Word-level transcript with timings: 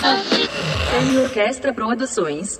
Semi 0.00 1.18
Orquestra 1.18 1.72
Produções. 1.72 2.58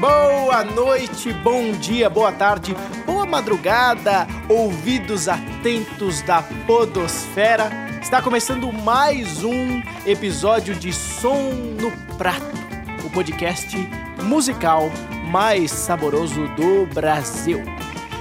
Boa 0.00 0.64
noite, 0.64 1.32
bom 1.32 1.72
dia, 1.72 2.10
boa 2.10 2.32
tarde, 2.32 2.74
boa 3.06 3.24
madrugada, 3.24 4.26
ouvidos 4.48 5.28
atentos 5.28 6.20
da 6.22 6.42
Podosfera. 6.66 7.70
Está 8.02 8.20
começando 8.22 8.72
mais 8.72 9.44
um 9.44 9.82
episódio 10.06 10.74
de 10.74 10.92
Som 10.92 11.52
no 11.80 11.90
Prato, 12.16 12.67
o 13.08 13.10
podcast 13.10 13.74
musical 14.22 14.90
mais 15.30 15.70
saboroso 15.70 16.46
do 16.48 16.86
Brasil. 16.94 17.62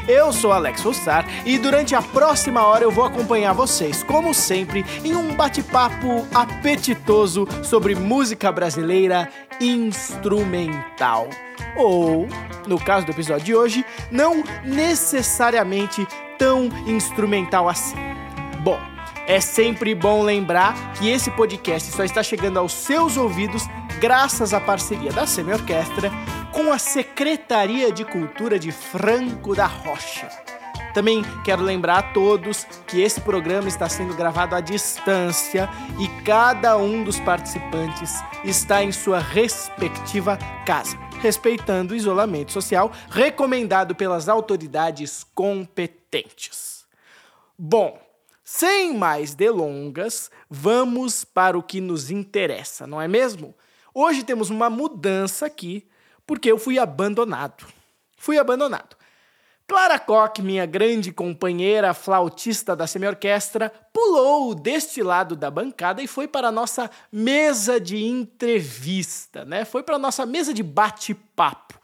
Eu 0.08 0.32
sou 0.32 0.54
Alex 0.54 0.82
Rossar 0.82 1.26
e 1.46 1.58
durante 1.58 1.94
a 1.94 2.02
próxima 2.02 2.66
hora 2.66 2.86
eu 2.86 2.92
vou 2.92 3.04
acompanhar 3.04 3.52
vocês, 3.54 4.02
como 4.04 4.34
sempre, 4.34 4.86
em 5.04 5.14
um 5.14 5.36
bate-papo 5.36 6.26
apetitoso 6.34 7.46
sobre 7.62 7.94
música 7.96 8.50
brasileira 8.50 9.30
instrumental. 9.60 11.28
Ou, 11.76 12.26
no 12.66 12.80
caso 12.80 13.06
do 13.06 13.12
episódio 13.12 13.46
de 13.46 13.56
hoje, 13.56 13.86
não 14.10 14.42
necessariamente 14.64 16.08
tão 16.40 16.70
instrumental 16.88 17.68
assim. 17.68 17.98
Bom, 18.64 18.80
é 19.28 19.42
sempre 19.42 19.94
bom 19.94 20.24
lembrar 20.24 20.94
que 20.94 21.10
esse 21.10 21.30
podcast 21.32 21.92
só 21.92 22.06
está 22.06 22.24
chegando 22.24 22.58
aos 22.58 22.72
seus 22.72 23.18
ouvidos 23.18 23.64
graças 24.00 24.54
à 24.54 24.62
parceria 24.62 25.12
da 25.12 25.28
Semi 25.28 25.52
Orquestra 25.52 26.10
com 26.54 26.72
a 26.72 26.80
Secretaria 26.80 27.92
de 27.92 28.06
Cultura 28.06 28.58
de 28.58 28.72
Franco 28.72 29.54
da 29.54 29.66
Rocha. 29.66 30.30
Também 30.94 31.24
quero 31.44 31.62
lembrar 31.62 31.98
a 31.98 32.14
todos 32.14 32.66
que 32.88 33.02
esse 33.02 33.20
programa 33.20 33.68
está 33.68 33.90
sendo 33.90 34.16
gravado 34.16 34.56
à 34.56 34.62
distância 34.62 35.70
e 36.00 36.08
cada 36.24 36.78
um 36.78 37.04
dos 37.04 37.20
participantes 37.20 38.16
está 38.46 38.82
em 38.82 38.94
sua 38.94 39.20
respectiva 39.20 40.40
casa, 40.66 40.98
respeitando 41.22 41.94
o 41.94 41.98
isolamento 41.98 42.54
social 42.54 42.92
recomendado 43.10 43.94
pelas 43.94 44.30
autoridades 44.30 45.26
competentes. 45.36 46.88
Bom, 47.60 48.07
sem 48.50 48.94
mais 48.94 49.36
delongas, 49.36 50.32
vamos 50.50 51.26
para 51.26 51.58
o 51.58 51.62
que 51.62 51.82
nos 51.82 52.10
interessa, 52.10 52.88
não 52.88 53.02
é 53.02 53.06
mesmo? 53.06 53.54
Hoje 53.94 54.24
temos 54.24 54.50
uma 54.50 54.70
mudança 54.70 55.46
aqui, 55.46 55.86
porque 56.26 56.50
eu 56.50 56.58
fui 56.58 56.80
abandonado. 56.80 57.66
Fui 58.16 58.38
abandonado. 58.38 58.96
Clara 59.68 60.00
Koch, 60.00 60.42
minha 60.42 60.66
grande 60.66 61.12
companheira 61.12 61.94
flautista 61.94 62.74
da 62.74 62.88
semi-orquestra, 62.88 63.70
pulou 63.92 64.56
deste 64.56 65.04
lado 65.04 65.36
da 65.36 65.52
bancada 65.52 66.02
e 66.02 66.08
foi 66.08 66.26
para 66.26 66.48
a 66.48 66.52
nossa 66.52 66.90
mesa 67.12 67.82
de 67.82 68.02
entrevista, 68.02 69.44
né? 69.44 69.66
Foi 69.66 69.84
para 69.84 69.98
a 69.98 70.00
nossa 70.00 70.26
mesa 70.26 70.54
de 70.54 70.64
bate-papo. 70.64 71.78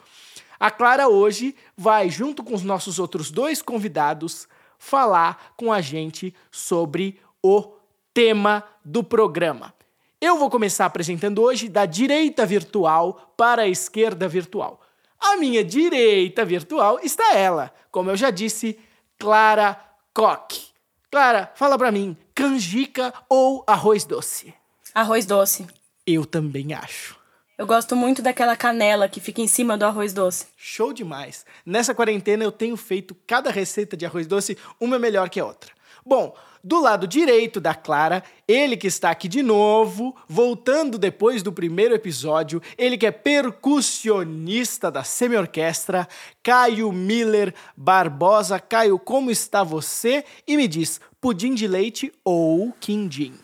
A 0.58 0.72
Clara 0.72 1.09
hoje 1.09 1.58
vai, 1.75 2.09
junto 2.09 2.42
com 2.42 2.53
os 2.53 2.64
nossos 2.64 3.00
outros 3.00 3.30
dois 3.30 3.61
convidados, 3.61 4.48
falar 4.84 5.53
com 5.56 5.72
a 5.72 5.80
gente 5.80 6.36
sobre 6.52 7.20
o 7.42 7.73
tema 8.14 8.64
do 8.84 9.02
programa. 9.02 9.73
Eu 10.20 10.38
vou 10.38 10.50
começar 10.50 10.86
apresentando 10.86 11.42
hoje 11.42 11.70
da 11.70 11.86
direita 11.86 12.45
virtual 12.45 13.34
para 13.38 13.61
a 13.61 13.67
esquerda 13.67 14.28
virtual. 14.28 14.81
À 15.17 15.38
minha 15.38 15.64
direita 15.64 16.44
virtual 16.44 17.00
está 17.02 17.34
ela, 17.34 17.73
como 17.89 18.09
eu 18.09 18.17
já 18.17 18.30
disse, 18.30 18.78
Clara 19.17 19.80
Koch. 20.14 20.73
Clara, 21.10 21.50
fala 21.55 21.77
para 21.77 21.92
mim, 21.92 22.17
canjica 22.36 23.14
ou 23.30 23.64
arroz 23.65 24.04
doce? 24.04 24.54
Arroz 24.94 25.26
doce. 25.26 25.65
Eu 26.05 26.26
também 26.26 26.73
acho. 26.73 27.23
Eu 27.64 27.68
gosto 27.68 27.96
muito 27.96 28.22
daquela 28.22 28.58
canela 28.58 29.08
que 29.08 29.22
fica 29.22 29.40
em 29.40 29.48
cima 29.48 29.78
do 29.78 29.86
arroz 29.86 30.12
doce. 30.12 30.48
Show 30.58 30.92
demais. 30.92 31.46
Nessa 31.66 31.96
quarentena 31.96 32.44
eu 32.44 32.52
tenho 32.52 32.76
feito 32.76 33.16
cada 33.26 33.50
receita 33.50 33.96
de 33.96 34.06
arroz 34.06 34.28
doce 34.28 34.58
uma 34.82 35.00
melhor 35.00 35.30
que 35.30 35.40
a 35.40 35.46
outra. 35.46 35.72
Bom, 36.06 36.36
do 36.62 36.82
lado 36.82 37.08
direito 37.08 37.62
da 37.62 37.74
Clara, 37.74 38.22
ele 38.46 38.76
que 38.76 38.88
está 38.88 39.12
aqui 39.12 39.30
de 39.30 39.42
novo, 39.42 40.14
voltando 40.28 40.98
depois 40.98 41.42
do 41.42 41.54
primeiro 41.54 41.96
episódio, 41.96 42.62
ele 42.78 42.98
que 42.98 43.06
é 43.06 43.12
percussionista 43.12 44.92
da 44.92 45.06
semi-orquestra, 45.06 46.06
Caio 46.44 46.92
Miller 46.92 47.56
Barbosa. 47.78 48.60
Caio, 48.60 49.00
como 49.00 49.32
está 49.32 49.64
você? 49.64 50.26
E 50.45 50.58
me 50.58 50.68
diz, 50.68 51.00
pudim 51.22 51.54
de 51.54 51.66
leite 51.66 52.12
ou 52.26 52.74
quindim? 52.78 53.36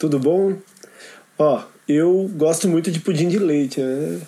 Tudo 0.00 0.18
bom? 0.18 0.58
Ó, 1.38 1.75
eu 1.88 2.30
gosto 2.34 2.68
muito 2.68 2.90
de 2.90 3.00
pudim 3.00 3.28
de 3.28 3.38
leite, 3.38 3.80
né? 3.80 4.20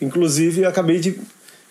Inclusive, 0.00 0.64
acabei 0.64 0.98
de, 0.98 1.18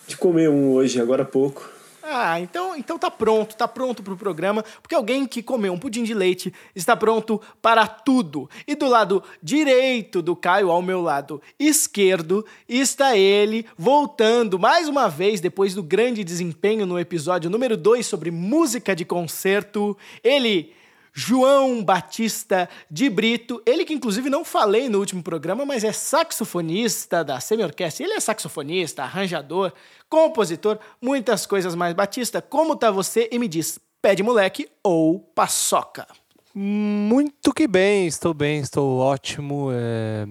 de 0.06 0.16
comer 0.16 0.48
um 0.48 0.72
hoje, 0.72 1.00
agora 1.00 1.22
há 1.22 1.26
pouco. 1.26 1.70
Ah, 2.04 2.40
então, 2.40 2.76
então 2.76 2.98
tá 2.98 3.10
pronto, 3.10 3.56
tá 3.56 3.68
pronto 3.68 4.02
pro 4.02 4.16
programa, 4.16 4.64
porque 4.82 4.94
alguém 4.94 5.24
que 5.24 5.42
comeu 5.42 5.72
um 5.72 5.78
pudim 5.78 6.02
de 6.02 6.12
leite 6.12 6.52
está 6.74 6.96
pronto 6.96 7.40
para 7.62 7.86
tudo. 7.86 8.50
E 8.66 8.74
do 8.74 8.86
lado 8.86 9.22
direito 9.42 10.20
do 10.20 10.34
Caio, 10.34 10.70
ao 10.70 10.82
meu 10.82 11.00
lado 11.00 11.40
esquerdo, 11.58 12.44
está 12.68 13.16
ele 13.16 13.64
voltando 13.78 14.58
mais 14.58 14.88
uma 14.88 15.08
vez 15.08 15.40
depois 15.40 15.74
do 15.74 15.82
grande 15.82 16.24
desempenho 16.24 16.84
no 16.84 16.98
episódio 16.98 17.48
número 17.48 17.76
2 17.76 18.04
sobre 18.04 18.30
música 18.30 18.96
de 18.96 19.04
concerto. 19.04 19.96
Ele 20.24 20.72
João 21.12 21.84
Batista 21.84 22.68
de 22.90 23.10
Brito, 23.10 23.62
ele 23.66 23.84
que 23.84 23.92
inclusive 23.92 24.30
não 24.30 24.44
falei 24.44 24.88
no 24.88 24.98
último 24.98 25.22
programa, 25.22 25.66
mas 25.66 25.84
é 25.84 25.92
saxofonista 25.92 27.22
da 27.22 27.38
semi-orquestra. 27.38 28.04
Ele 28.04 28.14
é 28.14 28.20
saxofonista, 28.20 29.02
arranjador, 29.02 29.72
compositor, 30.08 30.78
muitas 31.00 31.44
coisas 31.44 31.74
mais. 31.74 31.94
Batista, 31.94 32.40
como 32.40 32.74
tá 32.74 32.90
você? 32.90 33.28
E 33.30 33.38
me 33.38 33.46
diz, 33.46 33.78
pé 34.00 34.14
de 34.14 34.22
moleque 34.22 34.68
ou 34.82 35.20
paçoca? 35.20 36.06
Muito 36.54 37.52
que 37.52 37.66
bem, 37.66 38.06
estou 38.06 38.32
bem, 38.32 38.60
estou 38.60 38.98
ótimo. 38.98 39.68
É... 39.72 40.26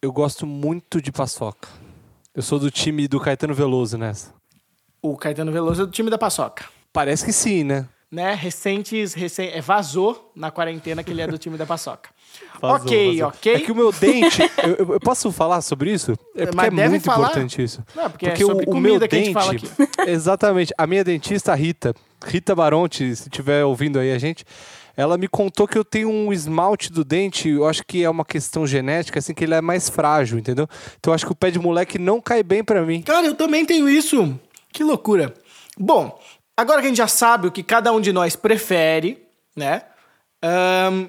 Eu 0.00 0.12
gosto 0.12 0.46
muito 0.46 1.00
de 1.00 1.10
paçoca. 1.10 1.68
Eu 2.34 2.42
sou 2.42 2.58
do 2.58 2.70
time 2.70 3.08
do 3.08 3.18
Caetano 3.18 3.54
Veloso 3.54 3.98
nessa. 3.98 4.32
O 5.02 5.16
Caetano 5.16 5.50
Veloso 5.50 5.82
é 5.82 5.86
do 5.86 5.92
time 5.92 6.10
da 6.10 6.18
paçoca. 6.18 6.66
Parece 6.92 7.24
que 7.24 7.32
sim, 7.32 7.64
né? 7.64 7.88
Né, 8.10 8.34
recentes, 8.34 9.12
recém, 9.12 9.50
é, 9.50 9.60
vazou 9.60 10.32
na 10.34 10.50
quarentena 10.50 11.02
que 11.04 11.10
ele 11.10 11.20
é 11.20 11.26
do 11.26 11.36
time 11.36 11.58
da 11.58 11.66
paçoca. 11.66 12.10
Vazou, 12.60 12.76
ok, 12.76 13.06
vazou. 13.12 13.28
ok. 13.28 13.54
É 13.54 13.60
que 13.60 13.72
o 13.72 13.74
meu 13.74 13.92
dente. 13.92 14.42
eu, 14.64 14.92
eu, 14.94 15.00
posso 15.00 15.30
falar 15.30 15.60
sobre 15.60 15.92
isso? 15.92 16.12
É 16.34 16.44
porque 16.44 16.56
Mas 16.56 16.78
é 16.78 16.88
muito 16.88 17.04
falar... 17.04 17.28
importante 17.28 17.62
isso. 17.62 17.82
Não, 17.94 18.10
porque, 18.10 18.28
porque 18.28 18.42
é 18.42 18.46
sobre 18.46 18.64
o, 18.64 18.66
comida 18.66 18.96
o 18.96 18.98
meu 18.98 19.00
que 19.00 19.08
dente, 19.08 19.16
a 19.16 19.24
gente 19.24 19.32
fala 19.32 19.52
aqui. 19.52 19.66
exatamente. 20.10 20.74
A 20.76 20.86
minha 20.86 21.04
dentista, 21.04 21.54
Rita, 21.54 21.94
Rita 22.26 22.54
Baronte, 22.54 23.14
se 23.14 23.28
estiver 23.28 23.64
ouvindo 23.64 23.98
aí 23.98 24.12
a 24.12 24.18
gente, 24.18 24.44
ela 24.96 25.16
me 25.16 25.28
contou 25.28 25.68
que 25.68 25.78
eu 25.78 25.84
tenho 25.84 26.10
um 26.10 26.32
esmalte 26.32 26.92
do 26.92 27.04
dente, 27.04 27.48
eu 27.48 27.66
acho 27.66 27.84
que 27.86 28.02
é 28.02 28.10
uma 28.10 28.24
questão 28.24 28.66
genética, 28.66 29.20
assim, 29.20 29.32
que 29.32 29.44
ele 29.44 29.54
é 29.54 29.60
mais 29.60 29.88
frágil, 29.88 30.38
entendeu? 30.38 30.68
Então 30.98 31.12
eu 31.12 31.14
acho 31.14 31.24
que 31.24 31.32
o 31.32 31.36
pé 31.36 31.52
de 31.52 31.58
moleque 31.58 31.98
não 31.98 32.20
cai 32.20 32.42
bem 32.42 32.64
para 32.64 32.82
mim. 32.82 33.02
Cara, 33.02 33.26
eu 33.26 33.34
também 33.34 33.64
tenho 33.64 33.88
isso. 33.88 34.38
Que 34.72 34.82
loucura. 34.82 35.32
Bom, 35.78 36.18
Agora 36.58 36.80
que 36.80 36.86
a 36.86 36.88
gente 36.88 36.98
já 36.98 37.06
sabe 37.06 37.46
o 37.46 37.52
que 37.52 37.62
cada 37.62 37.92
um 37.92 38.00
de 38.00 38.12
nós 38.12 38.34
prefere, 38.34 39.24
né? 39.54 39.84
Um, 40.90 41.08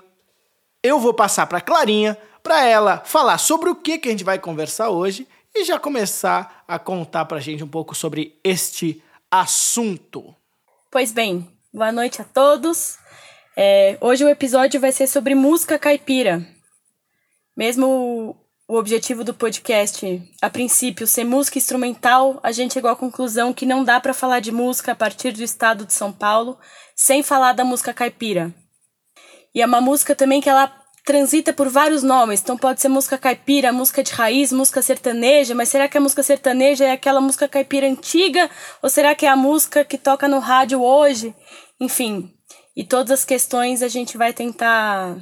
eu 0.83 0.99
vou 0.99 1.11
passar 1.11 1.47
para 1.47 1.59
Clarinha 1.59 2.15
para 2.43 2.63
ela 2.65 2.99
falar 2.99 3.39
sobre 3.39 3.67
o 3.67 3.75
que, 3.75 3.97
que 3.97 4.09
a 4.09 4.11
gente 4.11 4.23
vai 4.23 4.37
conversar 4.37 4.91
hoje 4.91 5.27
e 5.55 5.63
já 5.63 5.79
começar 5.79 6.63
a 6.67 6.77
contar 6.77 7.25
para 7.25 7.37
a 7.37 7.41
gente 7.41 7.63
um 7.63 7.67
pouco 7.67 7.95
sobre 7.95 8.39
este 8.43 9.01
assunto. 9.31 10.35
Pois 10.91 11.11
bem, 11.11 11.51
boa 11.73 11.91
noite 11.91 12.21
a 12.21 12.25
todos. 12.25 12.99
É, 13.57 13.97
hoje 14.01 14.23
o 14.23 14.29
episódio 14.29 14.79
vai 14.79 14.91
ser 14.91 15.07
sobre 15.07 15.33
música 15.33 15.79
caipira. 15.79 16.45
Mesmo 17.57 18.37
o 18.69 18.77
objetivo 18.77 19.23
do 19.23 19.33
podcast, 19.33 20.21
a 20.39 20.47
princípio, 20.47 21.07
ser 21.07 21.23
música 21.23 21.57
instrumental, 21.57 22.39
a 22.43 22.51
gente 22.51 22.75
chegou 22.75 22.91
à 22.91 22.95
conclusão 22.95 23.51
que 23.51 23.65
não 23.65 23.83
dá 23.83 23.99
para 23.99 24.13
falar 24.13 24.41
de 24.41 24.51
música 24.51 24.91
a 24.91 24.95
partir 24.95 25.31
do 25.31 25.41
estado 25.41 25.85
de 25.85 25.93
São 25.93 26.13
Paulo 26.13 26.55
sem 26.95 27.23
falar 27.23 27.53
da 27.53 27.65
música 27.65 27.91
caipira. 27.95 28.53
E 29.55 29.61
é 29.63 29.65
uma 29.65 29.81
música 29.81 30.15
também 30.15 30.39
que 30.39 30.47
ela 30.47 30.71
transita 31.03 31.51
por 31.51 31.67
vários 31.67 32.03
nomes, 32.03 32.41
então 32.41 32.55
pode 32.55 32.79
ser 32.79 32.89
música 32.89 33.17
caipira, 33.17 33.73
música 33.73 34.03
de 34.03 34.13
raiz, 34.13 34.51
música 34.51 34.83
sertaneja, 34.83 35.55
mas 35.55 35.69
será 35.69 35.87
que 35.87 35.97
a 35.97 36.01
música 36.01 36.21
sertaneja 36.21 36.85
é 36.85 36.91
aquela 36.91 37.19
música 37.19 37.47
caipira 37.47 37.87
antiga 37.87 38.51
ou 38.83 38.89
será 38.89 39.15
que 39.15 39.25
é 39.25 39.29
a 39.29 39.35
música 39.35 39.83
que 39.83 39.97
toca 39.97 40.27
no 40.27 40.37
rádio 40.37 40.79
hoje? 40.79 41.33
Enfim, 41.79 42.31
e 42.77 42.83
todas 42.83 43.09
as 43.09 43.25
questões 43.25 43.81
a 43.81 43.87
gente 43.87 44.15
vai 44.15 44.31
tentar 44.31 45.17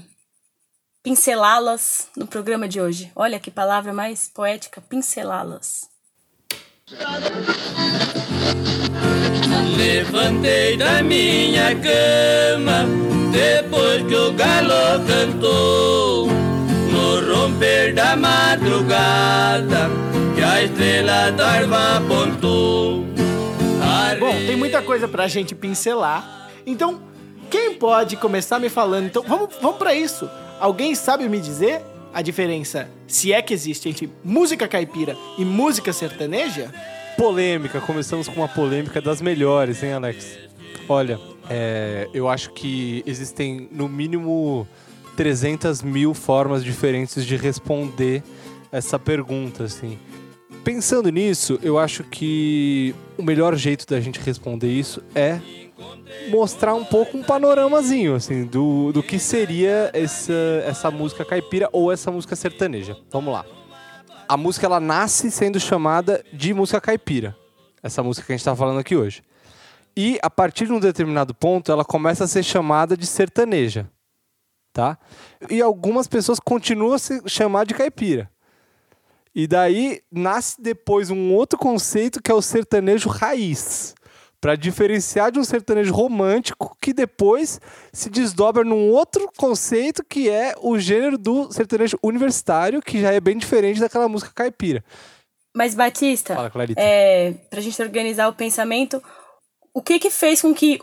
pincelá-las 1.08 2.10
no 2.18 2.28
programa 2.28 2.68
de 2.68 2.82
hoje. 2.82 3.10
Olha 3.16 3.40
que 3.40 3.50
palavra 3.50 3.94
mais 3.94 4.28
poética, 4.28 4.82
pincelá-las. 4.82 5.90
Levantei 9.78 10.76
da 10.76 11.02
minha 11.02 11.74
cama 11.76 12.84
depois 13.32 14.06
que 14.06 14.16
o 14.16 14.34
galo 14.34 15.06
cantou 15.08 16.28
no 16.28 17.34
romper 17.34 17.94
da 17.94 18.18
madrugada 18.18 19.90
que 20.36 20.44
a 20.44 20.64
estrela 20.64 21.32
d'alva 21.32 22.00
apontou. 22.00 23.06
Bom, 24.20 24.36
tem 24.46 24.58
muita 24.58 24.82
coisa 24.82 25.08
pra 25.08 25.30
gente 25.30 25.56
pincelar. 25.56 26.50
Então, 26.66 27.00
quem 27.50 27.76
pode 27.76 28.18
começar 28.18 28.60
me 28.60 28.70
falando? 28.70 29.06
Então, 29.06 29.24
vamos, 29.24 29.56
vamos 29.62 29.78
para 29.78 29.94
isso. 29.94 30.30
Alguém 30.60 30.96
sabe 30.96 31.28
me 31.30 31.40
dizer 31.40 31.82
a 32.14 32.22
diferença, 32.22 32.90
se 33.08 33.32
é 33.32 33.42
que 33.42 33.54
existe, 33.54 33.88
entre 33.90 34.10
música 34.24 34.68
caipira 34.68 35.16
e 35.38 35.46
música 35.46 35.94
sertaneja? 35.94 36.74
Polêmica, 37.18 37.80
começamos 37.82 38.28
com 38.28 38.36
uma 38.36 38.48
polêmica 38.48 39.02
das 39.02 39.22
melhores, 39.22 39.84
hein, 39.84 39.94
Alex? 39.94 40.38
Olha, 40.90 41.20
é, 41.50 42.08
eu 42.14 42.28
acho 42.28 42.52
que 42.54 43.04
existem 43.06 43.68
no 43.72 43.88
mínimo 43.88 44.68
300 45.16 45.82
mil 45.82 46.14
formas 46.14 46.64
diferentes 46.64 47.26
de 47.26 47.36
responder 47.36 48.24
essa 48.72 48.98
pergunta, 48.98 49.64
assim. 49.64 49.98
Pensando 50.64 51.10
nisso, 51.10 51.60
eu 51.62 51.78
acho 51.78 52.04
que 52.04 52.94
o 53.18 53.24
melhor 53.24 53.56
jeito 53.56 53.86
da 53.86 54.00
gente 54.00 54.20
responder 54.20 54.72
isso 54.72 55.02
é 55.16 55.40
mostrar 56.30 56.74
um 56.74 56.84
pouco 56.84 57.18
um 57.18 57.24
panoramazinho, 57.24 58.16
assim, 58.16 58.46
do, 58.46 58.92
do 58.92 59.04
que 59.04 59.20
seria 59.20 59.90
essa, 59.94 60.34
essa 60.66 60.92
música 60.92 61.24
caipira 61.24 61.70
ou 61.72 61.92
essa 61.92 62.12
música 62.12 62.36
sertaneja. 62.36 62.98
Vamos 63.12 63.34
lá. 63.34 63.46
A 64.28 64.36
música, 64.36 64.66
ela 64.66 64.80
nasce 64.80 65.32
sendo 65.32 65.60
chamada 65.60 66.24
de 66.34 66.54
música 66.54 66.82
caipira. 66.82 67.36
Essa 67.82 68.04
música 68.04 68.26
que 68.26 68.34
a 68.34 68.38
gente 68.38 68.44
tá 68.44 68.56
falando 68.56 68.80
aqui 68.80 68.96
hoje. 68.96 69.24
E, 69.96 70.20
a 70.22 70.30
partir 70.30 70.66
de 70.66 70.74
um 70.74 70.80
determinado 70.80 71.34
ponto, 71.34 71.72
ela 71.72 71.86
começa 71.86 72.26
a 72.26 72.28
ser 72.28 72.44
chamada 72.44 72.96
de 72.96 73.06
sertaneja, 73.06 73.90
tá? 74.74 74.98
E 75.50 75.62
algumas 75.62 76.08
pessoas 76.08 76.40
continuam 76.40 76.94
a 76.94 77.00
se 77.00 77.22
chamar 77.28 77.66
de 77.66 77.74
caipira. 77.74 78.30
E 79.34 79.48
daí 79.48 80.02
nasce 80.12 80.62
depois 80.62 81.10
um 81.10 81.34
outro 81.34 81.58
conceito 81.58 82.22
que 82.22 82.32
é 82.32 82.34
o 82.34 82.42
sertanejo 82.42 83.10
raiz 83.10 83.96
para 84.40 84.56
diferenciar 84.56 85.32
de 85.32 85.40
um 85.40 85.44
sertanejo 85.44 85.94
romântico 85.94 86.78
que 86.82 86.94
depois 86.94 87.60
se 87.92 88.10
desdobra 88.10 88.64
num 88.64 88.92
outro 88.92 89.32
conceito 89.36 90.04
que 90.04 90.30
é 90.30 90.54
o 90.62 90.78
gênero 90.78 91.18
do 91.18 91.52
sertanejo 91.52 91.98
universitário, 92.04 92.82
que 92.82 93.02
já 93.02 93.12
é 93.12 93.20
bem 93.20 93.38
diferente 93.38 93.80
daquela 93.80 94.08
música 94.08 94.32
caipira. 94.34 94.84
Mas, 95.56 95.74
Batista, 95.74 96.36
Fala, 96.36 96.52
Clarita. 96.52 96.80
é, 96.80 97.34
pra 97.50 97.62
gente 97.62 97.82
organizar 97.82 98.28
o 98.28 98.34
pensamento, 98.34 99.02
o 99.74 99.82
que 99.82 99.98
que 99.98 100.12
fez 100.12 100.42
com 100.42 100.54
que 100.54 100.80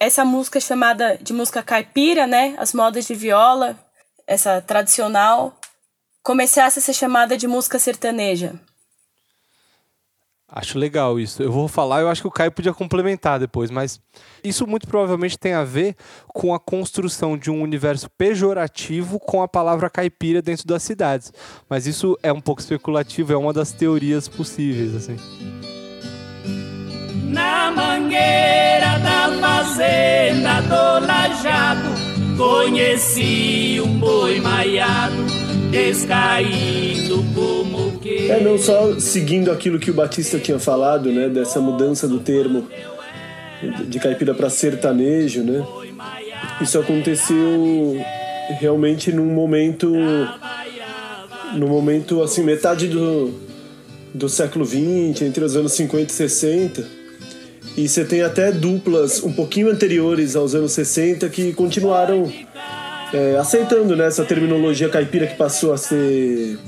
essa 0.00 0.24
música 0.24 0.60
chamada 0.60 1.16
de 1.16 1.32
música 1.32 1.62
caipira, 1.62 2.26
né, 2.26 2.56
as 2.58 2.72
modas 2.72 3.06
de 3.06 3.14
viola, 3.14 3.78
essa 4.26 4.60
tradicional, 4.60 5.56
começasse 6.24 6.80
a 6.80 6.82
ser 6.82 6.92
chamada 6.92 7.36
de 7.36 7.46
música 7.46 7.78
sertaneja? 7.78 8.60
Acho 10.48 10.78
legal 10.78 11.18
isso. 11.18 11.42
Eu 11.42 11.50
vou 11.50 11.66
falar, 11.66 12.00
eu 12.00 12.08
acho 12.08 12.22
que 12.22 12.28
o 12.28 12.30
Caio 12.30 12.52
podia 12.52 12.72
complementar 12.72 13.40
depois, 13.40 13.68
mas 13.68 14.00
isso 14.44 14.64
muito 14.64 14.86
provavelmente 14.86 15.36
tem 15.36 15.54
a 15.54 15.64
ver 15.64 15.96
com 16.28 16.54
a 16.54 16.60
construção 16.60 17.36
de 17.36 17.50
um 17.50 17.60
universo 17.60 18.08
pejorativo 18.16 19.18
com 19.18 19.42
a 19.42 19.48
palavra 19.48 19.90
caipira 19.90 20.40
dentro 20.40 20.64
das 20.64 20.84
cidades. 20.84 21.32
Mas 21.68 21.86
isso 21.86 22.16
é 22.22 22.32
um 22.32 22.40
pouco 22.40 22.60
especulativo, 22.60 23.32
é 23.32 23.36
uma 23.36 23.52
das 23.52 23.72
teorias 23.72 24.28
possíveis, 24.28 24.94
assim. 24.94 25.16
Na 27.28 27.72
mangueira 27.72 29.00
da 29.00 29.28
fazenda 29.40 30.60
do 30.62 31.06
Lajado, 31.06 32.15
conheci 32.36 33.80
um 33.84 33.98
boi 33.98 34.40
maiado, 34.40 35.24
descaído 35.70 37.24
como 37.34 37.98
que. 37.98 38.30
É, 38.30 38.40
não 38.40 38.58
só 38.58 38.98
seguindo 39.00 39.50
aquilo 39.50 39.78
que 39.78 39.90
o 39.90 39.94
Batista 39.94 40.38
tinha 40.38 40.58
falado, 40.58 41.10
né, 41.10 41.28
dessa 41.28 41.60
mudança 41.60 42.06
do 42.06 42.18
termo 42.18 42.68
de 43.88 43.98
caipira 43.98 44.34
para 44.34 44.50
sertanejo, 44.50 45.42
né? 45.42 45.64
Isso 46.60 46.78
aconteceu 46.78 47.98
realmente 48.60 49.10
num 49.12 49.26
momento 49.26 49.92
no 51.54 51.66
momento 51.66 52.22
assim, 52.22 52.42
metade 52.42 52.86
do 52.86 53.46
do 54.14 54.28
século 54.30 54.64
20, 54.64 55.24
entre 55.24 55.44
os 55.44 55.56
anos 55.56 55.72
50 55.72 56.10
e 56.10 56.14
60. 56.14 56.95
E 57.76 57.88
você 57.88 58.04
tem 58.04 58.22
até 58.22 58.50
duplas 58.50 59.22
um 59.22 59.32
pouquinho 59.32 59.70
anteriores 59.70 60.34
aos 60.34 60.54
anos 60.54 60.72
60 60.72 61.28
que 61.28 61.52
continuaram 61.52 62.32
é, 63.12 63.36
aceitando 63.36 63.94
né, 63.94 64.06
essa 64.06 64.24
terminologia 64.24 64.88
caipira 64.88 65.26
que 65.26 65.36
passou 65.36 65.72
a 65.72 65.76
ser 65.76 66.58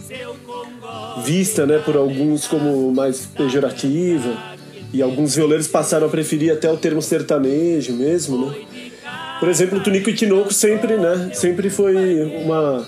vista 1.25 1.67
né, 1.67 1.79
por 1.79 1.97
alguns 1.97 2.47
como 2.47 2.93
mais 2.93 3.27
pejorativa 3.27 4.37
e 4.93 5.03
alguns 5.03 5.35
violeiros 5.35 5.67
passaram 5.67 6.07
a 6.07 6.11
preferir 6.11 6.53
até 6.53 6.71
o 6.71 6.77
termo 6.77 7.03
sertanejo 7.03 7.93
mesmo, 7.93 8.47
né? 8.47 8.57
Por 9.39 9.49
exemplo, 9.49 9.79
o 9.79 9.83
Tunico 9.83 10.11
e 10.11 10.15
Tinoco 10.15 10.53
sempre, 10.53 10.97
né, 10.97 11.31
sempre 11.33 11.71
foi 11.71 12.23
uma 12.45 12.87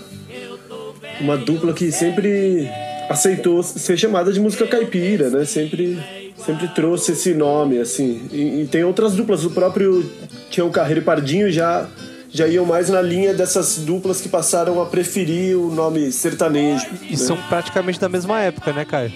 uma 1.21 1.37
dupla 1.37 1.75
que 1.75 1.93
sempre 1.93 2.69
aceitou 3.09 3.63
ser 3.63 3.99
chamada 3.99 4.33
de 4.33 4.41
música 4.41 4.67
caipira, 4.67 5.29
né? 5.29 5.45
Sempre 5.45 5.99
sempre 6.45 6.69
trouxe 6.69 7.13
esse 7.13 7.35
nome 7.35 7.79
assim. 7.79 8.23
E, 8.33 8.63
e 8.63 8.67
tem 8.67 8.85
outras 8.85 9.15
duplas, 9.15 9.45
o 9.45 9.51
próprio 9.51 10.05
Tião 10.51 10.71
Carreiro 10.71 11.01
e 11.01 11.05
Pardinho 11.05 11.51
já 11.51 11.89
já 12.33 12.47
iam 12.47 12.65
mais 12.65 12.89
na 12.89 13.03
linha 13.03 13.35
dessas 13.35 13.79
duplas 13.79 14.21
que 14.21 14.29
passaram 14.29 14.81
a 14.81 14.87
preferir 14.87 15.59
o 15.59 15.69
nome 15.69 16.13
sertanejo. 16.13 16.87
E 17.03 17.11
né? 17.11 17.17
são 17.17 17.37
praticamente 17.49 17.99
da 17.99 18.09
mesma 18.09 18.41
época, 18.41 18.73
né, 18.73 18.85
Caio? 18.85 19.13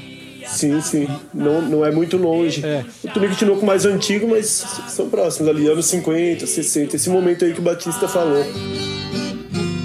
Sim, 0.47 0.81
sim. 0.81 1.09
Não, 1.33 1.63
não 1.63 1.85
é 1.85 1.91
muito 1.91 2.17
longe. 2.17 2.65
É. 2.65 2.85
O 3.03 3.09
Tunico 3.09 3.35
Tinoco 3.35 3.65
mais 3.65 3.87
antigo, 3.87 4.29
mas 4.29 4.47
são 4.89 5.09
próximos 5.09 5.49
ali, 5.49 5.67
anos 5.69 5.87
50, 5.87 6.47
60. 6.47 6.97
Esse 6.97 7.09
momento 7.09 7.45
aí 7.45 7.53
que 7.53 7.61
o 7.61 7.63
Batista 7.63 8.09
falou. 8.09 8.45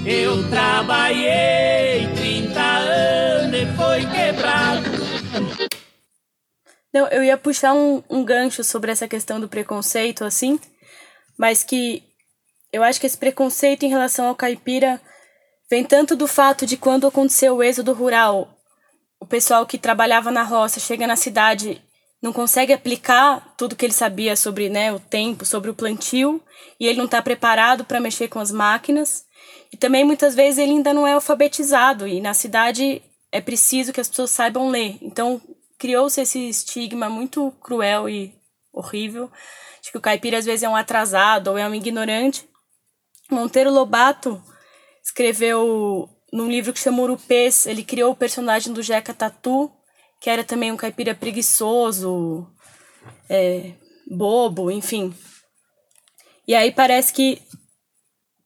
Eu 0.04 0.42
trabalhei 0.50 2.08
30 2.16 2.60
anos 2.60 3.56
e 3.56 3.66
foi 3.76 4.06
quebrado. 4.06 4.89
Não, 6.92 7.06
eu 7.08 7.22
ia 7.22 7.36
puxar 7.36 7.72
um, 7.72 8.02
um 8.10 8.24
gancho 8.24 8.64
sobre 8.64 8.90
essa 8.90 9.06
questão 9.06 9.40
do 9.40 9.48
preconceito, 9.48 10.24
assim, 10.24 10.58
mas 11.38 11.62
que 11.62 12.02
eu 12.72 12.82
acho 12.82 13.00
que 13.00 13.06
esse 13.06 13.16
preconceito 13.16 13.84
em 13.84 13.88
relação 13.88 14.26
ao 14.26 14.34
caipira 14.34 15.00
vem 15.70 15.84
tanto 15.84 16.16
do 16.16 16.26
fato 16.26 16.66
de 16.66 16.76
quando 16.76 17.06
aconteceu 17.06 17.56
o 17.56 17.62
êxodo 17.62 17.92
rural, 17.92 18.56
o 19.20 19.26
pessoal 19.26 19.66
que 19.66 19.78
trabalhava 19.78 20.30
na 20.30 20.42
roça 20.42 20.80
chega 20.80 21.06
na 21.06 21.16
cidade 21.16 21.80
não 22.22 22.32
consegue 22.32 22.72
aplicar 22.72 23.54
tudo 23.56 23.76
que 23.76 23.84
ele 23.84 23.92
sabia 23.92 24.36
sobre 24.36 24.68
né, 24.68 24.92
o 24.92 25.00
tempo, 25.00 25.46
sobre 25.46 25.70
o 25.70 25.74
plantio, 25.74 26.42
e 26.78 26.86
ele 26.86 26.98
não 26.98 27.06
está 27.06 27.22
preparado 27.22 27.84
para 27.84 28.00
mexer 28.00 28.28
com 28.28 28.38
as 28.38 28.50
máquinas. 28.50 29.24
E 29.72 29.76
também 29.76 30.04
muitas 30.04 30.34
vezes 30.34 30.58
ele 30.58 30.72
ainda 30.72 30.92
não 30.92 31.06
é 31.06 31.12
alfabetizado, 31.12 32.06
e 32.06 32.20
na 32.20 32.34
cidade 32.34 33.00
é 33.32 33.40
preciso 33.40 33.92
que 33.92 34.00
as 34.00 34.08
pessoas 34.08 34.30
saibam 34.30 34.68
ler. 34.68 34.98
Então 35.00 35.40
criou-se 35.80 36.20
esse 36.20 36.50
estigma 36.50 37.08
muito 37.08 37.50
cruel 37.62 38.06
e 38.06 38.34
horrível 38.70 39.30
de 39.82 39.90
que 39.90 39.96
o 39.96 40.00
caipira 40.00 40.38
às 40.38 40.44
vezes 40.44 40.62
é 40.62 40.68
um 40.68 40.76
atrasado 40.76 41.48
ou 41.48 41.58
é 41.58 41.66
um 41.66 41.74
ignorante. 41.74 42.46
Monteiro 43.30 43.72
Lobato 43.72 44.40
escreveu 45.02 46.06
num 46.30 46.48
livro 46.48 46.72
que 46.72 46.78
chama 46.78 47.02
Urupês, 47.02 47.66
ele 47.66 47.82
criou 47.82 48.12
o 48.12 48.16
personagem 48.16 48.72
do 48.74 48.82
Jeca 48.82 49.14
Tatu, 49.14 49.72
que 50.20 50.28
era 50.28 50.44
também 50.44 50.70
um 50.70 50.76
caipira 50.76 51.14
preguiçoso, 51.14 52.46
é, 53.28 53.72
bobo, 54.06 54.70
enfim. 54.70 55.14
E 56.46 56.54
aí 56.54 56.70
parece 56.70 57.12
que, 57.12 57.40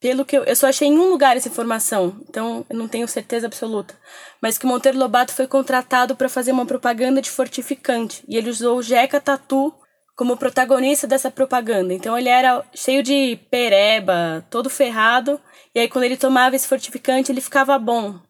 pelo 0.04 0.22
que 0.22 0.36
eu, 0.36 0.44
eu 0.44 0.54
só 0.54 0.68
achei 0.68 0.86
em 0.86 0.98
um 0.98 1.08
lugar 1.08 1.34
essa 1.34 1.48
informação, 1.48 2.14
então 2.28 2.66
eu 2.68 2.76
não 2.76 2.86
tenho 2.86 3.08
certeza 3.08 3.46
absoluta, 3.46 3.98
mas 4.38 4.58
que 4.58 4.66
Monteiro 4.66 4.98
Lobato 4.98 5.32
foi 5.32 5.46
contratado 5.46 6.14
para 6.14 6.28
fazer 6.28 6.52
uma 6.52 6.66
propaganda 6.66 7.22
de 7.22 7.30
fortificante 7.30 8.22
e 8.28 8.36
ele 8.36 8.50
usou 8.50 8.76
o 8.76 8.82
Jeca 8.82 9.18
Tatu 9.18 9.72
como 10.14 10.36
protagonista 10.36 11.06
dessa 11.06 11.30
propaganda. 11.30 11.94
Então 11.94 12.18
ele 12.18 12.28
era 12.28 12.62
cheio 12.74 13.02
de 13.02 13.38
pereba, 13.50 14.46
todo 14.50 14.68
ferrado, 14.68 15.40
e 15.74 15.80
aí 15.80 15.88
quando 15.88 16.04
ele 16.04 16.18
tomava 16.18 16.54
esse 16.54 16.68
fortificante, 16.68 17.32
ele 17.32 17.40
ficava 17.40 17.78
bom. 17.78 18.20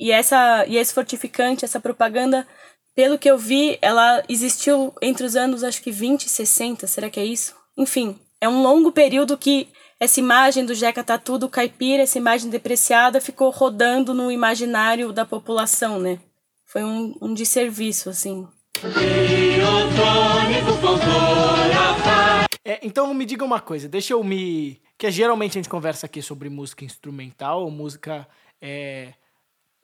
E 0.00 0.10
essa 0.10 0.66
e 0.66 0.76
esse 0.76 0.92
fortificante, 0.92 1.64
essa 1.64 1.78
propaganda, 1.78 2.44
pelo 2.92 3.16
que 3.16 3.30
eu 3.30 3.38
vi, 3.38 3.78
ela 3.80 4.20
existiu 4.28 4.92
entre 5.00 5.24
os 5.24 5.36
anos 5.36 5.62
acho 5.62 5.80
que 5.80 5.92
20 5.92 6.24
e 6.24 6.28
60, 6.28 6.88
será 6.88 7.08
que 7.08 7.20
é 7.20 7.24
isso? 7.24 7.54
Enfim, 7.78 8.18
é 8.40 8.48
um 8.48 8.62
longo 8.62 8.90
período 8.90 9.38
que 9.38 9.68
essa 10.00 10.18
imagem 10.18 10.64
do 10.64 10.74
Jeca 10.74 11.04
Tatu 11.04 11.36
do 11.36 11.46
caipira, 11.46 12.04
essa 12.04 12.16
imagem 12.16 12.48
depreciada, 12.48 13.20
ficou 13.20 13.50
rodando 13.50 14.14
no 14.14 14.32
imaginário 14.32 15.12
da 15.12 15.26
população, 15.26 16.00
né? 16.00 16.18
Foi 16.64 16.82
um, 16.82 17.14
um 17.20 17.34
desserviço, 17.34 18.08
assim. 18.08 18.48
É, 22.64 22.80
então 22.82 23.12
me 23.12 23.26
diga 23.26 23.44
uma 23.44 23.60
coisa, 23.60 23.88
deixa 23.88 24.14
eu 24.14 24.24
me. 24.24 24.80
Que 24.96 25.10
geralmente 25.10 25.52
a 25.52 25.60
gente 25.60 25.68
conversa 25.68 26.06
aqui 26.06 26.22
sobre 26.22 26.48
música 26.48 26.82
instrumental, 26.82 27.70
música. 27.70 28.26
É, 28.60 29.12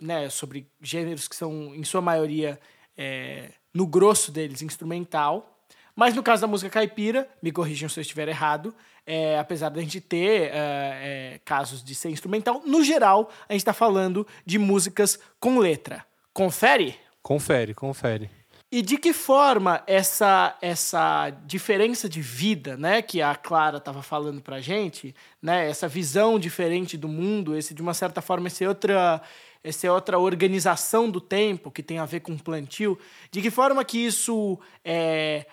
né, 0.01 0.29
sobre 0.29 0.67
gêneros 0.81 1.27
que 1.27 1.35
são, 1.35 1.75
em 1.75 1.83
sua 1.83 2.03
maioria, 2.03 2.61
é, 2.97 3.51
no 3.73 3.87
grosso 3.87 4.31
deles, 4.31 4.63
instrumental. 4.63 5.59
Mas 5.95 6.15
no 6.15 6.23
caso 6.23 6.43
da 6.43 6.47
música 6.47 6.71
caipira, 6.71 7.29
me 7.43 7.51
corrijam 7.51 7.89
se 7.89 7.99
eu 7.99 8.03
estiver 8.03 8.29
errado, 8.29 8.75
é, 9.07 9.39
apesar 9.39 9.69
da 9.69 9.81
gente 9.81 10.01
ter 10.01 10.51
é, 10.51 10.51
é, 10.53 11.41
casos 11.45 11.83
de 11.83 11.95
ser 11.95 12.11
instrumental, 12.11 12.63
no 12.67 12.83
geral, 12.83 13.31
a 13.49 13.53
gente 13.53 13.61
está 13.61 13.73
falando 13.73 14.27
de 14.45 14.59
músicas 14.59 15.19
com 15.39 15.59
letra. 15.59 16.05
Confere? 16.33 16.97
Confere, 17.23 17.73
confere. 17.73 18.31
E 18.71 18.83
de 18.83 18.99
que 18.99 19.13
forma 19.13 19.83
essa 19.87 20.57
essa 20.61 21.31
diferença 21.47 22.09
de 22.09 22.21
vida, 22.21 22.77
né, 22.77 23.01
que 23.01 23.23
a 23.23 23.35
Clara 23.35 23.79
estava 23.79 24.03
falando 24.03 24.43
pra 24.43 24.61
gente, 24.61 25.15
né, 25.41 25.71
essa 25.71 25.87
visão 25.87 26.37
diferente 26.37 26.97
do 26.97 27.07
mundo, 27.07 27.57
esse 27.57 27.73
de 27.73 27.81
uma 27.81 27.95
certa 27.95 28.21
forma 28.21 28.49
esse 28.49 28.67
outra 28.67 29.23
essa 29.63 29.93
outra 29.93 30.19
organização 30.19 31.09
do 31.09 31.21
tempo 31.21 31.71
que 31.71 31.83
tem 31.83 31.99
a 31.99 32.05
ver 32.05 32.21
com 32.21 32.37
plantio, 32.37 32.99
de 33.31 33.41
que 33.41 33.51
forma 33.51 33.85
que 33.85 33.99
isso 33.99 34.59
é, 34.85 35.47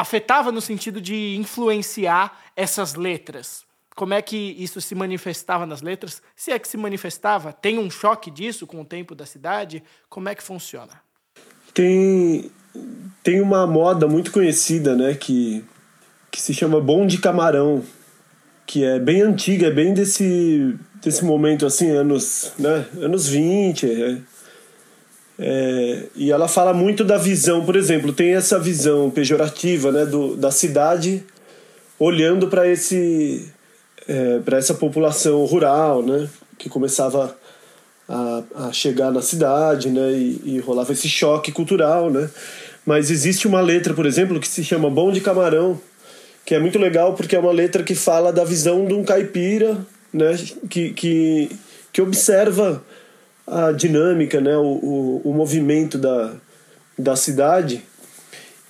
afetava 0.00 0.52
no 0.52 0.60
sentido 0.60 1.00
de 1.00 1.36
influenciar 1.36 2.38
essas 2.54 2.94
letras? 2.94 3.64
Como 3.96 4.14
é 4.14 4.22
que 4.22 4.54
isso 4.56 4.80
se 4.80 4.94
manifestava 4.94 5.66
nas 5.66 5.82
letras? 5.82 6.22
Se 6.36 6.52
é 6.52 6.58
que 6.58 6.68
se 6.68 6.76
manifestava, 6.76 7.52
tem 7.52 7.80
um 7.80 7.90
choque 7.90 8.30
disso 8.30 8.64
com 8.64 8.80
o 8.80 8.84
tempo 8.84 9.12
da 9.12 9.26
cidade? 9.26 9.82
Como 10.08 10.28
é 10.28 10.36
que 10.36 10.42
funciona? 10.42 11.00
Tem, 11.74 12.48
tem 13.24 13.40
uma 13.40 13.66
moda 13.66 14.06
muito 14.06 14.30
conhecida, 14.30 14.94
né, 14.94 15.14
que, 15.14 15.64
que 16.30 16.40
se 16.40 16.54
chama 16.54 16.80
Bom 16.80 17.04
de 17.04 17.18
Camarão, 17.18 17.82
que 18.64 18.84
é 18.84 19.00
bem 19.00 19.22
antiga, 19.22 19.66
é 19.66 19.72
bem 19.72 19.92
desse, 19.92 20.76
desse 21.02 21.24
momento, 21.24 21.66
assim, 21.66 21.90
anos, 21.90 22.52
né, 22.56 22.86
anos 23.00 23.26
20, 23.26 23.90
é, 23.90 24.18
é, 25.38 26.02
e 26.16 26.32
ela 26.32 26.48
fala 26.48 26.74
muito 26.74 27.04
da 27.04 27.16
visão, 27.16 27.64
por 27.64 27.76
exemplo, 27.76 28.12
tem 28.12 28.34
essa 28.34 28.58
visão 28.58 29.08
pejorativa 29.08 29.92
né, 29.92 30.04
do, 30.04 30.36
da 30.36 30.50
cidade 30.50 31.22
olhando 31.96 32.48
para 32.48 32.66
esse 32.66 33.48
é, 34.08 34.40
para 34.40 34.56
essa 34.56 34.74
população 34.74 35.44
rural, 35.44 36.02
né, 36.02 36.28
que 36.56 36.68
começava 36.68 37.36
a, 38.08 38.42
a 38.54 38.72
chegar 38.72 39.12
na 39.12 39.20
cidade, 39.20 39.90
né, 39.90 40.12
e, 40.12 40.40
e, 40.44 40.58
rolava 40.58 40.92
esse 40.92 41.08
choque 41.08 41.52
cultural, 41.52 42.10
né. 42.10 42.28
Mas 42.84 43.10
existe 43.10 43.46
uma 43.46 43.60
letra, 43.60 43.92
por 43.92 44.06
exemplo, 44.06 44.40
que 44.40 44.48
se 44.48 44.64
chama 44.64 44.88
Bom 44.88 45.12
de 45.12 45.20
Camarão, 45.20 45.78
que 46.44 46.54
é 46.54 46.58
muito 46.58 46.78
legal 46.78 47.14
porque 47.14 47.36
é 47.36 47.38
uma 47.38 47.52
letra 47.52 47.82
que 47.82 47.94
fala 47.94 48.32
da 48.32 48.44
visão 48.44 48.86
de 48.86 48.94
um 48.94 49.04
caipira, 49.04 49.76
né, 50.12 50.36
que, 50.70 50.90
que, 50.90 51.50
que 51.92 52.02
observa 52.02 52.82
a 53.50 53.72
dinâmica, 53.72 54.40
né, 54.40 54.56
o, 54.56 54.62
o, 54.62 55.20
o 55.24 55.34
movimento 55.34 55.98
da, 55.98 56.32
da 56.98 57.16
cidade. 57.16 57.82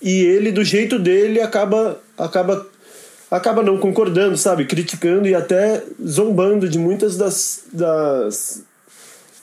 E 0.00 0.20
ele, 0.20 0.52
do 0.52 0.64
jeito 0.64 0.98
dele, 0.98 1.40
acaba, 1.40 2.00
acaba, 2.16 2.66
acaba 3.30 3.62
não 3.62 3.78
concordando, 3.78 4.36
sabe? 4.36 4.64
Criticando 4.64 5.26
e 5.26 5.34
até 5.34 5.82
zombando 6.06 6.68
de 6.68 6.78
muitas 6.78 7.16
das, 7.16 7.64
das, 7.72 8.62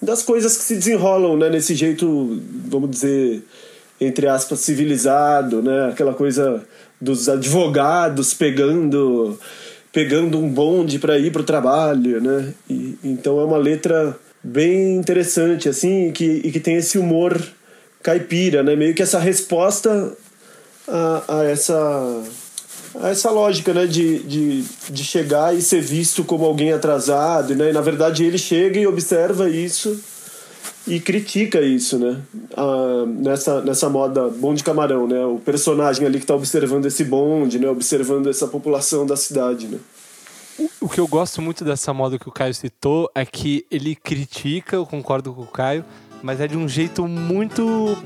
das 0.01 0.23
coisas 0.23 0.57
que 0.57 0.63
se 0.63 0.75
desenrolam 0.75 1.37
né, 1.37 1.49
nesse 1.49 1.75
jeito, 1.75 2.41
vamos 2.67 2.89
dizer, 2.89 3.43
entre 3.99 4.27
aspas, 4.27 4.59
civilizado, 4.59 5.61
né? 5.61 5.89
Aquela 5.89 6.13
coisa 6.13 6.63
dos 6.99 7.27
advogados 7.27 8.33
pegando 8.33 9.37
pegando 9.91 10.37
um 10.37 10.49
bonde 10.49 10.99
para 10.99 11.17
ir 11.17 11.31
para 11.31 11.41
o 11.41 11.45
trabalho, 11.45 12.19
né? 12.21 12.53
E, 12.69 12.97
então 13.01 13.39
é 13.39 13.45
uma 13.45 13.57
letra 13.57 14.17
bem 14.45 14.95
interessante, 14.95 15.67
assim, 15.67 16.09
e 16.09 16.11
que, 16.11 16.41
e 16.43 16.51
que 16.51 16.59
tem 16.59 16.75
esse 16.75 16.99
humor 16.99 17.41
caipira, 18.03 18.61
né? 18.61 18.75
Meio 18.75 18.93
que 18.93 19.01
essa 19.01 19.17
resposta 19.17 20.15
a, 20.87 21.39
a 21.39 21.43
essa 21.45 22.23
a 23.01 23.09
essa 23.09 23.29
lógica, 23.29 23.73
né, 23.73 23.85
de, 23.85 24.19
de, 24.19 24.63
de 24.89 25.03
chegar 25.03 25.53
e 25.53 25.61
ser 25.61 25.81
visto 25.81 26.23
como 26.23 26.45
alguém 26.45 26.71
atrasado, 26.71 27.53
né? 27.55 27.71
E, 27.71 27.73
na 27.73 27.81
verdade 27.81 28.23
ele 28.23 28.37
chega 28.37 28.79
e 28.79 28.87
observa 28.87 29.49
isso 29.49 29.99
e 30.87 30.99
critica 30.99 31.59
isso, 31.61 31.97
né? 31.97 32.21
Ah, 32.55 33.03
nessa, 33.07 33.61
nessa 33.61 33.89
moda 33.89 34.29
bonde 34.29 34.63
camarão, 34.63 35.07
né? 35.07 35.25
O 35.25 35.39
personagem 35.39 36.05
ali 36.05 36.19
que 36.19 36.23
está 36.23 36.35
observando 36.35 36.85
esse 36.85 37.03
bonde, 37.03 37.57
né? 37.59 37.67
Observando 37.67 38.29
essa 38.29 38.47
população 38.47 39.05
da 39.05 39.17
cidade, 39.17 39.67
né? 39.67 39.79
O 40.79 40.87
que 40.87 40.99
eu 40.99 41.07
gosto 41.07 41.41
muito 41.41 41.65
dessa 41.65 41.93
moda 41.93 42.17
que 42.17 42.29
o 42.29 42.31
Caio 42.31 42.53
citou 42.53 43.09
é 43.13 43.25
que 43.25 43.65
ele 43.69 43.95
critica, 43.95 44.75
eu 44.75 44.85
concordo 44.85 45.33
com 45.33 45.41
o 45.41 45.47
Caio, 45.47 45.83
mas 46.23 46.39
é 46.39 46.47
de 46.47 46.57
um 46.57 46.67
jeito 46.67 47.07
muito 47.07 47.97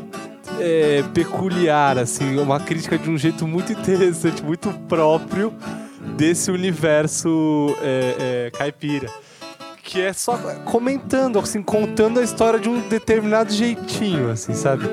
é, 0.59 1.03
peculiar, 1.13 1.97
assim, 1.97 2.37
uma 2.39 2.59
crítica 2.59 2.97
de 2.97 3.09
um 3.09 3.17
jeito 3.17 3.47
muito 3.47 3.71
interessante, 3.71 4.43
muito 4.43 4.71
próprio 4.87 5.53
desse 6.17 6.51
universo 6.51 7.75
é, 7.81 8.47
é, 8.47 8.51
caipira. 8.57 9.09
Que 9.83 10.01
é 10.01 10.13
só 10.13 10.37
comentando, 10.65 11.39
assim, 11.39 11.61
contando 11.63 12.19
a 12.19 12.23
história 12.23 12.59
de 12.59 12.69
um 12.69 12.87
determinado 12.87 13.51
jeitinho, 13.51 14.29
assim, 14.29 14.53
sabe? 14.53 14.85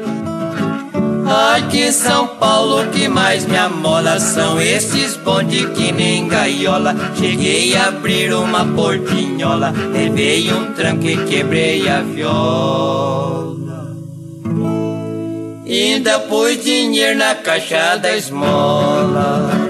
Aqui 1.28 1.82
em 1.82 1.92
São 1.92 2.28
Paulo 2.28 2.88
que 2.90 3.08
mais 3.08 3.44
me 3.46 3.56
amola 3.56 4.20
São 4.20 4.60
esses 4.60 5.16
bonde 5.16 5.66
que 5.70 5.90
nem 5.90 6.28
gaiola. 6.28 6.94
Cheguei 7.18 7.76
a 7.76 7.88
abrir 7.88 8.32
uma 8.32 8.64
portinhola 8.64 9.72
Levei 9.92 10.52
um 10.52 10.72
tranco 10.72 11.06
e 11.06 11.16
quebrei 11.24 11.88
a 11.88 12.02
viola. 12.02 13.96
Ainda 15.66 16.20
pus 16.20 16.62
dinheiro 16.62 17.18
na 17.18 17.34
caixa 17.34 17.96
da 17.96 18.16
esmola 18.16 19.65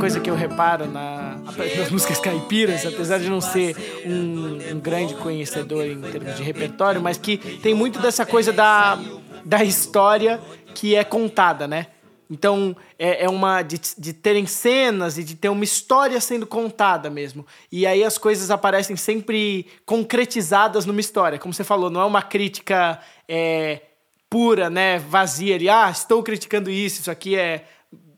coisa 0.00 0.18
que 0.18 0.30
eu 0.30 0.34
reparo 0.34 0.86
na, 0.86 1.36
nas 1.76 1.90
músicas 1.90 2.18
caipiras, 2.18 2.86
apesar 2.86 3.18
de 3.18 3.28
não 3.28 3.40
ser 3.40 3.76
um, 4.06 4.72
um, 4.72 4.80
grande 4.80 5.14
conhecedor 5.14 5.84
em 5.84 6.00
termos 6.00 6.36
de 6.36 6.42
repertório, 6.42 7.02
mas 7.02 7.18
que 7.18 7.36
tem 7.36 7.74
muito 7.74 8.00
dessa 8.00 8.24
coisa 8.24 8.50
da, 8.50 8.98
da 9.44 9.62
história 9.62 10.40
que 10.74 10.94
é 10.94 11.04
contada, 11.04 11.68
né? 11.68 11.88
Então, 12.30 12.74
é, 12.98 13.24
é 13.24 13.28
uma. 13.28 13.60
De, 13.60 13.78
de 13.98 14.12
terem 14.12 14.46
cenas 14.46 15.18
e 15.18 15.24
de 15.24 15.34
ter 15.34 15.48
uma 15.48 15.64
história 15.64 16.18
sendo 16.20 16.46
contada 16.46 17.10
mesmo. 17.10 17.44
E 17.70 17.86
aí 17.86 18.02
as 18.04 18.16
coisas 18.16 18.50
aparecem 18.50 18.96
sempre 18.96 19.66
concretizadas 19.84 20.86
numa 20.86 21.00
história. 21.00 21.40
Como 21.40 21.52
você 21.52 21.64
falou, 21.64 21.90
não 21.90 22.00
é 22.00 22.04
uma 22.04 22.22
crítica 22.22 23.00
é, 23.28 23.82
pura, 24.30 24.70
né? 24.70 24.98
Vazia 24.98 25.56
ali. 25.56 25.68
Ah, 25.68 25.90
estou 25.90 26.22
criticando 26.22 26.70
isso, 26.70 27.00
isso 27.00 27.10
aqui 27.10 27.36
é 27.36 27.64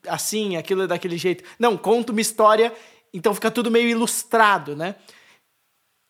assim, 0.08 0.56
aquilo 0.56 0.82
é 0.82 0.86
daquele 0.86 1.16
jeito. 1.16 1.44
Não, 1.58 1.76
conta 1.76 2.12
uma 2.12 2.20
história, 2.20 2.72
então 3.12 3.34
fica 3.34 3.50
tudo 3.50 3.70
meio 3.70 3.88
ilustrado, 3.88 4.76
né? 4.76 4.96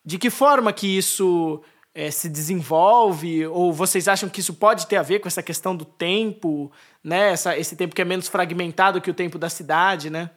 De 0.05 0.17
que 0.17 0.29
forma 0.29 0.73
que 0.73 0.97
isso 0.97 1.61
é, 1.93 2.11
se 2.11 2.27
desenvolve? 2.29 3.45
Ou 3.47 3.71
vocês 3.71 4.07
acham 4.07 4.29
que 4.29 4.39
isso 4.39 4.53
pode 4.53 4.87
ter 4.87 4.97
a 4.97 5.01
ver 5.01 5.19
com 5.19 5.27
essa 5.27 5.43
questão 5.43 5.75
do 5.75 5.85
tempo, 5.85 6.71
né? 7.03 7.31
Essa, 7.31 7.57
esse 7.57 7.75
tempo 7.75 7.95
que 7.95 8.01
é 8.01 8.05
menos 8.05 8.27
fragmentado 8.27 9.01
que 9.01 9.11
o 9.11 9.13
tempo 9.13 9.37
da 9.37 9.49
cidade, 9.49 10.09
né? 10.09 10.29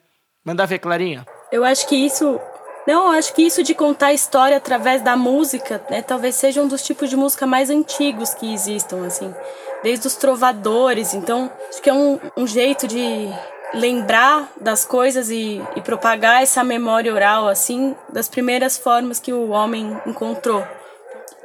Manda 0.44 0.66
ver, 0.66 0.78
Clarinha. 0.78 1.26
Eu 1.50 1.64
acho 1.64 1.88
que 1.88 1.96
isso. 1.96 2.40
Não, 2.86 3.12
eu 3.12 3.18
acho 3.18 3.34
que 3.34 3.42
isso 3.42 3.64
de 3.64 3.74
contar 3.74 4.12
história 4.12 4.56
através 4.56 5.02
da 5.02 5.16
música, 5.16 5.84
né, 5.90 6.02
talvez 6.02 6.36
seja 6.36 6.62
um 6.62 6.68
dos 6.68 6.84
tipos 6.84 7.10
de 7.10 7.16
música 7.16 7.44
mais 7.44 7.68
antigos 7.68 8.32
que 8.32 8.54
existam, 8.54 9.04
assim 9.04 9.34
desde 9.82 10.06
os 10.06 10.16
trovadores. 10.16 11.14
Então, 11.14 11.50
acho 11.68 11.82
que 11.82 11.90
é 11.90 11.94
um, 11.94 12.18
um 12.36 12.46
jeito 12.46 12.86
de 12.86 13.28
lembrar 13.74 14.50
das 14.60 14.84
coisas 14.84 15.30
e, 15.30 15.62
e 15.74 15.80
propagar 15.80 16.42
essa 16.42 16.62
memória 16.64 17.12
oral, 17.12 17.48
assim, 17.48 17.94
das 18.08 18.28
primeiras 18.28 18.76
formas 18.78 19.18
que 19.18 19.32
o 19.32 19.50
homem 19.50 20.00
encontrou. 20.06 20.66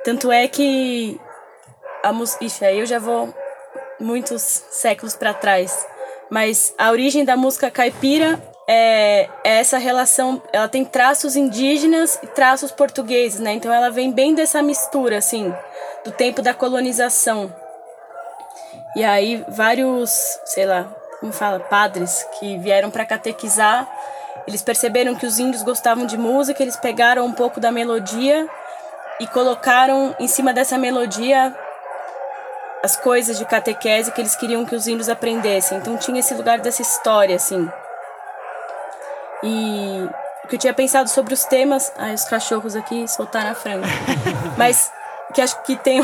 Tanto 0.03 0.31
é 0.31 0.47
que 0.47 1.19
a 2.03 2.11
música. 2.11 2.43
Ixi, 2.43 2.65
aí 2.65 2.79
eu 2.79 2.85
já 2.85 2.99
vou 2.99 3.33
muitos 3.99 4.41
séculos 4.41 5.15
para 5.15 5.33
trás. 5.33 5.85
Mas 6.29 6.73
a 6.77 6.89
origem 6.91 7.25
da 7.25 7.35
música 7.35 7.69
caipira 7.69 8.41
é, 8.67 9.29
é, 9.43 9.59
essa 9.59 9.77
relação. 9.77 10.41
Ela 10.51 10.67
tem 10.67 10.83
traços 10.83 11.35
indígenas 11.35 12.17
e 12.23 12.27
traços 12.27 12.71
portugueses, 12.71 13.39
né? 13.39 13.53
Então 13.53 13.71
ela 13.71 13.89
vem 13.89 14.11
bem 14.11 14.33
dessa 14.33 14.61
mistura, 14.61 15.17
assim, 15.17 15.53
do 16.03 16.11
tempo 16.11 16.41
da 16.41 16.53
colonização. 16.53 17.53
E 18.95 19.03
aí 19.03 19.43
vários, 19.47 20.39
sei 20.45 20.65
lá, 20.65 20.87
como 21.19 21.31
fala, 21.31 21.59
padres 21.59 22.25
que 22.39 22.57
vieram 22.57 22.91
para 22.91 23.05
catequizar 23.05 23.87
eles 24.47 24.61
perceberam 24.61 25.15
que 25.15 25.25
os 25.25 25.39
índios 25.39 25.63
gostavam 25.63 26.05
de 26.05 26.17
música, 26.17 26.61
eles 26.61 26.75
pegaram 26.75 27.25
um 27.25 27.33
pouco 27.33 27.59
da 27.59 27.71
melodia 27.71 28.47
e 29.19 29.27
colocaram 29.27 30.15
em 30.19 30.27
cima 30.27 30.53
dessa 30.53 30.77
melodia 30.77 31.55
as 32.83 32.95
coisas 32.95 33.37
de 33.37 33.45
catequese 33.45 34.11
que 34.11 34.19
eles 34.19 34.35
queriam 34.35 34.65
que 34.65 34.75
os 34.75 34.87
índios 34.87 35.09
aprendessem. 35.09 35.77
Então 35.77 35.97
tinha 35.97 36.19
esse 36.19 36.33
lugar 36.33 36.59
dessa 36.59 36.81
história, 36.81 37.35
assim. 37.35 37.71
E 39.43 40.09
o 40.43 40.47
que 40.47 40.55
eu 40.55 40.59
tinha 40.59 40.73
pensado 40.73 41.09
sobre 41.09 41.33
os 41.33 41.45
temas. 41.45 41.91
Ai, 41.95 42.15
os 42.15 42.25
cachorros 42.25 42.75
aqui 42.75 43.07
soltaram 43.07 43.51
a 43.51 43.55
franga. 43.55 43.87
Mas 44.57 44.91
que 45.33 45.41
acho 45.41 45.61
que 45.61 45.75
tem 45.75 46.01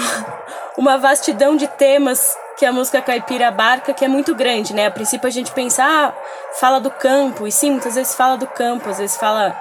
uma 0.77 0.97
vastidão 0.97 1.57
de 1.57 1.67
temas 1.67 2.37
que 2.57 2.65
a 2.65 2.71
música 2.71 3.01
caipira 3.01 3.47
abarca 3.47 3.93
que 3.93 4.03
é 4.03 4.07
muito 4.07 4.33
grande, 4.33 4.73
né? 4.73 4.87
A 4.87 4.91
princípio 4.91 5.27
a 5.27 5.31
gente 5.31 5.51
pensa, 5.51 5.83
ah, 5.83 6.13
fala 6.59 6.79
do 6.79 6.89
campo, 6.89 7.47
e 7.47 7.51
sim, 7.51 7.71
muitas 7.71 7.95
vezes 7.95 8.15
fala 8.15 8.35
do 8.35 8.47
campo, 8.47 8.89
às 8.89 8.97
vezes 8.97 9.15
fala 9.15 9.55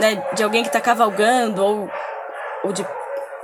né, 0.00 0.22
de 0.34 0.42
alguém 0.42 0.62
que 0.62 0.68
está 0.68 0.80
cavalgando, 0.80 1.64
ou, 1.64 1.90
ou 2.64 2.72
de 2.72 2.84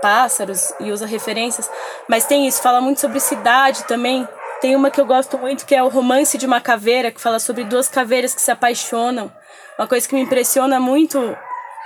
pássaros, 0.03 0.75
e 0.81 0.91
usa 0.91 1.07
referências, 1.07 1.71
mas 2.09 2.27
tem 2.27 2.47
isso, 2.47 2.61
fala 2.61 2.81
muito 2.81 3.01
sobre 3.01 3.21
cidade 3.21 3.85
também. 3.85 4.29
Tem 4.61 4.75
uma 4.75 4.91
que 4.91 5.01
eu 5.01 5.07
gosto 5.07 5.39
muito, 5.39 5.65
que 5.65 5.75
é 5.75 5.83
o 5.83 5.89
Romance 5.89 6.37
de 6.37 6.47
uma 6.47 6.61
Caveira, 6.61 7.11
que 7.11 7.21
fala 7.21 7.39
sobre 7.39 7.65
duas 7.65 7.89
caveiras 7.89 8.35
que 8.35 8.41
se 8.41 8.51
apaixonam. 8.51 9.31
Uma 9.79 9.87
coisa 9.87 10.09
que 10.09 10.15
me 10.15 10.23
impressiona 10.23 10.81
muito 10.81 11.37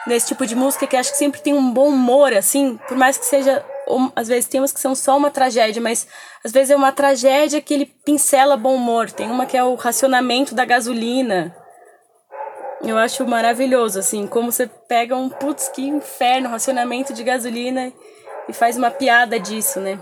nesse 0.06 0.28
tipo 0.28 0.46
de 0.46 0.54
música 0.54 0.84
é 0.84 0.88
que 0.88 0.96
acho 0.96 1.10
que 1.10 1.18
sempre 1.18 1.40
tem 1.40 1.54
um 1.54 1.70
bom 1.72 1.88
humor, 1.88 2.32
assim, 2.32 2.78
por 2.88 2.96
mais 2.96 3.18
que 3.18 3.26
seja 3.26 3.64
às 4.14 4.28
vezes 4.28 4.48
tem 4.48 4.60
umas 4.60 4.72
que 4.72 4.80
são 4.80 4.94
só 4.94 5.16
uma 5.16 5.30
tragédia, 5.30 5.80
mas 5.80 6.06
às 6.44 6.52
vezes 6.52 6.70
é 6.70 6.76
uma 6.76 6.92
tragédia 6.92 7.60
que 7.60 7.72
ele 7.72 7.86
pincela 7.86 8.56
bom 8.56 8.74
humor. 8.74 9.10
Tem 9.10 9.30
uma 9.30 9.46
que 9.46 9.56
é 9.56 9.64
o 9.64 9.74
racionamento 9.74 10.54
da 10.54 10.64
gasolina. 10.64 11.54
Eu 12.82 12.96
acho 12.96 13.26
maravilhoso, 13.26 13.98
assim, 13.98 14.26
como 14.26 14.52
você 14.52 14.66
pega 14.66 15.16
um 15.16 15.28
putz, 15.28 15.68
que 15.68 15.82
inferno, 15.82 16.48
racionamento 16.48 17.12
de 17.12 17.24
gasolina 17.24 17.92
e 18.48 18.52
faz 18.52 18.76
uma 18.76 18.90
piada 18.90 19.38
disso, 19.38 19.80
né? 19.80 19.98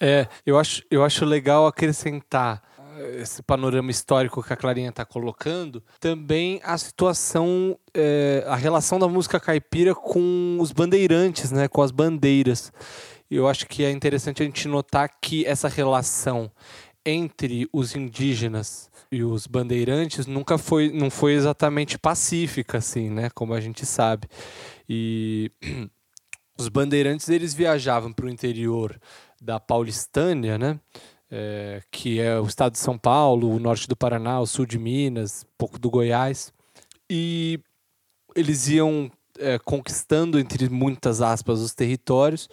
É, 0.00 0.26
eu 0.44 0.58
acho, 0.58 0.82
eu 0.90 1.04
acho 1.04 1.24
legal 1.24 1.66
acrescentar 1.66 2.62
esse 3.20 3.42
panorama 3.42 3.90
histórico 3.90 4.42
que 4.42 4.52
a 4.52 4.56
Clarinha 4.56 4.90
está 4.90 5.04
colocando, 5.04 5.82
também 6.00 6.60
a 6.64 6.76
situação, 6.78 7.78
é, 7.92 8.44
a 8.46 8.56
relação 8.56 8.98
da 8.98 9.08
música 9.08 9.40
caipira 9.40 9.94
com 9.94 10.58
os 10.60 10.72
bandeirantes, 10.72 11.50
né, 11.50 11.68
com 11.68 11.82
as 11.82 11.90
bandeiras. 11.90 12.72
Eu 13.30 13.48
acho 13.48 13.66
que 13.66 13.84
é 13.84 13.90
interessante 13.90 14.42
a 14.42 14.46
gente 14.46 14.68
notar 14.68 15.08
que 15.20 15.44
essa 15.46 15.68
relação 15.68 16.50
entre 17.04 17.68
os 17.72 17.94
indígenas 17.94 18.90
e 19.10 19.22
os 19.22 19.46
bandeirantes 19.46 20.26
nunca 20.26 20.56
foi, 20.56 20.90
não 20.90 21.10
foi 21.10 21.34
exatamente 21.34 21.98
pacífica, 21.98 22.78
assim, 22.78 23.10
né, 23.10 23.30
como 23.34 23.54
a 23.54 23.60
gente 23.60 23.84
sabe. 23.84 24.28
E 24.88 25.50
os 26.58 26.68
bandeirantes 26.68 27.28
eles 27.28 27.54
viajavam 27.54 28.12
para 28.12 28.26
o 28.26 28.30
interior 28.30 28.98
da 29.40 29.60
Paulistânia, 29.60 30.56
né? 30.56 30.80
É, 31.36 31.82
que 31.90 32.20
é 32.20 32.38
o 32.38 32.46
estado 32.46 32.74
de 32.74 32.78
São 32.78 32.96
Paulo, 32.96 33.50
o 33.50 33.58
norte 33.58 33.88
do 33.88 33.96
Paraná, 33.96 34.40
o 34.40 34.46
sul 34.46 34.64
de 34.64 34.78
Minas, 34.78 35.44
um 35.44 35.54
pouco 35.58 35.80
do 35.80 35.90
Goiás. 35.90 36.52
E 37.10 37.58
eles 38.36 38.68
iam 38.68 39.10
é, 39.40 39.58
conquistando, 39.58 40.38
entre 40.38 40.68
muitas 40.68 41.20
aspas, 41.20 41.58
os 41.58 41.74
territórios 41.74 42.48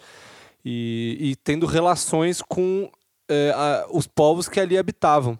e, 0.64 1.16
e 1.20 1.36
tendo 1.36 1.64
relações 1.64 2.42
com 2.42 2.90
é, 3.30 3.52
a, 3.54 3.86
os 3.88 4.08
povos 4.08 4.48
que 4.48 4.58
ali 4.58 4.76
habitavam. 4.76 5.38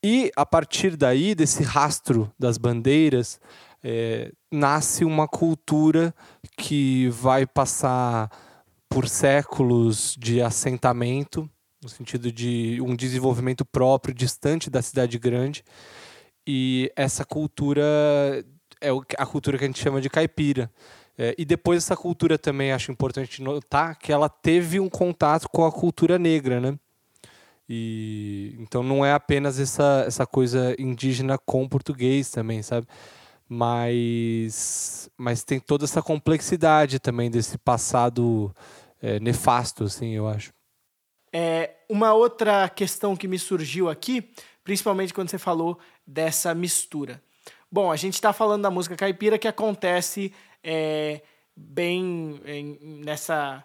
E 0.00 0.30
a 0.36 0.46
partir 0.46 0.96
daí, 0.96 1.34
desse 1.34 1.64
rastro 1.64 2.32
das 2.38 2.56
bandeiras, 2.56 3.40
é, 3.82 4.30
nasce 4.48 5.04
uma 5.04 5.26
cultura 5.26 6.14
que 6.56 7.08
vai 7.08 7.44
passar 7.48 8.30
por 8.88 9.08
séculos 9.08 10.14
de 10.16 10.40
assentamento 10.40 11.50
no 11.82 11.88
sentido 11.88 12.30
de 12.30 12.78
um 12.82 12.94
desenvolvimento 12.94 13.64
próprio, 13.64 14.14
distante 14.14 14.68
da 14.68 14.82
cidade 14.82 15.18
grande. 15.18 15.64
E 16.46 16.92
essa 16.94 17.24
cultura 17.24 17.82
é 18.80 18.90
a 19.18 19.26
cultura 19.26 19.58
que 19.58 19.64
a 19.64 19.66
gente 19.66 19.80
chama 19.80 20.00
de 20.00 20.10
caipira. 20.10 20.70
É, 21.16 21.34
e 21.36 21.44
depois 21.44 21.84
essa 21.84 21.96
cultura 21.96 22.38
também 22.38 22.72
acho 22.72 22.90
importante 22.90 23.42
notar 23.42 23.98
que 23.98 24.12
ela 24.12 24.28
teve 24.28 24.80
um 24.80 24.88
contato 24.88 25.48
com 25.48 25.64
a 25.64 25.72
cultura 25.72 26.18
negra, 26.18 26.60
né? 26.60 26.78
E 27.68 28.56
então 28.58 28.82
não 28.82 29.04
é 29.04 29.12
apenas 29.12 29.60
essa, 29.60 30.04
essa 30.06 30.26
coisa 30.26 30.74
indígena 30.78 31.38
com 31.38 31.68
português 31.68 32.30
também, 32.30 32.62
sabe? 32.62 32.86
Mas 33.48 35.10
mas 35.16 35.44
tem 35.44 35.60
toda 35.60 35.84
essa 35.84 36.02
complexidade 36.02 36.98
também 36.98 37.30
desse 37.30 37.58
passado 37.58 38.54
é, 39.02 39.20
nefasto, 39.20 39.84
assim, 39.84 40.12
eu 40.12 40.26
acho. 40.28 40.52
É, 41.32 41.70
uma 41.88 42.12
outra 42.12 42.68
questão 42.68 43.16
que 43.16 43.28
me 43.28 43.38
surgiu 43.38 43.88
aqui, 43.88 44.30
principalmente 44.64 45.14
quando 45.14 45.30
você 45.30 45.38
falou 45.38 45.78
dessa 46.06 46.54
mistura. 46.54 47.22
Bom, 47.70 47.90
a 47.90 47.96
gente 47.96 48.14
está 48.14 48.32
falando 48.32 48.62
da 48.62 48.70
música 48.70 48.96
caipira 48.96 49.38
que 49.38 49.46
acontece 49.46 50.32
é, 50.62 51.22
bem 51.56 52.40
em, 52.44 52.78
nessa. 53.04 53.64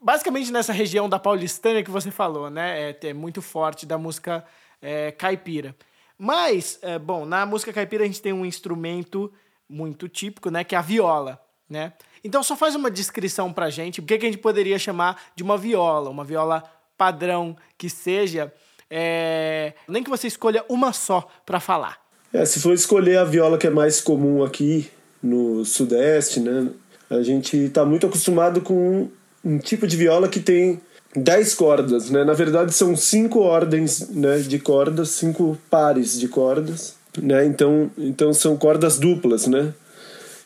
Basicamente 0.00 0.50
nessa 0.50 0.72
região 0.72 1.08
da 1.08 1.18
Paulistânia 1.18 1.82
que 1.82 1.90
você 1.90 2.10
falou, 2.10 2.50
né? 2.50 2.90
É, 2.90 3.08
é 3.08 3.14
muito 3.14 3.40
forte 3.40 3.86
da 3.86 3.96
música 3.96 4.44
é, 4.82 5.10
caipira. 5.12 5.74
Mas, 6.18 6.78
é, 6.82 6.98
bom, 6.98 7.24
na 7.24 7.46
música 7.46 7.72
caipira 7.72 8.04
a 8.04 8.06
gente 8.06 8.20
tem 8.20 8.32
um 8.32 8.44
instrumento 8.44 9.32
muito 9.68 10.08
típico, 10.08 10.50
né? 10.50 10.64
Que 10.64 10.74
é 10.74 10.78
a 10.78 10.82
viola, 10.82 11.40
né? 11.68 11.92
Então 12.22 12.42
só 12.42 12.56
faz 12.56 12.74
uma 12.74 12.90
descrição 12.90 13.52
pra 13.52 13.70
gente, 13.70 14.00
o 14.00 14.02
que, 14.02 14.18
que 14.18 14.26
a 14.26 14.30
gente 14.30 14.40
poderia 14.40 14.78
chamar 14.78 15.30
de 15.34 15.42
uma 15.42 15.56
viola, 15.56 16.10
uma 16.10 16.24
viola 16.24 16.62
padrão 16.96 17.56
que 17.76 17.88
seja, 17.88 18.52
é... 18.90 19.74
nem 19.88 20.02
que 20.02 20.10
você 20.10 20.26
escolha 20.26 20.64
uma 20.68 20.92
só 20.92 21.28
para 21.44 21.60
falar. 21.60 21.98
É, 22.32 22.44
se 22.44 22.60
for 22.60 22.74
escolher 22.74 23.18
a 23.18 23.24
viola 23.24 23.58
que 23.58 23.66
é 23.66 23.70
mais 23.70 24.00
comum 24.00 24.44
aqui 24.44 24.90
no 25.22 25.64
Sudeste, 25.64 26.40
né? 26.40 26.68
A 27.08 27.22
gente 27.22 27.56
está 27.56 27.84
muito 27.84 28.06
acostumado 28.06 28.60
com 28.60 29.08
um 29.44 29.58
tipo 29.58 29.86
de 29.86 29.96
viola 29.96 30.28
que 30.28 30.40
tem 30.40 30.80
10 31.14 31.54
cordas, 31.54 32.10
né? 32.10 32.24
Na 32.24 32.32
verdade 32.32 32.74
são 32.74 32.96
cinco 32.96 33.40
ordens 33.40 34.08
né, 34.10 34.38
de 34.38 34.58
cordas, 34.58 35.10
cinco 35.10 35.56
pares 35.70 36.18
de 36.18 36.28
cordas, 36.28 36.96
né? 37.16 37.46
Então, 37.46 37.90
então 37.96 38.32
são 38.32 38.56
cordas 38.56 38.98
duplas, 38.98 39.46
né? 39.46 39.72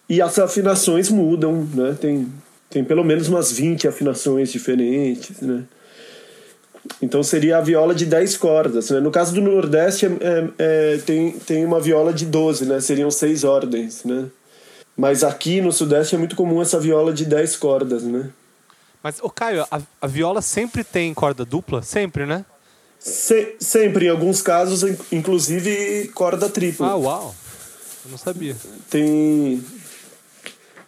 E 0.08 0.20
as 0.20 0.38
afinações 0.38 1.08
mudam, 1.08 1.66
né? 1.74 1.96
Tem, 2.00 2.28
tem 2.68 2.84
pelo 2.84 3.04
menos 3.04 3.28
umas 3.28 3.50
20 3.52 3.88
afinações 3.88 4.52
diferentes, 4.52 5.40
né? 5.40 5.64
Então 7.02 7.22
seria 7.22 7.58
a 7.58 7.60
viola 7.60 7.94
de 7.94 8.06
10 8.06 8.36
cordas. 8.36 8.90
Né? 8.90 9.00
No 9.00 9.10
caso 9.10 9.34
do 9.34 9.40
Nordeste, 9.40 10.06
é, 10.06 10.08
é, 10.08 10.48
é, 10.58 10.98
tem, 10.98 11.32
tem 11.32 11.64
uma 11.64 11.80
viola 11.80 12.12
de 12.12 12.26
12, 12.26 12.66
né? 12.66 12.80
seriam 12.80 13.10
seis 13.10 13.44
ordens. 13.44 14.04
Né? 14.04 14.26
Mas 14.96 15.22
aqui 15.22 15.60
no 15.60 15.72
Sudeste 15.72 16.14
é 16.14 16.18
muito 16.18 16.36
comum 16.36 16.60
essa 16.60 16.78
viola 16.78 17.12
de 17.12 17.24
10 17.24 17.56
cordas. 17.56 18.02
Né? 18.02 18.30
Mas, 19.02 19.18
ô 19.22 19.30
Caio, 19.30 19.66
a, 19.70 19.80
a 20.00 20.06
viola 20.06 20.42
sempre 20.42 20.84
tem 20.84 21.12
corda 21.14 21.44
dupla? 21.44 21.82
Sempre, 21.82 22.26
né? 22.26 22.44
Se, 22.98 23.56
sempre, 23.58 24.06
em 24.06 24.08
alguns 24.10 24.42
casos, 24.42 24.82
inclusive 25.10 26.08
corda 26.08 26.50
tripla. 26.50 26.88
Ah, 26.88 26.96
uau! 26.96 27.34
Eu 28.04 28.10
não 28.10 28.18
sabia. 28.18 28.54
Tem. 28.90 29.64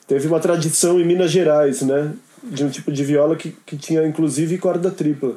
Teve 0.06 0.26
uma 0.28 0.38
tradição 0.38 1.00
em 1.00 1.06
Minas 1.06 1.30
Gerais, 1.30 1.80
né? 1.80 2.12
De 2.42 2.64
um 2.64 2.68
tipo 2.68 2.92
de 2.92 3.02
viola 3.02 3.34
que, 3.34 3.56
que 3.64 3.78
tinha 3.78 4.06
inclusive 4.06 4.58
corda 4.58 4.90
tripla. 4.90 5.36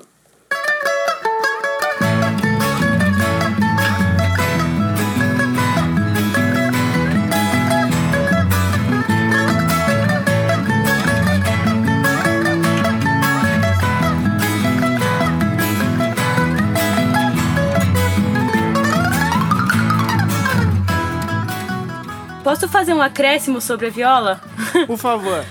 Posso 22.55 22.69
fazer 22.69 22.93
um 22.93 23.01
acréscimo 23.01 23.59
sobre 23.59 23.87
a 23.87 23.89
viola? 23.89 24.41
Por 24.87 24.97
favor. 24.97 25.43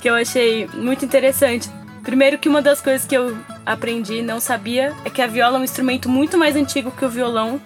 que 0.00 0.08
eu 0.08 0.14
achei 0.14 0.66
muito 0.68 1.04
interessante. 1.04 1.68
Primeiro 2.02 2.38
que 2.38 2.48
uma 2.48 2.62
das 2.62 2.80
coisas 2.80 3.06
que 3.06 3.14
eu 3.14 3.36
aprendi 3.66 4.20
e 4.20 4.22
não 4.22 4.40
sabia 4.40 4.94
é 5.04 5.10
que 5.10 5.20
a 5.20 5.26
viola 5.26 5.58
é 5.58 5.60
um 5.60 5.64
instrumento 5.64 6.08
muito 6.08 6.38
mais 6.38 6.56
antigo 6.56 6.90
que 6.90 7.04
o 7.04 7.10
violão. 7.10 7.60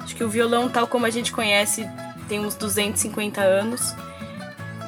Acho 0.00 0.14
que 0.14 0.22
o 0.22 0.28
violão, 0.28 0.68
tal 0.68 0.86
como 0.86 1.06
a 1.06 1.10
gente 1.10 1.32
conhece, 1.32 1.84
tem 2.28 2.38
uns 2.38 2.54
250 2.54 3.40
anos. 3.40 3.96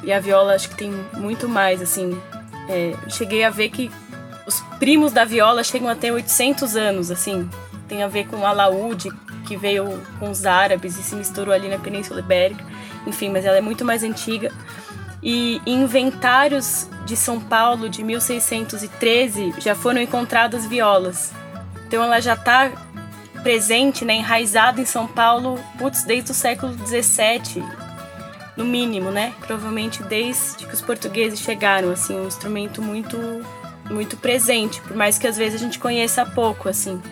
E 0.05 0.13
a 0.13 0.21
viola 0.21 0.55
acho 0.55 0.69
que 0.69 0.77
tem 0.77 0.93
muito 1.15 1.49
mais, 1.49 1.83
assim. 1.83 2.17
É, 2.69 2.95
cheguei 3.09 3.43
a 3.43 3.51
ver 3.51 3.71
que 3.71 3.91
os 4.47 4.61
primos 4.79 5.11
da 5.11 5.25
viola 5.25 5.65
chegam 5.65 5.89
a 5.89 5.97
ter 5.97 6.13
800 6.13 6.77
anos, 6.77 7.11
assim. 7.11 7.51
Tem 7.89 8.05
a 8.05 8.09
ver 8.09 8.29
com 8.29 8.37
o 8.37 8.47
alaúde, 8.47 9.11
que 9.49 9.57
veio 9.57 10.01
com 10.21 10.31
os 10.31 10.47
árabes 10.47 10.97
e 10.97 11.03
se 11.03 11.17
misturou 11.17 11.53
ali 11.53 11.69
na 11.69 11.79
Península 11.79 12.21
Ibérica. 12.21 12.65
Enfim, 13.07 13.31
mas 13.31 13.45
ela 13.45 13.57
é 13.57 13.61
muito 13.61 13.85
mais 13.85 14.03
antiga. 14.03 14.53
E 15.23 15.61
inventários 15.67 16.89
de 17.05 17.17
São 17.17 17.41
Paulo 17.41 17.89
de 17.89 18.03
1613 18.03 19.55
já 19.59 19.75
foram 19.75 20.01
encontradas 20.01 20.67
violas. 20.67 21.33
Então 21.87 22.03
ela 22.03 22.21
já 22.21 22.35
está 22.35 22.71
presente, 23.43 24.05
né, 24.05 24.15
enraizada 24.15 24.81
em 24.81 24.85
São 24.85 25.07
Paulo, 25.07 25.59
putz, 25.77 26.05
desde 26.05 26.31
o 26.31 26.35
século 26.35 26.75
17, 26.75 27.63
no 28.57 28.65
mínimo, 28.65 29.11
né? 29.11 29.35
Provavelmente 29.41 30.03
desde 30.03 30.65
que 30.65 30.75
os 30.75 30.81
portugueses 30.81 31.41
chegaram, 31.41 31.91
assim, 31.91 32.19
um 32.19 32.27
instrumento 32.27 32.81
muito 32.81 33.19
muito 33.91 34.17
presente, 34.17 34.81
por 34.81 34.97
mais 34.97 35.19
que 35.19 35.27
às 35.27 35.37
vezes 35.37 35.61
a 35.61 35.65
gente 35.65 35.79
conheça 35.79 36.25
pouco, 36.25 36.69
assim. 36.69 37.03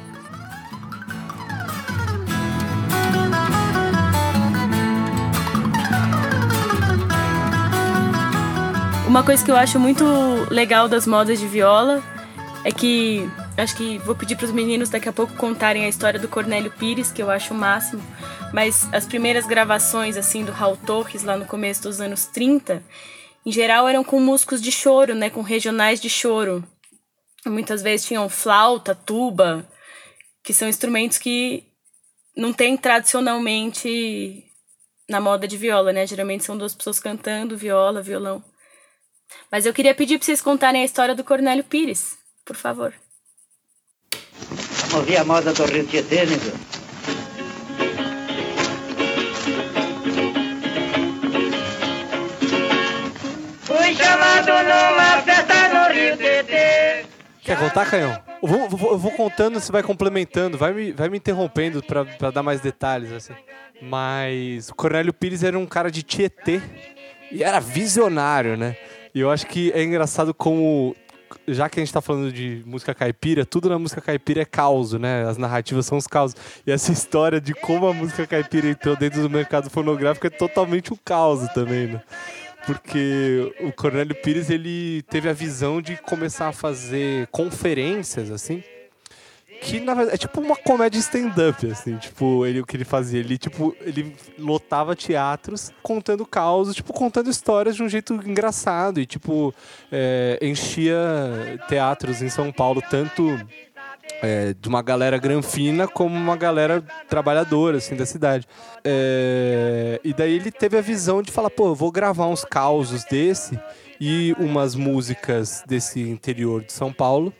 Uma 9.10 9.24
coisa 9.24 9.44
que 9.44 9.50
eu 9.50 9.56
acho 9.56 9.76
muito 9.80 10.04
legal 10.52 10.88
das 10.88 11.04
modas 11.04 11.40
de 11.40 11.48
viola 11.48 12.00
é 12.64 12.70
que 12.70 13.28
acho 13.56 13.76
que 13.76 13.98
vou 13.98 14.14
pedir 14.14 14.36
para 14.36 14.44
os 14.44 14.52
meninos 14.52 14.88
daqui 14.88 15.08
a 15.08 15.12
pouco 15.12 15.34
contarem 15.34 15.84
a 15.84 15.88
história 15.88 16.20
do 16.20 16.28
Cornélio 16.28 16.70
Pires, 16.70 17.10
que 17.10 17.20
eu 17.20 17.28
acho 17.28 17.52
o 17.52 17.56
máximo, 17.56 18.00
mas 18.54 18.88
as 18.92 19.04
primeiras 19.04 19.48
gravações 19.48 20.16
assim 20.16 20.44
do 20.44 20.52
Raul 20.52 20.76
Torres 20.76 21.24
lá 21.24 21.36
no 21.36 21.44
começo 21.44 21.82
dos 21.82 22.00
anos 22.00 22.26
30, 22.26 22.84
em 23.44 23.50
geral 23.50 23.88
eram 23.88 24.04
com 24.04 24.20
músicos 24.20 24.62
de 24.62 24.70
choro, 24.70 25.12
né, 25.12 25.28
com 25.28 25.42
regionais 25.42 26.00
de 26.00 26.08
choro. 26.08 26.62
Muitas 27.44 27.82
vezes 27.82 28.06
tinham 28.06 28.28
flauta, 28.28 28.94
tuba, 28.94 29.66
que 30.40 30.54
são 30.54 30.68
instrumentos 30.68 31.18
que 31.18 31.64
não 32.36 32.52
tem 32.52 32.76
tradicionalmente 32.76 34.44
na 35.08 35.20
moda 35.20 35.48
de 35.48 35.56
viola, 35.56 35.92
né? 35.92 36.06
Geralmente 36.06 36.44
são 36.44 36.56
duas 36.56 36.76
pessoas 36.76 37.00
cantando, 37.00 37.56
viola, 37.56 38.00
violão. 38.00 38.40
Mas 39.50 39.66
eu 39.66 39.72
queria 39.72 39.94
pedir 39.94 40.18
para 40.18 40.26
vocês 40.26 40.40
contarem 40.40 40.82
a 40.82 40.84
história 40.84 41.14
do 41.14 41.24
Cornélio 41.24 41.64
Pires, 41.64 42.16
por 42.44 42.56
favor. 42.56 42.92
Vamos 44.88 44.94
ouvir 44.94 45.16
a 45.18 45.24
moda 45.24 45.52
do 45.52 45.64
Rio 45.66 45.86
Tietê, 45.86 46.26
né? 46.26 46.36
Fui 53.62 53.94
chamado 53.94 54.48
numa 54.48 55.22
festa 55.22 55.68
no 55.68 55.94
Rio 55.94 56.16
Tietê. 56.16 57.04
Quer 57.42 57.58
contar, 57.58 57.86
Canhão? 57.90 58.22
Eu 58.42 58.48
vou, 58.48 58.68
vou- 58.68 58.92
eu 58.92 58.98
vou 58.98 59.12
contando, 59.12 59.60
você 59.60 59.70
vai 59.72 59.82
complementando, 59.82 60.56
vai 60.58 60.72
me, 60.72 60.92
vai 60.92 61.08
me 61.08 61.18
interrompendo 61.18 61.82
pra, 61.82 62.04
pra 62.04 62.30
dar 62.30 62.42
mais 62.42 62.60
detalhes, 62.60 63.12
assim. 63.12 63.34
Mas 63.82 64.68
o 64.68 64.74
Cornélio 64.74 65.12
Pires 65.12 65.42
era 65.42 65.58
um 65.58 65.66
cara 65.66 65.90
de 65.90 66.02
Tietê 66.02 66.60
e 67.30 67.42
era 67.42 67.60
visionário, 67.60 68.56
né? 68.56 68.76
E 69.14 69.20
eu 69.20 69.30
acho 69.30 69.46
que 69.46 69.72
é 69.72 69.82
engraçado 69.82 70.32
como, 70.32 70.94
já 71.48 71.68
que 71.68 71.80
a 71.80 71.84
gente 71.84 71.92
tá 71.92 72.00
falando 72.00 72.32
de 72.32 72.62
música 72.64 72.94
caipira, 72.94 73.44
tudo 73.44 73.68
na 73.68 73.78
música 73.78 74.00
caipira 74.00 74.42
é 74.42 74.44
caos, 74.44 74.92
né? 74.92 75.24
As 75.28 75.36
narrativas 75.36 75.86
são 75.86 75.98
os 75.98 76.06
causos. 76.06 76.36
E 76.66 76.70
essa 76.70 76.92
história 76.92 77.40
de 77.40 77.54
como 77.54 77.86
a 77.86 77.92
música 77.92 78.26
caipira 78.26 78.68
entrou 78.68 78.96
dentro 78.96 79.22
do 79.22 79.30
mercado 79.30 79.68
fonográfico 79.70 80.26
é 80.26 80.30
totalmente 80.30 80.92
um 80.92 80.98
caos 81.04 81.46
também, 81.52 81.88
né? 81.88 82.02
porque 82.66 83.54
o 83.60 83.72
Cornélio 83.72 84.14
Pires 84.14 84.50
ele 84.50 85.00
teve 85.08 85.30
a 85.30 85.32
visão 85.32 85.80
de 85.80 85.96
começar 85.96 86.48
a 86.48 86.52
fazer 86.52 87.26
conferências 87.28 88.30
assim 88.30 88.62
que 89.60 89.80
na 89.80 89.94
verdade 89.94 90.14
é 90.14 90.18
tipo 90.18 90.40
uma 90.40 90.56
comédia 90.56 90.98
stand-up 90.98 91.70
assim 91.70 91.96
tipo 91.96 92.46
ele 92.46 92.60
o 92.60 92.66
que 92.66 92.76
ele 92.76 92.84
fazia 92.84 93.20
ele 93.20 93.36
tipo 93.36 93.76
ele 93.80 94.16
lotava 94.38 94.96
teatros 94.96 95.70
contando 95.82 96.24
causos 96.24 96.74
tipo 96.74 96.92
contando 96.92 97.28
histórias 97.28 97.76
de 97.76 97.82
um 97.82 97.88
jeito 97.88 98.14
engraçado 98.14 99.00
e 99.00 99.06
tipo 99.06 99.54
é, 99.92 100.38
enchia 100.40 100.98
teatros 101.68 102.22
em 102.22 102.28
São 102.28 102.50
Paulo 102.50 102.82
tanto 102.88 103.38
é, 104.22 104.54
de 104.54 104.68
uma 104.68 104.82
galera 104.82 105.18
granfina 105.18 105.86
como 105.86 106.14
uma 106.14 106.36
galera 106.36 106.82
trabalhadora 107.08 107.78
assim 107.78 107.96
da 107.96 108.04
cidade. 108.04 108.46
É, 108.84 110.00
e 110.02 110.12
daí 110.12 110.34
ele 110.34 110.50
teve 110.50 110.76
a 110.76 110.80
visão 110.80 111.22
de 111.22 111.30
falar, 111.30 111.50
pô, 111.50 111.68
eu 111.68 111.74
vou 111.74 111.90
gravar 111.90 112.26
uns 112.26 112.44
causos 112.44 113.04
desse 113.04 113.58
e 114.00 114.34
umas 114.38 114.74
músicas 114.74 115.62
desse 115.66 116.00
interior 116.00 116.62
de 116.62 116.72
São 116.72 116.92
Paulo 116.92 117.32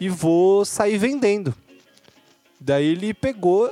e 0.00 0.08
vou 0.08 0.64
sair 0.64 0.98
vendendo. 0.98 1.54
Daí 2.64 2.86
ele 2.86 3.12
pegou, 3.12 3.70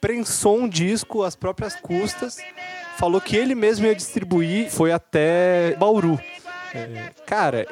prensou 0.00 0.58
um 0.58 0.68
disco 0.68 1.22
às 1.22 1.36
próprias 1.36 1.76
custas, 1.76 2.38
falou 2.98 3.20
que 3.20 3.36
ele 3.36 3.54
mesmo 3.54 3.86
ia 3.86 3.94
distribuir, 3.94 4.68
foi 4.68 4.90
até 4.90 5.76
Bauru. 5.78 6.18
É, 6.74 7.12
cara, 7.24 7.68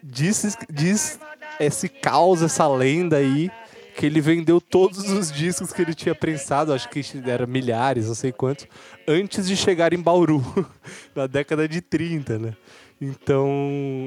diz, 0.00 0.56
diz 0.70 1.18
esse 1.58 1.88
caos, 1.88 2.40
essa 2.40 2.68
lenda 2.68 3.16
aí, 3.16 3.50
que 3.96 4.06
ele 4.06 4.20
vendeu 4.20 4.60
todos 4.60 5.10
os 5.10 5.32
discos 5.32 5.72
que 5.72 5.82
ele 5.82 5.92
tinha 5.92 6.14
prensado, 6.14 6.72
acho 6.72 6.88
que 6.88 7.02
era 7.26 7.44
milhares, 7.44 8.06
não 8.06 8.14
sei 8.14 8.30
quantos, 8.30 8.68
antes 9.08 9.48
de 9.48 9.56
chegar 9.56 9.92
em 9.92 10.00
Bauru, 10.00 10.40
na 11.16 11.26
década 11.26 11.66
de 11.66 11.80
30, 11.80 12.38
né? 12.38 12.54
Então, 13.00 13.48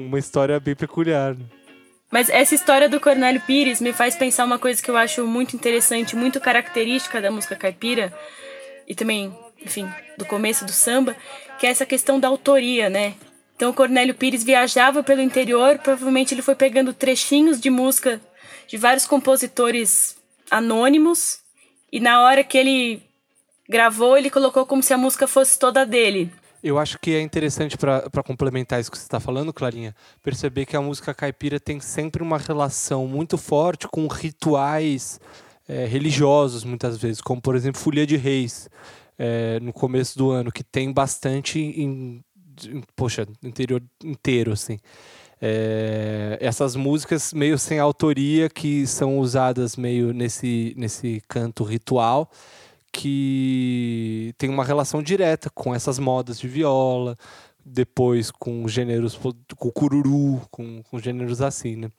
uma 0.06 0.18
história 0.18 0.58
bem 0.58 0.74
peculiar. 0.74 1.34
Né? 1.34 1.44
Mas 2.10 2.28
essa 2.28 2.54
história 2.54 2.88
do 2.88 3.00
Cornélio 3.00 3.40
Pires 3.40 3.80
me 3.80 3.92
faz 3.92 4.14
pensar 4.14 4.44
uma 4.44 4.58
coisa 4.58 4.82
que 4.82 4.90
eu 4.90 4.96
acho 4.96 5.26
muito 5.26 5.56
interessante, 5.56 6.14
muito 6.14 6.40
característica 6.40 7.20
da 7.20 7.30
música 7.30 7.56
caipira 7.56 8.12
e 8.86 8.94
também, 8.94 9.36
enfim, 9.64 9.88
do 10.16 10.24
começo 10.24 10.64
do 10.64 10.72
samba, 10.72 11.16
que 11.58 11.66
é 11.66 11.70
essa 11.70 11.86
questão 11.86 12.20
da 12.20 12.28
autoria, 12.28 12.88
né? 12.88 13.14
Então 13.56 13.70
o 13.70 13.74
Cornélio 13.74 14.14
Pires 14.14 14.44
viajava 14.44 15.02
pelo 15.02 15.22
interior, 15.22 15.78
provavelmente 15.78 16.34
ele 16.34 16.42
foi 16.42 16.54
pegando 16.54 16.92
trechinhos 16.92 17.60
de 17.60 17.70
música 17.70 18.20
de 18.66 18.76
vários 18.76 19.06
compositores 19.06 20.16
anônimos 20.50 21.40
e 21.92 22.00
na 22.00 22.20
hora 22.22 22.44
que 22.44 22.58
ele 22.58 23.02
gravou, 23.68 24.16
ele 24.16 24.30
colocou 24.30 24.66
como 24.66 24.82
se 24.82 24.92
a 24.92 24.98
música 24.98 25.26
fosse 25.26 25.58
toda 25.58 25.86
dele. 25.86 26.30
Eu 26.64 26.78
acho 26.78 26.98
que 26.98 27.10
é 27.14 27.20
interessante 27.20 27.76
para 27.76 28.22
complementar 28.22 28.80
isso 28.80 28.90
que 28.90 28.96
você 28.96 29.04
está 29.04 29.20
falando, 29.20 29.52
Clarinha, 29.52 29.94
perceber 30.22 30.64
que 30.64 30.74
a 30.74 30.80
música 30.80 31.12
caipira 31.12 31.60
tem 31.60 31.78
sempre 31.78 32.22
uma 32.22 32.38
relação 32.38 33.06
muito 33.06 33.36
forte 33.36 33.86
com 33.86 34.06
rituais 34.06 35.20
é, 35.68 35.84
religiosos, 35.84 36.64
muitas 36.64 36.96
vezes, 36.96 37.20
como 37.20 37.38
por 37.38 37.54
exemplo 37.54 37.78
Folia 37.78 38.06
de 38.06 38.16
Reis, 38.16 38.70
é, 39.18 39.60
no 39.60 39.74
começo 39.74 40.16
do 40.16 40.30
ano, 40.30 40.50
que 40.50 40.64
tem 40.64 40.90
bastante 40.90 41.60
em, 41.60 42.24
em 42.64 42.82
poxa, 42.96 43.28
interior 43.42 43.82
inteiro, 44.02 44.50
assim. 44.50 44.78
É, 45.42 46.38
essas 46.40 46.74
músicas 46.74 47.34
meio 47.34 47.58
sem 47.58 47.78
autoria 47.78 48.48
que 48.48 48.86
são 48.86 49.18
usadas 49.18 49.76
meio 49.76 50.14
nesse, 50.14 50.72
nesse 50.78 51.22
canto 51.28 51.62
ritual 51.62 52.30
que 52.94 54.32
tem 54.38 54.48
uma 54.48 54.64
relação 54.64 55.02
direta 55.02 55.50
com 55.50 55.74
essas 55.74 55.98
modas 55.98 56.38
de 56.38 56.46
viola, 56.46 57.18
depois 57.64 58.30
com 58.30 58.68
gêneros, 58.68 59.18
com 59.56 59.70
cururu, 59.72 60.40
com, 60.48 60.80
com 60.84 60.98
gêneros 61.00 61.42
assim, 61.42 61.74
né? 61.74 61.90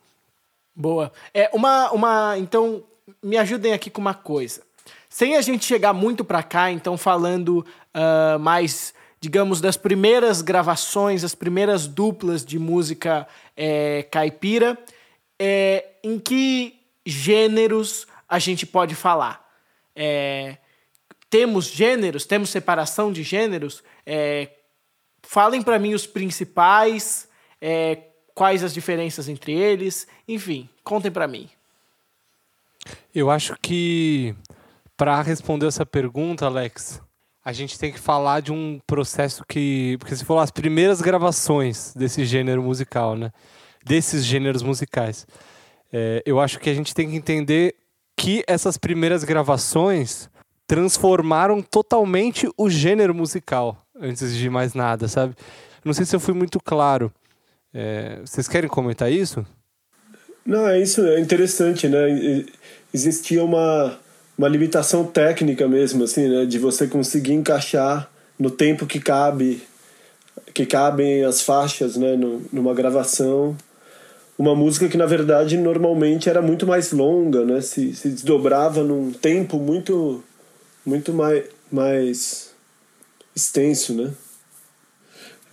Boa. 0.73 1.11
É 1.33 1.49
uma, 1.53 1.91
uma, 1.91 2.37
então 2.37 2.81
me 3.21 3.35
ajudem 3.35 3.73
aqui 3.73 3.89
com 3.89 3.99
uma 3.99 4.13
coisa. 4.13 4.61
Sem 5.09 5.35
a 5.35 5.41
gente 5.41 5.65
chegar 5.65 5.91
muito 5.91 6.23
para 6.23 6.41
cá, 6.41 6.71
então 6.71 6.97
falando 6.97 7.65
uh, 7.93 8.39
mais, 8.39 8.93
digamos, 9.19 9.59
das 9.59 9.75
primeiras 9.75 10.41
gravações, 10.41 11.25
as 11.25 11.35
primeiras 11.35 11.87
duplas 11.87 12.45
de 12.45 12.57
música 12.57 13.27
é, 13.55 14.03
caipira, 14.03 14.77
é, 15.37 15.85
em 16.01 16.17
que 16.17 16.79
gêneros 17.05 18.07
a 18.29 18.39
gente 18.39 18.65
pode 18.65 18.95
falar? 18.95 19.45
É, 19.93 20.57
temos 21.35 21.65
gêneros, 21.65 22.25
temos 22.25 22.49
separação 22.49 23.11
de 23.11 23.21
gêneros. 23.21 23.83
É, 24.05 24.51
falem 25.21 25.61
para 25.61 25.77
mim 25.77 25.93
os 25.93 26.07
principais, 26.07 27.27
é, 27.59 28.03
quais 28.33 28.63
as 28.63 28.73
diferenças 28.73 29.27
entre 29.27 29.51
eles, 29.51 30.07
enfim, 30.25 30.69
contem 30.81 31.11
para 31.11 31.27
mim. 31.27 31.49
Eu 33.13 33.29
acho 33.29 33.53
que 33.61 34.33
para 34.95 35.21
responder 35.21 35.67
essa 35.67 35.85
pergunta, 35.85 36.45
Alex, 36.45 37.01
a 37.43 37.51
gente 37.51 37.77
tem 37.77 37.91
que 37.91 37.99
falar 37.99 38.39
de 38.39 38.53
um 38.53 38.79
processo 38.87 39.43
que, 39.45 39.97
porque 39.99 40.15
você 40.15 40.23
falou 40.23 40.41
as 40.41 40.51
primeiras 40.51 41.01
gravações 41.01 41.93
desse 41.93 42.23
gênero 42.23 42.63
musical, 42.63 43.17
né? 43.17 43.33
Desses 43.85 44.23
gêneros 44.23 44.63
musicais. 44.63 45.27
É, 45.91 46.23
eu 46.25 46.39
acho 46.39 46.61
que 46.61 46.69
a 46.69 46.73
gente 46.73 46.95
tem 46.95 47.09
que 47.09 47.17
entender 47.17 47.75
que 48.15 48.41
essas 48.47 48.77
primeiras 48.77 49.25
gravações 49.25 50.29
transformaram 50.67 51.61
totalmente 51.61 52.49
o 52.57 52.69
gênero 52.69 53.13
musical, 53.13 53.85
antes 53.99 54.35
de 54.35 54.49
mais 54.49 54.73
nada, 54.73 55.07
sabe? 55.07 55.35
Não 55.83 55.93
sei 55.93 56.05
se 56.05 56.15
eu 56.15 56.19
fui 56.19 56.33
muito 56.33 56.59
claro. 56.59 57.11
É, 57.73 58.19
vocês 58.25 58.47
querem 58.47 58.69
comentar 58.69 59.11
isso? 59.11 59.45
Não, 60.45 60.67
é 60.67 60.79
isso, 60.79 61.05
é 61.05 61.19
interessante, 61.19 61.87
né? 61.87 62.45
Existia 62.93 63.43
uma, 63.43 63.97
uma 64.37 64.47
limitação 64.47 65.03
técnica 65.03 65.67
mesmo, 65.67 66.03
assim, 66.03 66.27
né? 66.27 66.45
De 66.45 66.59
você 66.59 66.87
conseguir 66.87 67.33
encaixar 67.33 68.09
no 68.37 68.51
tempo 68.51 68.85
que 68.85 68.99
cabe, 68.99 69.63
que 70.53 70.65
cabem 70.65 71.23
as 71.25 71.41
faixas, 71.41 71.97
né? 71.97 72.17
Numa 72.51 72.73
gravação. 72.73 73.55
Uma 74.37 74.55
música 74.55 74.87
que, 74.87 74.97
na 74.97 75.05
verdade, 75.05 75.57
normalmente 75.57 76.29
era 76.29 76.41
muito 76.41 76.67
mais 76.67 76.91
longa, 76.91 77.43
né? 77.43 77.61
Se, 77.61 77.95
se 77.95 78.09
desdobrava 78.09 78.83
num 78.83 79.11
tempo 79.11 79.57
muito, 79.57 80.23
muito 80.85 81.11
mais, 81.11 81.43
mais 81.71 82.51
extenso, 83.35 83.93
né? 83.93 84.11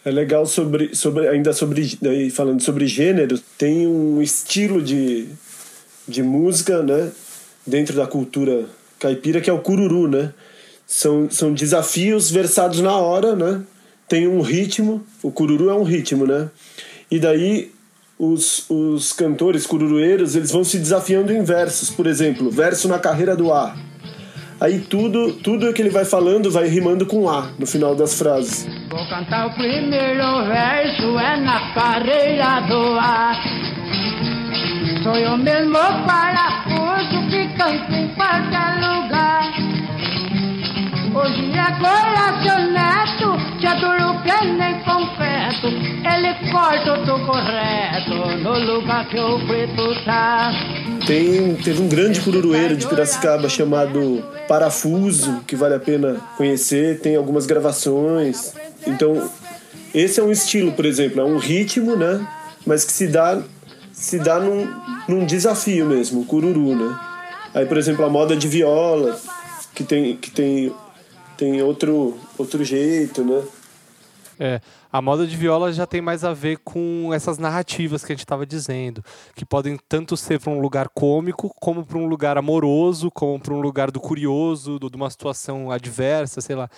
É 0.04 0.10
legal 0.10 0.46
sobre, 0.46 0.94
sobre 0.94 1.28
ainda 1.28 1.52
sobre 1.52 1.98
falando 2.30 2.60
sobre 2.60 2.86
gênero, 2.86 3.38
tem 3.56 3.86
um 3.86 4.20
estilo 4.20 4.82
de, 4.82 5.28
de 6.08 6.22
música, 6.22 6.82
né, 6.82 7.12
dentro 7.64 7.94
da 7.94 8.06
cultura 8.06 8.66
caipira 8.98 9.40
que 9.40 9.48
é 9.48 9.52
o 9.52 9.60
cururu, 9.60 10.08
né? 10.08 10.34
São, 10.86 11.30
são 11.30 11.54
desafios 11.54 12.30
versados 12.30 12.80
na 12.80 12.96
hora, 12.96 13.34
né? 13.34 13.62
Tem 14.08 14.26
um 14.26 14.42
ritmo, 14.42 15.04
o 15.22 15.30
cururu 15.30 15.70
é 15.70 15.74
um 15.74 15.84
ritmo, 15.84 16.26
né? 16.26 16.50
E 17.10 17.18
daí 17.18 17.72
os, 18.18 18.68
os 18.68 19.12
cantores 19.12 19.66
cururueiros, 19.66 20.36
eles 20.36 20.50
vão 20.50 20.64
se 20.64 20.78
desafiando 20.78 21.32
em 21.32 21.42
versos, 21.42 21.90
por 21.90 22.06
exemplo, 22.06 22.50
verso 22.50 22.88
na 22.88 22.98
carreira 22.98 23.34
do 23.34 23.52
ar 23.52 23.91
Aí 24.62 24.78
tudo, 24.78 25.32
tudo 25.32 25.72
que 25.72 25.82
ele 25.82 25.90
vai 25.90 26.04
falando 26.04 26.48
vai 26.48 26.68
rimando 26.68 27.04
com 27.04 27.28
A 27.28 27.48
no 27.58 27.66
final 27.66 27.96
das 27.96 28.16
frases. 28.16 28.64
Vou 28.88 29.04
cantar 29.08 29.48
o 29.48 29.54
primeiro 29.54 30.44
verso, 30.46 31.18
é 31.18 31.36
na 31.38 31.74
carreira 31.74 32.60
do 32.68 32.96
ar. 32.96 33.42
Sou 35.02 35.16
eu 35.16 35.36
mesmo 35.36 35.74
parafuso 36.06 37.28
que 37.28 37.48
canto 37.58 37.92
em 37.92 38.06
qualquer 38.14 38.76
lugar. 38.76 39.81
Hoje 41.14 41.52
é 41.52 42.42
seu 42.42 42.72
neto, 42.72 43.36
que 43.60 44.46
nem 44.46 44.82
concreto. 44.82 45.66
Ele 45.66 46.50
corta 46.50 46.94
o 46.94 47.06
tô 47.06 47.26
correto 47.26 48.14
no 48.42 48.58
lugar 48.58 49.06
que 49.10 49.20
o 49.20 49.38
preto 49.46 50.04
tá. 50.06 50.50
Tem, 51.06 51.54
teve 51.56 51.82
um 51.82 51.88
grande 51.88 52.20
cururueiro 52.22 52.76
de 52.76 52.86
Piracicaba 52.86 53.46
chamado 53.50 54.24
Parafuso, 54.48 55.40
que 55.46 55.54
vale 55.54 55.74
a 55.74 55.80
pena 55.80 56.16
conhecer, 56.38 57.00
tem 57.00 57.14
algumas 57.14 57.44
gravações. 57.44 58.54
Então, 58.86 59.30
esse 59.94 60.18
é 60.18 60.22
um 60.22 60.32
estilo, 60.32 60.72
por 60.72 60.86
exemplo, 60.86 61.20
é 61.20 61.24
um 61.24 61.36
ritmo, 61.36 61.94
né? 61.94 62.26
Mas 62.64 62.84
que 62.84 62.92
se 62.92 63.06
dá, 63.06 63.42
se 63.92 64.18
dá 64.18 64.40
num, 64.40 64.66
num 65.06 65.26
desafio 65.26 65.84
mesmo, 65.84 66.22
o 66.22 66.24
cururu, 66.24 66.74
né? 66.74 66.98
Aí, 67.52 67.66
por 67.66 67.76
exemplo, 67.76 68.02
a 68.02 68.08
moda 68.08 68.34
de 68.34 68.48
viola, 68.48 69.18
que 69.74 69.84
tem, 69.84 70.16
que 70.16 70.30
tem, 70.30 70.72
tem 71.36 71.62
outro, 71.62 72.16
outro 72.38 72.64
jeito, 72.64 73.24
né? 73.24 73.42
É, 74.44 74.60
a 74.90 75.00
moda 75.00 75.24
de 75.24 75.36
viola 75.36 75.72
já 75.72 75.86
tem 75.86 76.00
mais 76.00 76.24
a 76.24 76.32
ver 76.32 76.58
com 76.64 77.12
essas 77.14 77.38
narrativas 77.38 78.04
que 78.04 78.12
a 78.12 78.14
gente 78.14 78.24
estava 78.24 78.44
dizendo, 78.44 79.00
que 79.36 79.44
podem 79.44 79.78
tanto 79.88 80.16
ser 80.16 80.40
para 80.40 80.50
um 80.50 80.60
lugar 80.60 80.88
cômico, 80.88 81.54
como 81.60 81.86
para 81.86 81.96
um 81.96 82.06
lugar 82.06 82.36
amoroso, 82.36 83.08
como 83.10 83.38
para 83.38 83.54
um 83.54 83.60
lugar 83.60 83.90
do 83.92 84.00
curioso, 84.00 84.80
do, 84.80 84.90
de 84.90 84.96
uma 84.96 85.08
situação 85.10 85.70
adversa, 85.70 86.40
sei 86.40 86.56
lá. 86.56 86.68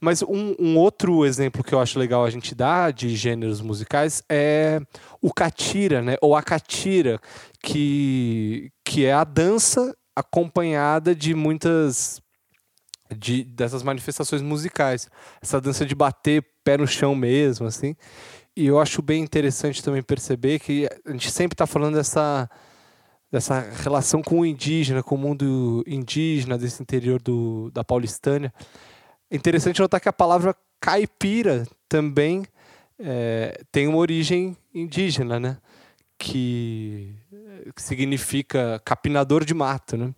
Mas 0.00 0.22
um, 0.22 0.54
um, 0.58 0.78
outro 0.78 1.26
exemplo 1.26 1.62
que 1.62 1.74
eu 1.74 1.80
acho 1.80 1.98
legal 1.98 2.24
a 2.24 2.30
gente 2.30 2.54
dar 2.54 2.92
de 2.94 3.14
gêneros 3.14 3.60
musicais 3.60 4.22
é 4.26 4.80
o 5.20 5.32
catira, 5.34 6.00
né? 6.00 6.16
Ou 6.22 6.34
a 6.34 6.42
catira, 6.42 7.20
que, 7.62 8.70
que 8.84 9.04
é 9.04 9.12
a 9.12 9.22
dança 9.22 9.94
acompanhada 10.16 11.14
de 11.14 11.34
muitas 11.34 12.21
de, 13.14 13.44
dessas 13.44 13.82
manifestações 13.82 14.42
musicais. 14.42 15.08
Essa 15.40 15.60
dança 15.60 15.84
de 15.86 15.94
bater 15.94 16.44
pé 16.64 16.76
no 16.76 16.86
chão 16.86 17.14
mesmo, 17.14 17.66
assim. 17.66 17.94
E 18.56 18.66
eu 18.66 18.78
acho 18.78 19.00
bem 19.00 19.22
interessante 19.22 19.82
também 19.82 20.02
perceber 20.02 20.58
que 20.58 20.88
a 21.06 21.12
gente 21.12 21.30
sempre 21.30 21.54
está 21.54 21.66
falando 21.66 21.94
dessa, 21.94 22.48
dessa 23.30 23.60
relação 23.82 24.22
com 24.22 24.40
o 24.40 24.46
indígena, 24.46 25.02
com 25.02 25.14
o 25.14 25.18
mundo 25.18 25.82
indígena, 25.86 26.58
desse 26.58 26.82
interior 26.82 27.20
do, 27.20 27.70
da 27.72 27.82
Paulistânia. 27.82 28.52
É 29.30 29.36
interessante 29.36 29.80
notar 29.80 30.00
que 30.00 30.08
a 30.08 30.12
palavra 30.12 30.54
caipira 30.78 31.66
também 31.88 32.44
é, 32.98 33.62
tem 33.72 33.88
uma 33.88 33.98
origem 33.98 34.54
indígena, 34.74 35.40
né? 35.40 35.56
Que, 36.18 37.16
que 37.74 37.82
significa 37.82 38.80
capinador 38.84 39.44
de 39.44 39.54
mato, 39.54 39.96
né? 39.96 40.14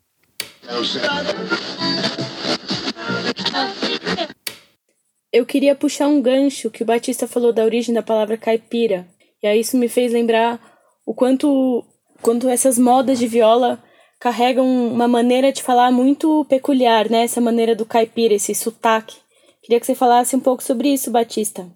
Eu 5.34 5.44
queria 5.44 5.74
puxar 5.74 6.06
um 6.06 6.22
gancho 6.22 6.70
que 6.70 6.84
o 6.84 6.86
Batista 6.86 7.26
falou 7.26 7.52
da 7.52 7.64
origem 7.64 7.92
da 7.92 8.04
palavra 8.04 8.36
caipira. 8.36 9.04
E 9.42 9.48
aí 9.48 9.58
isso 9.58 9.76
me 9.76 9.88
fez 9.88 10.12
lembrar 10.12 10.60
o 11.04 11.12
quanto, 11.12 11.84
quanto 12.22 12.48
essas 12.48 12.78
modas 12.78 13.18
de 13.18 13.26
viola 13.26 13.82
carregam 14.20 14.64
uma 14.64 15.08
maneira 15.08 15.50
de 15.50 15.60
falar 15.60 15.90
muito 15.90 16.44
peculiar, 16.44 17.10
né? 17.10 17.24
Essa 17.24 17.40
maneira 17.40 17.74
do 17.74 17.84
caipira, 17.84 18.32
esse 18.32 18.54
sotaque. 18.54 19.16
Queria 19.60 19.80
que 19.80 19.86
você 19.86 19.96
falasse 19.96 20.36
um 20.36 20.40
pouco 20.40 20.62
sobre 20.62 20.92
isso, 20.92 21.10
Batista. 21.10 21.68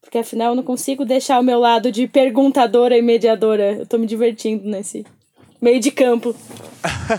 Porque 0.00 0.18
afinal 0.18 0.48
eu 0.48 0.56
não 0.56 0.64
consigo 0.64 1.04
deixar 1.04 1.38
o 1.38 1.44
meu 1.44 1.60
lado 1.60 1.92
de 1.92 2.08
perguntadora 2.08 2.98
e 2.98 3.02
mediadora. 3.02 3.74
Eu 3.74 3.86
tô 3.86 3.98
me 3.98 4.06
divertindo 4.08 4.68
nesse 4.68 5.06
meio 5.62 5.78
de 5.78 5.92
campo. 5.92 6.34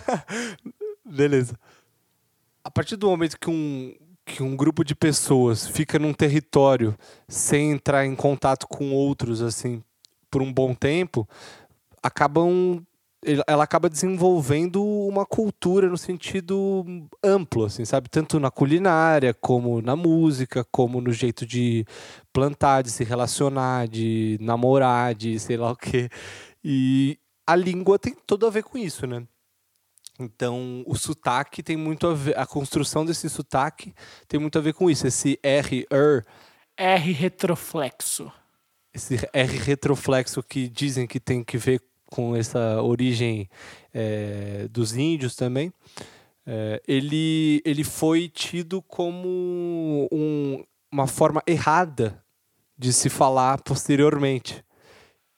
Beleza. 1.05 1.57
A 2.61 2.69
partir 2.69 2.97
do 2.97 3.09
momento 3.09 3.39
que 3.39 3.49
um, 3.49 3.95
que 4.27 4.43
um 4.43 4.55
grupo 4.55 4.83
de 4.83 4.93
pessoas 4.93 5.65
fica 5.65 5.97
num 5.97 6.13
território 6.13 6.95
sem 7.27 7.71
entrar 7.71 8.05
em 8.05 8.15
contato 8.15 8.67
com 8.67 8.91
outros 8.91 9.41
assim 9.41 9.81
por 10.29 10.41
um 10.41 10.51
bom 10.51 10.75
tempo, 10.75 11.27
acabam 12.03 12.85
ela 13.47 13.63
acaba 13.63 13.89
desenvolvendo 13.89 14.83
uma 14.83 15.25
cultura 15.25 15.89
no 15.89 15.97
sentido 15.97 16.85
amplo, 17.23 17.65
assim, 17.65 17.83
sabe? 17.83 18.09
Tanto 18.09 18.39
na 18.39 18.51
culinária, 18.51 19.33
como 19.33 19.81
na 19.81 19.95
música, 19.95 20.63
como 20.71 21.01
no 21.01 21.11
jeito 21.11 21.45
de 21.45 21.83
plantar, 22.31 22.83
de 22.83 22.91
se 22.91 23.03
relacionar, 23.03 23.87
de 23.87 24.37
namorar, 24.39 25.15
de 25.15 25.39
sei 25.39 25.57
lá 25.57 25.71
o 25.71 25.75
quê. 25.75 26.09
E 26.63 27.17
a 27.45 27.55
língua 27.55 27.97
tem 27.97 28.15
tudo 28.25 28.45
a 28.45 28.49
ver 28.51 28.63
com 28.63 28.77
isso, 28.77 29.07
né? 29.07 29.23
Então, 30.19 30.83
o 30.85 30.95
sotaque 30.95 31.61
tem 31.61 31.77
muito 31.77 32.07
a 32.07 32.13
ver, 32.13 32.37
a 32.37 32.45
construção 32.45 33.05
desse 33.05 33.29
sotaque 33.29 33.93
tem 34.27 34.39
muito 34.39 34.57
a 34.57 34.61
ver 34.61 34.73
com 34.73 34.89
isso. 34.89 35.05
Esse 35.05 35.39
R, 35.43 35.87
er. 35.91 36.25
R 36.75 37.11
retroflexo. 37.11 38.31
Esse 38.93 39.29
R 39.31 39.57
retroflexo 39.57 40.41
que 40.41 40.67
dizem 40.67 41.05
que 41.05 41.19
tem 41.19 41.43
que 41.43 41.57
ver 41.57 41.81
com 42.07 42.35
essa 42.35 42.81
origem 42.81 43.49
é, 43.93 44.67
dos 44.69 44.95
índios 44.95 45.35
também. 45.35 45.71
É, 46.45 46.81
ele, 46.87 47.61
ele 47.65 47.83
foi 47.83 48.29
tido 48.29 48.81
como 48.81 50.07
um, 50.11 50.63
uma 50.91 51.05
forma 51.05 51.43
errada 51.45 52.23
de 52.77 52.93
se 52.93 53.09
falar 53.09 53.61
posteriormente. 53.61 54.63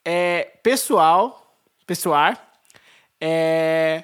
É, 0.06 0.44
pessoal, 0.64 1.58
pessoal, 1.86 2.34
é, 3.20 4.04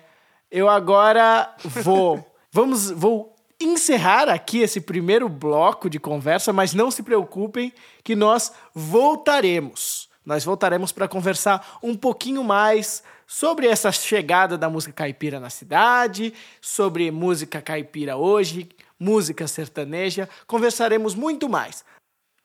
eu 0.56 0.70
agora 0.70 1.54
vou. 1.84 2.26
vamos, 2.50 2.89
vou 2.89 3.36
encerrar 3.60 4.30
aqui 4.30 4.60
esse 4.60 4.80
primeiro 4.80 5.28
bloco 5.28 5.89
de 5.89 6.00
conversa, 6.00 6.54
mas 6.54 6.74
não 6.74 6.89
se 6.89 7.04
preocupem 7.04 7.74
que 8.02 8.15
nós 8.15 8.54
voltaremos. 8.74 10.10
Nós 10.26 10.46
voltaremos 10.46 10.94
para 10.94 11.10
conversar 11.10 11.78
um 11.84 11.94
pouquinho 11.94 12.41
mais 12.41 13.04
sobre 13.28 13.68
essa 13.68 13.91
chegada 13.91 14.58
da 14.58 14.70
música 14.70 14.94
caipira 14.94 15.41
na 15.41 15.50
cidade, 15.50 16.34
sobre 16.62 17.12
música 17.12 17.62
caipira 17.62 18.15
hoje, 18.15 18.70
música 18.98 19.50
sertaneja. 19.50 20.30
Conversaremos 20.48 21.15
muito 21.15 21.50
mais. 21.50 21.84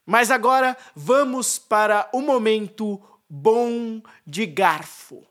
Mas 0.04 0.32
agora 0.32 0.76
vamos 0.96 1.60
para 1.60 2.10
o 2.12 2.20
momento 2.20 3.00
bom 3.28 4.02
de 4.26 4.46
garfo. 4.46 5.22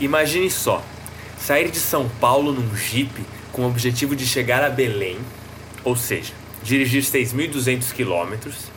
Imagine 0.00 0.50
só, 0.50 0.84
sair 1.38 1.70
de 1.70 1.78
São 1.78 2.08
Paulo 2.20 2.52
num 2.52 2.76
Jeep 2.76 3.10
com 3.52 3.62
o 3.62 3.66
objetivo 3.66 4.14
de 4.14 4.26
chegar 4.26 4.62
a 4.62 4.70
Belém, 4.70 5.18
ou 5.84 5.96
seja, 5.96 6.32
dirigir 6.62 7.02
6.200 7.02 7.92
quilômetros, 7.92 8.70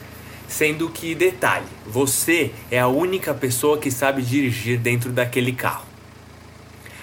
sendo 0.48 0.90
que, 0.90 1.16
detalhe, 1.16 1.66
você 1.86 2.52
é 2.70 2.80
a 2.80 2.88
única 2.88 3.34
pessoa 3.34 3.78
que 3.78 3.92
sabe 3.92 4.22
dirigir 4.22 4.80
dentro 4.80 5.12
daquele 5.12 5.54
carro. 5.54 5.86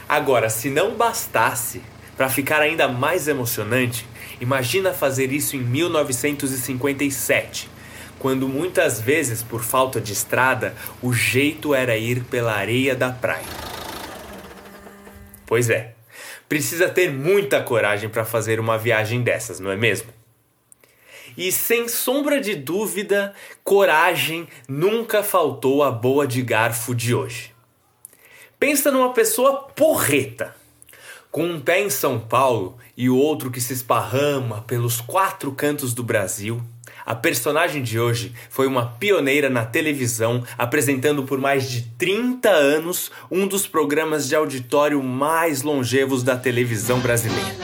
Agora, 0.08 0.50
se 0.50 0.70
não 0.70 0.94
bastasse, 0.94 1.82
para 2.16 2.28
ficar 2.28 2.60
ainda 2.60 2.88
mais 2.88 3.28
emocionante, 3.28 4.04
Imagina 4.40 4.94
fazer 4.94 5.32
isso 5.32 5.56
em 5.56 5.60
1957, 5.60 7.68
quando 8.20 8.48
muitas 8.48 9.00
vezes, 9.00 9.42
por 9.42 9.64
falta 9.64 10.00
de 10.00 10.12
estrada, 10.12 10.76
o 11.02 11.12
jeito 11.12 11.74
era 11.74 11.96
ir 11.96 12.22
pela 12.22 12.54
areia 12.54 12.94
da 12.94 13.10
praia. 13.10 13.77
Pois 15.48 15.70
é, 15.70 15.94
precisa 16.46 16.90
ter 16.90 17.10
muita 17.10 17.62
coragem 17.62 18.10
para 18.10 18.22
fazer 18.22 18.60
uma 18.60 18.76
viagem 18.76 19.22
dessas, 19.22 19.58
não 19.58 19.70
é 19.70 19.76
mesmo? 19.78 20.12
E 21.38 21.50
sem 21.50 21.88
sombra 21.88 22.38
de 22.38 22.54
dúvida, 22.54 23.34
coragem 23.64 24.46
nunca 24.68 25.22
faltou 25.22 25.82
à 25.82 25.90
boa 25.90 26.26
de 26.26 26.42
garfo 26.42 26.94
de 26.94 27.14
hoje. 27.14 27.54
Pensa 28.60 28.90
numa 28.90 29.14
pessoa 29.14 29.62
porreta, 29.74 30.54
com 31.30 31.44
um 31.44 31.58
pé 31.58 31.80
em 31.80 31.88
São 31.88 32.20
Paulo 32.20 32.76
e 32.94 33.08
o 33.08 33.16
outro 33.16 33.50
que 33.50 33.60
se 33.60 33.72
esparrama 33.72 34.60
pelos 34.66 35.00
quatro 35.00 35.50
cantos 35.52 35.94
do 35.94 36.02
Brasil. 36.02 36.60
A 37.08 37.14
personagem 37.14 37.82
de 37.82 37.98
hoje 37.98 38.34
foi 38.50 38.66
uma 38.66 38.84
pioneira 38.84 39.48
na 39.48 39.64
televisão, 39.64 40.44
apresentando 40.58 41.22
por 41.22 41.38
mais 41.38 41.66
de 41.66 41.80
30 41.96 42.50
anos 42.50 43.10
um 43.30 43.46
dos 43.46 43.66
programas 43.66 44.28
de 44.28 44.36
auditório 44.36 45.02
mais 45.02 45.62
longevos 45.62 46.22
da 46.22 46.36
televisão 46.36 47.00
brasileira. 47.00 47.56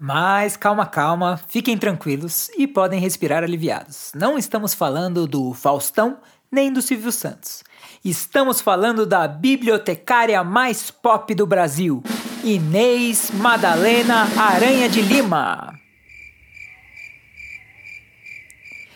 Mas 0.00 0.56
calma, 0.56 0.84
calma, 0.84 1.40
fiquem 1.46 1.78
tranquilos 1.78 2.50
e 2.58 2.66
podem 2.66 2.98
respirar 2.98 3.44
aliviados. 3.44 4.10
Não 4.16 4.36
estamos 4.36 4.74
falando 4.74 5.28
do 5.28 5.54
Faustão 5.54 6.18
nem 6.50 6.72
do 6.72 6.82
Silvio 6.82 7.12
Santos. 7.12 7.62
Estamos 8.08 8.60
falando 8.60 9.04
da 9.04 9.26
bibliotecária 9.26 10.44
mais 10.44 10.92
pop 10.92 11.34
do 11.34 11.44
Brasil, 11.44 12.04
Inês 12.44 13.32
Madalena 13.32 14.28
Aranha 14.38 14.88
de 14.88 15.02
Lima. 15.02 15.74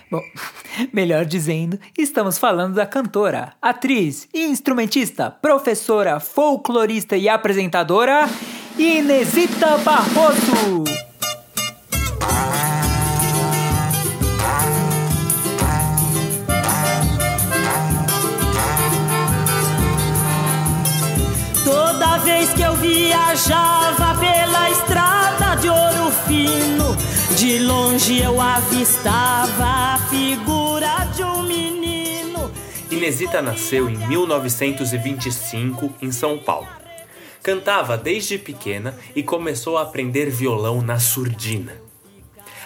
Bom, 0.09 0.23
melhor 0.95 1.25
dizendo, 1.25 1.77
estamos 1.99 2.39
falando 2.39 2.75
da 2.75 2.87
cantora, 2.87 3.53
atriz, 3.61 4.29
instrumentista, 4.33 5.29
professora, 5.29 6.21
folclorista 6.21 7.17
e 7.17 7.29
apresentadora 7.29 8.29
Inesita 8.79 9.77
Barroso. 9.79 11.10
Viajava 22.91 24.19
pela 24.19 24.71
estrada 24.71 25.55
de 25.55 25.69
ouro 25.69 26.11
fino, 26.27 26.97
de 27.37 27.61
longe 27.61 28.21
eu 28.21 28.41
avistava 28.41 29.95
a 29.95 29.99
figura 30.11 31.07
de 31.15 31.23
um 31.23 31.43
menino. 31.43 32.51
Inesita 32.91 33.41
nasceu 33.41 33.89
em 33.89 33.97
1925 33.97 35.95
em 36.03 36.11
São 36.11 36.37
Paulo. 36.37 36.67
Cantava 37.43 37.97
desde 37.97 38.37
pequena 38.37 38.99
e 39.15 39.23
começou 39.23 39.79
a 39.79 39.83
aprender 39.83 40.29
violão 40.29 40.83
na 40.83 40.99
surdina. 40.99 41.81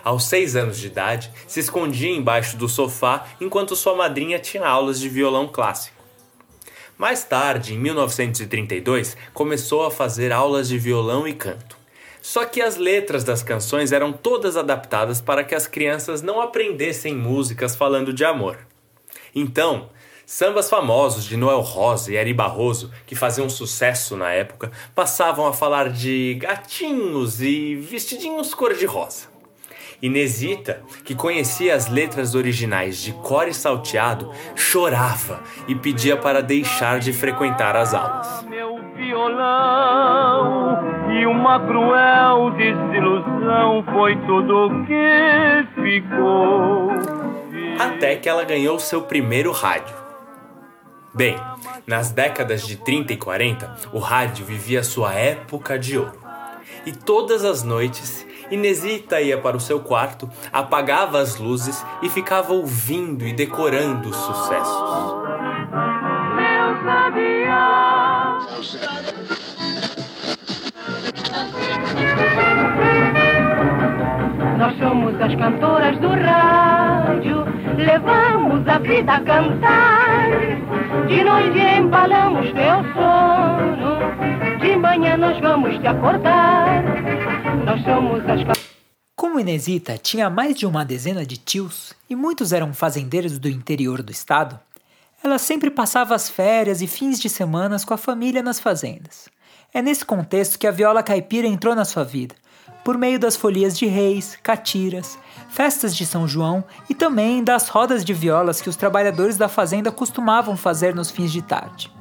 Aos 0.03 0.25
seis 0.25 0.57
anos 0.57 0.79
de 0.79 0.87
idade, 0.87 1.31
se 1.47 1.61
escondia 1.61 2.11
embaixo 2.11 2.57
do 2.57 2.69
sofá 2.69 3.27
enquanto 3.41 3.77
sua 3.77 3.95
madrinha 3.95 4.39
tinha 4.39 4.67
aulas 4.67 4.99
de 4.99 5.09
violão 5.09 5.47
clássico. 5.47 6.04
Mais 6.96 7.24
tarde, 7.24 7.74
em 7.74 7.78
1932, 7.78 9.16
começou 9.33 9.85
a 9.85 9.90
fazer 9.90 10.30
aulas 10.30 10.68
de 10.68 10.78
violão 10.78 11.26
e 11.26 11.35
canto. 11.35 11.76
Só 12.22 12.44
que 12.44 12.62
as 12.62 12.76
letras 12.76 13.24
das 13.24 13.42
canções 13.42 13.90
eram 13.90 14.12
todas 14.12 14.57
adaptadas 14.57 15.20
para 15.20 15.42
que 15.42 15.54
as 15.54 15.66
crianças 15.66 16.22
não 16.22 16.40
aprendessem 16.40 17.14
músicas 17.14 17.74
falando 17.74 18.12
de 18.12 18.24
amor. 18.24 18.59
Então, 19.35 19.90
sambas 20.24 20.70
famosos 20.70 21.24
de 21.24 21.37
Noel 21.37 21.61
Rosa 21.61 22.12
e 22.12 22.16
Eri 22.16 22.33
Barroso, 22.33 22.92
que 23.04 23.16
faziam 23.16 23.48
sucesso 23.50 24.16
na 24.16 24.30
época, 24.30 24.70
passavam 24.94 25.46
a 25.46 25.52
falar 25.52 25.90
de 25.90 26.35
gatinhos 26.40 27.42
e 27.42 27.74
vestidinhos 27.74 28.54
cor-de-rosa. 28.54 29.34
Inesita, 30.05 30.83
que 31.03 31.14
conhecia 31.14 31.75
as 31.75 31.88
letras 31.88 32.35
originais 32.35 32.99
de 32.99 33.11
cor 33.14 33.49
e 33.49 33.55
salteado, 33.55 34.31
chorava 34.55 35.43
e 35.67 35.75
pedia 35.75 36.14
para 36.14 36.43
deixar 36.43 36.99
de 36.99 37.11
frequentar 37.11 37.75
as 37.75 37.95
aulas. 37.95 38.43
Meu 38.43 38.79
violão 38.95 40.79
e 41.11 41.25
uma 41.25 41.59
cruel 41.59 42.51
desilusão 42.51 43.83
foi 43.95 44.14
tudo 44.27 44.85
que 44.85 45.67
ficou. 45.81 46.90
Até 47.79 48.17
que 48.17 48.29
ela 48.29 48.45
ganhou 48.45 48.79
seu 48.79 49.01
primeiro 49.01 49.53
rádio. 49.53 49.97
Bem, 51.14 51.38
nas 51.87 52.11
décadas 52.11 52.67
de 52.67 52.77
30 52.77 53.14
e 53.14 53.17
40, 53.17 53.75
o 53.90 53.99
rádio 53.99 54.45
vivia 54.45 54.85
sua 54.85 55.14
época 55.14 55.79
de 55.79 55.97
ouro. 55.97 56.19
E 56.85 56.93
todas 56.93 57.43
as 57.43 57.62
noites, 57.62 58.27
Inesita 58.50 59.20
ia 59.20 59.38
para 59.38 59.57
o 59.57 59.61
seu 59.61 59.80
quarto, 59.80 60.28
apagava 60.52 61.20
as 61.20 61.37
luzes 61.37 61.85
e 62.02 62.09
ficava 62.09 62.52
ouvindo 62.52 63.26
e 63.26 63.33
decorando 63.33 64.09
os 64.09 64.16
sucessos. 64.16 65.24
Meu 66.37 66.85
sabiá. 66.85 68.38
Nós 74.59 74.78
somos 74.78 75.20
as 75.20 75.35
cantoras 75.35 75.98
do 75.98 76.09
rádio, 76.09 77.44
levamos 77.76 78.66
a 78.68 78.78
vida 78.78 79.12
a 79.12 79.20
cantar. 79.20 80.43
De 81.09 81.22
noite 81.22 81.59
embalamos 81.59 82.46
teu 82.53 82.83
sono, 82.94 84.59
de 84.61 84.77
manhã 84.77 85.16
nós 85.16 85.38
vamos 85.40 85.79
te 85.79 85.87
acordar. 85.87 86.83
Nós 87.64 87.83
somos 87.83 88.22
as 88.29 88.59
Como 89.14 89.38
Inesita 89.38 89.98
tinha 89.98 90.31
mais 90.31 90.57
de 90.57 90.66
uma 90.66 90.85
dezena 90.85 91.27
de 91.27 91.37
tios 91.37 91.94
e 92.09 92.16
muitos 92.16 92.53
eram 92.53 92.72
fazendeiros 92.72 93.38
do 93.38 93.48
interior 93.48 94.03
do 94.03 94.11
estado, 94.11 94.59
ela 95.22 95.38
sempre 95.38 95.70
passava 95.70 96.14
as 96.14 96.29
férias 96.29 96.83
e 96.83 96.87
fins 96.87 97.18
de 97.18 97.29
semanas 97.29 97.85
com 97.85 97.94
a 97.94 97.98
família 97.98 98.42
nas 98.42 98.61
fazendas. 98.61 99.29
É 99.72 99.83
nesse 99.83 100.05
contexto 100.05 100.59
que 100.59 100.66
a 100.66 100.70
viola 100.70 101.03
caipira 101.03 101.46
entrou 101.46 101.74
na 101.74 101.85
sua 101.85 102.05
vida, 102.05 102.35
por 102.85 102.96
meio 102.98 103.18
das 103.18 103.37
folias 103.37 103.77
de 103.77 103.87
reis, 103.87 104.38
catiras, 104.42 105.18
festas 105.55 105.95
de 105.95 106.05
São 106.05 106.27
João 106.27 106.64
e 106.90 106.95
também 106.95 107.45
das 107.45 107.69
rodas 107.69 108.05
de 108.05 108.12
violas 108.12 108.61
que 108.61 108.69
os 108.69 108.75
trabalhadores 108.75 109.37
da 109.37 109.49
fazenda 109.49 109.93
costumavam 109.93 110.57
fazer 110.57 110.93
nos 110.97 111.12
fins 111.12 111.31
de 111.31 111.40
tarde. 111.40 111.93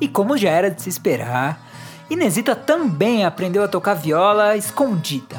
E 0.00 0.06
como 0.06 0.38
já 0.38 0.50
era 0.50 0.70
de 0.70 0.80
se 0.80 0.88
esperar, 0.88 1.60
Inesita 2.08 2.54
também 2.54 3.24
aprendeu 3.24 3.64
a 3.64 3.68
tocar 3.68 3.94
viola 3.94 4.56
escondida. 4.56 5.36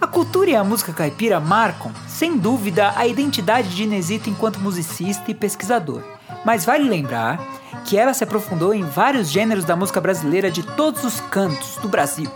A 0.00 0.06
cultura 0.06 0.48
e 0.48 0.56
a 0.56 0.64
música 0.64 0.94
caipira 0.94 1.38
marcam, 1.38 1.92
sem 2.08 2.38
dúvida, 2.38 2.94
a 2.96 3.06
identidade 3.06 3.68
de 3.68 3.82
Inesita 3.82 4.30
enquanto 4.30 4.58
musicista 4.58 5.30
e 5.30 5.34
pesquisador. 5.34 6.02
Mas 6.42 6.64
vale 6.64 6.88
lembrar 6.88 7.38
que 7.84 7.98
ela 7.98 8.14
se 8.14 8.24
aprofundou 8.24 8.72
em 8.72 8.82
vários 8.82 9.30
gêneros 9.30 9.66
da 9.66 9.76
música 9.76 10.00
brasileira 10.00 10.50
de 10.50 10.62
todos 10.62 11.04
os 11.04 11.20
cantos 11.20 11.76
do 11.82 11.88
Brasil, 11.88 12.30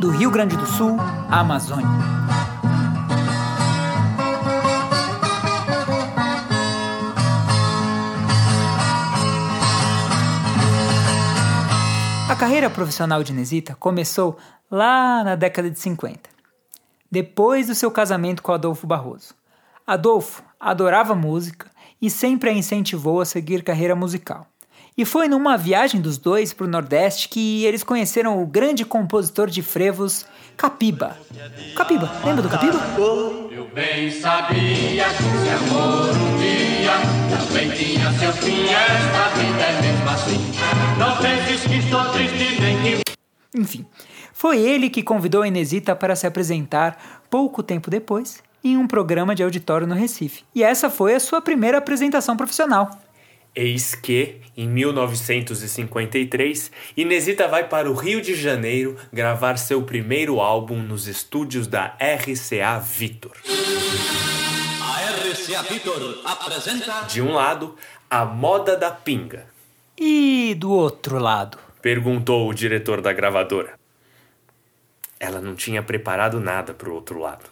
do 0.00 0.10
Rio 0.10 0.30
Grande 0.30 0.56
do 0.56 0.66
Sul 0.66 0.96
à 1.30 1.38
Amazônia. 1.38 2.19
Carreira 12.40 12.70
profissional 12.70 13.22
de 13.22 13.32
Inesita 13.32 13.76
começou 13.78 14.38
lá 14.70 15.22
na 15.22 15.36
década 15.36 15.70
de 15.70 15.78
50, 15.78 16.30
depois 17.10 17.66
do 17.66 17.74
seu 17.74 17.90
casamento 17.90 18.42
com 18.42 18.50
Adolfo 18.50 18.86
Barroso. 18.86 19.34
Adolfo 19.86 20.42
adorava 20.58 21.14
música 21.14 21.70
e 22.00 22.08
sempre 22.08 22.48
a 22.48 22.52
incentivou 22.54 23.20
a 23.20 23.26
seguir 23.26 23.62
carreira 23.62 23.94
musical. 23.94 24.46
E 24.96 25.04
foi 25.04 25.28
numa 25.28 25.58
viagem 25.58 26.00
dos 26.00 26.16
dois 26.16 26.54
para 26.54 26.64
o 26.64 26.70
Nordeste 26.70 27.28
que 27.28 27.62
eles 27.66 27.84
conheceram 27.84 28.42
o 28.42 28.46
grande 28.46 28.86
compositor 28.86 29.50
de 29.50 29.60
frevos, 29.60 30.24
Capiba. 30.56 31.18
Capiba, 31.76 32.10
lembra 32.24 32.42
do 32.42 32.48
Capiba? 32.48 32.80
Eu 33.50 33.68
bem 33.74 34.10
sabia 34.10 35.04
que 35.04 35.74
amor 35.74 36.08
um 36.08 36.38
dia 36.38 37.19
também 37.30 37.70
tinha 37.70 38.12
seu 38.18 38.32
fim. 38.32 38.64
Esta 38.64 39.28
vida 39.38 39.62
é 39.62 39.82
mesmo 39.82 40.08
assim. 40.08 40.40
Não 40.98 41.16
penses 41.16 41.62
que 41.66 41.78
estou 41.78 42.04
triste 42.12 42.60
nem 42.60 42.82
que. 42.82 43.00
Enfim, 43.54 43.86
foi 44.32 44.58
ele 44.58 44.90
que 44.90 45.02
convidou 45.02 45.42
a 45.42 45.48
Inesita 45.48 45.94
para 45.94 46.16
se 46.16 46.26
apresentar 46.26 47.22
pouco 47.30 47.62
tempo 47.62 47.90
depois 47.90 48.42
em 48.62 48.76
um 48.76 48.86
programa 48.86 49.34
de 49.34 49.42
auditório 49.42 49.86
no 49.86 49.94
Recife. 49.94 50.44
E 50.54 50.62
essa 50.62 50.90
foi 50.90 51.14
a 51.14 51.20
sua 51.20 51.40
primeira 51.40 51.78
apresentação 51.78 52.36
profissional. 52.36 52.90
Eis 53.54 53.94
que, 53.94 54.42
em 54.56 54.68
1953, 54.68 56.70
Inesita 56.96 57.46
vai 57.48 57.68
para 57.68 57.90
o 57.90 57.94
Rio 57.94 58.20
de 58.20 58.34
Janeiro 58.34 58.96
gravar 59.12 59.58
seu 59.58 59.82
primeiro 59.82 60.40
álbum 60.40 60.80
nos 60.80 61.08
estúdios 61.08 61.66
da 61.66 61.96
RCA 61.98 62.78
Victor. 62.78 63.32
RCA 65.10 65.62
Victor 65.62 66.20
apresenta. 66.24 67.02
De 67.08 67.20
um 67.20 67.34
lado, 67.34 67.76
a 68.08 68.24
moda 68.24 68.76
da 68.76 68.90
pinga. 68.90 69.46
E 69.98 70.54
do 70.58 70.70
outro 70.72 71.18
lado? 71.18 71.58
Perguntou 71.82 72.48
o 72.48 72.54
diretor 72.54 73.00
da 73.00 73.12
gravadora. 73.12 73.74
Ela 75.18 75.40
não 75.40 75.54
tinha 75.54 75.82
preparado 75.82 76.40
nada 76.40 76.72
para 76.72 76.88
o 76.88 76.94
outro 76.94 77.18
lado. 77.18 77.44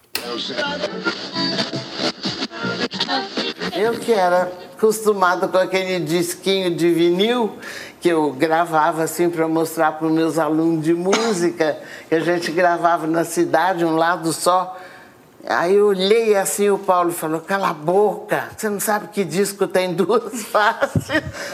Eu 3.77 3.99
que 3.99 4.13
era 4.13 4.51
acostumado 4.77 5.49
com 5.49 5.59
aquele 5.59 6.01
disquinho 6.01 6.75
de 6.75 6.91
vinil 6.91 7.59
que 8.01 8.09
eu 8.09 8.33
gravava 8.33 9.03
assim 9.03 9.29
para 9.29 9.47
mostrar 9.49 9.93
para 9.93 10.07
os 10.07 10.13
meus 10.13 10.39
alunos 10.39 10.85
de 10.85 10.95
música, 10.95 11.79
que 12.09 12.15
a 12.15 12.21
gente 12.21 12.51
gravava 12.53 13.07
na 13.07 13.25
cidade, 13.25 13.85
um 13.85 13.97
lado 13.97 14.33
só. 14.33 14.79
Aí 15.51 15.77
eu 15.77 15.87
olhei 15.87 16.37
assim, 16.37 16.69
o 16.69 16.77
Paulo 16.77 17.11
falou, 17.11 17.41
cala 17.41 17.71
a 17.71 17.73
boca, 17.73 18.51
você 18.55 18.69
não 18.69 18.79
sabe 18.79 19.09
que 19.09 19.25
disco 19.25 19.67
tem 19.67 19.95
duas 19.95 20.43
faces? 20.53 21.07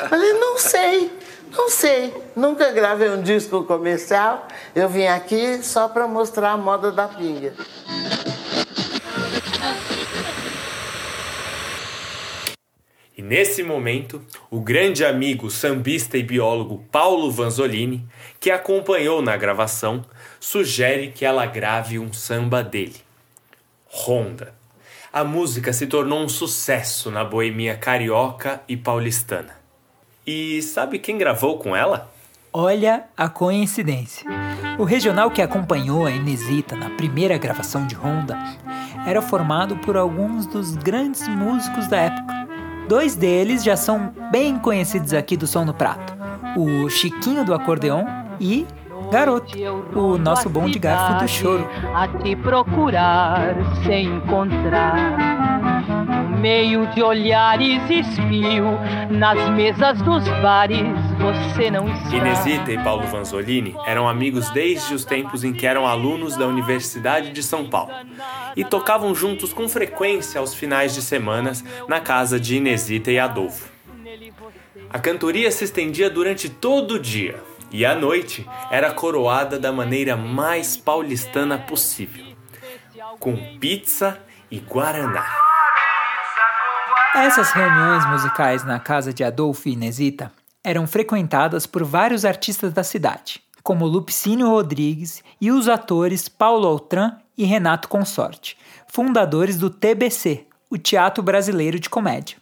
Falei, 0.08 0.32
não 0.32 0.58
sei, 0.58 1.16
não 1.56 1.70
sei. 1.70 2.12
Nunca 2.34 2.72
gravei 2.72 3.08
um 3.10 3.22
disco 3.22 3.62
comercial, 3.62 4.48
eu 4.74 4.88
vim 4.88 5.06
aqui 5.06 5.62
só 5.62 5.86
para 5.86 6.08
mostrar 6.08 6.50
a 6.50 6.56
moda 6.56 6.90
da 6.90 7.06
pinga. 7.06 7.54
E 13.16 13.22
nesse 13.22 13.62
momento, 13.62 14.20
o 14.50 14.58
grande 14.58 15.04
amigo 15.04 15.48
sambista 15.52 16.18
e 16.18 16.22
biólogo 16.24 16.84
Paulo 16.90 17.30
Vanzolini, 17.30 18.04
que 18.40 18.50
acompanhou 18.50 19.22
na 19.22 19.36
gravação, 19.36 20.04
sugere 20.40 21.12
que 21.12 21.24
ela 21.24 21.46
grave 21.46 21.96
um 21.96 22.12
samba 22.12 22.60
dele. 22.60 23.04
Ronda. 23.94 24.52
A 25.12 25.22
música 25.22 25.72
se 25.72 25.86
tornou 25.86 26.18
um 26.18 26.28
sucesso 26.28 27.12
na 27.12 27.24
boemia 27.24 27.76
carioca 27.76 28.60
e 28.68 28.76
paulistana. 28.76 29.54
E 30.26 30.60
sabe 30.62 30.98
quem 30.98 31.16
gravou 31.16 31.58
com 31.58 31.76
ela? 31.76 32.12
Olha 32.52 33.04
a 33.16 33.28
coincidência. 33.28 34.28
O 34.80 34.82
regional 34.82 35.30
que 35.30 35.40
acompanhou 35.40 36.06
a 36.06 36.10
Inesita 36.10 36.74
na 36.74 36.90
primeira 36.90 37.38
gravação 37.38 37.86
de 37.86 37.94
Honda 37.94 38.36
era 39.06 39.22
formado 39.22 39.76
por 39.76 39.96
alguns 39.96 40.44
dos 40.46 40.74
grandes 40.74 41.28
músicos 41.28 41.86
da 41.86 41.98
época. 41.98 42.48
Dois 42.88 43.14
deles 43.14 43.62
já 43.62 43.76
são 43.76 44.12
bem 44.32 44.58
conhecidos 44.58 45.14
aqui 45.14 45.36
do 45.36 45.46
Som 45.46 45.66
no 45.66 45.74
Prato: 45.74 46.14
o 46.56 46.90
Chiquinho 46.90 47.44
do 47.44 47.54
Acordeon 47.54 48.04
e 48.40 48.66
Garoto, 49.10 49.56
o 49.94 50.18
nosso 50.18 50.48
bom 50.48 50.68
de 50.68 50.78
garfo 50.78 51.22
do 51.22 51.28
choro. 51.28 51.68
A 51.94 52.08
te 52.08 52.34
procurar 52.36 53.54
sem 53.84 54.06
encontrar. 54.06 55.34
No 56.30 56.38
meio 56.38 56.86
de 56.88 57.02
olhares 57.02 57.82
espio, 57.88 58.78
nas 59.10 59.48
mesas 59.50 60.00
dos 60.02 60.24
bares, 60.40 60.86
você 61.18 61.70
não 61.70 61.88
está. 61.88 62.16
Inesita 62.16 62.72
e 62.72 62.78
Paulo 62.82 63.06
Vanzolini 63.06 63.74
eram 63.86 64.08
amigos 64.08 64.50
desde 64.50 64.94
os 64.94 65.04
tempos 65.04 65.42
em 65.44 65.52
que 65.52 65.66
eram 65.66 65.86
alunos 65.86 66.36
da 66.36 66.46
Universidade 66.46 67.32
de 67.32 67.42
São 67.42 67.66
Paulo 67.66 67.92
e 68.56 68.64
tocavam 68.64 69.14
juntos 69.14 69.52
com 69.52 69.68
frequência 69.68 70.38
aos 70.40 70.54
finais 70.54 70.94
de 70.94 71.02
semanas 71.02 71.64
na 71.88 72.00
casa 72.00 72.38
de 72.38 72.56
Inesita 72.56 73.10
e 73.10 73.18
Adolfo. 73.18 73.72
A 74.90 74.98
cantoria 74.98 75.50
se 75.50 75.64
estendia 75.64 76.10
durante 76.10 76.48
todo 76.48 76.96
o 76.96 76.98
dia 76.98 77.36
e 77.70 77.84
à 77.84 77.94
noite 77.94 78.46
era 78.70 78.92
coroada 78.92 79.58
da 79.58 79.72
maneira 79.72 80.16
mais 80.16 80.76
paulistana 80.76 81.58
possível, 81.58 82.24
com 83.18 83.36
pizza 83.58 84.18
e 84.50 84.58
guaraná. 84.60 85.24
Essas 87.14 87.52
reuniões 87.52 88.04
musicais 88.06 88.64
na 88.64 88.80
casa 88.80 89.12
de 89.12 89.22
Adolfo 89.22 89.68
e 89.68 89.72
Inesita 89.72 90.32
eram 90.62 90.86
frequentadas 90.86 91.66
por 91.66 91.84
vários 91.84 92.24
artistas 92.24 92.72
da 92.72 92.82
cidade, 92.82 93.42
como 93.62 93.86
Lupicínio 93.86 94.48
Rodrigues 94.48 95.22
e 95.40 95.50
os 95.50 95.68
atores 95.68 96.28
Paulo 96.28 96.66
Altran 96.66 97.12
e 97.36 97.44
Renato 97.44 97.88
Consorte, 97.88 98.56
fundadores 98.86 99.58
do 99.58 99.70
TBC, 99.70 100.46
o 100.70 100.78
Teatro 100.78 101.22
Brasileiro 101.22 101.78
de 101.78 101.88
Comédia. 101.90 102.36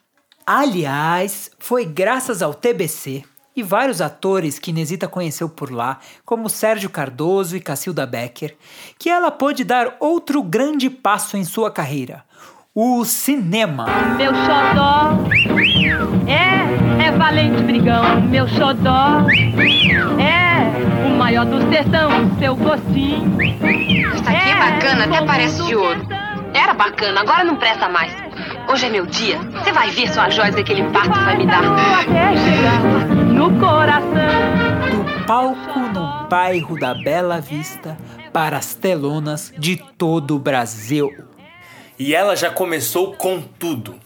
Aliás, 0.47 1.51
foi 1.59 1.85
graças 1.85 2.43
ao 2.43 2.53
TBC 2.53 3.25
e 3.55 3.63
vários 3.63 4.01
atores 4.01 4.59
que 4.59 4.71
Inesita 4.71 5.07
conheceu 5.07 5.49
por 5.49 5.71
lá, 5.71 5.99
como 6.25 6.49
Sérgio 6.49 6.91
Cardoso 6.91 7.57
e 7.57 7.61
Cacilda 7.61 8.07
Becker, 8.07 8.57
que 8.99 9.11
ela 9.11 9.31
pôde 9.31 9.65
dar 9.65 9.97
outro 10.01 10.43
grande 10.43 10.89
passo 10.89 11.37
em 11.37 11.45
sua 11.45 11.71
carreira: 11.71 12.25
o 12.75 13.05
cinema. 13.05 13.87
Meu 14.17 14.33
xodó 14.35 15.19
é, 16.27 17.07
é 17.07 17.13
valente 17.13 17.63
brigão, 17.63 18.21
meu 18.23 18.49
xodó 18.49 19.27
é 20.19 21.07
o 21.07 21.17
maior 21.17 21.45
do 21.45 21.61
sertão, 21.71 22.11
seu 22.39 22.57
gostinho. 22.57 23.41
Isso 23.43 24.25
aqui 24.27 24.51
é 24.51 24.59
bacana, 24.59 25.05
até 25.05 25.27
parece 25.27 25.63
de 25.67 25.77
ouro. 25.77 26.01
Era 26.55 26.75
bacana, 26.75 27.21
agora 27.21 27.45
não 27.45 27.57
presta 27.57 27.89
mais. 27.89 28.13
Hoje 28.69 28.87
é 28.87 28.91
meu 28.91 29.07
dia. 29.07 29.39
Você 29.39 29.73
vai 29.73 29.91
ver 29.91 30.09
sua 30.11 30.31
joia 30.31 30.53
daquele 30.53 30.81
impacto 30.81 31.19
vai 31.21 31.37
me 31.37 31.47
dar. 31.47 31.63
Até 31.65 32.37
chegar 32.37 33.12
no 33.43 33.59
coração. 33.59 34.07
Do 34.89 35.27
palco 35.27 35.81
no 35.93 36.29
bairro 36.29 36.79
da 36.79 36.95
Bela 36.95 37.41
Vista 37.41 37.99
para 38.33 38.57
as 38.57 38.77
telonas 38.77 39.53
de 39.59 39.83
todo 39.99 40.37
o 40.37 40.39
Brasil. 40.39 41.13
E 41.99 42.15
ela 42.15 42.37
já 42.37 42.51
começou 42.51 43.15
com 43.15 43.43
tudo. 43.43 43.97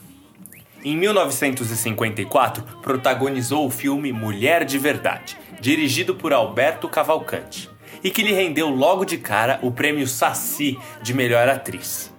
Em 0.82 0.97
1954, 0.97 2.62
protagonizou 2.80 3.66
o 3.66 3.70
filme 3.70 4.11
Mulher 4.11 4.64
de 4.64 4.78
Verdade, 4.78 5.37
dirigido 5.61 6.14
por 6.14 6.32
Alberto 6.32 6.89
Cavalcante, 6.89 7.68
e 8.03 8.11
que 8.11 8.22
lhe 8.22 8.32
rendeu 8.32 8.70
logo 8.70 9.05
de 9.05 9.18
cara 9.18 9.59
o 9.61 9.70
prêmio 9.70 10.07
Saci 10.07 10.78
de 11.03 11.12
melhor 11.12 11.47
atriz. 11.47 12.11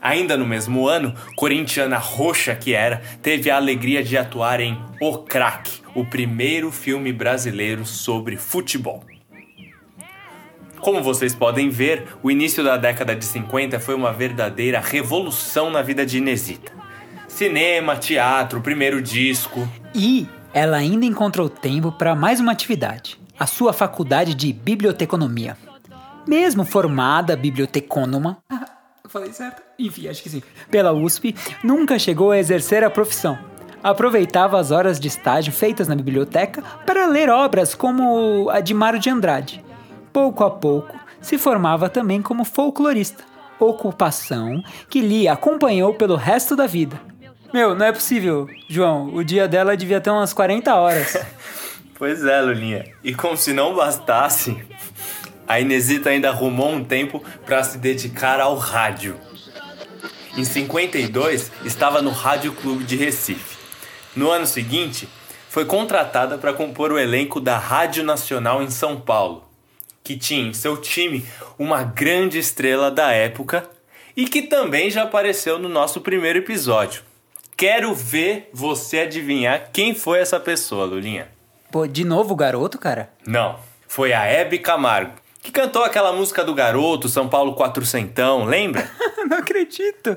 Ainda 0.00 0.36
no 0.36 0.46
mesmo 0.46 0.86
ano, 0.86 1.14
corintiana 1.34 1.98
roxa 1.98 2.54
que 2.54 2.74
era, 2.74 3.02
teve 3.20 3.50
a 3.50 3.56
alegria 3.56 4.04
de 4.04 4.16
atuar 4.16 4.60
em 4.60 4.78
O 5.00 5.18
Crack, 5.18 5.83
o 5.94 6.04
primeiro 6.04 6.72
filme 6.72 7.12
brasileiro 7.12 7.86
sobre 7.86 8.36
futebol. 8.36 9.04
Como 10.80 11.02
vocês 11.02 11.34
podem 11.34 11.70
ver, 11.70 12.04
o 12.22 12.30
início 12.30 12.62
da 12.62 12.76
década 12.76 13.14
de 13.14 13.24
50 13.24 13.80
foi 13.80 13.94
uma 13.94 14.12
verdadeira 14.12 14.80
revolução 14.80 15.70
na 15.70 15.80
vida 15.80 16.04
de 16.04 16.18
Inesita. 16.18 16.72
Cinema, 17.28 17.96
teatro, 17.96 18.60
primeiro 18.60 19.00
disco. 19.00 19.66
E 19.94 20.28
ela 20.52 20.76
ainda 20.76 21.06
encontrou 21.06 21.48
tempo 21.48 21.90
para 21.90 22.14
mais 22.14 22.38
uma 22.38 22.52
atividade: 22.52 23.18
a 23.38 23.46
sua 23.46 23.72
faculdade 23.72 24.34
de 24.34 24.52
biblioteconomia. 24.52 25.56
Mesmo 26.26 26.64
formada 26.64 27.36
bibliotecônoma, 27.36 28.38
falei 29.08 29.32
certo? 29.32 29.62
Enfim, 29.78 30.08
acho 30.08 30.22
que 30.22 30.28
sim. 30.28 30.42
Pela 30.70 30.92
USP, 30.92 31.34
nunca 31.62 31.98
chegou 31.98 32.32
a 32.32 32.38
exercer 32.38 32.82
a 32.82 32.90
profissão. 32.90 33.38
Aproveitava 33.84 34.58
as 34.58 34.70
horas 34.70 34.98
de 34.98 35.08
estágio 35.08 35.52
feitas 35.52 35.86
na 35.86 35.94
biblioteca 35.94 36.64
para 36.86 37.06
ler 37.06 37.28
obras 37.28 37.74
como 37.74 38.48
a 38.48 38.60
de 38.60 38.72
Mário 38.72 38.98
de 38.98 39.10
Andrade. 39.10 39.62
Pouco 40.10 40.42
a 40.42 40.50
pouco, 40.50 40.98
se 41.20 41.36
formava 41.36 41.90
também 41.90 42.22
como 42.22 42.46
folclorista, 42.46 43.22
ocupação 43.60 44.62
que 44.88 45.02
lhe 45.02 45.28
acompanhou 45.28 45.92
pelo 45.92 46.16
resto 46.16 46.56
da 46.56 46.66
vida. 46.66 46.98
Meu, 47.52 47.74
não 47.74 47.84
é 47.84 47.92
possível, 47.92 48.48
João. 48.70 49.14
O 49.14 49.22
dia 49.22 49.46
dela 49.46 49.76
devia 49.76 50.00
ter 50.00 50.08
umas 50.08 50.32
40 50.32 50.74
horas. 50.74 51.18
pois 51.94 52.24
é, 52.24 52.40
Lulinha. 52.40 52.86
E 53.04 53.14
como 53.14 53.36
se 53.36 53.52
não 53.52 53.74
bastasse, 53.74 54.56
a 55.46 55.60
Inesita 55.60 56.08
ainda 56.08 56.30
arrumou 56.30 56.70
um 56.70 56.82
tempo 56.82 57.22
para 57.44 57.62
se 57.62 57.76
dedicar 57.76 58.40
ao 58.40 58.56
rádio. 58.56 59.14
Em 60.38 60.44
52, 60.44 61.52
estava 61.66 62.00
no 62.00 62.10
Rádio 62.10 62.52
Clube 62.54 62.82
de 62.82 62.96
Recife. 62.96 63.53
No 64.16 64.30
ano 64.30 64.46
seguinte, 64.46 65.08
foi 65.48 65.64
contratada 65.64 66.38
para 66.38 66.52
compor 66.52 66.92
o 66.92 66.98
elenco 66.98 67.40
da 67.40 67.58
Rádio 67.58 68.04
Nacional 68.04 68.62
em 68.62 68.70
São 68.70 69.00
Paulo, 69.00 69.48
que 70.02 70.16
tinha 70.16 70.48
em 70.48 70.52
seu 70.52 70.76
time 70.76 71.26
uma 71.58 71.82
grande 71.82 72.38
estrela 72.38 72.90
da 72.90 73.10
época 73.12 73.68
e 74.16 74.26
que 74.26 74.42
também 74.42 74.90
já 74.90 75.02
apareceu 75.02 75.58
no 75.58 75.68
nosso 75.68 76.00
primeiro 76.00 76.38
episódio. 76.38 77.02
Quero 77.56 77.94
ver 77.94 78.50
você 78.52 79.00
adivinhar 79.00 79.70
quem 79.72 79.94
foi 79.94 80.20
essa 80.20 80.38
pessoa, 80.38 80.84
Lulinha. 80.84 81.28
Pô, 81.70 81.86
de 81.86 82.04
novo 82.04 82.34
o 82.34 82.36
garoto, 82.36 82.78
cara? 82.78 83.10
Não, 83.26 83.58
foi 83.88 84.12
a 84.12 84.24
Hebe 84.24 84.58
Camargo, 84.58 85.14
que 85.42 85.50
cantou 85.50 85.82
aquela 85.84 86.12
música 86.12 86.44
do 86.44 86.54
garoto, 86.54 87.08
São 87.08 87.28
Paulo 87.28 87.54
Quatrocentão, 87.56 88.44
lembra? 88.44 88.88
Não 89.28 89.38
acredito. 89.38 90.16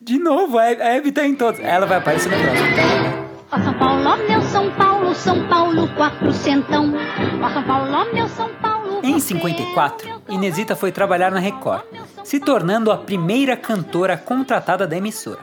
De 0.00 0.18
novo, 0.18 0.58
a 0.58 0.66
Hebe 0.66 1.12
tá 1.12 1.24
em 1.26 1.34
todos. 1.34 1.60
Ela 1.60 1.86
vai 1.86 1.98
aparecer 1.98 2.30
no 2.30 2.42
próximo, 2.42 2.76
tá? 2.76 3.25
Ó 3.56 3.58
São 3.58 3.72
Paulo, 3.78 4.04
ó 4.06 4.16
meu 4.18 4.42
São 4.42 4.70
Paulo, 4.72 5.14
São 5.14 5.48
Paulo, 5.48 5.88
quatrocentão. 5.94 6.92
Ó 7.42 7.50
São 7.50 7.62
Paulo, 7.64 7.90
ó 7.90 8.12
meu 8.12 8.28
São 8.28 8.54
Paulo. 8.56 9.00
Em 9.02 9.18
54, 9.18 10.22
Inesita 10.28 10.76
foi 10.76 10.92
trabalhar 10.92 11.30
na 11.30 11.40
Record, 11.40 11.84
se 12.22 12.38
tornando 12.38 12.92
a 12.92 12.98
primeira 12.98 13.56
cantora 13.56 14.14
contratada 14.18 14.86
da 14.86 14.94
emissora. 14.94 15.40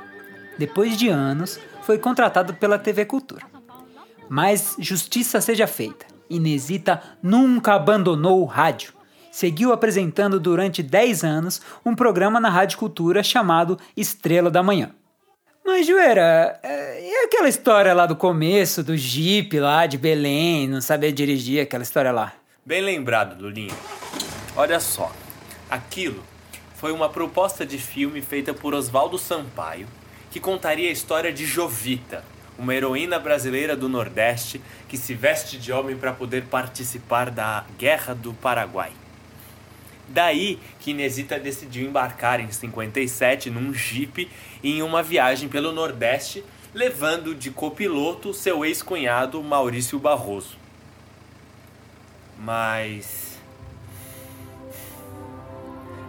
Depois 0.60 0.96
de 0.96 1.10
anos, 1.10 1.60
foi 1.82 1.98
contratada 1.98 2.54
pela 2.54 2.78
TV 2.78 3.04
Cultura. 3.04 3.48
Mas 4.30 4.76
justiça 4.78 5.42
seja 5.42 5.66
feita. 5.66 6.06
Inesita 6.30 7.02
nunca 7.22 7.74
abandonou 7.74 8.44
o 8.44 8.46
rádio. 8.46 8.94
Seguiu 9.32 9.74
apresentando 9.74 10.40
durante 10.40 10.84
10 10.84 11.24
anos 11.24 11.64
um 11.84 11.96
programa 11.96 12.40
na 12.40 12.52
Rádio 12.52 12.78
Cultura 12.78 13.24
chamado 13.24 13.80
Estrela 13.98 14.52
da 14.52 14.62
Manhã. 14.62 14.92
Mas, 15.66 15.88
Joeira, 15.88 16.60
é, 16.62 17.02
e 17.02 17.26
aquela 17.26 17.48
história 17.48 17.94
lá 17.94 18.06
do 18.06 18.18
começo, 18.18 18.84
do 18.84 18.98
Jeep 18.98 19.58
lá 19.62 19.86
de 19.86 19.98
Belém, 19.98 20.68
não 20.68 20.82
saber 20.82 21.14
dirigir, 21.14 21.62
aquela 21.62 21.84
história 21.84 22.12
lá? 22.12 22.34
Bem 22.66 22.82
lembrado, 22.82 23.42
Lulinha. 23.42 23.74
Olha 24.58 24.80
só, 24.82 25.10
aquilo 25.70 26.22
foi 26.76 26.92
uma 26.92 27.08
proposta 27.08 27.66
de 27.66 27.78
filme 27.78 28.22
feita 28.22 28.54
por 28.54 28.74
Oswaldo 28.74 29.18
Sampaio, 29.18 29.88
que 30.30 30.40
contaria 30.40 30.90
a 30.90 30.92
história 30.92 31.32
de 31.32 31.46
Jovita, 31.46 32.26
uma 32.60 32.76
heroína 32.76 33.18
brasileira 33.18 33.74
do 33.74 33.88
Nordeste 33.88 34.62
que 34.90 34.98
se 34.98 35.14
veste 35.14 35.58
de 35.58 35.72
homem 35.72 35.96
para 35.96 36.12
poder 36.12 36.44
participar 36.44 37.32
da 37.32 37.64
Guerra 37.80 38.14
do 38.14 38.34
Paraguai. 38.34 38.92
Daí 40.14 40.60
que 40.80 40.92
Inesita 40.92 41.40
decidiu 41.40 41.88
embarcar 41.88 42.40
em 42.40 42.52
57 42.52 43.50
num 43.50 43.74
jipe 43.74 44.30
em 44.64 44.84
uma 44.84 45.02
viagem 45.02 45.50
pelo 45.50 45.72
Nordeste, 45.72 46.46
levando 46.72 47.34
de 47.34 47.50
copiloto 47.50 48.32
seu 48.32 48.64
ex-cunhado 48.64 49.42
Maurício 49.42 49.98
Barroso. 49.98 50.56
Mas 52.38 53.40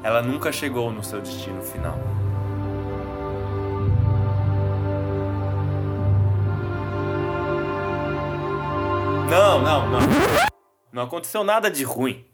ela 0.02 0.20
nunca 0.20 0.52
chegou 0.52 0.92
no 0.92 1.02
seu 1.02 1.22
destino 1.22 1.62
final. 1.62 1.98
Não, 9.30 9.62
não, 9.62 9.90
não. 9.90 10.00
Não 10.92 11.02
aconteceu 11.04 11.42
nada 11.42 11.70
de 11.70 11.84
ruim. 11.84 12.33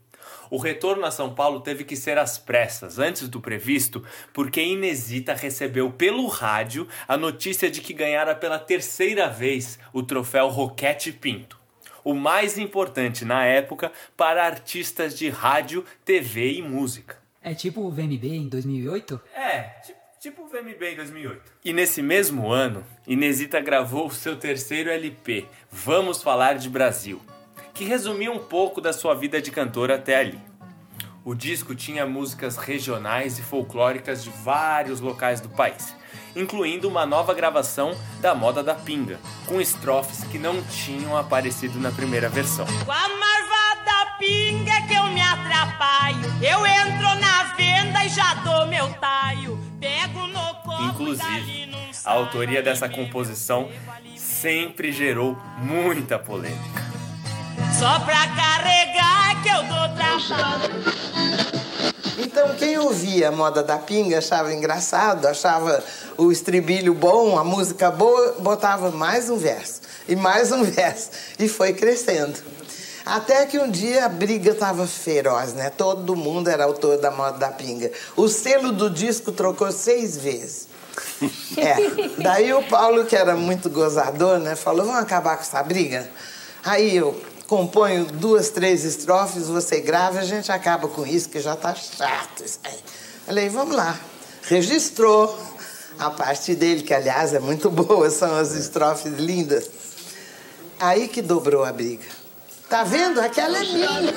O 0.51 0.57
retorno 0.57 1.05
a 1.05 1.11
São 1.11 1.33
Paulo 1.33 1.61
teve 1.61 1.85
que 1.85 1.95
ser 1.95 2.17
às 2.17 2.37
pressas, 2.37 2.99
antes 2.99 3.29
do 3.29 3.39
previsto, 3.39 4.03
porque 4.33 4.61
Inesita 4.61 5.33
recebeu 5.33 5.89
pelo 5.89 6.27
rádio 6.27 6.85
a 7.07 7.15
notícia 7.15 7.71
de 7.71 7.79
que 7.79 7.93
ganhara 7.93 8.35
pela 8.35 8.59
terceira 8.59 9.29
vez 9.29 9.79
o 9.93 10.03
troféu 10.03 10.49
Roquete 10.49 11.13
Pinto. 11.13 11.57
O 12.03 12.13
mais 12.13 12.57
importante 12.57 13.23
na 13.23 13.45
época 13.45 13.93
para 14.17 14.45
artistas 14.45 15.17
de 15.17 15.29
rádio, 15.29 15.85
TV 16.03 16.55
e 16.55 16.61
música. 16.61 17.17
É 17.41 17.53
tipo 17.53 17.79
o 17.79 17.89
VMB 17.89 18.25
em 18.25 18.49
2008? 18.49 19.21
É, 19.33 19.61
tipo, 19.85 19.99
tipo 20.19 20.41
o 20.43 20.47
VMB 20.49 20.83
em 20.83 20.95
2008. 20.97 21.53
E 21.63 21.71
nesse 21.71 22.01
mesmo 22.01 22.51
ano, 22.51 22.83
Inesita 23.07 23.61
gravou 23.61 24.07
o 24.07 24.11
seu 24.11 24.35
terceiro 24.35 24.89
LP, 24.89 25.45
Vamos 25.71 26.21
Falar 26.21 26.55
de 26.55 26.69
Brasil, 26.69 27.21
que 27.81 27.85
resumia 27.85 28.31
um 28.31 28.37
pouco 28.37 28.79
da 28.79 28.93
sua 28.93 29.15
vida 29.15 29.41
de 29.41 29.49
cantora 29.49 29.95
até 29.95 30.15
ali. 30.15 30.39
O 31.25 31.33
disco 31.33 31.73
tinha 31.73 32.05
músicas 32.05 32.55
regionais 32.55 33.39
e 33.39 33.41
folclóricas 33.41 34.23
de 34.23 34.29
vários 34.29 34.99
locais 34.99 35.41
do 35.41 35.49
país, 35.49 35.95
incluindo 36.35 36.87
uma 36.87 37.07
nova 37.07 37.33
gravação 37.33 37.97
da 38.19 38.35
Moda 38.35 38.61
da 38.61 38.75
Pinga, 38.75 39.19
com 39.47 39.59
estrofes 39.59 40.23
que 40.25 40.37
não 40.37 40.61
tinham 40.61 41.17
aparecido 41.17 41.79
na 41.79 41.91
primeira 41.91 42.29
versão. 42.29 42.67
Com 42.85 42.91
a 42.91 43.09
marvada 43.09 44.11
pinga 44.19 44.79
que 44.87 44.93
eu 44.93 45.07
me 45.07 45.21
atrapalho. 45.21 46.19
Eu 46.39 46.63
entro 46.63 47.19
na 47.19 47.43
venda 47.55 48.05
e 48.05 48.09
já 48.09 48.35
dou 48.43 48.67
meu 48.67 48.93
taio. 48.93 49.57
Pego 49.79 50.27
no 50.27 50.53
copo 50.63 50.83
Inclusive, 50.83 51.71
a 52.05 52.11
autoria 52.11 52.61
dessa 52.61 52.87
composição 52.87 53.71
sempre 54.15 54.91
gerou 54.91 55.35
muita 55.57 56.19
polêmica. 56.19 56.90
Só 57.81 57.99
pra 58.01 58.27
carregar 58.35 59.41
que 59.41 59.49
eu 59.49 59.63
dou 59.63 59.89
trabalho. 59.95 60.85
Então, 62.19 62.53
quem 62.53 62.77
ouvia 62.77 63.29
a 63.29 63.31
moda 63.31 63.63
da 63.63 63.79
pinga 63.79 64.19
achava 64.19 64.53
engraçado, 64.53 65.25
achava 65.25 65.83
o 66.15 66.31
estribilho 66.31 66.93
bom, 66.93 67.39
a 67.39 67.43
música 67.43 67.89
boa, 67.89 68.35
botava 68.37 68.91
mais 68.91 69.31
um 69.31 69.37
verso 69.37 69.81
e 70.07 70.15
mais 70.15 70.51
um 70.51 70.61
verso 70.63 71.09
e 71.39 71.49
foi 71.49 71.73
crescendo. 71.73 72.37
Até 73.03 73.47
que 73.47 73.57
um 73.57 73.67
dia 73.67 74.05
a 74.05 74.09
briga 74.09 74.51
estava 74.51 74.85
feroz, 74.85 75.55
né? 75.55 75.71
Todo 75.71 76.15
mundo 76.15 76.51
era 76.51 76.65
autor 76.65 76.99
da 76.99 77.09
moda 77.09 77.39
da 77.39 77.49
pinga. 77.49 77.91
O 78.15 78.27
selo 78.27 78.71
do 78.71 78.91
disco 78.91 79.31
trocou 79.31 79.71
seis 79.71 80.15
vezes. 80.17 80.67
É. 81.57 81.75
Daí 82.21 82.53
o 82.53 82.63
Paulo, 82.63 83.05
que 83.05 83.15
era 83.15 83.35
muito 83.35 83.69
gozador, 83.69 84.39
né, 84.39 84.55
falou: 84.55 84.85
vamos 84.85 85.01
acabar 85.01 85.35
com 85.35 85.41
essa 85.41 85.61
briga? 85.63 86.09
Aí 86.63 86.95
eu 86.95 87.19
componho 87.51 88.05
duas, 88.05 88.49
três 88.49 88.85
estrofes, 88.85 89.49
você 89.49 89.81
grava 89.81 90.19
a 90.19 90.23
gente 90.23 90.49
acaba 90.49 90.87
com 90.87 91.05
isso, 91.05 91.27
que 91.27 91.41
já 91.41 91.53
tá 91.53 91.75
chato 91.75 92.45
isso 92.45 92.61
aí. 92.63 92.79
Falei, 93.25 93.49
vamos 93.49 93.75
lá. 93.75 93.99
Registrou 94.43 95.37
a 95.99 96.09
parte 96.09 96.55
dele, 96.55 96.81
que 96.81 96.93
aliás 96.93 97.33
é 97.33 97.41
muito 97.41 97.69
boa, 97.69 98.09
são 98.09 98.37
as 98.37 98.53
estrofes 98.53 99.15
lindas. 99.15 99.69
Aí 100.79 101.09
que 101.09 101.21
dobrou 101.21 101.65
a 101.65 101.73
briga. 101.73 102.05
Tá 102.69 102.85
vendo? 102.85 103.19
Aquela 103.19 103.57
é 103.57 103.63
minha. 103.63 104.13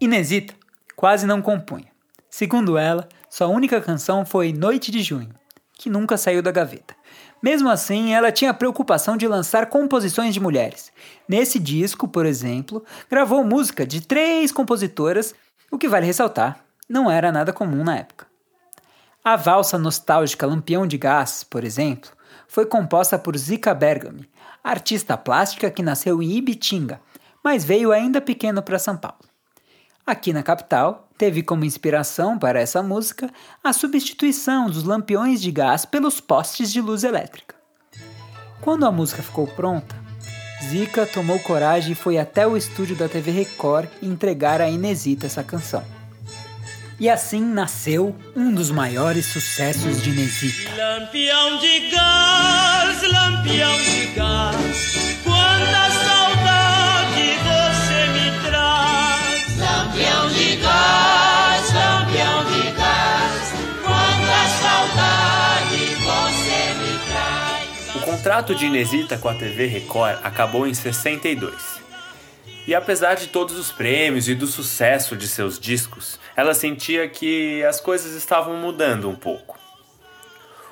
Inesita 0.00 0.54
quase 0.94 1.26
não 1.26 1.42
compunha. 1.42 1.90
Segundo 2.30 2.78
ela, 2.78 3.08
sua 3.28 3.48
única 3.48 3.80
canção 3.80 4.24
foi 4.24 4.52
Noite 4.52 4.92
de 4.92 5.02
Junho, 5.02 5.34
que 5.72 5.90
nunca 5.90 6.16
saiu 6.16 6.40
da 6.40 6.52
gaveta. 6.52 6.97
Mesmo 7.42 7.68
assim, 7.68 8.12
ela 8.12 8.32
tinha 8.32 8.50
a 8.50 8.54
preocupação 8.54 9.16
de 9.16 9.28
lançar 9.28 9.66
composições 9.66 10.34
de 10.34 10.40
mulheres. 10.40 10.92
Nesse 11.28 11.58
disco, 11.58 12.08
por 12.08 12.26
exemplo, 12.26 12.84
gravou 13.08 13.44
música 13.44 13.86
de 13.86 14.00
três 14.00 14.50
compositoras, 14.50 15.34
o 15.70 15.78
que 15.78 15.88
vale 15.88 16.06
ressaltar, 16.06 16.64
não 16.88 17.10
era 17.10 17.30
nada 17.30 17.52
comum 17.52 17.84
na 17.84 17.96
época. 17.96 18.26
A 19.22 19.36
valsa 19.36 19.78
nostálgica 19.78 20.46
Lampião 20.46 20.86
de 20.86 20.96
Gás, 20.96 21.44
por 21.44 21.62
exemplo, 21.62 22.10
foi 22.48 22.64
composta 22.66 23.18
por 23.18 23.36
Zika 23.36 23.74
Bergami, 23.74 24.28
artista 24.64 25.16
plástica 25.16 25.70
que 25.70 25.82
nasceu 25.82 26.22
em 26.22 26.32
Ibitinga, 26.32 27.00
mas 27.44 27.64
veio 27.64 27.92
ainda 27.92 28.20
pequeno 28.20 28.62
para 28.62 28.78
São 28.78 28.96
Paulo. 28.96 29.18
Aqui 30.06 30.32
na 30.32 30.42
capital, 30.42 31.07
teve 31.18 31.42
como 31.42 31.64
inspiração 31.64 32.38
para 32.38 32.60
essa 32.60 32.82
música 32.82 33.28
a 33.62 33.72
substituição 33.72 34.70
dos 34.70 34.84
lampiões 34.84 35.42
de 35.42 35.50
gás 35.50 35.84
pelos 35.84 36.20
postes 36.20 36.72
de 36.72 36.80
luz 36.80 37.02
elétrica. 37.02 37.56
Quando 38.60 38.86
a 38.86 38.92
música 38.92 39.22
ficou 39.22 39.46
pronta, 39.46 39.96
Zika 40.62 41.06
tomou 41.06 41.38
coragem 41.40 41.92
e 41.92 41.96
foi 41.96 42.18
até 42.18 42.46
o 42.46 42.56
estúdio 42.56 42.94
da 42.96 43.08
TV 43.08 43.32
Record 43.32 43.88
entregar 44.00 44.60
a 44.60 44.68
Inesita 44.68 45.26
essa 45.26 45.42
canção. 45.42 45.84
E 47.00 47.08
assim 47.08 47.40
nasceu 47.40 48.14
um 48.34 48.52
dos 48.52 48.70
maiores 48.70 49.26
sucessos 49.26 50.02
de 50.02 50.10
Inesita. 50.10 50.70
Lampião 50.76 51.58
de 51.58 51.90
gás, 51.90 53.02
lampião 53.12 53.76
de 53.82 54.06
gás, 54.16 55.07
contrato 68.28 68.54
de 68.54 68.66
Inesita 68.66 69.16
com 69.16 69.26
a 69.26 69.34
TV 69.34 69.64
Record 69.64 70.18
acabou 70.22 70.66
em 70.66 70.74
62. 70.74 71.80
E 72.66 72.74
apesar 72.74 73.14
de 73.14 73.28
todos 73.28 73.56
os 73.56 73.72
prêmios 73.72 74.28
e 74.28 74.34
do 74.34 74.46
sucesso 74.46 75.16
de 75.16 75.26
seus 75.26 75.58
discos, 75.58 76.20
ela 76.36 76.52
sentia 76.52 77.08
que 77.08 77.64
as 77.64 77.80
coisas 77.80 78.12
estavam 78.12 78.54
mudando 78.58 79.08
um 79.08 79.14
pouco. 79.14 79.58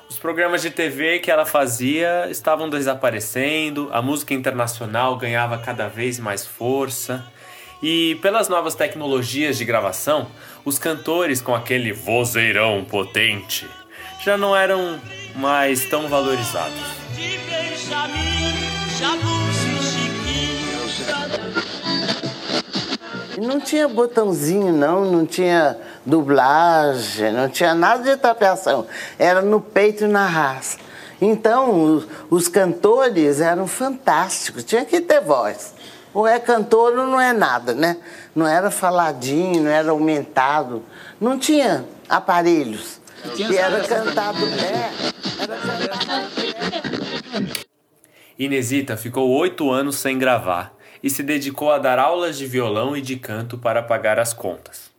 Os 0.07 0.19
programas 0.19 0.61
de 0.61 0.69
TV 0.69 1.17
que 1.17 1.31
ela 1.31 1.47
fazia 1.47 2.27
estavam 2.29 2.69
desaparecendo, 2.69 3.89
a 3.91 4.03
música 4.03 4.35
internacional 4.35 5.17
ganhava 5.17 5.57
cada 5.57 5.87
vez 5.87 6.19
mais 6.19 6.45
força, 6.45 7.25
e 7.81 8.19
pelas 8.21 8.47
novas 8.47 8.75
tecnologias 8.75 9.57
de 9.57 9.65
gravação, 9.65 10.29
os 10.63 10.77
cantores 10.77 11.41
com 11.41 11.55
aquele 11.55 11.91
vozeirão 11.91 12.85
potente 12.85 13.67
já 14.23 14.37
não 14.37 14.55
eram 14.55 14.99
mais 15.35 15.85
tão 15.85 16.07
valorizados. 16.07 17.06
De 17.17 17.39
Benjamin, 17.49 18.53
Jabus 18.99 19.57
e 19.65 19.81
Chiquinho. 19.81 20.85
Não 23.47 23.59
tinha 23.59 23.87
botãozinho, 23.87 24.71
não, 24.71 25.03
não 25.03 25.25
tinha 25.25 25.75
dublagem, 26.05 27.31
não 27.31 27.49
tinha 27.49 27.73
nada 27.73 28.03
de 28.03 28.15
tapeação. 28.17 28.85
Era 29.17 29.41
no 29.41 29.59
peito 29.59 30.03
e 30.03 30.07
na 30.07 30.27
raça. 30.27 30.77
Então, 31.19 31.95
os, 31.95 32.07
os 32.29 32.47
cantores 32.47 33.41
eram 33.41 33.65
fantásticos, 33.65 34.63
tinha 34.63 34.85
que 34.85 35.01
ter 35.01 35.19
voz. 35.19 35.73
Ou 36.13 36.27
é 36.27 36.37
cantor 36.37 36.99
ou 36.99 37.07
não 37.07 37.19
é 37.19 37.33
nada, 37.33 37.73
né? 37.73 37.97
Não 38.35 38.45
era 38.45 38.69
faladinho, 38.69 39.63
não 39.63 39.71
era 39.71 39.89
aumentado, 39.89 40.83
não 41.19 41.39
tinha 41.39 41.83
aparelhos. 42.07 43.01
E 43.35 43.57
era 43.57 43.81
cantado 43.81 44.45
é, 44.45 44.91
era 45.41 45.57
cantado 45.57 46.46
Inesita 48.37 48.95
ficou 48.95 49.29
oito 49.31 49.71
anos 49.71 49.95
sem 49.95 50.17
gravar 50.17 50.75
e 51.01 51.09
se 51.09 51.23
dedicou 51.23 51.71
a 51.71 51.77
dar 51.77 51.99
aulas 51.99 52.37
de 52.37 52.45
violão 52.45 52.95
e 52.95 53.01
de 53.01 53.15
canto 53.15 53.57
para 53.57 53.81
pagar 53.81 54.19
as 54.19 54.33
contas. 54.33 54.91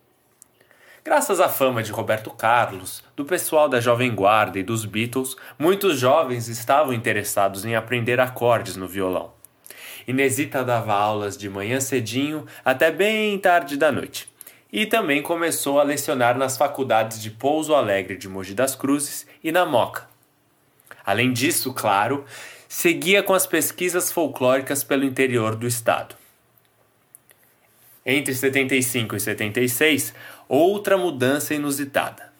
Graças 1.04 1.40
à 1.40 1.48
fama 1.48 1.82
de 1.82 1.90
Roberto 1.90 2.30
Carlos, 2.30 3.02
do 3.16 3.24
pessoal 3.24 3.68
da 3.68 3.80
Jovem 3.80 4.14
Guarda 4.14 4.58
e 4.58 4.62
dos 4.62 4.84
Beatles, 4.84 5.36
muitos 5.58 5.98
jovens 5.98 6.48
estavam 6.48 6.92
interessados 6.92 7.64
em 7.64 7.74
aprender 7.74 8.20
acordes 8.20 8.76
no 8.76 8.86
violão. 8.86 9.32
Inesita 10.06 10.64
dava 10.64 10.92
aulas 10.92 11.36
de 11.36 11.48
manhã 11.48 11.80
cedinho 11.80 12.46
até 12.64 12.90
bem 12.90 13.38
tarde 13.38 13.76
da 13.76 13.92
noite. 13.92 14.28
E 14.70 14.84
também 14.84 15.22
começou 15.22 15.80
a 15.80 15.82
lecionar 15.82 16.36
nas 16.36 16.58
faculdades 16.58 17.22
de 17.22 17.30
Pouso 17.30 17.74
Alegre 17.74 18.16
de 18.16 18.28
Mogi 18.28 18.52
das 18.52 18.74
Cruzes 18.74 19.26
e 19.42 19.50
na 19.50 19.64
Moca. 19.64 20.08
Além 21.08 21.32
disso, 21.32 21.72
claro, 21.72 22.26
seguia 22.68 23.22
com 23.22 23.32
as 23.32 23.46
pesquisas 23.46 24.12
folclóricas 24.12 24.84
pelo 24.84 25.06
interior 25.06 25.56
do 25.56 25.66
estado. 25.66 26.14
Entre 28.04 28.34
75 28.34 29.16
e 29.16 29.20
76, 29.20 30.12
outra 30.46 30.98
mudança 30.98 31.54
inusitada. 31.54 32.30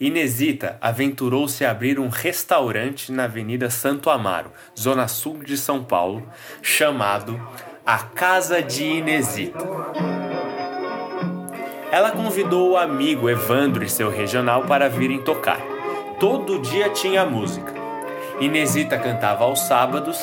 Inesita 0.00 0.78
aventurou-se 0.80 1.66
a 1.66 1.70
abrir 1.70 2.00
um 2.00 2.08
restaurante 2.08 3.12
na 3.12 3.24
Avenida 3.24 3.68
Santo 3.68 4.08
Amaro, 4.08 4.50
zona 4.74 5.06
sul 5.06 5.44
de 5.44 5.58
São 5.58 5.84
Paulo, 5.84 6.26
chamado 6.62 7.38
A 7.84 7.98
Casa 7.98 8.62
de 8.62 8.84
Inesita. 8.84 9.58
Ela 11.90 12.10
convidou 12.10 12.70
o 12.70 12.76
amigo 12.78 13.28
Evandro 13.28 13.84
e 13.84 13.90
seu 13.90 14.08
regional 14.08 14.62
para 14.62 14.88
virem 14.88 15.20
tocar. 15.20 15.60
Todo 16.18 16.58
dia 16.58 16.88
tinha 16.88 17.26
música. 17.26 17.81
Inesita 18.42 18.98
cantava 18.98 19.44
aos 19.44 19.60
sábados 19.60 20.18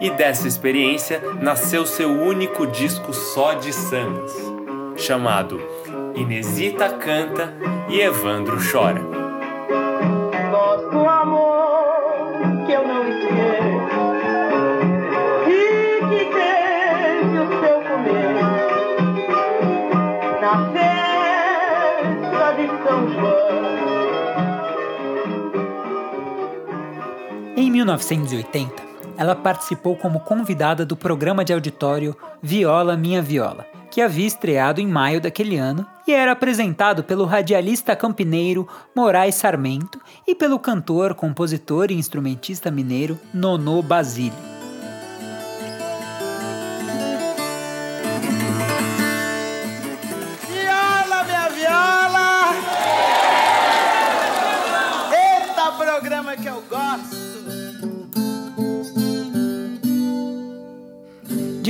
e 0.00 0.10
dessa 0.10 0.48
experiência 0.48 1.22
nasceu 1.40 1.86
seu 1.86 2.10
único 2.10 2.66
disco 2.66 3.12
só 3.12 3.54
de 3.54 3.72
sambas, 3.72 4.34
chamado 4.96 5.60
Inesita 6.16 6.88
Canta 6.88 7.54
e 7.88 8.00
Evandro 8.00 8.58
Chora. 8.72 9.29
Em 27.70 27.74
1980, 27.74 28.82
ela 29.16 29.36
participou 29.36 29.94
como 29.94 30.18
convidada 30.18 30.84
do 30.84 30.96
programa 30.96 31.44
de 31.44 31.52
auditório 31.52 32.16
Viola 32.42 32.96
Minha 32.96 33.22
Viola, 33.22 33.64
que 33.92 34.00
havia 34.00 34.26
estreado 34.26 34.80
em 34.80 34.88
maio 34.88 35.20
daquele 35.20 35.56
ano 35.56 35.86
e 36.04 36.12
era 36.12 36.32
apresentado 36.32 37.04
pelo 37.04 37.24
radialista 37.24 37.94
campineiro 37.94 38.66
Moraes 38.92 39.36
Sarmento 39.36 40.00
e 40.26 40.34
pelo 40.34 40.58
cantor, 40.58 41.14
compositor 41.14 41.92
e 41.92 41.94
instrumentista 41.94 42.72
mineiro 42.72 43.16
Nonô 43.32 43.80
Basílio. 43.82 44.49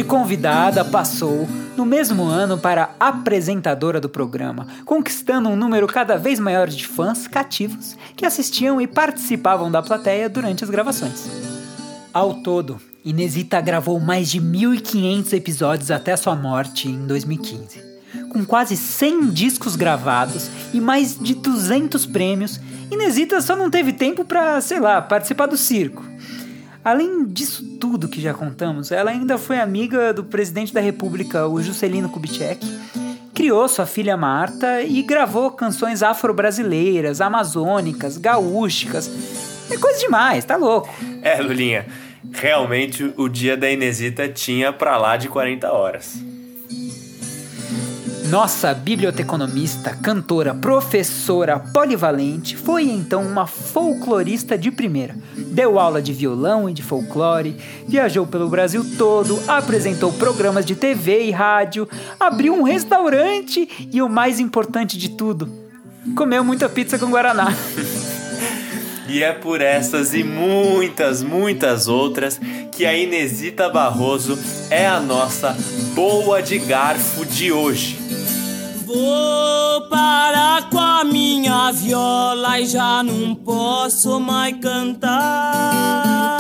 De 0.01 0.05
convidada, 0.05 0.83
passou, 0.83 1.47
no 1.77 1.85
mesmo 1.85 2.25
ano, 2.25 2.57
para 2.57 2.95
apresentadora 2.99 4.01
do 4.01 4.09
programa, 4.09 4.67
conquistando 4.87 5.51
um 5.51 5.55
número 5.55 5.87
cada 5.87 6.17
vez 6.17 6.41
maior 6.41 6.69
de 6.69 6.87
fãs 6.87 7.29
cativos 7.29 7.99
que 8.17 8.25
assistiam 8.25 8.81
e 8.81 8.87
participavam 8.87 9.71
da 9.71 9.83
plateia 9.83 10.27
durante 10.27 10.65
as 10.65 10.71
gravações. 10.71 11.29
Ao 12.15 12.33
todo, 12.33 12.81
Inesita 13.05 13.61
gravou 13.61 14.01
mais 14.01 14.31
de 14.31 14.41
1.500 14.41 15.35
episódios 15.35 15.91
até 15.91 16.17
sua 16.17 16.35
morte 16.35 16.89
em 16.89 17.07
2015. 17.07 17.85
Com 18.31 18.43
quase 18.47 18.79
100 18.79 19.29
discos 19.29 19.77
gravados 19.77 20.49
e 20.73 20.81
mais 20.81 21.15
de 21.19 21.35
200 21.35 22.07
prêmios, 22.07 22.59
Inesita 22.91 23.39
só 23.43 23.55
não 23.55 23.69
teve 23.69 23.93
tempo 23.93 24.25
para, 24.25 24.63
sei 24.63 24.81
lá, 24.81 25.03
participar 25.03 25.45
do 25.45 25.59
circo. 25.59 26.10
Além 26.85 27.27
disso 27.27 27.65
tudo 27.79 28.09
que 28.09 28.21
já 28.21 28.33
contamos, 28.33 28.91
ela 28.91 29.11
ainda 29.11 29.37
foi 29.37 29.59
amiga 29.59 30.13
do 30.15 30.25
presidente 30.25 30.73
da 30.73 30.81
República, 30.81 31.47
o 31.47 31.63
Juscelino 31.63 32.09
Kubitschek, 32.09 32.67
criou 33.35 33.69
sua 33.69 33.87
filha 33.87 34.17
Marta 34.17 34.83
e 34.83 35.03
gravou 35.03 35.51
canções 35.51 36.03
afro-brasileiras, 36.03 37.21
amazônicas, 37.21 38.17
gaúchicas. 38.17 39.11
É 39.71 39.77
coisa 39.77 39.99
demais, 39.99 40.45
tá 40.45 40.57
louco. 40.57 40.89
É, 41.23 41.41
Lulinha, 41.41 41.87
realmente 42.33 43.13
o 43.17 43.29
dia 43.29 43.57
da 43.57 43.71
Inesita 43.71 44.29
tinha 44.29 44.73
pra 44.73 44.97
lá 44.97 45.17
de 45.17 45.29
40 45.29 45.71
horas. 45.71 46.23
Nossa 48.31 48.73
biblioteconomista, 48.73 49.93
cantora, 49.93 50.55
professora 50.55 51.59
polivalente 51.59 52.57
foi 52.57 52.85
então 52.85 53.25
uma 53.25 53.45
folclorista 53.45 54.57
de 54.57 54.71
primeira. 54.71 55.17
Deu 55.37 55.81
aula 55.81 56.01
de 56.01 56.13
violão 56.13 56.71
e 56.71 56.73
de 56.73 56.81
folclore, 56.81 57.57
viajou 57.89 58.25
pelo 58.25 58.49
Brasil 58.49 58.87
todo, 58.97 59.37
apresentou 59.49 60.13
programas 60.13 60.65
de 60.65 60.77
TV 60.77 61.25
e 61.25 61.33
rádio, 61.33 61.89
abriu 62.21 62.55
um 62.55 62.63
restaurante 62.63 63.89
e 63.93 64.01
o 64.01 64.09
mais 64.09 64.39
importante 64.39 64.97
de 64.97 65.09
tudo, 65.09 65.53
comeu 66.15 66.45
muita 66.45 66.69
pizza 66.69 67.01
com 67.01 67.11
guaraná. 67.11 67.53
E 69.09 69.25
é 69.25 69.33
por 69.33 69.61
essas 69.61 70.15
e 70.15 70.23
muitas, 70.23 71.21
muitas 71.21 71.89
outras 71.89 72.41
que 72.71 72.87
a 72.87 72.97
Inesita 72.97 73.69
Barroso 73.69 74.39
é 74.71 74.87
a 74.87 75.01
nossa 75.01 75.57
boa 75.97 76.41
de 76.41 76.61
garfo 76.61 77.27
de 77.27 77.51
hoje. 77.51 78.20
Vou 78.93 79.83
parar 79.89 80.69
com 80.69 80.79
a 80.81 81.05
minha 81.05 81.71
viola 81.71 82.59
e 82.59 82.67
já 82.67 83.05
não 83.05 83.37
posso 83.37 84.19
mais 84.19 84.57
cantar. 84.57 86.39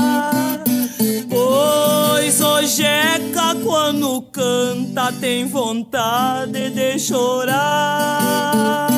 Pois 1.28 2.40
o 2.40 2.62
Jeca 2.62 3.54
quando 3.62 4.22
canta 4.32 5.12
tem 5.20 5.46
vontade 5.46 6.70
de 6.70 6.98
chorar. 6.98 8.88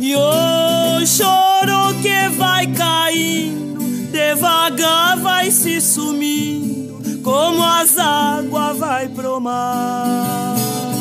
E 0.00 0.16
o 0.16 1.06
choro 1.06 1.94
que 2.02 2.30
vai 2.36 2.66
caindo, 2.66 3.78
devagar 4.10 5.16
vai 5.18 5.52
se 5.52 5.80
sumindo, 5.80 7.20
como 7.22 7.62
as 7.62 7.96
águas 7.96 8.76
vai 8.76 9.08
pro 9.08 9.40
mar. 9.40 10.93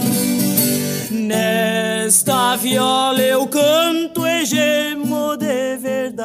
Nesta 1.14 2.56
viola 2.56 3.22
eu 3.22 3.46
canto 3.48 4.26
e 4.26 4.44
gemo 4.46 5.38
de 5.38 5.78
verdade. 5.78 6.24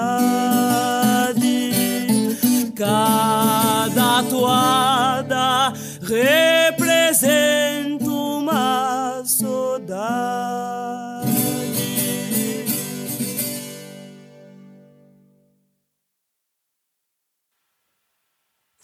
Cada 2.74 4.22
toada 4.30 5.74
representa 6.02 8.08
uma 8.08 9.22
saudade. 9.26 10.87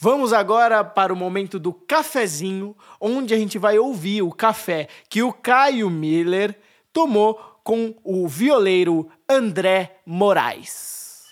Vamos 0.04 0.34
agora 0.34 0.84
para 0.84 1.14
o 1.14 1.16
momento 1.16 1.58
do 1.58 1.72
cafezinho, 1.72 2.76
onde 3.00 3.32
a 3.32 3.38
gente 3.38 3.56
vai 3.56 3.78
ouvir 3.78 4.20
o 4.20 4.30
café 4.30 4.86
que 5.08 5.22
o 5.22 5.32
Caio 5.32 5.88
Miller 5.88 6.60
tomou 6.92 7.36
com 7.64 7.96
o 8.04 8.28
violeiro 8.28 9.10
André 9.26 9.96
Moraes. 10.04 11.22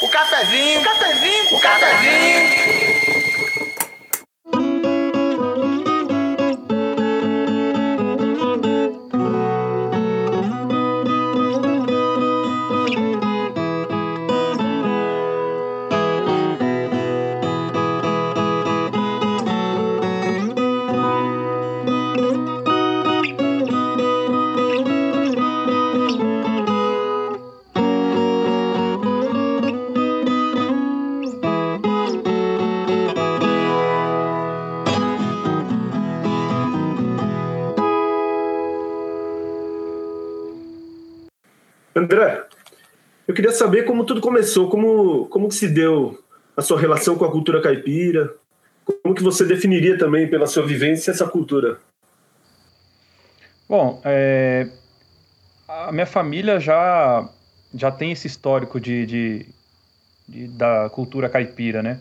O 0.00 0.08
cafezinho, 0.08 0.80
o 0.80 0.84
cafezinho, 0.84 1.54
o 1.54 1.60
cafezinho. 1.60 2.93
André, 42.04 42.44
eu 43.26 43.34
queria 43.34 43.52
saber 43.52 43.84
como 43.84 44.04
tudo 44.04 44.20
começou, 44.20 44.68
como, 44.68 45.26
como 45.28 45.48
que 45.48 45.54
se 45.54 45.68
deu 45.68 46.22
a 46.54 46.60
sua 46.60 46.78
relação 46.78 47.16
com 47.16 47.24
a 47.24 47.30
cultura 47.30 47.62
caipira, 47.62 48.32
como 49.02 49.14
que 49.14 49.22
você 49.22 49.44
definiria 49.44 49.96
também 49.96 50.28
pela 50.28 50.46
sua 50.46 50.66
vivência 50.66 51.10
essa 51.10 51.26
cultura? 51.26 51.78
Bom, 53.66 54.02
é, 54.04 54.68
a 55.66 55.90
minha 55.90 56.04
família 56.04 56.60
já, 56.60 57.26
já 57.74 57.90
tem 57.90 58.12
esse 58.12 58.26
histórico 58.26 58.78
de, 58.78 59.06
de, 59.06 59.46
de 60.28 60.48
da 60.48 60.90
cultura 60.90 61.30
caipira, 61.30 61.82
né? 61.82 62.00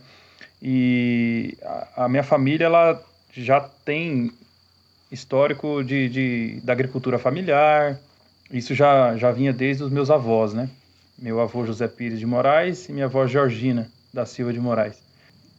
E 0.61 1.57
a, 1.63 2.03
a, 2.03 2.09
minha 2.09 2.23
família 2.23 2.65
ela 2.65 3.01
já 3.31 3.61
tem 3.61 4.31
histórico 5.09 5.81
de, 5.81 6.09
de, 6.09 6.61
da 6.61 6.73
agricultura 6.73 7.17
familiar. 7.17 7.97
Isso 8.53 8.75
já, 8.75 9.17
já 9.17 9.31
vinha 9.31 9.51
desde 9.51 9.83
os 9.83 9.91
meus 9.91 10.11
avós, 10.11 10.53
né? 10.53 10.69
Meu 11.17 11.41
avô 11.41 11.65
José 11.65 11.87
Pires 11.87 12.19
de 12.19 12.25
Moraes 12.27 12.87
e 12.87 12.93
minha 12.93 13.05
avó 13.05 13.25
Georgina 13.25 13.89
da 14.13 14.27
Silva 14.27 14.53
de 14.53 14.59
Moraes. 14.59 15.01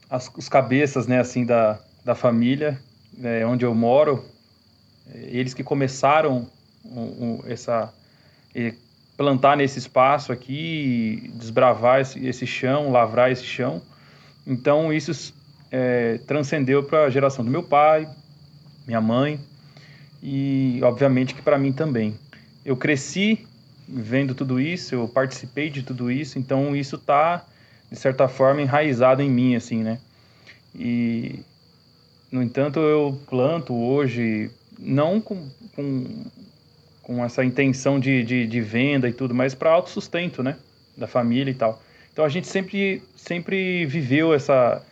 As, 0.09 0.31
os 0.37 0.49
cabeças, 0.49 1.09
né, 1.09 1.19
assim, 1.19 1.45
da, 1.45 1.81
da 2.05 2.15
família, 2.15 2.79
é, 3.21 3.45
onde 3.45 3.65
eu 3.65 3.75
moro, 3.75 4.25
eles 5.13 5.53
que 5.53 5.65
começaram 5.65 6.47
um, 6.85 7.01
um, 7.01 7.41
essa 7.47 7.93
plantar 9.17 9.57
nesse 9.57 9.81
espaço 9.81 10.31
aqui, 10.31 11.33
desbravar 11.35 12.01
esse, 12.01 12.25
esse, 12.25 12.47
chão, 12.47 12.93
lavrar 12.93 13.31
esse 13.31 13.45
chão. 13.45 13.83
Então 14.47 14.93
isso 14.93 15.35
é, 15.71 16.19
transcendeu 16.27 16.85
para 16.85 17.07
a 17.07 17.11
geração 17.11 17.45
do 17.45 17.51
meu 17.51 17.63
pai, 17.63 18.09
minha 18.87 19.01
mãe 19.01 19.41
e 20.23 20.81
obviamente 20.83 21.35
que 21.35 21.43
para 21.43 21.59
mim 21.59 21.73
também. 21.73 22.15
Eu 22.65 22.77
cresci 22.77 23.47
vendo 23.87 24.35
tudo 24.35 24.61
isso, 24.61 24.95
eu 24.95 25.07
participei 25.07 25.69
de 25.69 25.83
tudo 25.83 26.11
isso, 26.11 26.39
então 26.39 26.75
isso 26.75 26.97
está 26.97 27.45
de 27.91 27.99
certa 27.99 28.27
forma 28.29 28.63
enraizado 28.63 29.21
em 29.23 29.31
mim 29.31 29.55
assim, 29.55 29.83
né? 29.83 29.99
E 30.75 31.41
no 32.33 32.43
entanto 32.43 32.81
eu 32.81 33.21
planto 33.29 33.75
hoje 33.75 34.51
não 34.79 35.21
com, 35.21 35.49
com, 35.77 36.25
com 37.03 37.25
essa 37.25 37.45
intenção 37.45 38.01
de, 38.01 38.25
de, 38.25 38.47
de, 38.47 38.61
venda 38.61 39.09
e 39.09 39.13
tudo, 39.13 39.35
mas 39.35 39.55
para 39.55 39.71
autossustento, 39.71 40.43
né? 40.43 40.57
Da 40.97 41.07
família 41.07 41.51
e 41.51 41.55
tal. 41.55 41.81
Então 42.13 42.25
a 42.25 42.29
gente 42.29 42.49
sempre, 42.49 43.03
sempre 43.17 43.85
viveu 43.87 44.33
essa, 44.33 44.83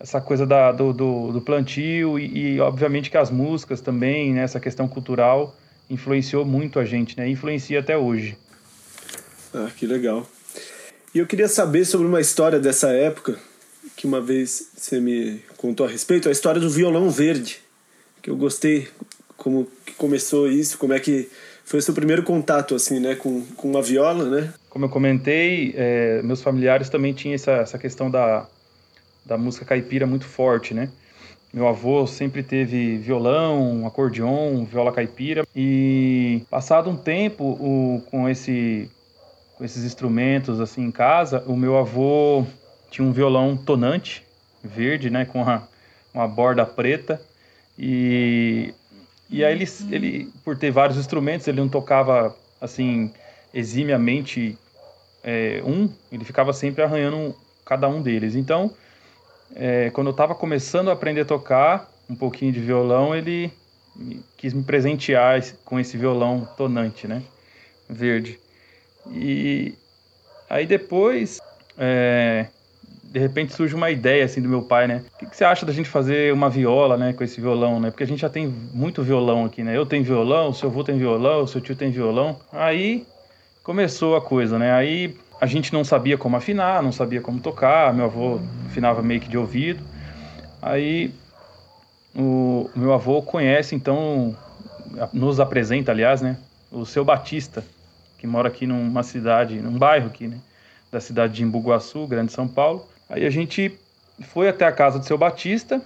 essa 0.00 0.20
coisa 0.20 0.46
da, 0.46 0.72
do, 0.72 0.92
do, 0.92 1.32
do 1.32 1.40
plantio 1.40 2.18
e, 2.18 2.54
e, 2.54 2.60
obviamente 2.60 3.10
que 3.10 3.16
as 3.16 3.30
músicas 3.30 3.80
também, 3.80 4.32
né? 4.32 4.42
essa 4.42 4.60
questão 4.60 4.88
cultural 4.88 5.54
influenciou 5.90 6.44
muito 6.44 6.78
a 6.78 6.84
gente, 6.84 7.16
né? 7.16 7.28
Influencia 7.28 7.80
até 7.80 7.96
hoje. 7.96 8.36
Ah, 9.54 9.70
que 9.76 9.86
legal. 9.86 10.26
E 11.14 11.18
eu 11.18 11.26
queria 11.26 11.48
saber 11.48 11.84
sobre 11.84 12.06
uma 12.06 12.20
história 12.20 12.60
dessa 12.60 12.90
época 12.90 13.38
que 13.96 14.06
uma 14.06 14.20
vez 14.20 14.70
você 14.76 15.00
me 15.00 15.42
contou 15.56 15.84
a 15.86 15.88
respeito, 15.88 16.28
a 16.28 16.32
história 16.32 16.60
do 16.60 16.70
violão 16.70 17.10
verde, 17.10 17.60
que 18.22 18.30
eu 18.30 18.36
gostei 18.36 18.88
como 19.36 19.66
que 19.84 19.94
começou 19.94 20.48
isso, 20.48 20.78
como 20.78 20.92
é 20.92 21.00
que 21.00 21.28
foi 21.64 21.80
o 21.80 21.82
seu 21.82 21.92
primeiro 21.92 22.22
contato 22.22 22.74
assim, 22.74 23.00
né, 23.00 23.14
com, 23.14 23.44
com 23.56 23.68
uma 23.68 23.82
viola, 23.82 24.24
né? 24.28 24.54
Como 24.70 24.84
eu 24.84 24.88
comentei, 24.88 25.74
é, 25.76 26.22
meus 26.22 26.42
familiares 26.42 26.88
também 26.88 27.12
tinham 27.12 27.34
essa, 27.34 27.52
essa 27.52 27.78
questão 27.78 28.10
da, 28.10 28.46
da 29.24 29.36
música 29.36 29.64
caipira 29.64 30.06
muito 30.06 30.24
forte, 30.24 30.72
né? 30.72 30.90
Meu 31.52 31.66
avô 31.66 32.06
sempre 32.06 32.42
teve 32.42 32.98
violão, 32.98 33.86
acordeon, 33.86 34.64
viola 34.64 34.92
caipira 34.92 35.46
e 35.56 36.42
passado 36.50 36.90
um 36.90 36.96
tempo 36.96 37.44
o, 37.44 38.02
com 38.10 38.28
esse 38.28 38.90
com 39.56 39.64
esses 39.64 39.82
instrumentos 39.84 40.60
assim 40.60 40.84
em 40.84 40.90
casa, 40.90 41.42
o 41.46 41.56
meu 41.56 41.76
avô 41.76 42.44
tinha 42.90 43.06
um 43.06 43.10
violão 43.10 43.56
tonante 43.56 44.24
verde, 44.62 45.10
né, 45.10 45.24
com 45.24 45.42
uma, 45.42 45.68
uma 46.14 46.28
borda 46.28 46.64
preta 46.64 47.20
e 47.76 48.72
e 49.30 49.44
aí 49.44 49.52
ele, 49.52 49.64
ele, 49.90 50.32
por 50.42 50.56
ter 50.56 50.70
vários 50.70 50.96
instrumentos, 50.96 51.46
ele 51.46 51.60
não 51.60 51.68
tocava 51.68 52.34
assim 52.60 53.10
eximiamente 53.52 54.56
é, 55.22 55.62
um, 55.64 55.88
ele 56.10 56.24
ficava 56.24 56.52
sempre 56.52 56.82
arranhando 56.82 57.34
cada 57.64 57.88
um 57.88 58.00
deles. 58.00 58.34
Então, 58.34 58.72
é, 59.54 59.90
quando 59.90 60.08
eu 60.08 60.12
estava 60.12 60.34
começando 60.34 60.88
a 60.88 60.92
aprender 60.92 61.22
a 61.22 61.24
tocar 61.24 61.90
um 62.08 62.14
pouquinho 62.14 62.52
de 62.52 62.60
violão, 62.60 63.14
ele 63.14 63.52
quis 64.36 64.54
me 64.54 64.62
presentear 64.62 65.42
com 65.64 65.78
esse 65.78 65.96
violão 65.96 66.48
tonante, 66.56 67.06
né, 67.06 67.22
verde. 67.88 68.38
E 69.10 69.74
aí 70.48 70.66
depois 70.66 71.40
é, 71.76 72.46
de 73.04 73.18
repente 73.18 73.54
surge 73.54 73.74
uma 73.74 73.90
ideia 73.90 74.24
assim 74.24 74.40
do 74.40 74.48
meu 74.48 74.62
pai, 74.62 74.86
né? 74.86 75.04
O 75.14 75.18
que, 75.18 75.26
que, 75.26 75.36
você 75.36 75.44
acha 75.44 75.64
da 75.64 75.72
gente 75.72 75.88
fazer 75.88 76.32
uma 76.32 76.50
viola, 76.50 76.96
né, 76.96 77.12
com 77.12 77.24
esse 77.24 77.40
violão, 77.40 77.80
né? 77.80 77.90
Porque 77.90 78.04
a 78.04 78.06
gente 78.06 78.20
já 78.20 78.28
tem 78.28 78.46
muito 78.46 79.02
violão 79.02 79.44
aqui, 79.44 79.62
né? 79.62 79.76
Eu 79.76 79.86
tenho 79.86 80.04
violão, 80.04 80.52
seu 80.52 80.68
avô 80.68 80.84
tem 80.84 80.98
violão, 80.98 81.46
seu 81.46 81.60
tio 81.60 81.74
tem 81.74 81.90
violão. 81.90 82.38
Aí 82.52 83.06
começou 83.62 84.16
a 84.16 84.20
coisa, 84.20 84.58
né? 84.58 84.72
Aí 84.72 85.16
a 85.40 85.46
gente 85.46 85.72
não 85.72 85.84
sabia 85.84 86.18
como 86.18 86.36
afinar, 86.36 86.82
não 86.82 86.92
sabia 86.92 87.20
como 87.20 87.40
tocar, 87.40 87.94
meu 87.94 88.06
avô 88.06 88.40
afinava 88.66 89.02
meio 89.02 89.20
que 89.20 89.28
de 89.28 89.38
ouvido. 89.38 89.82
Aí 90.60 91.12
o 92.14 92.68
meu 92.74 92.92
avô 92.92 93.22
conhece, 93.22 93.74
então, 93.74 94.36
nos 95.12 95.38
apresenta, 95.38 95.92
aliás, 95.92 96.20
né? 96.20 96.36
O 96.70 96.84
seu 96.84 97.04
Batista, 97.04 97.64
que 98.18 98.26
mora 98.26 98.48
aqui 98.48 98.66
numa 98.66 99.02
cidade, 99.02 99.60
num 99.60 99.78
bairro 99.78 100.08
aqui, 100.08 100.26
né? 100.26 100.38
Da 100.90 101.00
cidade 101.00 101.34
de 101.34 101.44
Embu-Guaçu, 101.44 102.06
Grande 102.06 102.32
São 102.32 102.48
Paulo. 102.48 102.88
Aí 103.08 103.24
a 103.24 103.30
gente 103.30 103.78
foi 104.22 104.48
até 104.48 104.66
a 104.66 104.72
casa 104.72 104.98
do 104.98 105.04
seu 105.04 105.16
Batista, 105.16 105.80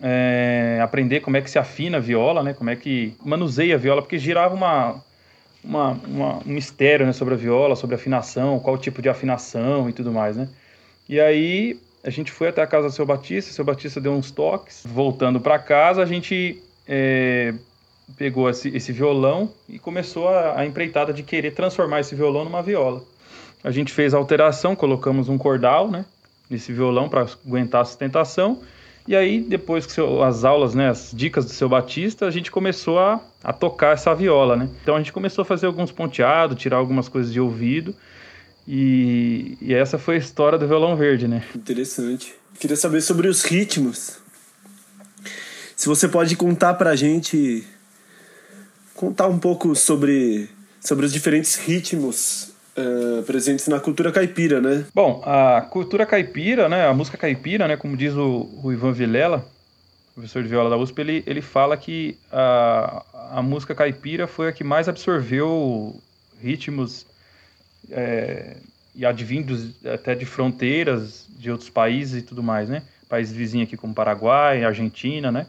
é, 0.00 0.78
aprender 0.82 1.20
como 1.20 1.36
é 1.36 1.40
que 1.40 1.50
se 1.50 1.58
afina 1.58 1.96
a 1.96 2.00
viola, 2.00 2.42
né? 2.42 2.54
Como 2.54 2.70
é 2.70 2.76
que 2.76 3.16
manuseia 3.24 3.74
a 3.74 3.78
viola, 3.78 4.02
porque 4.02 4.18
girava 4.18 4.54
uma, 4.54 5.02
uma, 5.66 5.90
uma, 6.06 6.38
um 6.38 6.52
mistério 6.52 7.04
né, 7.04 7.12
sobre 7.12 7.34
a 7.34 7.36
viola, 7.36 7.74
sobre 7.74 7.96
a 7.96 7.98
afinação, 7.98 8.58
qual 8.60 8.78
tipo 8.78 9.02
de 9.02 9.08
afinação 9.08 9.88
e 9.88 9.92
tudo 9.92 10.12
mais, 10.12 10.36
né? 10.36 10.48
E 11.08 11.20
aí 11.20 11.78
a 12.04 12.10
gente 12.10 12.30
foi 12.30 12.48
até 12.48 12.62
a 12.62 12.66
casa 12.66 12.88
do 12.88 12.94
seu 12.94 13.04
Batista, 13.04 13.50
o 13.50 13.54
seu 13.54 13.64
Batista 13.64 14.00
deu 14.00 14.12
uns 14.12 14.30
toques. 14.30 14.84
Voltando 14.86 15.40
para 15.40 15.58
casa, 15.58 16.02
a 16.02 16.06
gente 16.06 16.62
é, 16.86 17.52
pegou 18.16 18.48
esse, 18.48 18.68
esse, 18.68 18.92
violão 18.92 19.50
e 19.68 19.78
começou 19.78 20.28
a, 20.28 20.60
a 20.60 20.64
empreitada 20.64 21.12
de 21.12 21.24
querer 21.24 21.52
transformar 21.52 22.00
esse 22.00 22.14
violão 22.14 22.44
numa 22.44 22.62
viola. 22.62 23.02
A 23.64 23.72
gente 23.72 23.92
fez 23.92 24.14
a 24.14 24.18
alteração, 24.18 24.76
colocamos 24.76 25.28
um 25.28 25.36
cordal, 25.36 25.90
né, 25.90 26.04
nesse 26.48 26.72
violão 26.72 27.08
para 27.08 27.26
aguentar 27.44 27.82
a 27.82 27.84
sustentação. 27.84 28.60
E 29.06 29.14
aí, 29.14 29.40
depois 29.40 29.86
que 29.86 29.92
seu, 29.92 30.22
as 30.22 30.44
aulas, 30.44 30.74
né, 30.74 30.88
as 30.88 31.12
dicas 31.14 31.44
do 31.44 31.52
seu 31.52 31.68
Batista, 31.68 32.26
a 32.26 32.30
gente 32.30 32.50
começou 32.50 32.98
a, 32.98 33.20
a 33.42 33.52
tocar 33.52 33.94
essa 33.94 34.14
viola, 34.14 34.56
né? 34.56 34.68
Então 34.82 34.96
a 34.96 34.98
gente 34.98 35.12
começou 35.12 35.42
a 35.42 35.44
fazer 35.44 35.66
alguns 35.66 35.92
ponteados, 35.92 36.60
tirar 36.60 36.78
algumas 36.78 37.08
coisas 37.08 37.32
de 37.32 37.40
ouvido. 37.40 37.94
E, 38.66 39.56
e 39.60 39.72
essa 39.72 39.96
foi 39.96 40.16
a 40.16 40.18
história 40.18 40.58
do 40.58 40.66
violão 40.66 40.96
verde, 40.96 41.28
né? 41.28 41.44
Interessante. 41.54 42.34
Queria 42.58 42.76
saber 42.76 43.00
sobre 43.00 43.28
os 43.28 43.44
ritmos. 43.44 44.18
Se 45.76 45.86
você 45.86 46.08
pode 46.08 46.34
contar 46.34 46.74
pra 46.74 46.96
gente 46.96 47.64
contar 48.94 49.28
um 49.28 49.38
pouco 49.38 49.74
sobre 49.76 50.48
sobre 50.80 51.04
os 51.04 51.12
diferentes 51.12 51.56
ritmos 51.56 52.55
uh, 52.76 53.22
presentes 53.24 53.66
na 53.68 53.80
cultura 53.80 54.12
caipira, 54.12 54.60
né? 54.60 54.84
Bom, 54.94 55.22
a 55.24 55.60
cultura 55.62 56.06
caipira, 56.06 56.68
né, 56.68 56.86
a 56.86 56.94
música 56.94 57.16
caipira, 57.16 57.66
né, 57.66 57.76
como 57.76 57.96
diz 57.96 58.14
o, 58.14 58.48
o 58.62 58.72
Ivan 58.72 58.92
Vilela, 58.92 59.44
professor 60.14 60.42
de 60.42 60.48
viola 60.48 60.70
da 60.70 60.76
USP, 60.76 60.98
ele, 61.00 61.24
ele 61.26 61.42
fala 61.42 61.76
que 61.76 62.16
a, 62.32 63.02
a 63.32 63.42
música 63.42 63.74
caipira 63.74 64.26
foi 64.26 64.48
a 64.48 64.52
que 64.52 64.64
mais 64.64 64.88
absorveu 64.88 65.94
ritmos 66.42 67.04
é, 67.90 68.56
e 68.94 69.04
advindos 69.04 69.84
até 69.84 70.14
de 70.14 70.24
fronteiras 70.24 71.26
de 71.38 71.50
outros 71.50 71.68
países 71.68 72.22
e 72.22 72.24
tudo 72.24 72.42
mais, 72.42 72.66
né? 72.68 72.82
Países 73.10 73.36
vizinhos 73.36 73.68
aqui 73.68 73.76
como 73.76 73.94
Paraguai, 73.94 74.64
Argentina, 74.64 75.30
né? 75.30 75.46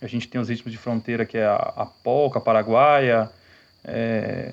A 0.00 0.06
gente 0.06 0.28
tem 0.28 0.40
os 0.40 0.48
ritmos 0.48 0.70
de 0.70 0.78
fronteira 0.78 1.26
que 1.26 1.36
é 1.36 1.44
a, 1.44 1.56
a 1.56 1.86
polca 1.86 2.40
paraguaia, 2.40 3.28
é, 3.84 4.52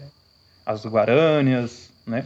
as 0.65 0.83
guarânias, 0.85 1.84
né? 2.05 2.25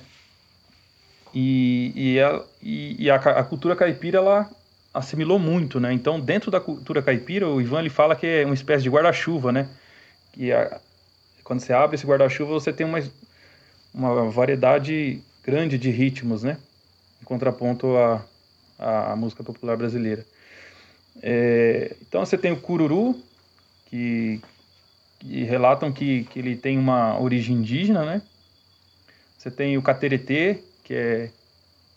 E, 1.33 1.91
e, 1.95 2.19
a, 2.19 2.43
e, 2.61 3.09
a, 3.09 3.15
a, 3.15 3.43
cultura 3.43 3.75
caipira 3.75 4.17
ela 4.17 4.49
assimilou 4.93 5.37
muito, 5.37 5.79
né? 5.79 5.93
Então, 5.93 6.19
dentro 6.19 6.49
da 6.49 6.59
cultura 6.59 7.01
caipira, 7.01 7.47
o 7.47 7.61
Ivan 7.61 7.79
ele 7.79 7.89
fala 7.89 8.15
que 8.15 8.25
é 8.25 8.45
uma 8.45 8.55
espécie 8.55 8.83
de 8.83 8.89
guarda-chuva, 8.89 9.51
né? 9.51 9.69
Que 10.33 10.51
a, 10.51 10.79
quando 11.43 11.59
você 11.59 11.71
abre 11.71 11.95
esse 11.95 12.05
guarda-chuva, 12.05 12.53
você 12.53 12.73
tem 12.73 12.85
uma, 12.85 12.99
uma 13.93 14.29
variedade 14.29 15.21
grande 15.43 15.77
de 15.77 15.91
ritmos, 15.91 16.43
né? 16.43 16.57
Em 17.21 17.25
contraponto 17.25 17.95
à, 17.95 18.25
à 19.11 19.15
música 19.15 19.43
popular 19.43 19.77
brasileira. 19.77 20.25
É, 21.21 21.95
então, 22.01 22.25
você 22.25 22.37
tem 22.37 22.51
o 22.51 22.59
cururu, 22.59 23.21
que, 23.85 24.41
que 25.19 25.43
relatam 25.43 25.91
que, 25.91 26.23
que 26.25 26.39
ele 26.39 26.55
tem 26.55 26.77
uma 26.77 27.19
origem 27.19 27.57
indígena, 27.57 28.03
né? 28.03 28.21
Você 29.39 29.49
tem 29.49 29.77
o 29.77 29.81
cateretê, 29.81 30.59
que 30.83 30.93
é, 30.93 31.31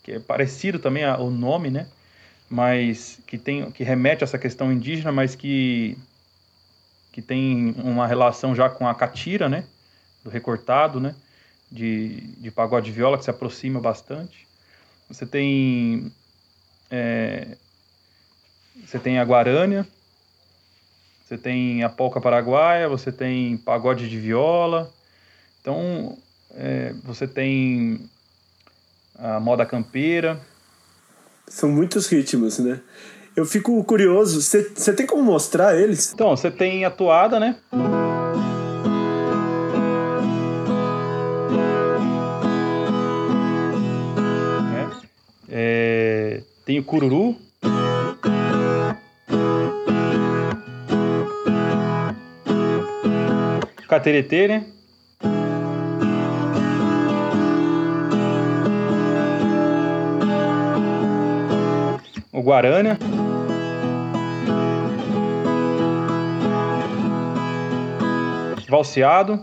que 0.01 0.13
é 0.13 0.19
parecido 0.19 0.79
também 0.79 1.03
ao 1.03 1.29
nome, 1.29 1.69
né? 1.69 1.85
Mas 2.49 3.19
que, 3.27 3.37
tem, 3.37 3.69
que 3.69 3.83
remete 3.83 4.23
a 4.23 4.25
essa 4.25 4.37
questão 4.37 4.71
indígena, 4.71 5.11
mas 5.11 5.35
que, 5.35 5.97
que 7.11 7.21
tem 7.21 7.75
uma 7.77 8.07
relação 8.07 8.55
já 8.55 8.69
com 8.69 8.87
a 8.87 8.95
catira, 8.95 9.49
né? 9.49 9.65
Do 10.23 10.29
recortado, 10.29 11.01
né? 11.01 11.13
De, 11.69 12.21
de 12.37 12.49
pagode 12.49 12.93
viola, 12.93 13.17
que 13.17 13.25
se 13.25 13.29
aproxima 13.29 13.81
bastante. 13.81 14.47
Você 15.09 15.25
tem... 15.25 16.13
É, 16.89 17.57
você 18.85 18.97
tem 18.97 19.19
a 19.19 19.25
guarânia, 19.25 19.85
você 21.25 21.37
tem 21.37 21.83
a 21.83 21.89
polca 21.89 22.21
paraguaia, 22.21 22.87
você 22.87 23.11
tem 23.11 23.57
pagode 23.57 24.09
de 24.09 24.17
viola. 24.17 24.89
Então, 25.59 26.17
é, 26.53 26.93
você 27.03 27.27
tem 27.27 28.09
a 29.17 29.39
moda 29.39 29.65
campeira. 29.65 30.39
São 31.47 31.69
muitos 31.69 32.07
ritmos, 32.07 32.59
né? 32.59 32.79
Eu 33.35 33.45
fico 33.45 33.83
curioso, 33.83 34.41
você 34.41 34.93
tem 34.93 35.07
como 35.07 35.23
mostrar 35.23 35.75
eles? 35.75 36.13
Então, 36.13 36.35
você 36.35 36.51
tem 36.51 36.85
a 36.85 36.91
toada, 36.91 37.39
né? 37.39 37.57
É, 45.49 46.41
tem 46.65 46.79
o 46.79 46.83
cururu. 46.83 47.35
Cateretê, 53.87 54.47
né? 54.47 54.72
Guarânia. 62.43 62.97
Valseado. 68.69 69.39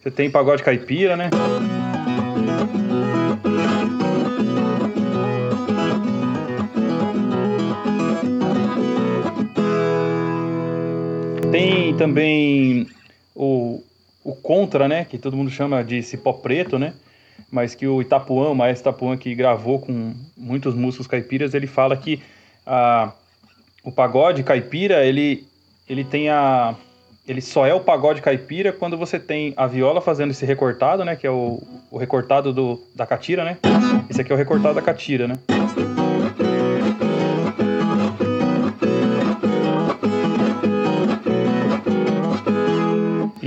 Você 0.00 0.10
tem 0.10 0.30
pagode 0.30 0.62
caipira, 0.62 1.16
né? 1.16 1.28
Tem 11.50 11.96
também 11.96 12.86
contra, 14.50 14.88
né? 14.88 15.04
Que 15.04 15.16
todo 15.16 15.36
mundo 15.36 15.48
chama 15.48 15.84
de 15.84 16.02
cipó 16.02 16.32
preto, 16.32 16.76
né? 16.76 16.92
Mas 17.52 17.72
que 17.72 17.86
o 17.86 18.02
Itapuã, 18.02 18.48
o 18.48 18.54
maestro 18.54 18.90
Itapuã, 18.90 19.16
que 19.16 19.32
gravou 19.32 19.78
com 19.78 20.12
muitos 20.36 20.74
músicos 20.74 21.06
caipiras, 21.06 21.54
ele 21.54 21.68
fala 21.68 21.96
que 21.96 22.20
a, 22.66 23.12
o 23.84 23.92
pagode 23.92 24.42
caipira, 24.42 25.06
ele, 25.06 25.46
ele 25.88 26.02
tem 26.02 26.30
a... 26.30 26.74
Ele 27.28 27.40
só 27.40 27.64
é 27.64 27.72
o 27.72 27.78
pagode 27.78 28.20
caipira 28.20 28.72
quando 28.72 28.96
você 28.96 29.20
tem 29.20 29.54
a 29.56 29.68
viola 29.68 30.00
fazendo 30.00 30.32
esse 30.32 30.44
recortado, 30.44 31.04
né? 31.04 31.14
Que 31.14 31.28
é 31.28 31.30
o, 31.30 31.62
o 31.88 31.96
recortado 31.96 32.52
do, 32.52 32.82
da 32.92 33.06
catira, 33.06 33.44
né? 33.44 33.56
Esse 34.10 34.20
aqui 34.20 34.32
é 34.32 34.34
o 34.34 34.38
recortado 34.38 34.74
da 34.74 34.82
catira, 34.82 35.28
né? 35.28 35.34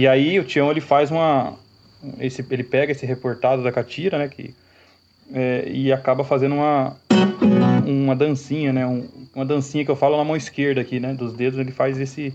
E 0.04 0.08
aí 0.08 0.38
o 0.38 0.44
Tião 0.44 0.70
ele 0.70 0.82
faz 0.82 1.10
uma. 1.10 1.54
Esse, 2.20 2.46
ele 2.52 2.62
pega 2.62 2.92
esse 2.92 3.06
reportado 3.06 3.64
da 3.64 3.72
catira, 3.72 4.18
né? 4.18 4.28
Que, 4.28 4.54
é, 5.34 5.64
e 5.66 5.94
acaba 5.94 6.26
fazendo 6.26 6.56
uma, 6.56 6.94
uma 7.86 8.14
dancinha, 8.14 8.74
né? 8.74 8.86
Um, 8.86 9.08
uma 9.34 9.46
dancinha 9.46 9.86
que 9.86 9.90
eu 9.90 9.96
falo 9.96 10.18
na 10.18 10.26
mão 10.26 10.36
esquerda 10.36 10.82
aqui, 10.82 11.00
né? 11.00 11.14
Dos 11.14 11.32
dedos, 11.32 11.58
ele 11.58 11.72
faz 11.72 11.98
esse. 11.98 12.34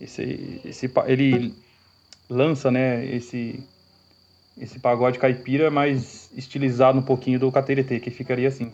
esse, 0.00 0.62
esse 0.64 0.90
ele 1.08 1.52
lança, 2.30 2.70
né? 2.70 3.04
Esse, 3.14 3.62
esse 4.58 4.78
pagode 4.78 5.18
caipira, 5.18 5.70
mais 5.70 6.30
estilizado 6.34 6.98
um 6.98 7.02
pouquinho 7.02 7.38
do 7.38 7.52
cateretê, 7.52 8.00
que 8.00 8.08
ficaria 8.08 8.48
assim. 8.48 8.70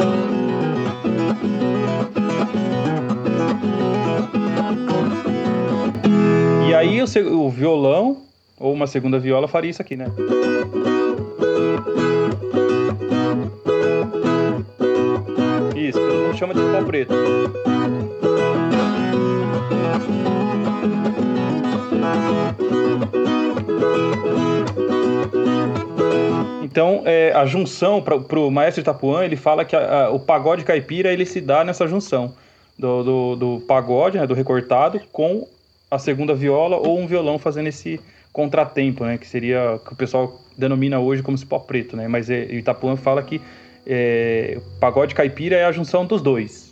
E 6.68 6.72
aí 6.72 7.02
o, 7.02 7.40
o 7.40 7.50
violão 7.50 8.25
ou 8.58 8.72
uma 8.72 8.86
segunda 8.86 9.18
viola 9.18 9.46
faria 9.46 9.70
isso 9.70 9.82
aqui, 9.82 9.96
né? 9.96 10.06
Isso, 15.74 15.98
todo 15.98 16.22
mundo 16.22 16.36
chama 16.36 16.54
de 16.54 16.60
pau 16.60 16.84
preto. 16.84 17.14
Então, 26.62 27.02
é, 27.06 27.32
a 27.32 27.46
junção 27.46 28.02
para 28.02 28.38
o 28.38 28.50
maestro 28.50 28.82
Itapuã, 28.82 29.24
ele 29.24 29.34
fala 29.36 29.64
que 29.64 29.74
a, 29.74 30.04
a, 30.04 30.10
o 30.10 30.20
pagode 30.20 30.62
caipira 30.62 31.10
ele 31.10 31.24
se 31.24 31.40
dá 31.40 31.64
nessa 31.64 31.86
junção 31.88 32.34
do, 32.78 33.02
do, 33.02 33.36
do 33.36 33.60
pagode, 33.66 34.18
né, 34.18 34.26
do 34.26 34.34
recortado, 34.34 35.00
com 35.10 35.48
a 35.90 35.98
segunda 35.98 36.34
viola 36.34 36.76
ou 36.76 36.98
um 36.98 37.06
violão 37.06 37.38
fazendo 37.38 37.68
esse, 37.68 37.98
contratempo, 38.36 39.02
né? 39.06 39.16
Que 39.16 39.26
seria 39.26 39.80
que 39.82 39.94
o 39.94 39.96
pessoal 39.96 40.38
denomina 40.58 41.00
hoje 41.00 41.22
como 41.22 41.38
cipó 41.38 41.58
preto, 41.58 41.96
né? 41.96 42.06
Mas 42.06 42.28
é, 42.28 42.44
Itapuã 42.52 42.94
fala 42.94 43.22
que 43.22 43.40
é, 43.86 44.60
pagode 44.78 45.14
caipira 45.14 45.56
é 45.56 45.64
a 45.64 45.72
junção 45.72 46.04
dos 46.04 46.20
dois. 46.20 46.70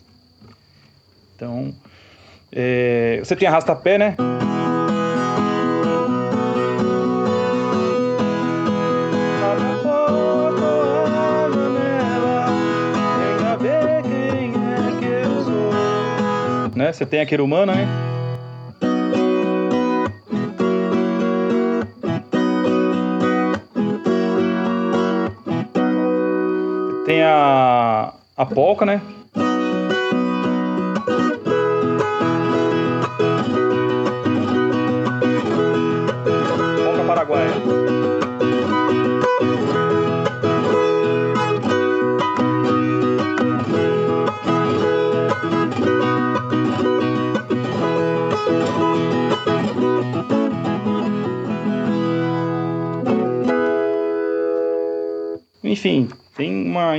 Então, 1.35 1.75
é, 2.53 3.19
você 3.25 3.35
tem 3.35 3.49
arrasta-pé, 3.49 3.97
né? 3.97 4.15
Né? 16.77 16.93
Você 16.93 17.07
tem 17.07 17.21
a 17.21 17.27
querumana, 17.27 17.75
né? 17.75 18.04
A, 28.37 28.45
polca, 28.45 28.85
né? 28.85 29.01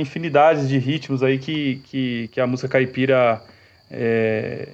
Infinidade 0.06 0.68
de 0.68 0.78
ritmos 0.78 1.22
aí 1.22 1.38
que, 1.38 1.76
que, 1.84 2.28
que 2.28 2.40
a 2.40 2.46
música 2.46 2.68
caipira 2.68 3.42
é, 3.90 4.68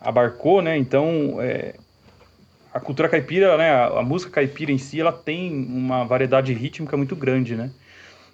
abarcou, 0.00 0.62
né? 0.62 0.76
Então, 0.76 1.40
é, 1.40 1.74
a 2.72 2.80
cultura 2.80 3.08
caipira, 3.08 3.56
né? 3.56 3.70
A, 3.70 4.00
a, 4.00 4.02
música 4.02 4.30
caipira 4.30 4.70
em 4.70 4.78
si, 4.78 5.00
ela 5.00 5.12
tem 5.12 5.52
uma 5.52 6.04
variedade 6.04 6.52
rítmica 6.52 6.96
muito 6.96 7.16
grande, 7.16 7.56
né? 7.56 7.70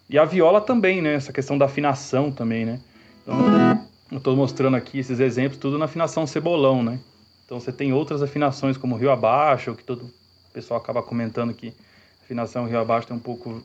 E 0.09 0.19
a 0.19 0.25
viola 0.25 0.61
também, 0.61 1.01
né? 1.01 1.15
Essa 1.15 1.33
questão 1.33 1.57
da 1.57 1.67
afinação 1.67 2.33
também, 2.33 2.65
né? 2.65 2.81
Então, 3.23 3.39
eu 4.11 4.19
estou 4.19 4.35
mostrando 4.35 4.77
aqui 4.77 4.99
esses 4.99 5.21
exemplos, 5.21 5.61
tudo 5.61 5.79
na 5.79 5.85
afinação 5.85 6.27
cebolão, 6.27 6.83
né? 6.83 6.99
Então, 7.45 7.61
você 7.61 7.73
tem 7.73 7.93
outras 7.93 8.23
afinações, 8.23 8.77
como 8.77 8.97
Rio 8.97 9.11
Abaixo, 9.11 9.75
que 9.75 9.85
todo 9.85 10.07
o 10.07 10.53
pessoal 10.53 10.81
acaba 10.81 11.03
comentando 11.03 11.55
que 11.55 11.73
afinação 12.25 12.67
Rio 12.67 12.81
Abaixo 12.81 13.07
tem 13.07 13.17
um 13.17 13.21
pouco 13.21 13.63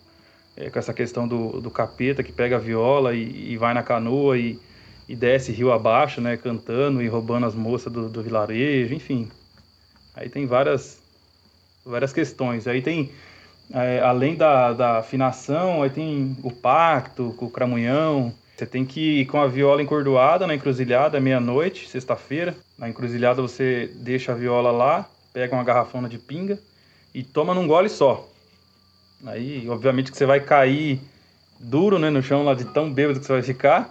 é, 0.58 0.70
com 0.70 0.80
essa 0.80 0.94
questão 0.94 1.28
do, 1.28 1.60
do 1.62 1.70
capeta 1.70 2.24
que 2.24 2.32
pega 2.32 2.56
a 2.56 2.60
viola 2.60 3.14
e, 3.14 3.52
e 3.52 3.58
vai 3.58 3.74
na 3.74 3.84
canoa 3.84 4.38
e, 4.38 4.60
e, 5.08 5.16
desce 5.16 5.52
rio 5.52 5.72
abaixo, 5.72 6.22
né, 6.22 6.38
cantando 6.38 7.02
e 7.02 7.08
roubando 7.08 7.46
as 7.46 7.56
moças 7.56 7.92
do, 7.92 8.10
do 8.10 8.24
vilarejo, 8.24 8.94
enfim. 8.94 9.30
Aí 10.16 10.30
tem 10.30 10.46
várias, 10.46 11.02
várias 11.86 12.14
questões. 12.14 12.68
Aí 12.68 12.82
tem, 12.82 13.12
é, 13.74 14.00
além 14.00 14.36
da, 14.36 14.72
da 14.74 15.00
afinação, 15.00 15.84
aí 15.84 15.90
tem 15.90 16.38
o 16.42 16.52
pacto 16.52 17.34
com 17.38 17.46
o 17.46 17.52
cramunhão, 17.52 18.34
Você 18.56 18.66
tem 18.66 18.86
que 18.86 19.22
ir 19.22 19.26
com 19.26 19.38
a 19.38 19.48
viola 19.48 19.82
encordoada 19.82 20.48
na 20.48 20.56
encruzilhada, 20.56 21.20
meia-noite, 21.20 21.90
sexta-feira. 21.90 22.56
Na 22.78 22.88
encruzilhada 22.88 23.42
você 23.42 23.92
deixa 23.96 24.32
a 24.32 24.36
viola 24.36 24.72
lá, 24.72 25.10
pega 25.34 25.54
uma 25.54 25.64
garrafona 25.64 26.08
de 26.08 26.18
pinga 26.18 26.58
e 27.14 27.22
toma 27.22 27.54
num 27.54 27.68
gole 27.68 27.90
só. 27.90 28.26
Aí, 29.26 29.68
obviamente, 29.70 30.12
que 30.12 30.18
você 30.18 30.26
vai 30.26 30.40
cair 30.40 31.00
duro 31.60 31.98
né, 31.98 32.10
no 32.10 32.22
chão 32.22 32.44
lá 32.44 32.54
de 32.54 32.66
tão 32.66 32.92
bêbado 32.92 33.20
que 33.20 33.26
você 33.26 33.34
vai 33.34 33.42
ficar. 33.42 33.90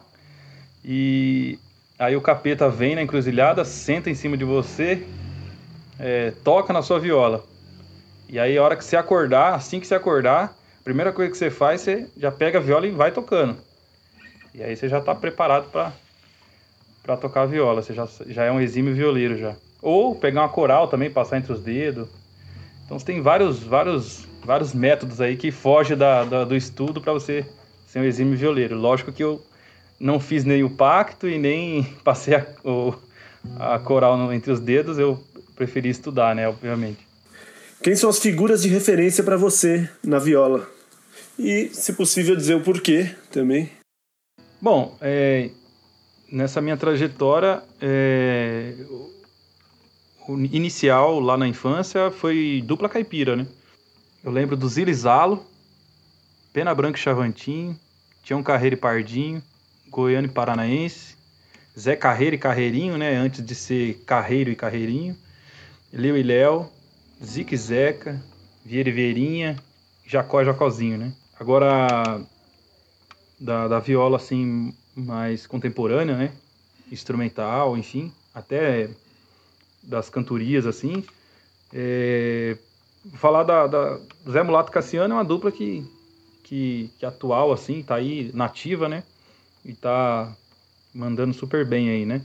E 0.84 1.58
aí 1.98 2.14
o 2.14 2.20
capeta 2.20 2.68
vem 2.68 2.94
na 2.94 3.02
encruzilhada, 3.02 3.64
senta 3.64 4.10
em 4.10 4.14
cima 4.14 4.36
de 4.36 4.44
você, 4.44 5.06
é, 5.98 6.32
toca 6.42 6.72
na 6.72 6.82
sua 6.82 7.00
viola. 7.00 7.44
E 8.28 8.38
aí, 8.38 8.56
a 8.56 8.62
hora 8.62 8.76
que 8.76 8.84
você 8.84 8.96
acordar, 8.96 9.54
assim 9.54 9.80
que 9.80 9.86
você 9.86 9.94
acordar, 9.94 10.56
a 10.80 10.84
primeira 10.84 11.12
coisa 11.12 11.30
que 11.30 11.36
você 11.36 11.50
faz, 11.50 11.80
você 11.80 12.06
já 12.16 12.30
pega 12.30 12.58
a 12.58 12.62
viola 12.62 12.86
e 12.86 12.90
vai 12.90 13.10
tocando. 13.10 13.56
E 14.54 14.62
aí 14.62 14.76
você 14.76 14.88
já 14.88 14.98
está 14.98 15.14
preparado 15.14 15.68
para 15.70 17.16
tocar 17.16 17.42
a 17.42 17.46
viola, 17.46 17.82
você 17.82 17.92
já, 17.92 18.06
já 18.26 18.44
é 18.44 18.52
um 18.52 18.60
exímio 18.60 18.94
violeiro 18.94 19.36
já. 19.36 19.54
Ou 19.82 20.14
pegar 20.14 20.42
uma 20.42 20.48
coral 20.48 20.88
também, 20.88 21.10
passar 21.10 21.38
entre 21.38 21.52
os 21.52 21.60
dedos. 21.60 22.08
Então 22.84 22.98
você 22.98 23.04
tem 23.04 23.20
vários, 23.20 23.62
vários, 23.62 24.26
vários 24.44 24.74
métodos 24.74 25.20
aí 25.20 25.36
que 25.36 25.50
fogem 25.50 25.96
da, 25.96 26.24
da 26.24 26.44
do 26.44 26.54
estudo 26.54 27.00
para 27.00 27.12
você 27.12 27.44
ser 27.86 28.00
um 28.00 28.04
exímio 28.04 28.36
violeiro. 28.36 28.76
Lógico 28.76 29.12
que 29.12 29.24
eu 29.24 29.42
não 29.98 30.20
fiz 30.20 30.44
nem 30.44 30.62
o 30.62 30.70
pacto 30.70 31.28
e 31.28 31.38
nem 31.38 31.84
passei 32.04 32.34
a, 32.34 32.46
o, 32.64 32.94
a 33.58 33.78
coral 33.78 34.32
entre 34.32 34.52
os 34.52 34.60
dedos, 34.60 34.98
eu 34.98 35.22
preferi 35.56 35.88
estudar, 35.88 36.34
né, 36.34 36.48
obviamente. 36.48 37.06
Quem 37.82 37.94
são 37.94 38.08
as 38.10 38.18
figuras 38.18 38.62
de 38.62 38.68
referência 38.68 39.22
para 39.22 39.36
você 39.36 39.88
na 40.02 40.18
viola? 40.18 40.68
E, 41.38 41.68
se 41.72 41.92
possível, 41.92 42.36
dizer 42.36 42.54
o 42.54 42.62
porquê 42.62 43.10
também. 43.30 43.70
Bom, 44.60 44.96
é, 45.00 45.50
nessa 46.30 46.60
minha 46.60 46.76
trajetória, 46.76 47.62
é, 47.80 48.74
o 50.26 50.38
inicial 50.38 51.20
lá 51.20 51.36
na 51.36 51.46
infância 51.46 52.10
foi 52.10 52.62
dupla 52.64 52.88
caipira, 52.88 53.36
né? 53.36 53.46
Eu 54.24 54.32
lembro 54.32 54.56
do 54.56 54.66
Zilizalo, 54.66 55.44
Pena 56.50 56.74
Branca 56.74 56.98
e 56.98 57.02
Chavantinho, 57.02 57.78
Tião 58.22 58.42
Carreiro 58.42 58.74
e 58.74 58.78
Pardinho, 58.78 59.42
Goiano 59.90 60.26
e 60.26 60.30
Paranaense, 60.30 61.14
Zé 61.78 61.94
Carreiro 61.94 62.34
e 62.34 62.38
Carreirinho, 62.38 62.96
né? 62.96 63.16
Antes 63.16 63.44
de 63.44 63.54
ser 63.54 64.02
Carreiro 64.06 64.48
e 64.48 64.56
Carreirinho, 64.56 65.14
Leo 65.92 66.16
e 66.16 66.22
Léo, 66.22 66.70
Zique 67.22 67.54
Zeca, 67.54 68.18
Vieira 68.64 68.88
e 68.88 68.92
Veirinha, 68.92 69.62
Jacó 70.06 70.40
e 70.40 70.46
Jacozinho, 70.46 70.96
né? 70.96 71.12
Agora, 71.38 72.18
da, 73.38 73.68
da 73.68 73.78
viola 73.78 74.16
assim 74.16 74.74
mais 74.96 75.46
contemporânea, 75.46 76.16
né? 76.16 76.32
Instrumental, 76.90 77.76
enfim, 77.76 78.10
até 78.34 78.88
das 79.82 80.08
cantorias 80.08 80.64
assim. 80.64 81.04
É, 81.74 82.56
falar 83.12 83.42
da, 83.42 83.66
da 83.66 83.98
Zé 84.28 84.42
Mulato 84.42 84.72
Cassiano 84.72 85.14
é 85.14 85.16
uma 85.16 85.24
dupla 85.24 85.52
que, 85.52 85.84
que, 86.42 86.90
que 86.98 87.06
atual 87.06 87.52
assim, 87.52 87.82
tá 87.82 87.96
aí 87.96 88.30
nativa, 88.34 88.88
né? 88.88 89.02
E 89.64 89.72
tá 89.72 90.32
mandando 90.94 91.34
super 91.34 91.64
bem 91.64 91.90
aí, 91.90 92.06
né? 92.06 92.22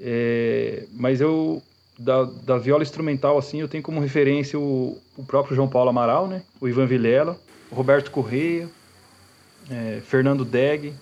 É, 0.00 0.86
mas 0.92 1.20
eu 1.20 1.62
da, 1.98 2.24
da 2.24 2.58
viola 2.58 2.82
instrumental 2.82 3.38
assim, 3.38 3.60
eu 3.60 3.68
tenho 3.68 3.82
como 3.82 4.00
referência 4.00 4.58
o, 4.58 4.98
o 5.16 5.24
próprio 5.24 5.54
João 5.54 5.68
Paulo 5.68 5.90
Amaral, 5.90 6.26
né? 6.26 6.42
O 6.60 6.68
Ivan 6.68 6.86
Vilela, 6.86 7.38
o 7.70 7.74
Roberto 7.74 8.10
Correia, 8.10 8.68
é, 9.70 10.00
Fernando 10.06 10.44
Deg, 10.44 10.94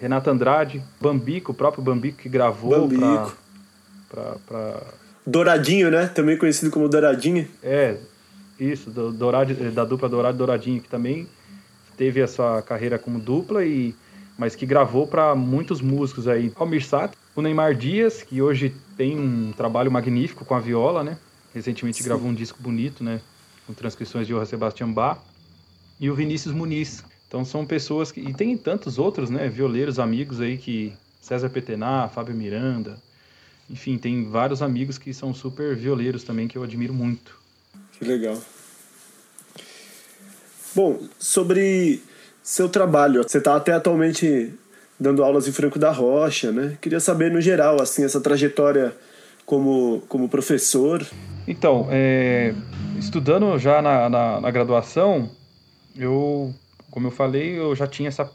Renato 0.00 0.30
Andrade, 0.30 0.82
Bambico, 1.00 1.52
o 1.52 1.54
próprio 1.54 1.84
Bambico 1.84 2.18
que 2.18 2.28
gravou 2.28 2.88
Bambico. 2.88 3.36
Pra, 4.08 4.36
pra, 4.46 4.82
Douradinho, 5.26 5.90
né? 5.90 6.06
Também 6.08 6.36
conhecido 6.36 6.70
como 6.70 6.88
Douradinho. 6.88 7.46
É, 7.62 7.96
isso, 8.64 8.90
do, 8.90 9.12
Dourado, 9.12 9.54
da 9.72 9.84
dupla 9.84 10.08
Dourado 10.08 10.38
Douradinho, 10.38 10.80
que 10.80 10.88
também 10.88 11.26
teve 11.96 12.22
a 12.22 12.26
sua 12.26 12.62
carreira 12.62 12.98
como 12.98 13.18
dupla, 13.18 13.64
e 13.64 13.94
mas 14.38 14.56
que 14.56 14.64
gravou 14.64 15.06
para 15.06 15.34
muitos 15.34 15.82
músicos 15.82 16.26
aí. 16.26 16.50
Almir 16.56 16.82
Sato, 16.82 17.16
o 17.36 17.42
Neymar 17.42 17.74
Dias, 17.74 18.22
que 18.22 18.40
hoje 18.40 18.74
tem 18.96 19.18
um 19.18 19.52
trabalho 19.52 19.92
magnífico 19.92 20.46
com 20.46 20.54
a 20.54 20.60
viola, 20.60 21.04
né? 21.04 21.18
Recentemente 21.54 21.98
Sim. 21.98 22.04
gravou 22.04 22.30
um 22.30 22.34
disco 22.34 22.58
bonito, 22.62 23.04
né? 23.04 23.20
Com 23.66 23.74
transcrições 23.74 24.26
de 24.26 24.32
Johann 24.32 24.46
Sebastian 24.46 24.92
Bach. 24.92 25.18
E 26.00 26.08
o 26.08 26.14
Vinícius 26.14 26.54
Muniz, 26.54 27.04
então 27.28 27.44
são 27.44 27.66
pessoas 27.66 28.10
que. 28.10 28.20
E 28.20 28.32
tem 28.32 28.56
tantos 28.56 28.98
outros, 28.98 29.28
né? 29.28 29.46
Violeiros 29.48 29.98
amigos 29.98 30.40
aí 30.40 30.56
que. 30.56 30.92
César 31.20 31.50
Petená, 31.50 32.08
Fábio 32.08 32.34
Miranda. 32.34 32.98
Enfim, 33.68 33.98
tem 33.98 34.24
vários 34.24 34.62
amigos 34.62 34.96
que 34.96 35.12
são 35.12 35.34
super 35.34 35.76
violeiros 35.76 36.24
também 36.24 36.48
que 36.48 36.56
eu 36.56 36.62
admiro 36.62 36.94
muito. 36.94 37.39
Que 38.00 38.06
legal. 38.06 38.36
Bom, 40.74 41.00
sobre 41.18 42.02
seu 42.42 42.66
trabalho, 42.66 43.22
você 43.22 43.36
está 43.36 43.54
até 43.54 43.72
atualmente 43.72 44.52
dando 44.98 45.22
aulas 45.22 45.46
em 45.46 45.52
Franco 45.52 45.78
da 45.78 45.92
Rocha, 45.92 46.50
né? 46.50 46.78
Queria 46.80 46.98
saber 46.98 47.30
no 47.30 47.40
geral, 47.40 47.80
assim, 47.80 48.02
essa 48.02 48.20
trajetória 48.20 48.96
como, 49.44 50.02
como 50.08 50.30
professor. 50.30 51.06
Então, 51.46 51.86
é, 51.90 52.54
estudando 52.98 53.58
já 53.58 53.82
na, 53.82 54.08
na, 54.08 54.40
na 54.40 54.50
graduação, 54.50 55.30
eu 55.94 56.54
como 56.90 57.06
eu 57.06 57.10
falei, 57.10 57.58
eu 57.58 57.74
já 57.76 57.86
tinha 57.86 58.08
essa 58.08 58.30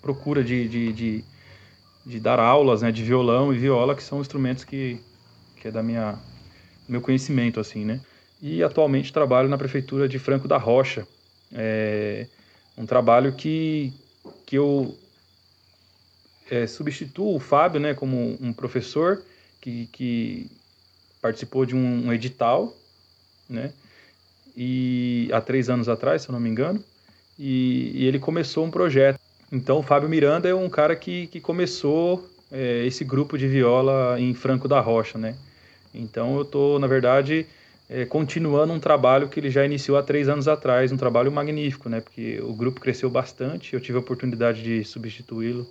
procura 0.00 0.44
de, 0.44 0.68
de, 0.68 0.92
de, 0.92 1.24
de, 2.06 2.20
dar 2.20 2.38
aulas 2.38 2.82
né, 2.82 2.92
de 2.92 3.02
violão 3.02 3.52
e 3.52 3.58
viola, 3.58 3.94
que 3.94 4.02
são 4.02 4.20
instrumentos 4.20 4.64
que, 4.64 5.00
que 5.56 5.68
é 5.68 5.70
da 5.70 5.82
minha 5.82 6.18
meu 6.88 7.00
conhecimento, 7.00 7.58
assim, 7.58 7.84
né? 7.84 8.00
E 8.42 8.62
atualmente 8.62 9.12
trabalho 9.12 9.48
na 9.48 9.56
prefeitura 9.56 10.08
de 10.08 10.18
Franco 10.18 10.48
da 10.48 10.58
Rocha. 10.58 11.06
É 11.54 12.26
um 12.76 12.84
trabalho 12.84 13.32
que, 13.32 13.92
que 14.44 14.56
eu 14.56 14.96
é, 16.50 16.66
substituo 16.66 17.36
o 17.36 17.40
Fábio, 17.40 17.80
né, 17.80 17.94
como 17.94 18.36
um 18.40 18.52
professor 18.52 19.22
que, 19.60 19.88
que 19.92 20.50
participou 21.20 21.64
de 21.64 21.76
um, 21.76 22.06
um 22.06 22.12
edital, 22.12 22.76
né? 23.48 23.72
E 24.56 25.30
há 25.32 25.40
três 25.40 25.70
anos 25.70 25.88
atrás, 25.88 26.22
se 26.22 26.28
eu 26.28 26.32
não 26.32 26.40
me 26.40 26.50
engano, 26.50 26.82
e, 27.38 27.92
e, 27.94 28.04
ele 28.04 28.18
começou 28.18 28.64
um 28.66 28.70
projeto. 28.70 29.18
Então, 29.50 29.78
o 29.78 29.82
Fábio 29.82 30.08
Miranda 30.08 30.48
é 30.48 30.54
um 30.54 30.68
cara 30.68 30.94
que, 30.94 31.26
que 31.28 31.40
começou 31.40 32.28
é, 32.50 32.84
esse 32.84 33.02
grupo 33.04 33.38
de 33.38 33.48
viola 33.48 34.20
em 34.20 34.34
Franco 34.34 34.68
da 34.68 34.80
Rocha, 34.80 35.16
né? 35.16 35.36
Então, 35.94 36.36
eu 36.36 36.42
estou, 36.42 36.78
na 36.78 36.86
verdade, 36.86 37.46
é, 37.92 38.06
continuando 38.06 38.72
um 38.72 38.80
trabalho 38.80 39.28
que 39.28 39.38
ele 39.38 39.50
já 39.50 39.66
iniciou 39.66 39.98
há 39.98 40.02
três 40.02 40.26
anos 40.26 40.48
atrás, 40.48 40.90
um 40.90 40.96
trabalho 40.96 41.30
magnífico, 41.30 41.90
né? 41.90 42.00
Porque 42.00 42.40
o 42.40 42.54
grupo 42.54 42.80
cresceu 42.80 43.10
bastante, 43.10 43.74
eu 43.74 43.80
tive 43.80 43.98
a 43.98 44.00
oportunidade 44.00 44.62
de 44.62 44.82
substituí-lo 44.82 45.66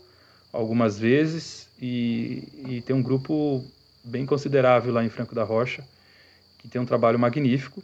algumas 0.53 0.99
vezes 0.99 1.67
e, 1.81 2.47
e 2.67 2.81
tem 2.81 2.95
um 2.95 3.01
grupo 3.01 3.65
bem 4.03 4.23
considerável 4.23 4.93
lá 4.93 5.03
em 5.03 5.09
Franco 5.09 5.33
da 5.33 5.43
Rocha, 5.43 5.83
que 6.59 6.67
tem 6.67 6.79
um 6.79 6.85
trabalho 6.85 7.17
magnífico, 7.17 7.81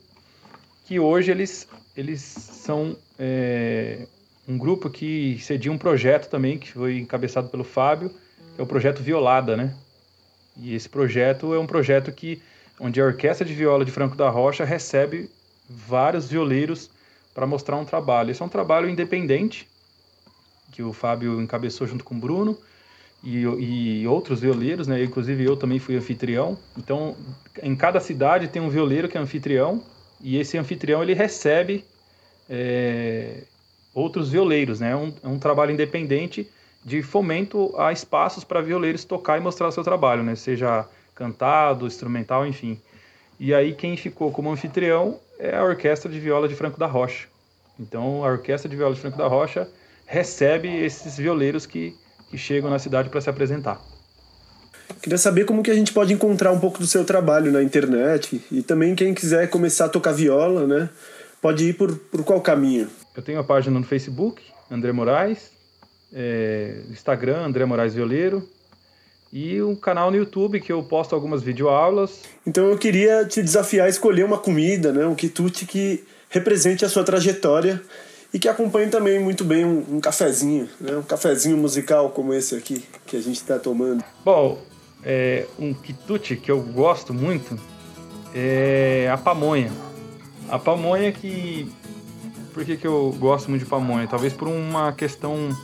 que 0.86 1.00
hoje 1.00 1.32
eles, 1.32 1.68
eles 1.96 2.22
são 2.22 2.96
é, 3.18 4.06
um 4.48 4.56
grupo 4.56 4.88
que 4.88 5.40
cedia 5.42 5.72
um 5.72 5.80
projeto 5.80 6.30
também, 6.30 6.60
que 6.60 6.74
foi 6.74 7.00
encabeçado 7.00 7.50
pelo 7.50 7.64
Fábio, 7.64 8.12
que 8.56 8.62
é 8.62 8.64
o 8.64 8.68
projeto 8.68 9.02
Violada, 9.02 9.58
né? 9.58 9.74
E 10.56 10.76
esse 10.76 10.88
projeto 10.88 11.56
é 11.56 11.60
um 11.60 11.66
projeto 11.66 12.12
que 12.12 12.40
onde 12.80 13.02
a 13.02 13.06
Orquestra 13.06 13.46
de 13.46 13.54
Viola 13.54 13.84
de 13.84 13.92
Franco 13.92 14.16
da 14.16 14.30
Rocha 14.30 14.64
recebe 14.64 15.30
vários 15.70 16.30
violeiros 16.30 16.90
para 17.34 17.46
mostrar 17.46 17.76
um 17.78 17.86
trabalho. 17.86 18.32
Esse 18.32 18.42
é 18.42 18.46
um 18.46 18.50
trabalho 18.50 18.90
independente, 18.90 19.68
que 20.72 20.82
o 20.84 20.94
Fábio 20.94 21.42
encabeçou 21.42 21.88
junto 21.88 22.04
com 22.04 22.16
o 22.16 22.18
Bruno 22.18 22.58
e, 23.24 23.42
e 23.42 24.08
outros 24.08 24.42
violeiros, 24.42 24.88
né? 24.88 25.04
Inclusive 25.04 25.44
eu 25.44 25.56
também 25.56 25.80
fui 25.80 25.96
anfitrião. 25.96 26.58
Então, 26.78 27.16
em 27.62 27.76
cada 27.76 28.00
cidade 28.00 28.48
tem 28.48 28.62
um 28.62 28.70
violeiro 28.70 29.08
que 29.08 29.18
é 29.18 29.22
anfitrião 29.22 29.84
e 30.22 30.38
esse 30.38 30.58
anfitrião 30.58 31.02
ele 31.02 31.14
recebe 31.14 31.84
é, 32.50 33.44
outros 33.94 34.30
violeiros, 34.30 34.80
né? 34.80 34.92
É 34.92 34.96
um, 34.96 35.14
é 35.24 35.28
um 35.28 35.40
trabalho 35.40 35.72
independente 35.72 36.48
de 36.86 37.02
fomento 37.02 37.74
a 37.78 37.92
espaços 37.92 38.44
para 38.44 38.62
violeiros 38.62 39.04
tocar 39.04 39.38
e 39.38 39.42
mostrar 39.42 39.68
o 39.68 39.72
seu 39.72 39.84
trabalho, 39.84 40.24
né? 40.24 40.36
Seja 40.36 40.88
cantado, 41.18 41.88
instrumental, 41.88 42.46
enfim. 42.46 42.80
E 43.40 43.54
aí 43.54 43.74
quem 43.74 43.98
ficou 43.98 44.32
como 44.32 44.52
anfitrião 44.52 45.20
é 45.40 45.56
a 45.56 45.64
Orquestra 45.64 46.12
de 46.12 46.20
Viola 46.20 46.48
de 46.48 46.56
Franco 46.56 46.80
da 46.80 46.86
Rocha. 46.86 47.28
Então 47.80 48.24
a 48.24 48.30
Orquestra 48.30 48.70
de 48.70 48.76
Viola 48.76 48.94
de 48.94 49.02
Franco 49.02 49.18
da 49.18 49.28
Rocha 49.28 49.68
recebe 50.06 50.70
esses 50.70 51.18
violeiros 51.18 51.66
que, 51.66 51.96
que 52.30 52.38
chegam 52.38 52.70
na 52.70 52.80
cidade 52.80 53.10
para 53.10 53.20
se 53.20 53.30
apresentar. 53.30 53.82
Queria 55.02 55.18
saber 55.18 55.46
como 55.46 55.62
que 55.62 55.70
a 55.70 55.76
gente 55.76 55.92
pode 55.92 56.14
encontrar 56.14 56.52
um 56.52 56.60
pouco 56.60 56.80
do 56.80 56.88
seu 56.88 57.04
trabalho 57.04 57.52
na 57.52 57.62
internet 57.62 58.42
e 58.50 58.62
também 58.62 58.96
quem 58.96 59.14
quiser 59.14 59.50
começar 59.50 59.86
a 59.86 59.90
tocar 59.90 60.14
viola, 60.14 60.66
né? 60.66 60.90
Pode 61.42 61.66
ir 61.66 61.74
por, 61.74 61.96
por 61.96 62.24
qual 62.24 62.42
caminho? 62.42 62.88
Eu 63.16 63.22
tenho 63.22 63.40
a 63.40 63.44
página 63.44 63.78
no 63.78 63.86
Facebook, 63.86 64.42
André 64.72 64.92
Moraes, 64.92 65.52
é, 66.14 66.84
Instagram, 66.90 67.46
André 67.46 67.66
Moraes 67.66 67.94
Violeiro, 67.94 68.48
e 69.32 69.62
um 69.62 69.76
canal 69.76 70.10
no 70.10 70.18
YouTube 70.18 70.60
que 70.60 70.72
eu 70.72 70.82
posto 70.84 71.14
algumas 71.14 71.44
videoaulas. 71.44 72.22
Então 72.46 72.66
eu 72.66 72.78
queria 72.78 73.26
te 73.26 73.42
desafiar 73.42 73.88
a 73.88 73.90
escolher 73.90 74.24
uma 74.24 74.38
comida, 74.38 74.92
né, 74.92 75.06
um 75.06 75.16
quitute 75.16 75.66
que 75.66 76.04
represente 76.30 76.86
a 76.86 76.90
sua 76.90 77.04
trajetória 77.04 77.82
e 78.34 78.40
que 78.40 78.48
acompanhe 78.48 78.90
também 78.90 79.20
muito 79.20 79.44
bem 79.44 79.66
um, 79.66 79.96
um 79.96 80.00
cafezinho, 80.00 80.68
né, 80.80 80.96
um 80.98 81.04
cafezinho 81.04 81.58
musical 81.58 82.10
como 82.10 82.34
esse 82.34 82.56
aqui 82.56 82.84
que 83.06 83.18
a 83.18 83.22
gente 83.22 83.38
está 83.38 83.58
tomando. 83.58 84.04
Bom, 84.24 84.60
é, 85.04 85.46
um 85.60 85.74
quitute 85.74 86.36
que 86.36 86.52
eu 86.52 86.62
gosto 86.62 87.14
muito 87.14 87.58
é 88.34 89.10
a 89.12 89.18
pamonha. 89.18 89.72
A 90.50 90.60
pamonha 90.60 91.12
que... 91.12 91.70
Por 92.54 92.66
que, 92.66 92.76
que 92.76 92.88
eu 92.88 93.16
gosto 93.20 93.50
muito 93.50 93.64
de 93.64 93.70
pamonha? 93.70 94.08
Talvez 94.08 94.34
por 94.34 94.48
uma 94.48 94.92
questão 94.92 95.56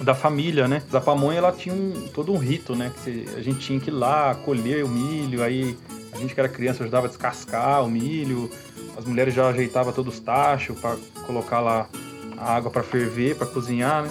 da 0.00 0.14
família, 0.14 0.66
né? 0.66 0.82
A 0.92 1.00
pamonha 1.00 1.38
ela 1.38 1.52
tinha 1.52 1.74
um, 1.74 2.08
todo 2.12 2.32
um 2.32 2.38
rito, 2.38 2.74
né? 2.74 2.90
Que 3.02 3.26
a 3.36 3.40
gente 3.40 3.60
tinha 3.60 3.78
que 3.78 3.90
ir 3.90 3.92
lá 3.92 4.34
colher 4.34 4.84
o 4.84 4.88
milho, 4.88 5.42
aí 5.42 5.76
a 6.12 6.18
gente 6.18 6.34
que 6.34 6.40
era 6.40 6.48
criança 6.48 6.82
ajudava 6.82 7.06
a 7.06 7.08
descascar 7.08 7.84
o 7.84 7.90
milho, 7.90 8.50
as 8.96 9.04
mulheres 9.04 9.34
já 9.34 9.48
ajeitavam 9.48 9.92
todos 9.92 10.14
os 10.14 10.20
tachos 10.20 10.78
para 10.78 10.96
colocar 11.26 11.60
lá 11.60 11.88
a 12.36 12.54
água 12.54 12.70
para 12.70 12.82
ferver, 12.82 13.36
para 13.36 13.46
cozinhar, 13.46 14.04
né? 14.04 14.10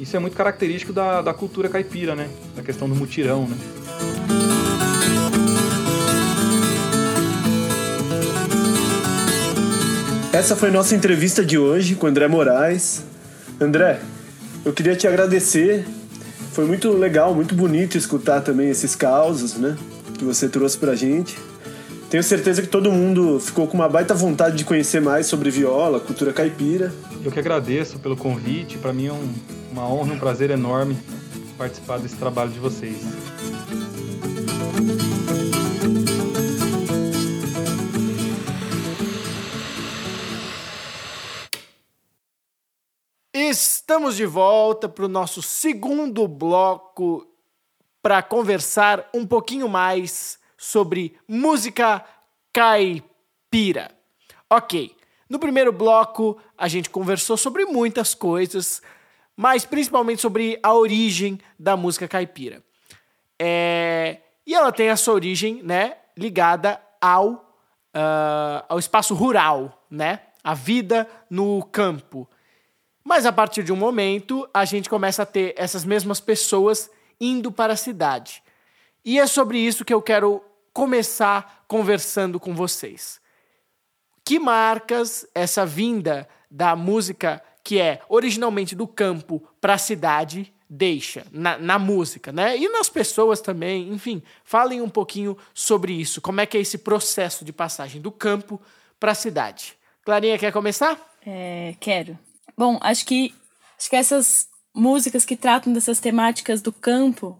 Isso 0.00 0.16
é 0.16 0.18
muito 0.18 0.36
característico 0.36 0.92
da, 0.92 1.22
da 1.22 1.32
cultura 1.32 1.68
caipira, 1.68 2.14
né? 2.14 2.28
Da 2.56 2.62
questão 2.62 2.88
do 2.88 2.94
mutirão, 2.94 3.46
né? 3.46 3.56
Essa 10.32 10.56
foi 10.56 10.70
nossa 10.70 10.96
entrevista 10.96 11.44
de 11.44 11.58
hoje 11.58 11.94
com 11.94 12.06
André 12.06 12.26
Moraes. 12.26 13.04
André, 13.60 14.00
eu 14.64 14.72
queria 14.72 14.96
te 14.96 15.06
agradecer. 15.06 15.86
Foi 16.52 16.64
muito 16.66 16.92
legal, 16.92 17.34
muito 17.34 17.54
bonito 17.54 17.96
escutar 17.96 18.40
também 18.40 18.68
esses 18.68 18.94
causos, 18.94 19.54
né? 19.54 19.76
Que 20.18 20.24
você 20.24 20.48
trouxe 20.48 20.76
pra 20.76 20.94
gente. 20.94 21.38
Tenho 22.10 22.22
certeza 22.22 22.60
que 22.60 22.68
todo 22.68 22.92
mundo 22.92 23.40
ficou 23.40 23.66
com 23.66 23.74
uma 23.74 23.88
baita 23.88 24.12
vontade 24.12 24.56
de 24.56 24.64
conhecer 24.64 25.00
mais 25.00 25.26
sobre 25.26 25.50
viola, 25.50 25.98
cultura 25.98 26.32
caipira. 26.32 26.92
Eu 27.24 27.32
que 27.32 27.38
agradeço 27.38 27.98
pelo 27.98 28.16
convite. 28.16 28.76
Para 28.76 28.92
mim 28.92 29.06
é 29.06 29.12
um, 29.12 29.32
uma 29.72 29.90
honra, 29.90 30.12
um 30.12 30.18
prazer 30.18 30.50
enorme 30.50 30.96
participar 31.56 31.98
desse 31.98 32.16
trabalho 32.16 32.50
de 32.50 32.58
vocês. 32.58 32.98
Estamos 43.52 44.16
de 44.16 44.24
volta 44.24 44.88
para 44.88 45.04
o 45.04 45.08
nosso 45.08 45.42
segundo 45.42 46.26
bloco 46.26 47.26
para 48.00 48.22
conversar 48.22 49.06
um 49.12 49.26
pouquinho 49.26 49.68
mais 49.68 50.38
sobre 50.56 51.18
música 51.28 52.02
caipira. 52.50 53.90
Ok, 54.48 54.96
no 55.28 55.38
primeiro 55.38 55.70
bloco 55.70 56.38
a 56.56 56.66
gente 56.66 56.88
conversou 56.88 57.36
sobre 57.36 57.66
muitas 57.66 58.14
coisas, 58.14 58.80
mas 59.36 59.66
principalmente 59.66 60.22
sobre 60.22 60.58
a 60.62 60.72
origem 60.72 61.38
da 61.58 61.76
música 61.76 62.08
caipira. 62.08 62.64
É... 63.38 64.20
E 64.46 64.54
ela 64.54 64.72
tem 64.72 64.88
essa 64.88 65.12
origem 65.12 65.62
né, 65.62 65.98
ligada 66.16 66.80
ao, 66.98 67.32
uh, 67.32 68.64
ao 68.66 68.78
espaço 68.78 69.14
rural, 69.14 69.86
né? 69.90 70.20
a 70.42 70.54
vida 70.54 71.08
no 71.30 71.62
campo. 71.64 72.28
Mas 73.04 73.26
a 73.26 73.32
partir 73.32 73.62
de 73.62 73.72
um 73.72 73.76
momento, 73.76 74.48
a 74.52 74.64
gente 74.64 74.88
começa 74.88 75.22
a 75.22 75.26
ter 75.26 75.54
essas 75.56 75.84
mesmas 75.84 76.20
pessoas 76.20 76.90
indo 77.20 77.50
para 77.50 77.72
a 77.72 77.76
cidade. 77.76 78.42
E 79.04 79.18
é 79.18 79.26
sobre 79.26 79.58
isso 79.58 79.84
que 79.84 79.92
eu 79.92 80.00
quero 80.00 80.42
começar 80.72 81.64
conversando 81.66 82.38
com 82.38 82.54
vocês. 82.54 83.20
Que 84.24 84.38
marcas 84.38 85.26
essa 85.34 85.66
vinda 85.66 86.28
da 86.50 86.76
música 86.76 87.42
que 87.64 87.80
é 87.80 88.00
originalmente 88.08 88.74
do 88.74 88.86
campo 88.86 89.42
para 89.60 89.74
a 89.74 89.78
cidade 89.78 90.52
deixa 90.68 91.26
na, 91.30 91.58
na, 91.58 91.78
música, 91.78 92.32
né? 92.32 92.56
E 92.56 92.68
nas 92.68 92.88
pessoas 92.88 93.40
também, 93.40 93.92
enfim, 93.92 94.22
falem 94.42 94.80
um 94.80 94.88
pouquinho 94.88 95.36
sobre 95.52 95.92
isso. 95.92 96.20
Como 96.20 96.40
é 96.40 96.46
que 96.46 96.56
é 96.56 96.60
esse 96.60 96.78
processo 96.78 97.44
de 97.44 97.52
passagem 97.52 98.00
do 98.00 98.10
campo 98.10 98.60
para 98.98 99.12
a 99.12 99.14
cidade? 99.14 99.76
Clarinha, 100.02 100.38
quer 100.38 100.50
começar? 100.50 100.98
É, 101.26 101.74
quero. 101.78 102.18
Bom, 102.62 102.78
acho 102.80 103.04
que 103.04 103.34
acho 103.76 103.90
que 103.90 103.96
essas 103.96 104.46
músicas 104.72 105.24
que 105.24 105.34
tratam 105.34 105.72
dessas 105.72 105.98
temáticas 105.98 106.62
do 106.62 106.72
campo 106.72 107.36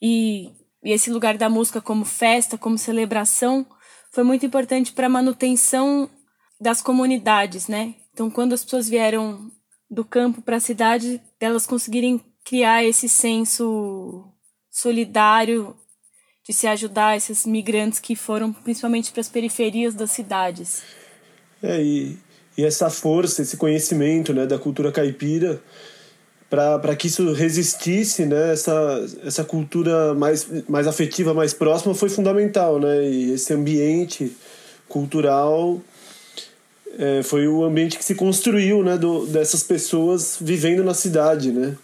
e, 0.00 0.52
e 0.84 0.92
esse 0.92 1.10
lugar 1.10 1.36
da 1.36 1.48
música 1.48 1.80
como 1.80 2.04
festa, 2.04 2.56
como 2.56 2.78
celebração, 2.78 3.66
foi 4.12 4.22
muito 4.22 4.46
importante 4.46 4.92
para 4.92 5.06
a 5.06 5.10
manutenção 5.10 6.08
das 6.60 6.80
comunidades, 6.80 7.66
né? 7.66 7.96
Então, 8.12 8.30
quando 8.30 8.52
as 8.52 8.62
pessoas 8.62 8.88
vieram 8.88 9.50
do 9.90 10.04
campo 10.04 10.40
para 10.40 10.58
a 10.58 10.60
cidade, 10.60 11.20
elas 11.40 11.66
conseguirem 11.66 12.24
criar 12.44 12.84
esse 12.84 13.08
senso 13.08 14.32
solidário 14.70 15.76
de 16.46 16.52
se 16.52 16.68
ajudar 16.68 17.16
esses 17.16 17.44
migrantes 17.44 17.98
que 17.98 18.14
foram 18.14 18.52
principalmente 18.52 19.10
para 19.10 19.20
as 19.20 19.28
periferias 19.28 19.96
das 19.96 20.12
cidades. 20.12 20.84
É, 21.60 21.82
e 21.82 22.29
e 22.60 22.64
essa 22.64 22.90
força, 22.90 23.40
esse 23.40 23.56
conhecimento 23.56 24.34
né, 24.34 24.46
da 24.46 24.58
cultura 24.58 24.92
caipira 24.92 25.60
para 26.50 26.94
que 26.96 27.06
isso 27.06 27.32
resistisse, 27.32 28.26
né, 28.26 28.52
essa, 28.52 29.06
essa 29.24 29.44
cultura 29.44 30.14
mais, 30.14 30.46
mais 30.68 30.86
afetiva, 30.86 31.32
mais 31.32 31.54
próxima 31.54 31.94
foi 31.94 32.08
fundamental, 32.08 32.78
né, 32.78 33.08
e 33.08 33.32
esse 33.32 33.54
ambiente 33.54 34.36
cultural 34.88 35.80
é, 36.98 37.22
foi 37.22 37.46
o 37.46 37.64
ambiente 37.64 37.96
que 37.96 38.04
se 38.04 38.16
construiu, 38.16 38.82
né, 38.82 38.98
do, 38.98 39.26
dessas 39.26 39.62
pessoas 39.62 40.36
vivendo 40.40 40.84
na 40.84 40.92
cidade, 40.92 41.52
né. 41.52 41.78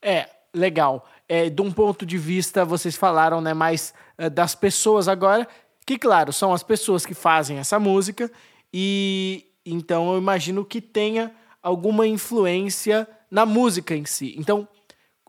É, 0.00 0.28
legal. 0.54 1.06
É, 1.28 1.50
de 1.50 1.60
um 1.60 1.70
ponto 1.70 2.06
de 2.06 2.16
vista, 2.16 2.64
vocês 2.64 2.96
falaram, 2.96 3.40
né, 3.40 3.52
mais 3.52 3.92
é, 4.16 4.30
das 4.30 4.54
pessoas 4.54 5.08
agora, 5.08 5.46
que 5.84 5.98
claro, 5.98 6.32
são 6.32 6.54
as 6.54 6.62
pessoas 6.62 7.04
que 7.04 7.12
fazem 7.12 7.58
essa 7.58 7.78
música 7.78 8.30
e, 8.72 9.49
então 9.72 10.12
eu 10.12 10.18
imagino 10.18 10.64
que 10.64 10.80
tenha 10.80 11.32
alguma 11.62 12.06
influência 12.06 13.06
na 13.30 13.46
música 13.46 13.94
em 13.94 14.04
si. 14.04 14.34
Então, 14.38 14.66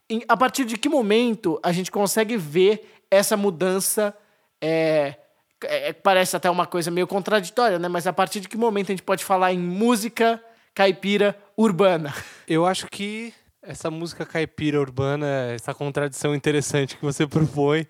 em, 0.10 0.24
a 0.28 0.36
partir 0.36 0.66
de 0.66 0.78
que 0.78 0.90
momento 0.90 1.60
a 1.64 1.72
gente 1.72 1.92
consegue 1.92 2.38
ver 2.38 3.02
essa 3.10 3.38
mudança? 3.38 4.16
É, 4.62 5.16
é, 5.64 5.94
parece 5.94 6.36
até 6.36 6.50
uma 6.50 6.66
coisa 6.66 6.90
meio 6.92 7.08
contraditória, 7.08 7.78
né? 7.78 7.88
Mas 7.88 8.08
a 8.08 8.14
partir 8.14 8.40
de 8.40 8.48
que 8.48 8.58
momento 8.58 8.90
a 8.90 8.94
gente 8.94 9.04
pode 9.04 9.24
falar 9.24 9.54
em 9.54 9.60
música 9.60 10.44
caipira 10.74 11.38
urbana? 11.56 12.14
Eu 12.48 12.66
acho 12.66 12.88
que 12.88 13.34
essa 13.62 13.92
música 13.92 14.26
caipira 14.26 14.80
urbana, 14.80 15.52
essa 15.54 15.74
contradição 15.74 16.34
interessante 16.34 16.98
que 16.98 17.06
você 17.06 17.28
propõe, 17.28 17.86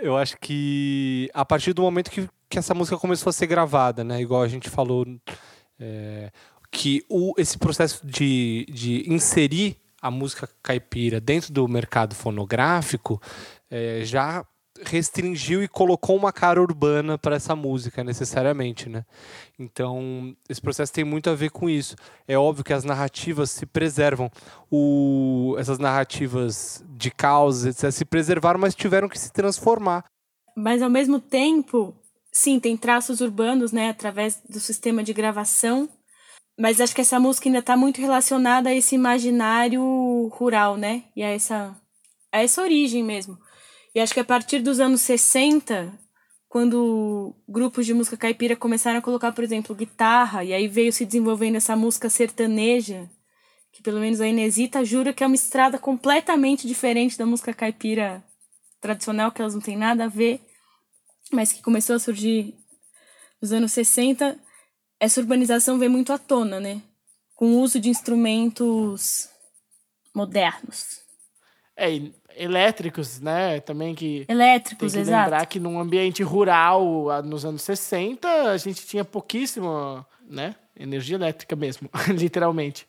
eu 0.00 0.16
acho 0.16 0.38
que 0.40 1.30
a 1.34 1.44
partir 1.44 1.74
do 1.74 1.82
momento 1.82 2.10
que, 2.10 2.26
que 2.48 2.58
essa 2.58 2.72
música 2.72 2.96
começou 2.96 3.28
a 3.28 3.32
ser 3.32 3.46
gravada, 3.46 4.02
né? 4.02 4.20
Igual 4.20 4.42
a 4.42 4.48
gente 4.48 4.70
falou 4.70 5.04
é, 5.80 6.30
que 6.70 7.04
o, 7.08 7.34
esse 7.36 7.58
processo 7.58 8.06
de, 8.06 8.66
de 8.70 9.10
inserir 9.12 9.76
a 10.00 10.10
música 10.10 10.48
caipira 10.62 11.20
dentro 11.20 11.52
do 11.52 11.66
mercado 11.66 12.14
fonográfico 12.14 13.20
é, 13.70 14.02
já 14.04 14.44
restringiu 14.82 15.62
e 15.62 15.68
colocou 15.68 16.16
uma 16.16 16.32
cara 16.32 16.60
urbana 16.60 17.18
para 17.18 17.36
essa 17.36 17.54
música 17.54 18.02
necessariamente, 18.02 18.88
né? 18.88 19.04
Então 19.58 20.34
esse 20.48 20.60
processo 20.60 20.92
tem 20.92 21.04
muito 21.04 21.28
a 21.28 21.34
ver 21.34 21.50
com 21.50 21.68
isso. 21.68 21.96
É 22.26 22.38
óbvio 22.38 22.64
que 22.64 22.72
as 22.72 22.84
narrativas 22.84 23.50
se 23.50 23.66
preservam, 23.66 24.30
o, 24.70 25.54
essas 25.58 25.78
narrativas 25.78 26.84
de 26.88 27.10
causas 27.10 27.66
etc, 27.66 27.90
se 27.90 28.04
preservaram, 28.04 28.58
mas 28.58 28.74
tiveram 28.74 29.08
que 29.08 29.18
se 29.18 29.32
transformar. 29.32 30.04
Mas 30.56 30.82
ao 30.82 30.90
mesmo 30.90 31.20
tempo 31.20 31.94
sim, 32.32 32.60
tem 32.60 32.76
traços 32.76 33.20
urbanos, 33.20 33.72
né, 33.72 33.90
através 33.90 34.40
do 34.48 34.60
sistema 34.60 35.02
de 35.02 35.12
gravação, 35.12 35.88
mas 36.58 36.80
acho 36.80 36.94
que 36.94 37.00
essa 37.00 37.18
música 37.18 37.48
ainda 37.48 37.60
está 37.60 37.76
muito 37.76 38.00
relacionada 38.00 38.68
a 38.68 38.74
esse 38.74 38.94
imaginário 38.94 39.82
rural, 40.32 40.76
né, 40.76 41.04
e 41.16 41.22
a 41.22 41.28
essa, 41.28 41.76
a 42.32 42.42
essa 42.42 42.62
origem 42.62 43.02
mesmo. 43.02 43.38
E 43.94 44.00
acho 44.00 44.14
que 44.14 44.20
a 44.20 44.24
partir 44.24 44.60
dos 44.60 44.78
anos 44.78 45.00
60, 45.00 45.92
quando 46.48 47.34
grupos 47.48 47.86
de 47.86 47.94
música 47.94 48.16
caipira 48.16 48.56
começaram 48.56 48.98
a 48.98 49.02
colocar, 49.02 49.32
por 49.32 49.42
exemplo, 49.42 49.74
guitarra, 49.74 50.44
e 50.44 50.52
aí 50.52 50.68
veio 50.68 50.92
se 50.92 51.04
desenvolvendo 51.04 51.56
essa 51.56 51.74
música 51.74 52.08
sertaneja, 52.10 53.08
que 53.72 53.82
pelo 53.82 54.00
menos 54.00 54.20
a 54.20 54.26
Inesita 54.26 54.84
jura 54.84 55.12
que 55.12 55.22
é 55.22 55.26
uma 55.26 55.36
estrada 55.36 55.78
completamente 55.78 56.66
diferente 56.66 57.16
da 57.16 57.24
música 57.24 57.54
caipira 57.54 58.22
tradicional, 58.80 59.30
que 59.32 59.40
elas 59.40 59.54
não 59.54 59.60
têm 59.60 59.76
nada 59.76 60.04
a 60.04 60.08
ver 60.08 60.40
mas 61.32 61.52
que 61.52 61.62
começou 61.62 61.96
a 61.96 61.98
surgir 61.98 62.54
nos 63.40 63.52
anos 63.52 63.72
60, 63.72 64.38
essa 64.98 65.20
urbanização 65.20 65.78
vem 65.78 65.88
muito 65.88 66.12
à 66.12 66.18
tona, 66.18 66.60
né? 66.60 66.82
Com 67.34 67.46
o 67.46 67.60
uso 67.60 67.80
de 67.80 67.88
instrumentos 67.88 69.28
modernos. 70.14 71.00
É, 71.76 72.10
elétricos, 72.36 73.20
né? 73.20 73.60
Também 73.60 73.94
que. 73.94 74.26
Elétricos, 74.28 74.92
tem 74.92 75.02
que 75.02 75.08
exato. 75.08 75.30
lembrar 75.30 75.46
que 75.46 75.58
num 75.58 75.80
ambiente 75.80 76.22
rural, 76.22 77.22
nos 77.24 77.44
anos 77.44 77.62
60, 77.62 78.28
a 78.28 78.56
gente 78.58 78.86
tinha 78.86 79.04
pouquíssimo, 79.04 80.04
né? 80.28 80.54
Energia 80.78 81.16
elétrica 81.16 81.56
mesmo, 81.56 81.88
literalmente. 82.08 82.86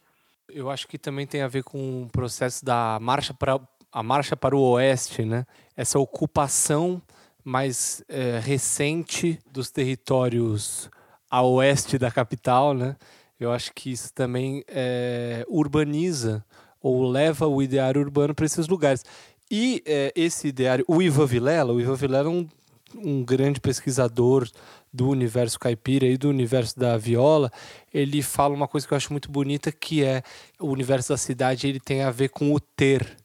Eu 0.50 0.70
acho 0.70 0.88
que 0.88 0.98
também 0.98 1.26
tem 1.26 1.42
a 1.42 1.48
ver 1.48 1.64
com 1.64 2.04
o 2.04 2.10
processo 2.10 2.66
da 2.66 2.98
marcha 3.02 3.34
para 3.34 3.60
a 3.92 4.04
marcha 4.04 4.38
para 4.38 4.56
o 4.56 4.62
oeste, 4.72 5.24
né? 5.24 5.46
Essa 5.76 6.00
ocupação 6.00 7.02
mais 7.44 8.04
eh, 8.08 8.40
recente 8.44 9.40
dos 9.52 9.72
territórios 9.72 10.90
a 11.30 11.42
oeste 11.42 11.98
da 11.98 12.12
capital, 12.12 12.74
né? 12.74 12.96
Eu 13.40 13.52
acho 13.52 13.74
que 13.74 13.92
isso 13.92 14.14
também 14.14 14.64
eh, 14.68 15.46
urbaniza 15.48 16.46
ou 16.82 17.10
leva 17.10 17.48
o 17.48 17.62
ideário 17.62 18.02
urbano 18.02 18.36
para 18.36 18.46
esses 18.46 18.68
lugares. 18.68 19.04
E 19.50 19.82
eh, 19.86 20.12
esse 20.16 20.50
ideário, 20.50 20.86
o 20.88 21.02
Ivan 21.02 21.26
Vilela, 21.26 21.74
o 21.74 21.82
Ivan 21.82 21.96
Vilela 21.96 22.30
é 22.30 22.32
um, 22.32 22.48
um 22.96 23.24
grande 23.24 23.60
pesquisador 23.60 24.48
do 24.94 25.08
universo 25.08 25.60
caipira 25.60 26.06
e 26.06 26.18
do 26.18 26.30
universo 26.30 26.78
da 26.78 26.98
viola, 26.98 27.52
ele 27.94 28.22
fala 28.22 28.54
uma 28.54 28.68
coisa 28.68 28.86
que 28.86 28.94
eu 28.94 28.98
acho 28.98 29.14
muito 29.14 29.32
bonita, 29.32 29.72
que 29.72 30.04
é 30.04 30.22
o 30.60 30.68
universo 30.68 31.10
da 31.10 31.18
cidade 31.18 31.68
ele 31.68 31.80
tem 31.80 32.02
a 32.04 32.12
ver 32.12 32.30
com 32.30 32.54
o 32.54 32.60
ter, 32.60 33.18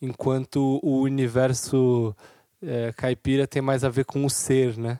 enquanto 0.00 0.78
o 0.82 1.00
universo 1.00 2.14
eh, 2.62 2.92
caipira 2.96 3.46
tem 3.46 3.62
mais 3.62 3.84
a 3.84 3.88
ver 3.88 4.04
com 4.04 4.24
o 4.24 4.30
ser, 4.30 4.76
né? 4.76 4.98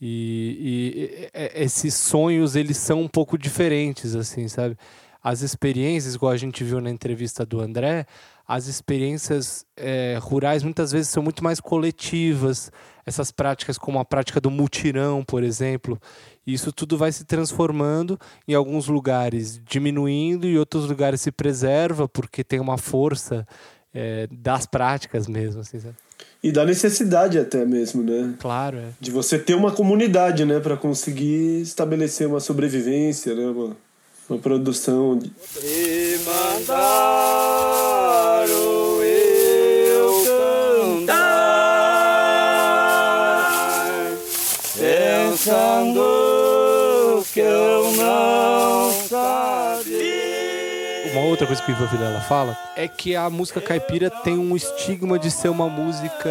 E, 0.00 1.30
e, 1.34 1.38
e, 1.38 1.62
esses 1.62 1.94
sonhos 1.94 2.56
eles 2.56 2.76
são 2.76 3.02
um 3.02 3.08
pouco 3.08 3.38
diferentes, 3.38 4.16
assim, 4.16 4.48
sabe? 4.48 4.76
As 5.22 5.42
experiências, 5.42 6.16
igual 6.16 6.32
a 6.32 6.36
gente 6.36 6.64
viu 6.64 6.80
na 6.80 6.90
entrevista 6.90 7.46
do 7.46 7.60
André, 7.60 8.06
as 8.46 8.66
experiências 8.66 9.64
eh, 9.76 10.18
rurais 10.20 10.64
muitas 10.64 10.90
vezes 10.90 11.08
são 11.08 11.22
muito 11.22 11.44
mais 11.44 11.60
coletivas. 11.60 12.72
Essas 13.06 13.30
práticas, 13.30 13.78
como 13.78 14.00
a 14.00 14.04
prática 14.04 14.40
do 14.40 14.50
mutirão, 14.50 15.24
por 15.24 15.44
exemplo, 15.44 16.00
isso 16.46 16.72
tudo 16.72 16.98
vai 16.98 17.12
se 17.12 17.24
transformando 17.24 18.18
em 18.46 18.54
alguns 18.54 18.88
lugares 18.88 19.60
diminuindo 19.64 20.46
e 20.46 20.58
outros 20.58 20.88
lugares 20.88 21.20
se 21.20 21.30
preserva 21.30 22.08
porque 22.08 22.42
tem 22.42 22.58
uma 22.58 22.76
força 22.76 23.46
eh, 23.94 24.26
das 24.30 24.66
práticas 24.66 25.28
mesmo, 25.28 25.60
assim, 25.60 25.78
sabe? 25.78 25.94
E 26.42 26.50
da 26.50 26.64
necessidade 26.64 27.38
até 27.38 27.64
mesmo, 27.64 28.02
né? 28.02 28.34
Claro, 28.40 28.76
é. 28.76 28.88
De 29.00 29.12
você 29.12 29.38
ter 29.38 29.54
uma 29.54 29.70
comunidade, 29.70 30.44
né? 30.44 30.58
para 30.58 30.76
conseguir 30.76 31.60
estabelecer 31.60 32.26
uma 32.26 32.40
sobrevivência, 32.40 33.32
né? 33.32 33.46
Uma, 33.46 33.76
uma 34.28 34.40
produção. 34.40 35.16
De... 35.16 35.30
E 35.62 36.18
mandaram 36.26 36.82
eu 39.04 40.24
cantar, 41.06 41.46
pensando 44.76 46.02
que 47.32 47.38
eu 47.38 47.71
outra 51.42 51.46
coisa 51.46 51.62
que 51.62 51.72
o 51.72 51.74
Ivan 51.74 51.86
Vilela 51.86 52.20
fala 52.20 52.56
é 52.76 52.86
que 52.86 53.16
a 53.16 53.28
música 53.28 53.60
caipira 53.60 54.08
tem 54.10 54.38
um 54.38 54.54
estigma 54.54 55.18
de 55.18 55.30
ser 55.30 55.48
uma 55.48 55.68
música 55.68 56.30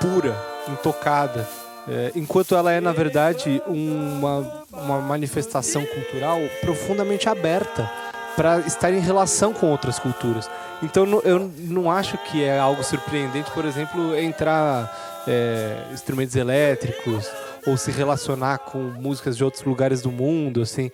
pura, 0.00 0.36
intocada. 0.68 1.48
É, 1.88 2.12
enquanto 2.16 2.54
ela 2.54 2.72
é, 2.72 2.80
na 2.80 2.92
verdade, 2.92 3.62
uma, 3.66 4.64
uma 4.72 5.00
manifestação 5.00 5.84
cultural 5.86 6.38
profundamente 6.60 7.28
aberta 7.28 7.90
para 8.36 8.58
estar 8.60 8.92
em 8.92 9.00
relação 9.00 9.52
com 9.52 9.70
outras 9.70 9.98
culturas. 9.98 10.50
Então 10.82 11.06
eu 11.24 11.50
não 11.58 11.90
acho 11.90 12.18
que 12.18 12.42
é 12.42 12.58
algo 12.58 12.82
surpreendente, 12.82 13.50
por 13.52 13.64
exemplo, 13.64 14.16
entrar 14.18 15.22
é, 15.28 15.84
instrumentos 15.92 16.34
elétricos 16.34 17.30
ou 17.66 17.76
se 17.76 17.90
relacionar 17.92 18.58
com 18.58 18.78
músicas 18.78 19.36
de 19.36 19.44
outros 19.44 19.62
lugares 19.62 20.02
do 20.02 20.10
mundo, 20.10 20.62
assim. 20.62 20.90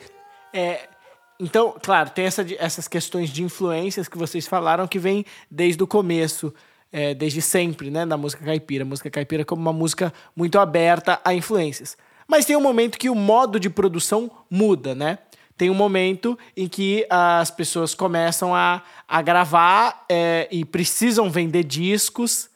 É, 0.52 0.80
então, 1.38 1.74
claro, 1.82 2.10
tem 2.10 2.24
essa 2.24 2.44
essas 2.58 2.88
questões 2.88 3.30
de 3.30 3.42
influências 3.42 4.08
que 4.08 4.16
vocês 4.18 4.46
falaram 4.46 4.86
que 4.86 4.98
vem 4.98 5.24
desde 5.50 5.82
o 5.82 5.86
começo, 5.86 6.52
é, 6.92 7.14
desde 7.14 7.42
sempre, 7.42 7.90
né, 7.90 8.04
da 8.06 8.16
música 8.16 8.44
caipira. 8.44 8.84
A 8.84 8.86
música 8.86 9.10
caipira 9.10 9.44
como 9.44 9.60
uma 9.62 9.72
música 9.72 10.12
muito 10.34 10.58
aberta 10.58 11.20
a 11.24 11.34
influências. 11.34 11.96
Mas 12.28 12.44
tem 12.44 12.56
um 12.56 12.60
momento 12.60 12.98
que 12.98 13.08
o 13.10 13.14
modo 13.14 13.60
de 13.60 13.70
produção 13.70 14.30
muda, 14.50 14.94
né? 14.94 15.18
Tem 15.56 15.70
um 15.70 15.74
momento 15.74 16.38
em 16.56 16.68
que 16.68 17.06
as 17.08 17.50
pessoas 17.50 17.94
começam 17.94 18.54
a, 18.54 18.82
a 19.08 19.22
gravar 19.22 20.04
é, 20.08 20.46
e 20.50 20.64
precisam 20.64 21.30
vender 21.30 21.64
discos. 21.64 22.50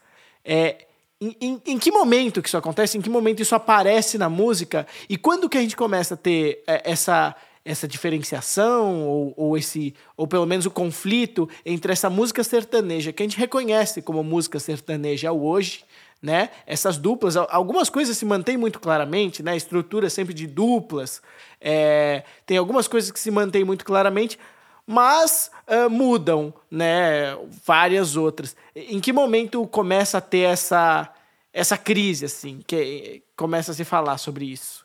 É, 0.44 0.86
em, 1.20 1.36
em- 1.40 1.62
em 1.66 1.78
que 1.78 1.90
momento 1.90 2.43
que 2.43 2.48
isso 2.48 2.57
acontece? 2.59 2.98
Em 2.98 3.01
que 3.01 3.09
momento 3.09 3.40
isso 3.40 3.55
aparece 3.55 4.19
na 4.19 4.28
música? 4.28 4.86
E 5.09 5.16
quando 5.16 5.48
que 5.48 5.57
a 5.57 5.61
gente 5.62 5.77
começa 5.77 6.12
a 6.15 6.16
ter 6.16 6.62
é, 6.66 6.82
essa, 6.90 7.35
essa 7.65 7.87
diferenciação 7.87 9.07
ou, 9.09 9.35
ou 9.37 9.57
esse 9.59 9.95
ou 10.16 10.27
pelo 10.27 10.47
menos 10.47 10.66
o 10.66 10.70
conflito 10.70 11.49
entre 11.65 11.93
essa 11.93 12.09
música 12.11 12.43
sertaneja 12.43 13.12
que 13.12 13.23
a 13.23 13.27
gente 13.27 13.39
reconhece 13.39 14.01
como 14.03 14.23
música 14.24 14.59
sertaneja 14.59 15.32
hoje, 15.32 15.85
né? 16.23 16.51
Essas 16.66 16.97
duplas, 16.99 17.37
al- 17.37 17.49
algumas 17.51 17.89
coisas 17.91 18.16
se 18.16 18.24
mantêm 18.24 18.57
muito 18.57 18.78
claramente, 18.81 19.43
né? 19.43 19.53
A 19.53 19.57
estrutura 19.57 20.11
sempre 20.11 20.35
de 20.35 20.47
duplas, 20.47 21.23
é, 21.61 22.24
tem 22.47 22.57
algumas 22.57 22.87
coisas 22.89 23.11
que 23.11 23.20
se 23.20 23.31
mantêm 23.31 23.65
muito 23.65 23.85
claramente, 23.85 24.39
mas 24.87 25.51
ah, 25.66 25.89
mudam, 25.89 26.53
né? 26.70 27.37
Várias 27.65 28.16
outras. 28.16 28.57
Em 28.74 29.01
que 29.01 29.12
momento 29.12 29.66
começa 29.66 30.19
a 30.19 30.20
ter 30.20 30.41
essa 30.41 31.12
essa 31.53 31.77
crise 31.77 32.27
assim, 32.27 32.61
que 32.66 33.23
começa 33.37 33.73
a 33.73 33.74
se 33.74 33.85
falar 33.85 34.19
sobre 34.19 34.45
isso? 34.45 34.80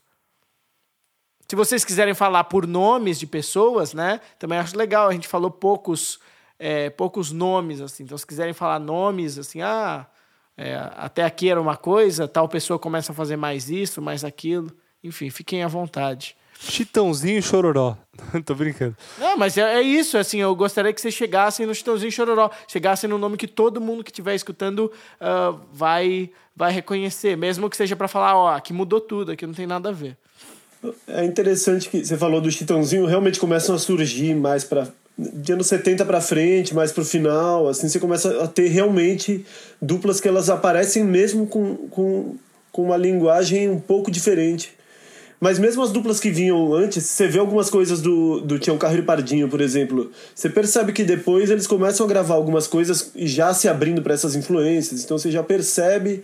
Se 1.47 1.55
vocês 1.55 1.85
quiserem 1.85 2.13
falar 2.13 2.45
por 2.45 2.65
nomes 2.65 3.19
de 3.19 3.27
pessoas, 3.27 3.93
né? 3.93 4.19
Também 4.39 4.57
acho 4.57 4.75
legal. 4.75 5.09
A 5.09 5.13
gente 5.13 5.27
falou 5.27 5.51
poucos, 5.51 6.19
é, 6.57 6.89
poucos 6.89 7.31
nomes, 7.31 7.81
assim. 7.81 8.03
Então, 8.03 8.17
se 8.17 8.25
quiserem 8.25 8.53
falar 8.53 8.79
nomes, 8.79 9.37
assim, 9.37 9.61
ah, 9.61 10.07
é, 10.57 10.75
até 10.95 11.23
aqui 11.23 11.49
era 11.49 11.61
uma 11.61 11.77
coisa, 11.77 12.27
tal 12.27 12.47
pessoa 12.47 12.79
começa 12.79 13.11
a 13.11 13.15
fazer 13.15 13.35
mais 13.35 13.69
isso, 13.69 14.01
mais 14.01 14.23
aquilo. 14.23 14.71
Enfim, 15.03 15.29
fiquem 15.29 15.63
à 15.63 15.67
vontade. 15.67 16.35
Chitãozinho 16.57 17.37
e 17.37 17.41
Chororó. 17.41 17.97
Tô 18.45 18.55
brincando. 18.55 18.95
Não, 19.19 19.37
mas 19.37 19.57
é, 19.57 19.75
é 19.75 19.81
isso, 19.81 20.17
assim, 20.17 20.39
eu 20.39 20.55
gostaria 20.55 20.91
que 20.93 21.01
vocês 21.01 21.13
chegassem 21.13 21.65
no 21.65 21.75
Chitãozinho 21.75 22.09
e 22.09 22.11
Chororó, 22.11 22.49
chegassem 22.67 23.09
no 23.09 23.17
nome 23.17 23.37
que 23.37 23.47
todo 23.47 23.81
mundo 23.81 24.03
que 24.03 24.09
estiver 24.09 24.33
escutando 24.33 24.91
ah, 25.19 25.53
vai, 25.71 26.31
vai 26.55 26.71
reconhecer, 26.71 27.37
mesmo 27.37 27.69
que 27.69 27.77
seja 27.77 27.95
para 27.95 28.07
falar, 28.07 28.37
ó, 28.37 28.55
aqui 28.55 28.73
mudou 28.73 29.01
tudo, 29.01 29.33
aqui 29.33 29.45
não 29.45 29.53
tem 29.53 29.67
nada 29.67 29.89
a 29.89 29.91
ver. 29.91 30.17
É 31.07 31.23
interessante 31.23 31.89
que 31.89 32.05
você 32.05 32.17
falou 32.17 32.41
do 32.41 32.51
Chitãozinho, 32.51 33.05
realmente 33.05 33.39
começam 33.39 33.75
a 33.75 33.79
surgir 33.79 34.35
mais 34.35 34.63
para 34.63 34.87
de 35.17 35.53
anos 35.53 35.67
70 35.67 36.03
para 36.03 36.19
frente, 36.19 36.75
mais 36.75 36.91
pro 36.91 37.05
final, 37.05 37.69
assim 37.69 37.87
você 37.87 37.99
começa 37.99 38.43
a 38.43 38.47
ter 38.47 38.67
realmente 38.67 39.45
duplas 39.81 40.19
que 40.19 40.27
elas 40.27 40.49
aparecem 40.49 41.05
mesmo 41.05 41.47
com, 41.47 41.75
com, 41.89 42.35
com 42.71 42.83
uma 42.83 42.97
linguagem 42.97 43.69
um 43.69 43.79
pouco 43.79 44.11
diferente. 44.11 44.73
Mas 45.39 45.59
mesmo 45.59 45.83
as 45.83 45.91
duplas 45.91 46.19
que 46.19 46.29
vinham 46.29 46.73
antes, 46.73 47.05
você 47.05 47.27
vê 47.27 47.39
algumas 47.39 47.69
coisas 47.69 48.01
do, 48.01 48.41
do 48.41 48.57
Tião 48.57 48.77
Carreiro 48.77 49.03
e 49.03 49.05
Pardinho, 49.05 49.49
por 49.49 49.61
exemplo. 49.61 50.11
Você 50.33 50.49
percebe 50.49 50.93
que 50.93 51.03
depois 51.03 51.49
eles 51.49 51.67
começam 51.67 52.05
a 52.05 52.09
gravar 52.09 52.35
algumas 52.35 52.67
coisas 52.67 53.11
e 53.15 53.27
já 53.27 53.53
se 53.53 53.67
abrindo 53.67 54.01
para 54.01 54.13
essas 54.13 54.35
influências. 54.35 55.03
Então 55.03 55.17
você 55.17 55.29
já 55.29 55.43
percebe 55.43 56.23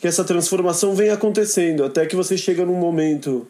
que 0.00 0.08
essa 0.08 0.24
transformação 0.24 0.94
vem 0.94 1.10
acontecendo, 1.10 1.84
até 1.84 2.06
que 2.06 2.16
você 2.16 2.36
chega 2.36 2.64
num 2.64 2.74
momento 2.74 3.46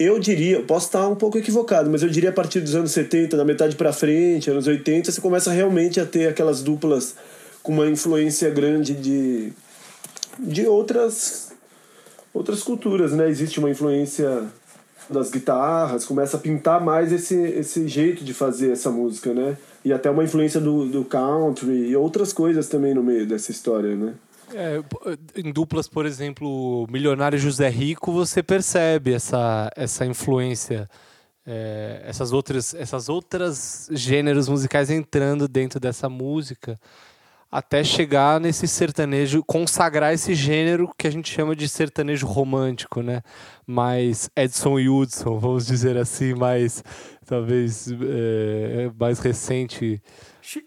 eu 0.00 0.18
diria, 0.18 0.62
posso 0.62 0.86
estar 0.86 1.06
um 1.06 1.14
pouco 1.14 1.36
equivocado, 1.36 1.90
mas 1.90 2.02
eu 2.02 2.08
diria 2.08 2.30
a 2.30 2.32
partir 2.32 2.60
dos 2.60 2.74
anos 2.74 2.90
70, 2.90 3.36
da 3.36 3.44
metade 3.44 3.76
para 3.76 3.92
frente, 3.92 4.50
anos 4.50 4.66
80, 4.66 5.12
você 5.12 5.20
começa 5.20 5.52
realmente 5.52 6.00
a 6.00 6.06
ter 6.06 6.26
aquelas 6.26 6.62
duplas 6.62 7.14
com 7.62 7.70
uma 7.72 7.86
influência 7.86 8.48
grande 8.48 8.94
de, 8.94 9.52
de 10.38 10.66
outras, 10.66 11.52
outras 12.32 12.62
culturas, 12.62 13.12
né? 13.12 13.28
Existe 13.28 13.58
uma 13.58 13.68
influência 13.68 14.44
das 15.10 15.30
guitarras, 15.30 16.06
começa 16.06 16.38
a 16.38 16.40
pintar 16.40 16.82
mais 16.82 17.12
esse, 17.12 17.34
esse 17.34 17.86
jeito 17.86 18.24
de 18.24 18.32
fazer 18.32 18.72
essa 18.72 18.90
música, 18.90 19.34
né? 19.34 19.58
E 19.84 19.92
até 19.92 20.08
uma 20.10 20.24
influência 20.24 20.62
do, 20.62 20.86
do 20.86 21.04
country 21.04 21.90
e 21.90 21.94
outras 21.94 22.32
coisas 22.32 22.68
também 22.68 22.94
no 22.94 23.02
meio 23.02 23.26
dessa 23.26 23.50
história, 23.50 23.94
né? 23.94 24.14
É, 24.54 24.82
em 25.36 25.52
duplas, 25.52 25.88
por 25.88 26.06
exemplo, 26.06 26.86
Milionário 26.90 27.36
e 27.36 27.40
José 27.40 27.68
Rico, 27.68 28.12
você 28.12 28.42
percebe 28.42 29.14
essa, 29.14 29.70
essa 29.76 30.04
influência, 30.04 30.88
é, 31.46 32.02
essas 32.04 32.32
outras 32.32 32.74
essas 32.74 33.08
outras 33.08 33.88
gêneros 33.92 34.48
musicais 34.48 34.90
entrando 34.90 35.46
dentro 35.46 35.78
dessa 35.78 36.08
música, 36.08 36.78
até 37.50 37.82
chegar 37.82 38.40
nesse 38.40 38.68
sertanejo, 38.68 39.42
consagrar 39.44 40.14
esse 40.14 40.34
gênero 40.34 40.90
que 40.96 41.06
a 41.06 41.10
gente 41.10 41.32
chama 41.32 41.56
de 41.56 41.68
sertanejo 41.68 42.26
romântico, 42.26 43.02
né? 43.02 43.22
Mais 43.66 44.30
Edson 44.36 44.78
e 44.78 44.88
Hudson, 44.88 45.38
vamos 45.38 45.66
dizer 45.66 45.96
assim, 45.96 46.34
mais 46.34 46.84
talvez 47.26 47.88
é, 47.90 48.90
mais 48.98 49.18
recente. 49.18 50.00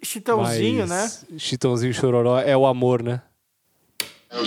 Chitãozinho, 0.02 0.88
Mas 0.88 1.26
Chitãozinho 1.38 1.94
Chororó 1.94 2.40
é 2.40 2.56
o 2.56 2.66
amor, 2.66 3.02
né? 3.04 3.22
De 4.34 4.40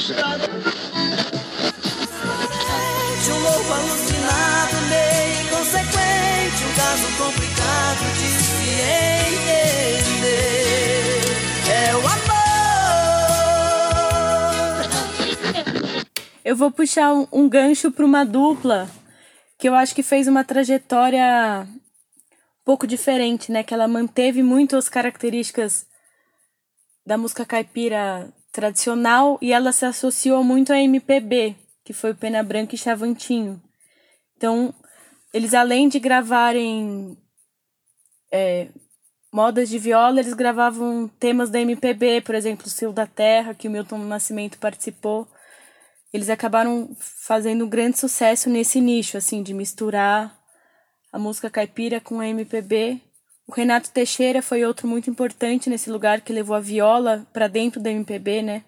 um 3.31 3.39
louco 3.39 3.73
alucinado, 3.73 4.77
meio 4.91 5.43
inconsequente, 5.47 6.65
um 6.65 6.75
caso 6.75 7.07
complicado 7.17 8.03
de 8.15 8.27
se 8.27 8.67
entender. 10.03 10.43
É 11.71 11.95
o 11.95 12.01
amor. 12.01 12.27
Eu 16.45 16.57
vou 16.57 16.73
puxar 16.73 17.15
um, 17.15 17.29
um 17.31 17.49
gancho 17.49 17.93
para 17.93 18.05
uma 18.05 18.25
dupla 18.25 18.91
que 19.57 19.69
eu 19.69 19.75
acho 19.77 19.95
que 19.95 20.03
fez 20.03 20.27
uma 20.27 20.43
trajetória 20.43 21.65
um 21.65 21.79
pouco 22.65 22.89
diferente, 22.89 23.53
né? 23.53 23.63
Que 23.63 23.73
ela 23.73 23.87
manteve 23.87 24.43
muito 24.43 24.77
as 24.77 24.89
características 24.89 25.87
da 27.07 27.17
música 27.17 27.47
caipira 27.47 28.29
tradicional 28.57 29.39
e 29.43 29.53
ela 29.53 29.71
se 29.71 29.85
associou 29.85 30.43
muito 30.43 30.73
à 30.73 30.81
MPB, 30.81 31.55
que 31.85 31.93
foi 31.93 32.15
Pena 32.15 32.43
Branca 32.43 32.75
e 32.75 32.79
Chavantinho. 32.79 33.63
Então, 34.35 34.75
eles 35.31 35.53
além 35.53 35.91
de 35.91 35.99
gravarem 35.99 37.19
é, 38.33 38.69
modas 39.31 39.69
de 39.69 39.79
viola, 39.79 40.21
eles 40.21 40.33
gravavam 40.33 41.07
temas 41.21 41.51
da 41.51 41.61
MPB, 41.61 42.23
por 42.23 42.35
exemplo, 42.35 42.67
Sil 42.73 42.97
da 42.97 43.07
Terra, 43.07 43.53
que 43.53 43.69
o 43.69 43.71
Milton 43.71 43.99
Nascimento 43.99 44.57
participou. 44.57 45.29
Eles 46.11 46.31
acabaram 46.31 46.97
fazendo 46.99 47.67
um 47.67 47.69
grande 47.69 47.99
sucesso 47.99 48.49
nesse 48.49 48.81
nicho, 48.81 49.19
assim, 49.19 49.43
de 49.43 49.53
misturar 49.53 50.35
a 51.13 51.19
música 51.19 51.51
caipira 51.51 52.01
com 52.01 52.21
a 52.21 52.27
MPB. 52.27 53.03
O 53.47 53.53
Renato 53.53 53.91
Teixeira 53.91 54.43
foi 54.43 54.65
outro 54.65 54.89
muito 54.89 55.09
importante 55.09 55.71
nesse 55.71 55.91
lugar 55.91 56.21
que 56.21 56.33
levou 56.33 56.57
a 56.57 56.61
viola 56.61 57.25
para 57.33 57.47
dentro 57.47 57.81
da 57.81 57.91
MPB, 57.91 58.43
né? 58.43 58.65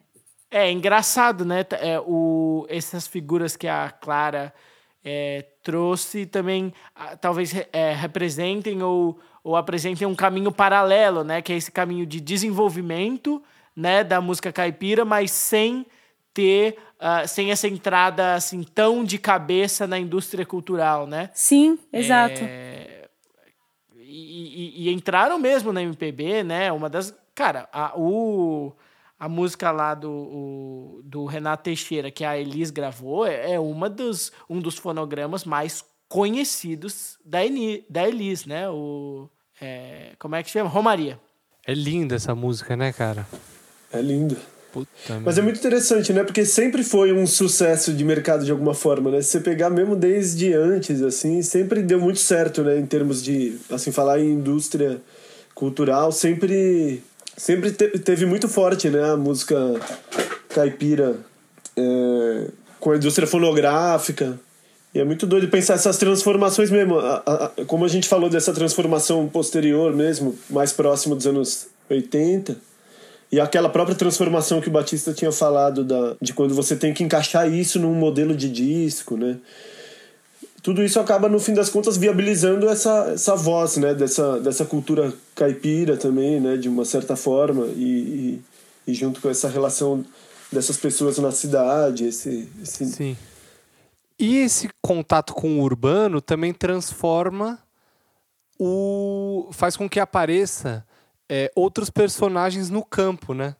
É 0.50 0.70
engraçado, 0.70 1.44
né? 1.44 1.64
É, 1.72 1.98
o, 2.00 2.64
essas 2.68 3.06
figuras 3.06 3.56
que 3.56 3.66
a 3.66 3.90
Clara 3.90 4.54
é, 5.04 5.44
trouxe 5.62 6.26
também 6.26 6.72
talvez 7.20 7.52
é, 7.72 7.92
representem 7.92 8.82
ou, 8.82 9.18
ou 9.42 9.56
apresentem 9.56 10.06
um 10.06 10.14
caminho 10.14 10.52
paralelo, 10.52 11.24
né? 11.24 11.42
Que 11.42 11.52
é 11.52 11.56
esse 11.56 11.72
caminho 11.72 12.06
de 12.06 12.20
desenvolvimento 12.20 13.42
né, 13.78 14.02
da 14.02 14.20
música 14.20 14.52
caipira, 14.52 15.04
mas 15.04 15.30
sem 15.30 15.86
ter 16.34 16.76
uh, 17.00 17.26
sem 17.26 17.50
essa 17.50 17.68
entrada 17.68 18.34
assim 18.34 18.62
tão 18.62 19.04
de 19.04 19.18
cabeça 19.18 19.86
na 19.86 19.98
indústria 19.98 20.44
cultural, 20.44 21.06
né? 21.06 21.30
Sim, 21.32 21.78
exato. 21.92 22.40
É, 22.42 22.97
e, 24.18 24.82
e, 24.84 24.88
e, 24.88 24.92
entraram 24.92 25.38
mesmo 25.38 25.72
na 25.72 25.82
MPB, 25.82 26.42
né? 26.42 26.72
Uma 26.72 26.88
das. 26.88 27.14
Cara, 27.34 27.68
a, 27.72 27.92
o, 27.96 28.72
a 29.18 29.28
música 29.28 29.70
lá 29.70 29.94
do, 29.94 30.10
o, 30.10 31.00
do 31.04 31.24
Renato 31.24 31.64
Teixeira, 31.64 32.10
que 32.10 32.24
a 32.24 32.38
Elis 32.38 32.70
gravou, 32.70 33.26
é, 33.26 33.52
é 33.52 33.60
uma 33.60 33.88
dos, 33.88 34.32
um 34.48 34.60
dos 34.60 34.76
fonogramas 34.76 35.44
mais 35.44 35.84
conhecidos 36.08 37.18
da, 37.24 37.44
Eni, 37.44 37.84
da 37.88 38.08
Elis, 38.08 38.46
né? 38.46 38.68
O, 38.68 39.28
é, 39.60 40.12
como 40.18 40.34
é 40.34 40.42
que 40.42 40.50
chama? 40.50 40.68
Romaria. 40.68 41.20
É 41.66 41.74
linda 41.74 42.16
essa 42.16 42.34
música, 42.34 42.76
né, 42.76 42.92
cara? 42.92 43.26
É 43.92 44.00
linda. 44.00 44.36
Puta 44.72 45.20
Mas 45.24 45.38
é 45.38 45.42
muito 45.42 45.58
interessante, 45.58 46.12
né? 46.12 46.22
Porque 46.22 46.44
sempre 46.44 46.82
foi 46.82 47.12
um 47.12 47.26
sucesso 47.26 47.92
de 47.92 48.04
mercado 48.04 48.44
de 48.44 48.50
alguma 48.50 48.74
forma, 48.74 49.10
né? 49.10 49.22
Se 49.22 49.30
você 49.30 49.40
pegar 49.40 49.70
mesmo 49.70 49.96
desde 49.96 50.52
antes, 50.52 51.02
assim, 51.02 51.42
sempre 51.42 51.82
deu 51.82 51.98
muito 51.98 52.20
certo, 52.20 52.62
né? 52.62 52.78
Em 52.78 52.86
termos 52.86 53.22
de, 53.22 53.56
assim, 53.70 53.90
falar 53.90 54.20
em 54.20 54.32
indústria 54.32 55.00
cultural, 55.54 56.12
sempre, 56.12 57.02
sempre 57.36 57.70
te 57.70 57.88
teve 57.98 58.26
muito 58.26 58.46
forte, 58.46 58.90
né? 58.90 59.10
A 59.10 59.16
música 59.16 59.56
caipira 60.50 61.16
é, 61.76 62.48
com 62.78 62.90
a 62.90 62.96
indústria 62.96 63.26
fonográfica. 63.26 64.38
E 64.94 65.00
é 65.00 65.04
muito 65.04 65.26
doido 65.26 65.48
pensar 65.48 65.74
essas 65.74 65.96
transformações 65.96 66.70
mesmo. 66.70 66.98
A, 66.98 67.22
a, 67.26 67.64
como 67.66 67.86
a 67.86 67.88
gente 67.88 68.06
falou 68.06 68.28
dessa 68.28 68.52
transformação 68.52 69.28
posterior 69.28 69.94
mesmo, 69.94 70.38
mais 70.50 70.72
próximo 70.72 71.14
dos 71.14 71.26
anos 71.26 71.68
80 71.88 72.67
e 73.30 73.38
aquela 73.38 73.68
própria 73.68 73.94
transformação 73.94 74.60
que 74.60 74.68
o 74.68 74.72
Batista 74.72 75.12
tinha 75.12 75.30
falado 75.30 75.84
da, 75.84 76.16
de 76.20 76.32
quando 76.32 76.54
você 76.54 76.74
tem 76.74 76.94
que 76.94 77.04
encaixar 77.04 77.52
isso 77.52 77.78
num 77.78 77.94
modelo 77.94 78.34
de 78.34 78.48
disco, 78.48 79.16
né? 79.16 79.36
Tudo 80.62 80.82
isso 80.82 80.98
acaba, 80.98 81.28
no 81.28 81.38
fim 81.38 81.54
das 81.54 81.68
contas, 81.68 81.96
viabilizando 81.96 82.68
essa, 82.68 83.12
essa 83.12 83.36
voz, 83.36 83.76
né? 83.76 83.94
Dessa, 83.94 84.40
dessa 84.40 84.64
cultura 84.64 85.12
caipira 85.34 85.96
também, 85.96 86.40
né? 86.40 86.56
De 86.56 86.68
uma 86.68 86.84
certa 86.84 87.16
forma. 87.16 87.66
E, 87.66 88.42
e, 88.86 88.90
e 88.90 88.94
junto 88.94 89.20
com 89.20 89.28
essa 89.28 89.48
relação 89.48 90.04
dessas 90.50 90.76
pessoas 90.78 91.18
na 91.18 91.30
cidade, 91.30 92.06
esse, 92.06 92.48
esse... 92.62 92.86
Sim. 92.86 93.16
E 94.18 94.38
esse 94.38 94.68
contato 94.82 95.32
com 95.32 95.60
o 95.60 95.62
urbano 95.62 96.20
também 96.20 96.52
transforma 96.52 97.58
o... 98.58 99.48
faz 99.52 99.76
com 99.76 99.88
que 99.88 100.00
apareça 100.00 100.84
é, 101.28 101.50
outros 101.54 101.90
personagens 101.90 102.70
no 102.70 102.84
campo, 102.84 103.34
né? 103.34 103.54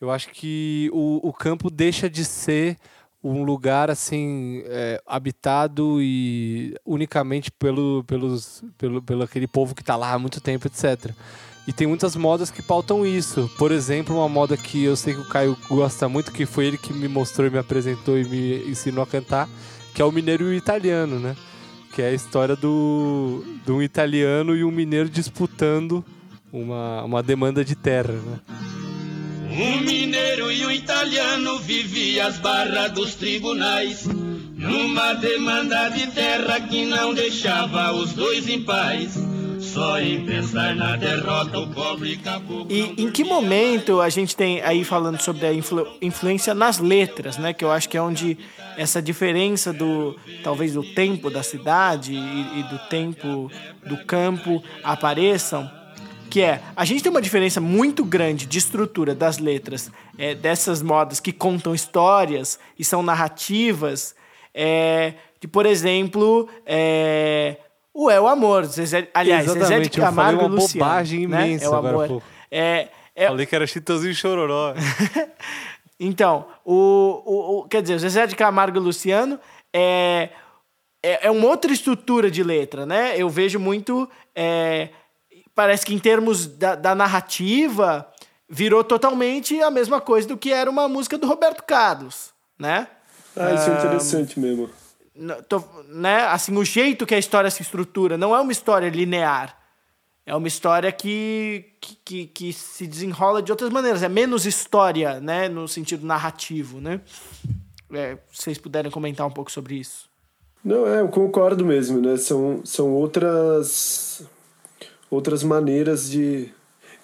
Eu 0.00 0.10
acho 0.10 0.30
que 0.30 0.88
o, 0.92 1.28
o 1.28 1.32
campo 1.32 1.70
deixa 1.70 2.08
de 2.08 2.24
ser 2.24 2.76
um 3.22 3.42
lugar 3.42 3.90
assim 3.90 4.62
é, 4.66 5.02
habitado 5.04 6.00
e 6.00 6.74
unicamente 6.86 7.50
pelo, 7.50 8.04
pelos, 8.04 8.62
pelo, 8.78 9.02
pelo 9.02 9.24
aquele 9.24 9.48
povo 9.48 9.74
que 9.74 9.82
está 9.82 9.96
lá 9.96 10.12
há 10.12 10.18
muito 10.18 10.40
tempo, 10.40 10.68
etc. 10.68 11.12
E 11.66 11.72
tem 11.72 11.86
muitas 11.86 12.14
modas 12.14 12.50
que 12.50 12.62
pautam 12.62 13.04
isso. 13.04 13.50
Por 13.58 13.72
exemplo, 13.72 14.16
uma 14.16 14.28
moda 14.28 14.56
que 14.56 14.84
eu 14.84 14.96
sei 14.96 15.14
que 15.14 15.20
o 15.20 15.28
Caio 15.28 15.58
gosta 15.68 16.08
muito, 16.08 16.32
que 16.32 16.46
foi 16.46 16.66
ele 16.66 16.78
que 16.78 16.92
me 16.92 17.08
mostrou 17.08 17.50
me 17.50 17.58
apresentou 17.58 18.16
e 18.16 18.24
me 18.24 18.70
ensinou 18.70 19.02
a 19.02 19.06
cantar, 19.06 19.48
que 19.94 20.00
é 20.00 20.04
o 20.04 20.12
mineiro 20.12 20.52
italiano, 20.54 21.18
né? 21.18 21.36
Que 21.92 22.02
é 22.02 22.06
a 22.06 22.12
história 22.12 22.54
do, 22.54 23.44
de 23.66 23.72
um 23.72 23.82
italiano 23.82 24.56
e 24.56 24.62
um 24.62 24.70
mineiro 24.70 25.08
disputando 25.10 26.04
uma, 26.52 27.04
uma 27.04 27.22
demanda 27.22 27.64
de 27.64 27.74
terra, 27.74 28.12
né? 28.12 28.38
Um 29.50 29.80
mineiro 29.80 30.52
e 30.52 30.64
um 30.64 30.70
italiano 30.70 31.58
viviam 31.58 32.26
as 32.26 32.38
barras 32.38 32.92
dos 32.92 33.14
tribunais 33.14 34.06
numa 34.06 35.14
demanda 35.14 35.88
de 35.88 36.06
terra 36.08 36.60
que 36.60 36.84
não 36.84 37.14
deixava 37.14 37.92
os 37.92 38.12
dois 38.12 38.48
em 38.48 38.62
paz. 38.62 39.16
Só 39.60 40.00
em 40.00 40.24
pensar 40.24 40.74
na 40.74 40.96
derrota 40.96 41.58
o 41.58 41.68
pobre 41.74 42.16
caboclo. 42.16 42.66
E 42.70 43.02
em 43.02 43.10
que 43.10 43.24
momento 43.24 44.00
a 44.00 44.08
gente 44.08 44.34
tem 44.34 44.60
aí 44.62 44.84
falando 44.84 45.20
sobre 45.20 45.46
a 45.46 45.52
influ 45.52 45.86
influência 46.00 46.54
nas 46.54 46.78
letras, 46.78 47.36
né? 47.36 47.52
Que 47.52 47.64
eu 47.64 47.70
acho 47.70 47.88
que 47.88 47.96
é 47.96 48.02
onde 48.02 48.38
essa 48.76 49.02
diferença 49.02 49.72
do 49.72 50.16
talvez 50.42 50.74
do 50.74 50.82
tempo 50.94 51.28
da 51.28 51.42
cidade 51.42 52.12
e, 52.14 52.60
e 52.60 52.62
do 52.64 52.78
tempo 52.88 53.50
do 53.84 53.96
campo 54.04 54.62
apareçam 54.82 55.77
que 56.28 56.40
é 56.42 56.62
a 56.76 56.84
gente 56.84 57.02
tem 57.02 57.10
uma 57.10 57.22
diferença 57.22 57.60
muito 57.60 58.04
grande 58.04 58.46
de 58.46 58.58
estrutura 58.58 59.14
das 59.14 59.38
letras 59.38 59.90
é, 60.16 60.34
dessas 60.34 60.82
modas 60.82 61.20
que 61.20 61.32
contam 61.32 61.74
histórias 61.74 62.58
e 62.78 62.84
são 62.84 63.02
narrativas 63.02 64.14
é, 64.54 65.14
de 65.40 65.48
por 65.48 65.66
exemplo 65.66 66.48
é, 66.66 67.56
o 67.92 68.10
é 68.10 68.20
o 68.20 68.26
amor 68.26 68.64
Zezé, 68.66 69.08
aliás 69.14 69.44
Exatamente, 69.44 69.68
Zezé 69.68 69.80
de 69.80 69.90
Camargo 69.90 70.42
eu 70.42 70.48
falei 70.48 70.54
uma 70.54 70.58
e 70.58 70.62
Luciano 70.62 70.84
bobagem 70.84 71.26
né? 71.26 71.46
imensa 71.46 71.64
é 71.64 71.68
o 71.68 71.74
agora, 71.74 71.94
amor 71.94 72.08
pô. 72.08 72.22
é, 72.50 72.88
é, 73.18 73.26
Falei 73.26 73.46
que 73.46 73.56
era 73.56 73.66
Chitãozinho 73.66 74.14
Chororó. 74.14 74.74
então, 75.98 76.46
o, 76.64 77.20
o, 77.26 77.58
o, 77.58 77.64
quer 77.64 77.82
dizer, 77.82 77.96
o 77.96 77.98
Zezé 77.98 78.28
de 78.28 78.36
Camargo 78.36 78.78
e 78.78 78.80
Luciano 78.80 79.40
é, 79.74 80.28
é, 81.02 81.26
é, 81.26 81.30
uma 81.30 81.48
outra 81.48 81.72
estrutura 81.72 82.30
de 82.30 82.44
letra, 82.44 82.86
né? 82.86 83.14
Eu 83.16 83.28
vejo 83.28 83.58
muito. 83.58 84.08
É, 84.36 84.90
parece 85.58 85.84
que 85.84 85.92
em 85.92 85.98
termos 85.98 86.46
da, 86.46 86.76
da, 86.76 86.94
narrativa, 86.94 88.08
virou 88.48 88.84
totalmente 88.84 89.60
a 89.60 89.72
mesma 89.72 90.00
coisa 90.00 90.28
do 90.28 90.36
que 90.36 90.52
era 90.52 90.70
uma 90.70 90.88
música 90.88 91.18
do 91.18 91.26
Roberto 91.26 91.64
Carlos, 91.64 92.30
né? 92.56 92.86
Ah, 93.36 93.54
isso 93.54 93.68
é 93.68 93.74
interessante 93.76 94.38
mesmo. 94.38 94.70
Tô, 95.48 95.60
né? 95.88 96.26
Assim, 96.26 96.56
o 96.56 96.64
jeito 96.64 97.04
que 97.04 97.12
a 97.12 97.18
história 97.18 97.50
se 97.50 97.60
estrutura 97.60 98.16
não 98.16 98.36
é 98.36 98.40
uma 98.40 98.52
história 98.52 98.88
linear. 98.88 99.58
É 100.24 100.32
uma 100.32 100.46
história 100.46 100.92
que, 100.92 101.72
que, 101.80 101.96
que, 102.04 102.26
que 102.28 102.52
se 102.52 102.86
desenrola 102.86 103.42
de 103.42 103.50
outras 103.50 103.70
maneiras. 103.70 104.04
É 104.04 104.08
menos 104.08 104.46
história, 104.46 105.18
né? 105.18 105.48
No 105.48 105.66
sentido 105.66 106.06
narrativo, 106.06 106.80
né? 106.80 107.00
É, 107.92 108.16
se 108.30 108.44
vocês 108.44 108.58
puderem 108.58 108.92
comentar 108.92 109.26
um 109.26 109.32
pouco 109.32 109.50
sobre 109.50 109.74
isso. 109.74 110.08
Não, 110.64 110.86
é, 110.86 111.00
eu 111.00 111.08
concordo 111.08 111.66
mesmo, 111.66 112.00
né? 112.00 112.16
São, 112.16 112.60
são 112.64 112.92
outras 112.92 114.24
outras 115.10 115.42
maneiras 115.42 116.08
de. 116.08 116.48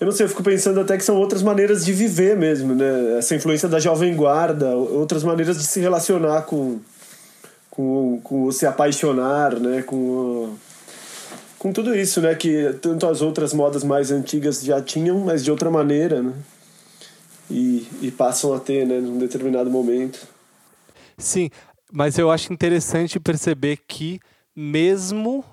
Eu 0.01 0.07
não 0.07 0.13
sei, 0.13 0.27
eu 0.27 0.29
fico 0.29 0.43
pensando 0.43 0.81
até 0.81 0.97
que 0.97 1.05
são 1.05 1.17
outras 1.17 1.43
maneiras 1.43 1.85
de 1.85 1.93
viver 1.93 2.37
mesmo, 2.37 2.75
né? 2.75 3.19
Essa 3.19 3.35
influência 3.35 3.69
da 3.69 3.79
jovem 3.79 4.15
guarda, 4.15 4.75
outras 4.77 5.23
maneiras 5.23 5.57
de 5.57 5.65
se 5.65 5.81
relacionar 5.81 6.43
com, 6.43 6.81
com, 7.71 8.21
com 8.23 8.51
se 8.51 8.67
apaixonar, 8.67 9.59
né? 9.59 9.83
Com, 9.83 10.55
com 11.59 11.73
tudo 11.73 11.95
isso, 11.95 12.21
né? 12.21 12.35
Que 12.35 12.75
tanto 12.83 13.07
as 13.07 13.23
outras 13.23 13.55
modas 13.55 13.85
mais 13.85 14.11
antigas 14.11 14.63
já 14.63 14.83
tinham, 14.83 15.21
mas 15.21 15.45
de 15.45 15.51
outra 15.51 15.71
maneira, 15.71 16.23
né? 16.23 16.33
E, 17.51 17.87
e 18.03 18.11
passam 18.11 18.53
a 18.53 18.59
ter, 18.59 18.87
né? 18.87 18.99
Num 18.99 19.19
determinado 19.19 19.71
momento. 19.71 20.27
Sim, 21.17 21.51
mas 21.93 22.19
eu 22.19 22.31
acho 22.31 22.53
interessante 22.53 23.21
perceber 23.21 23.79
que 23.87 24.19
mesmo 24.57 25.45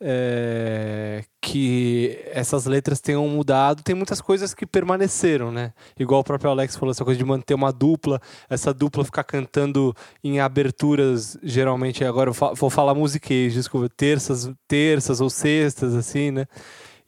é, 0.00 1.24
que 1.40 2.18
essas 2.32 2.66
letras 2.66 3.00
tenham 3.00 3.26
mudado, 3.28 3.82
tem 3.82 3.94
muitas 3.94 4.20
coisas 4.20 4.52
que 4.52 4.66
permaneceram, 4.66 5.50
né? 5.50 5.72
Igual 5.98 6.20
o 6.20 6.24
próprio 6.24 6.50
Alex 6.50 6.76
falou, 6.76 6.90
essa 6.90 7.04
coisa 7.04 7.18
de 7.18 7.24
manter 7.24 7.54
uma 7.54 7.72
dupla, 7.72 8.20
essa 8.48 8.74
dupla 8.74 9.04
ficar 9.04 9.24
cantando 9.24 9.94
em 10.22 10.40
aberturas, 10.40 11.38
geralmente, 11.42 12.04
agora 12.04 12.30
eu 12.30 12.54
vou 12.54 12.68
falar 12.68 12.94
musiquês, 12.94 13.54
desculpa, 13.54 13.88
terças, 13.88 14.50
terças 14.68 15.20
ou 15.20 15.30
sextas, 15.30 15.94
assim, 15.94 16.30
né? 16.30 16.46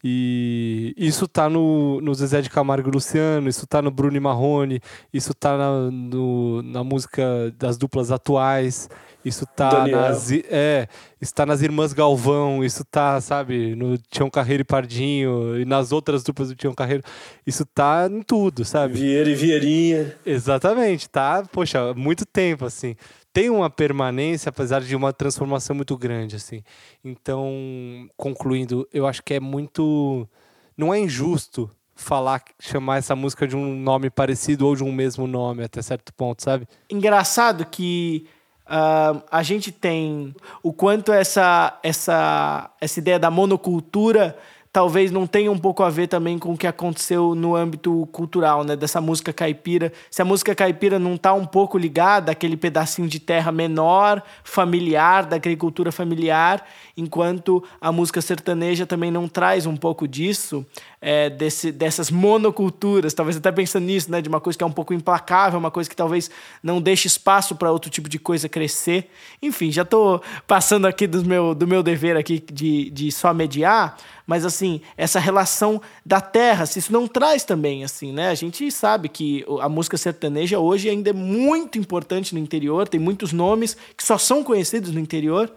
E 0.03 0.93
isso 0.97 1.27
tá 1.27 1.49
no, 1.49 1.99
no 2.01 2.13
Zezé 2.13 2.41
de 2.41 2.49
Camargo 2.49 2.89
e 2.89 2.91
Luciano, 2.91 3.49
isso 3.49 3.67
tá 3.67 3.81
no 3.81 3.91
Bruno 3.91 4.15
e 4.15 4.19
Marrone, 4.19 4.79
isso 5.13 5.33
tá 5.33 5.57
na, 5.57 5.91
no, 5.91 6.61
na 6.61 6.83
música 6.83 7.53
das 7.57 7.77
duplas 7.77 8.11
atuais. 8.11 8.89
Isso 9.23 9.45
tá 9.45 9.69
Daniel. 9.69 9.99
nas. 9.99 10.31
É, 10.31 10.87
isso 11.21 11.33
tá 11.33 11.45
nas 11.45 11.61
Irmãs 11.61 11.91
Galvão, 11.91 12.63
isso 12.63 12.85
tá, 12.85 13.19
sabe, 13.19 13.75
no 13.75 13.97
Tião 13.97 14.29
Carreiro 14.29 14.61
e 14.61 14.63
Pardinho, 14.63 15.59
e 15.59 15.65
nas 15.65 15.91
outras 15.91 16.23
duplas 16.23 16.47
do 16.47 16.55
Tião 16.55 16.73
Carreiro. 16.73 17.03
Isso 17.45 17.65
tá 17.65 18.07
em 18.09 18.21
tudo, 18.21 18.63
sabe? 18.63 18.93
Vieira 18.93 19.29
e 19.29 19.35
Vieirinha. 19.35 20.15
Exatamente, 20.25 21.09
tá, 21.09 21.43
poxa, 21.51 21.93
muito 21.93 22.25
tempo, 22.25 22.65
assim. 22.65 22.95
Tem 23.31 23.49
uma 23.49 23.69
permanência, 23.69 24.49
apesar 24.49 24.81
de 24.81 24.95
uma 24.95 25.13
transformação 25.13 25.75
muito 25.75 25.95
grande, 25.97 26.35
assim. 26.35 26.63
Então, 27.03 28.09
concluindo, 28.17 28.87
eu 28.93 29.05
acho 29.05 29.23
que 29.23 29.35
é 29.35 29.39
muito. 29.39 30.27
Não 30.75 30.93
é 30.93 30.99
injusto 30.99 31.69
falar, 31.95 32.41
chamar 32.59 32.97
essa 32.97 33.15
música 33.15 33.47
de 33.47 33.55
um 33.55 33.75
nome 33.75 34.09
parecido 34.09 34.65
ou 34.65 34.75
de 34.75 34.83
um 34.83 34.91
mesmo 34.91 35.27
nome 35.27 35.63
até 35.63 35.81
certo 35.81 36.13
ponto, 36.13 36.41
sabe? 36.41 36.67
Engraçado 36.89 37.65
que 37.65 38.27
Uh, 38.69 39.23
a 39.31 39.41
gente 39.41 39.71
tem 39.71 40.35
o 40.61 40.71
quanto 40.71 41.11
essa, 41.11 41.79
essa, 41.81 42.69
essa 42.79 42.99
ideia 42.99 43.17
da 43.17 43.31
monocultura 43.31 44.37
talvez 44.71 45.11
não 45.11 45.25
tenha 45.25 45.51
um 45.51 45.57
pouco 45.57 45.83
a 45.83 45.89
ver 45.89 46.07
também 46.07 46.37
com 46.37 46.53
o 46.53 46.57
que 46.57 46.67
aconteceu 46.67 47.33
no 47.33 47.55
âmbito 47.55 48.07
cultural, 48.11 48.63
né? 48.63 48.75
Dessa 48.75 49.01
música 49.01 49.33
caipira. 49.33 49.91
Se 50.11 50.21
a 50.21 50.25
música 50.25 50.53
caipira 50.53 50.99
não 50.99 51.15
está 51.15 51.33
um 51.33 51.45
pouco 51.45 51.77
ligada 51.77 52.31
àquele 52.31 52.55
pedacinho 52.55 53.07
de 53.07 53.19
terra 53.19 53.51
menor, 53.51 54.21
familiar, 54.43 55.25
da 55.25 55.35
agricultura 55.35 55.91
familiar, 55.91 56.63
enquanto 56.95 57.63
a 57.81 57.91
música 57.91 58.21
sertaneja 58.21 58.85
também 58.85 59.09
não 59.09 59.27
traz 59.27 59.65
um 59.65 59.75
pouco 59.75 60.07
disso, 60.07 60.65
é, 61.01 61.29
desse, 61.29 61.71
dessas 61.71 62.11
monoculturas, 62.11 63.13
talvez 63.13 63.37
até 63.37 63.51
pensando 63.51 63.85
nisso, 63.85 64.11
né? 64.11 64.21
De 64.21 64.27
uma 64.27 64.41
coisa 64.41 64.57
que 64.57 64.63
é 64.63 64.67
um 64.67 64.71
pouco 64.71 64.93
implacável, 64.93 65.57
uma 65.57 65.71
coisa 65.71 65.89
que 65.89 65.95
talvez 65.95 66.29
não 66.61 66.81
deixe 66.81 67.07
espaço 67.07 67.55
para 67.55 67.71
outro 67.71 67.89
tipo 67.89 68.09
de 68.09 68.19
coisa 68.19 68.49
crescer. 68.49 69.09
Enfim, 69.41 69.71
já 69.71 69.83
estou 69.83 70.21
passando 70.45 70.87
aqui 70.87 71.07
do 71.07 71.23
meu, 71.23 71.55
do 71.55 71.65
meu 71.65 71.81
dever 71.81 72.17
aqui 72.17 72.43
de, 72.51 72.89
de 72.89 73.11
só 73.11 73.33
mediar, 73.33 73.97
mas 74.27 74.45
assim, 74.45 74.81
essa 74.97 75.19
relação 75.19 75.81
da 76.05 76.19
terra, 76.19 76.65
se 76.65 76.79
isso 76.79 76.91
não 76.91 77.07
traz 77.07 77.43
também, 77.43 77.83
assim, 77.83 78.11
né? 78.11 78.29
A 78.29 78.35
gente 78.35 78.69
sabe 78.69 79.07
que 79.07 79.45
a 79.61 79.69
música 79.69 79.97
sertaneja 79.97 80.59
hoje 80.59 80.89
ainda 80.89 81.11
é 81.11 81.13
muito 81.13 81.79
importante 81.79 82.33
no 82.33 82.39
interior, 82.39 82.87
tem 82.87 82.99
muitos 82.99 83.31
nomes 83.31 83.77
que 83.95 84.03
só 84.03 84.17
são 84.17 84.43
conhecidos 84.43 84.91
no 84.91 84.99
interior 84.99 85.51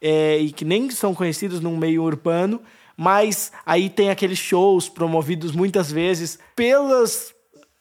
é, 0.00 0.36
e 0.38 0.52
que 0.52 0.64
nem 0.64 0.90
são 0.90 1.14
conhecidos 1.14 1.60
no 1.60 1.76
meio 1.76 2.02
urbano, 2.02 2.60
mas 2.96 3.52
aí 3.64 3.88
tem 3.88 4.10
aqueles 4.10 4.38
shows 4.38 4.88
promovidos 4.88 5.52
muitas 5.52 5.90
vezes 5.90 6.38
pelas, 6.54 7.34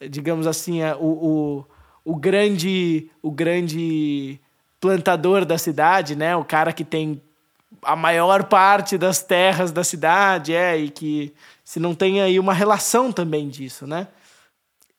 digamos 0.10 0.48
assim, 0.48 0.82
o, 1.00 1.06
o, 1.06 1.66
o 2.06 2.16
grande 2.16 3.10
o 3.22 3.32
grande 3.32 4.40
plantador 4.80 5.46
da 5.46 5.58
cidade, 5.58 6.16
né? 6.16 6.36
O 6.36 6.44
cara 6.44 6.74
que 6.74 6.84
tem 6.84 7.22
a 7.84 7.96
maior 7.96 8.46
parte 8.46 8.98
das 8.98 9.24
terras 9.24 9.72
da 9.72 9.84
cidade, 9.84 10.54
é, 10.54 10.78
e 10.78 10.90
que 10.90 11.34
se 11.64 11.80
não 11.80 11.96
tem 11.96 12.22
aí 12.22 12.40
uma 12.40 12.54
relação 12.54 13.12
também 13.12 13.48
disso, 13.48 13.88
né? 13.88 14.08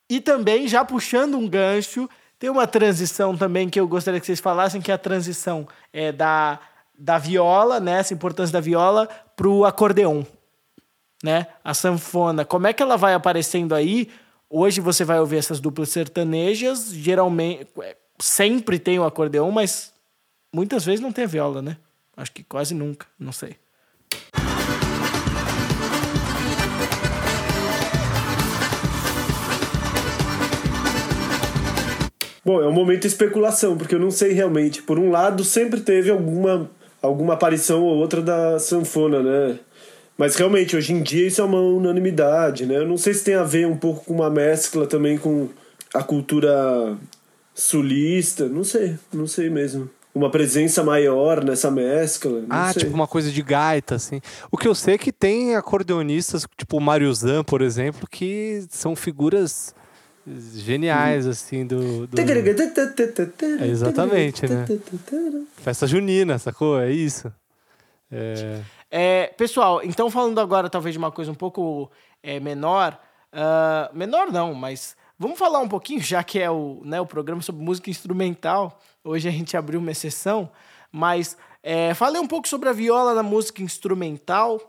E 0.08 0.20
também, 0.20 0.68
já 0.68 0.84
puxando 0.84 1.36
um 1.36 1.48
gancho, 1.48 2.08
tem 2.38 2.50
uma 2.50 2.66
transição 2.66 3.36
também 3.36 3.68
que 3.68 3.78
eu 3.78 3.86
gostaria 3.86 4.20
que 4.20 4.26
vocês 4.26 4.40
falassem, 4.40 4.80
que 4.80 4.90
é 4.90 4.94
a 4.94 4.98
transição 4.98 5.66
é, 5.92 6.12
da, 6.12 6.58
da 6.98 7.18
viola, 7.18 7.80
né, 7.80 7.98
essa 7.98 8.14
importância 8.14 8.52
da 8.52 8.60
viola, 8.60 9.08
para 9.36 9.48
o 9.48 9.64
acordeon, 9.64 10.22
né? 11.22 11.46
A 11.64 11.74
sanfona, 11.74 12.44
como 12.44 12.66
é 12.66 12.72
que 12.72 12.82
ela 12.82 12.96
vai 12.96 13.14
aparecendo 13.14 13.74
aí? 13.74 14.08
Hoje 14.48 14.80
você 14.80 15.04
vai 15.04 15.18
ouvir 15.18 15.38
essas 15.38 15.60
duplas 15.60 15.88
sertanejas, 15.88 16.92
geralmente, 16.92 17.68
sempre 18.18 18.78
tem 18.78 18.98
o 18.98 19.04
acordeon, 19.04 19.50
mas 19.50 19.92
muitas 20.54 20.84
vezes 20.84 21.00
não 21.00 21.12
tem 21.12 21.24
a 21.24 21.28
viola, 21.28 21.62
né? 21.62 21.76
Acho 22.16 22.32
que 22.32 22.44
quase 22.44 22.74
nunca, 22.74 23.06
não 23.18 23.32
sei. 23.32 23.56
Bom, 32.44 32.60
é 32.60 32.66
um 32.66 32.72
momento 32.72 33.02
de 33.02 33.06
especulação, 33.06 33.78
porque 33.78 33.94
eu 33.94 34.00
não 34.00 34.10
sei 34.10 34.32
realmente. 34.32 34.82
Por 34.82 34.98
um 34.98 35.10
lado, 35.10 35.44
sempre 35.44 35.80
teve 35.80 36.10
alguma, 36.10 36.68
alguma 37.02 37.34
aparição 37.34 37.82
ou 37.82 37.96
outra 37.96 38.22
da 38.22 38.58
sanfona, 38.58 39.22
né? 39.22 39.58
Mas 40.16 40.36
realmente, 40.36 40.76
hoje 40.76 40.92
em 40.92 41.02
dia, 41.02 41.26
isso 41.26 41.40
é 41.40 41.44
uma 41.44 41.60
unanimidade, 41.60 42.64
né? 42.64 42.76
Eu 42.76 42.86
não 42.86 42.96
sei 42.96 43.12
se 43.12 43.24
tem 43.24 43.34
a 43.34 43.42
ver 43.42 43.66
um 43.66 43.76
pouco 43.76 44.04
com 44.04 44.14
uma 44.14 44.30
mescla 44.30 44.86
também 44.86 45.18
com 45.18 45.48
a 45.92 46.02
cultura 46.02 46.96
sulista, 47.54 48.48
não 48.48 48.64
sei, 48.64 48.96
não 49.12 49.26
sei 49.26 49.50
mesmo 49.50 49.90
uma 50.14 50.30
presença 50.30 50.84
maior 50.84 51.42
nessa 51.42 51.70
mescla. 51.70 52.44
ah, 52.48 52.72
sei. 52.72 52.82
tipo 52.82 52.94
uma 52.94 53.06
coisa 53.06 53.30
de 53.30 53.42
gaita, 53.42 53.94
assim. 53.94 54.20
O 54.50 54.58
que 54.58 54.68
eu 54.68 54.74
sei 54.74 54.94
é 54.94 54.98
que 54.98 55.10
tem 55.10 55.56
acordeonistas, 55.56 56.46
tipo 56.56 56.76
o 56.76 56.80
Mário 56.80 57.12
Zan, 57.14 57.42
por 57.42 57.62
exemplo, 57.62 58.06
que 58.10 58.62
são 58.68 58.94
figuras 58.94 59.74
geniais, 60.26 61.26
assim, 61.26 61.66
do. 61.66 62.06
do... 62.06 62.16
É, 63.60 63.66
exatamente, 63.66 64.46
né? 64.46 64.66
Festa 65.56 65.86
junina, 65.86 66.38
sacou? 66.38 66.80
É 66.80 66.90
isso. 66.90 67.32
É... 68.10 68.60
É, 68.94 69.28
pessoal, 69.38 69.80
então 69.82 70.10
falando 70.10 70.38
agora 70.38 70.68
talvez 70.68 70.92
de 70.92 70.98
uma 70.98 71.10
coisa 71.10 71.30
um 71.30 71.34
pouco 71.34 71.90
é, 72.22 72.38
menor. 72.38 73.00
Uh, 73.32 73.96
menor 73.96 74.30
não, 74.30 74.52
mas 74.52 74.94
vamos 75.18 75.38
falar 75.38 75.60
um 75.60 75.68
pouquinho, 75.68 75.98
já 76.02 76.22
que 76.22 76.38
é 76.38 76.50
o, 76.50 76.82
né, 76.84 77.00
o 77.00 77.06
programa 77.06 77.40
sobre 77.40 77.64
música 77.64 77.88
instrumental. 77.88 78.78
Hoje 79.02 79.26
a 79.26 79.30
gente 79.30 79.56
abriu 79.56 79.80
uma 79.80 79.90
exceção, 79.90 80.50
mas 80.92 81.38
é, 81.62 81.94
falei 81.94 82.20
um 82.20 82.26
pouco 82.26 82.46
sobre 82.46 82.68
a 82.68 82.72
viola 82.72 83.14
na 83.14 83.22
música 83.22 83.62
instrumental. 83.62 84.60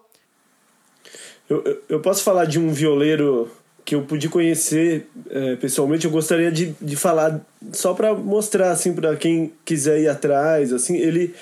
Eu, 1.49 1.61
eu, 1.65 1.83
eu 1.89 1.99
posso 1.99 2.23
falar 2.23 2.45
de 2.45 2.57
um 2.57 2.71
violeiro 2.71 3.51
que 3.85 3.95
eu 3.95 4.01
pude 4.03 4.29
conhecer 4.29 5.07
é, 5.29 5.55
pessoalmente. 5.55 6.05
Eu 6.05 6.11
gostaria 6.11 6.51
de, 6.51 6.75
de 6.79 6.95
falar 6.95 7.41
só 7.71 7.93
para 7.93 8.13
mostrar 8.13 8.71
assim 8.71 8.93
para 8.93 9.15
quem 9.15 9.51
quiser 9.65 9.99
ir 9.99 10.07
atrás. 10.07 10.71
Assim, 10.71 10.97
ele 10.97 11.33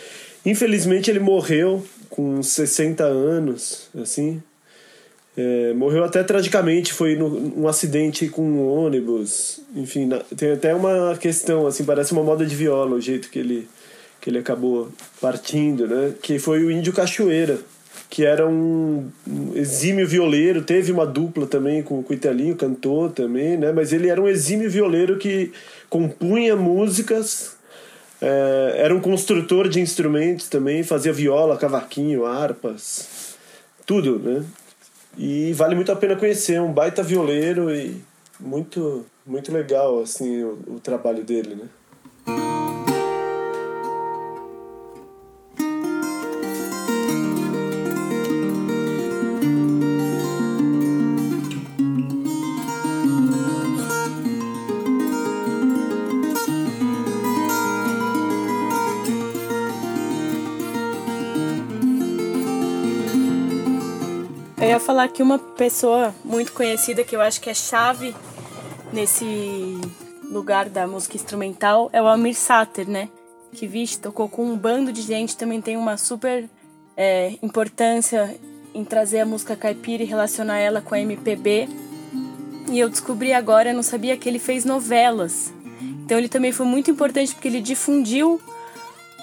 infelizmente 0.46 1.10
ele 1.10 1.20
morreu 1.20 1.86
com 2.10 2.42
60 2.42 3.04
anos, 3.04 3.90
assim. 4.00 4.42
É, 5.38 5.74
morreu 5.74 6.04
até 6.04 6.22
tragicamente, 6.24 6.92
foi 6.92 7.16
no, 7.16 7.62
um 7.62 7.68
acidente 7.68 8.28
com 8.28 8.42
um 8.42 8.68
ônibus. 8.68 9.62
Enfim, 9.76 10.06
na, 10.06 10.20
tem 10.20 10.52
até 10.52 10.76
uma 10.76 11.16
questão, 11.18 11.66
assim, 11.68 11.86
parece 11.86 12.12
uma 12.12 12.24
moda 12.24 12.46
de 12.46 12.56
viola, 12.56 12.96
o 12.96 13.02
jeito 13.02 13.30
que 13.30 13.40
ele, 13.40 13.68
que 14.20 14.30
ele 14.30 14.40
acabou 14.40 14.92
partindo, 15.22 15.88
né? 15.88 16.14
Que 16.22 16.38
foi 16.38 16.64
o 16.64 16.72
Índio 16.72 16.92
Cachoeira, 16.92 17.60
que 18.12 18.26
era 18.26 18.46
um, 18.46 19.10
exímio 19.56 20.06
violeiro, 20.06 20.62
teve 20.62 20.92
uma 20.92 21.06
dupla 21.06 21.48
também 21.48 21.82
com, 21.82 22.04
o 22.08 22.14
Italinho, 22.14 22.58
cantou 22.58 23.10
também, 23.10 23.56
né? 23.56 23.72
Mas 23.72 23.94
ele 23.94 24.10
era 24.10 24.22
um 24.22 24.28
exímio 24.28 24.70
violeiro 24.70 25.18
que 25.18 25.54
compunha 25.90 26.54
músicas, 26.58 27.56
é, 28.22 28.74
era 28.80 28.94
um 28.94 29.00
construtor 29.00 29.70
de 29.70 29.80
instrumentos 29.80 30.50
também, 30.50 30.84
fazia 30.84 31.14
viola, 31.14 31.58
cavaquinho, 31.58 32.26
harpas, 32.26 33.38
tudo, 33.86 34.20
né? 34.20 34.44
E 35.18 35.54
vale 35.54 35.74
muito 35.74 35.90
a 35.90 35.96
pena 35.96 36.18
conhecer, 36.18 36.60
um 36.60 36.74
baita 36.74 37.02
violeiro 37.02 37.74
e 37.74 37.96
muito, 38.38 39.06
muito 39.26 39.54
legal 39.54 40.02
assim 40.02 40.44
o, 40.44 40.60
o 40.68 40.80
trabalho 40.82 41.24
dele, 41.24 41.56
né? 41.56 42.61
Falar 65.02 65.08
que 65.08 65.24
uma 65.24 65.40
pessoa 65.40 66.14
muito 66.24 66.54
conhecida 66.54 67.04
que 67.04 67.16
eu 67.16 67.22
acho 67.22 67.42
que 67.42 67.50
é 67.50 67.54
chave 67.54 68.14
nesse 68.94 69.80
lugar 70.30 70.70
da 70.70 70.86
música 70.86 71.16
instrumental 71.16 71.90
é 71.92 72.02
o 72.02 72.08
Almir 72.08 72.36
Sater, 72.36 72.88
né? 72.88 73.10
Que, 73.54 73.66
vixe, 73.66 74.00
tocou 74.00 74.30
com 74.30 74.46
um 74.46 74.56
bando 74.56 74.92
de 74.92 75.02
gente, 75.02 75.36
também 75.36 75.60
tem 75.62 75.76
uma 75.76 75.98
super 75.98 76.48
é, 76.96 77.34
importância 77.42 78.36
em 78.74 78.86
trazer 78.86 79.22
a 79.22 79.26
música 79.26 79.56
caipira 79.56 80.04
e 80.04 80.06
relacionar 80.06 80.58
ela 80.60 80.82
com 80.82 80.94
a 80.94 81.00
MPB. 81.00 81.68
E 82.70 82.80
eu 82.80 82.88
descobri 82.88 83.34
agora, 83.34 83.70
eu 83.70 83.76
não 83.76 83.84
sabia 83.84 84.16
que 84.16 84.30
ele 84.30 84.40
fez 84.40 84.64
novelas. 84.64 85.52
Então 86.06 86.18
ele 86.18 86.30
também 86.30 86.52
foi 86.52 86.66
muito 86.66 86.92
importante 86.92 87.34
porque 87.34 87.48
ele 87.48 87.62
difundiu 87.62 88.40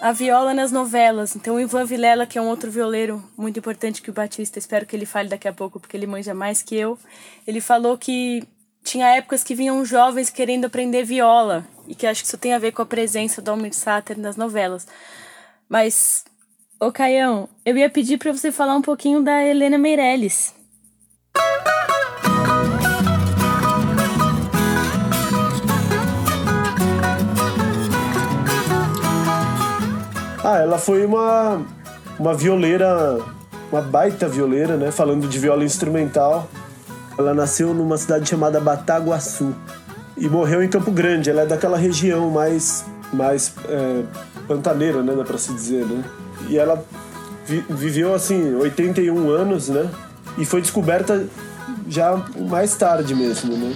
a 0.00 0.12
viola 0.12 0.54
nas 0.54 0.70
novelas. 0.70 1.34
Então 1.34 1.56
o 1.56 1.60
Ivan 1.60 1.84
Vilela, 1.84 2.26
que 2.26 2.38
é 2.38 2.42
um 2.42 2.48
outro 2.48 2.70
violeiro 2.70 3.22
muito 3.36 3.58
importante 3.58 4.00
que 4.00 4.10
o 4.10 4.12
Batista, 4.12 4.58
espero 4.58 4.86
que 4.86 4.94
ele 4.94 5.06
fale 5.06 5.28
daqui 5.28 5.48
a 5.48 5.52
pouco 5.52 5.80
porque 5.80 5.96
ele 5.96 6.06
manja 6.06 6.34
mais 6.34 6.62
que 6.62 6.76
eu, 6.76 6.98
ele 7.46 7.60
falou 7.60 7.98
que 7.98 8.46
tinha 8.82 9.08
épocas 9.16 9.44
que 9.44 9.54
vinham 9.54 9.84
jovens 9.84 10.30
querendo 10.30 10.64
aprender 10.64 11.04
viola 11.04 11.66
e 11.86 11.94
que 11.94 12.06
acho 12.06 12.22
que 12.22 12.28
isso 12.28 12.38
tem 12.38 12.54
a 12.54 12.58
ver 12.58 12.72
com 12.72 12.82
a 12.82 12.86
presença 12.86 13.42
do 13.42 13.50
Almir 13.50 13.74
Sater 13.74 14.18
nas 14.18 14.36
novelas. 14.36 14.86
Mas, 15.68 16.24
ô 16.80 16.90
Caião, 16.90 17.48
eu 17.64 17.76
ia 17.76 17.90
pedir 17.90 18.18
para 18.18 18.32
você 18.32 18.50
falar 18.50 18.74
um 18.74 18.82
pouquinho 18.82 19.22
da 19.22 19.42
Helena 19.42 19.76
Meirelles. 19.76 20.54
Ah, 30.50 30.60
ela 30.60 30.78
foi 30.78 31.04
uma, 31.04 31.60
uma 32.18 32.32
violeira, 32.32 33.18
uma 33.70 33.82
baita 33.82 34.26
violeira, 34.26 34.78
né? 34.78 34.90
Falando 34.90 35.28
de 35.28 35.38
viola 35.38 35.62
instrumental. 35.62 36.48
Ela 37.18 37.34
nasceu 37.34 37.74
numa 37.74 37.98
cidade 37.98 38.26
chamada 38.26 38.58
Bataguaçu 38.58 39.54
e 40.16 40.26
morreu 40.26 40.62
em 40.62 40.68
Campo 40.70 40.90
Grande. 40.90 41.28
Ela 41.28 41.42
é 41.42 41.46
daquela 41.46 41.76
região 41.76 42.30
mais, 42.30 42.86
mais 43.12 43.52
é, 43.68 44.04
pantaneira, 44.46 45.02
né? 45.02 45.14
Dá 45.14 45.22
pra 45.22 45.36
se 45.36 45.52
dizer, 45.52 45.84
né? 45.84 46.02
E 46.48 46.56
ela 46.56 46.82
vi, 47.44 47.62
viveu, 47.68 48.14
assim, 48.14 48.54
81 48.54 49.28
anos, 49.28 49.68
né? 49.68 49.86
E 50.38 50.46
foi 50.46 50.62
descoberta 50.62 51.26
já 51.86 52.16
mais 52.38 52.74
tarde 52.74 53.14
mesmo, 53.14 53.54
né? 53.54 53.74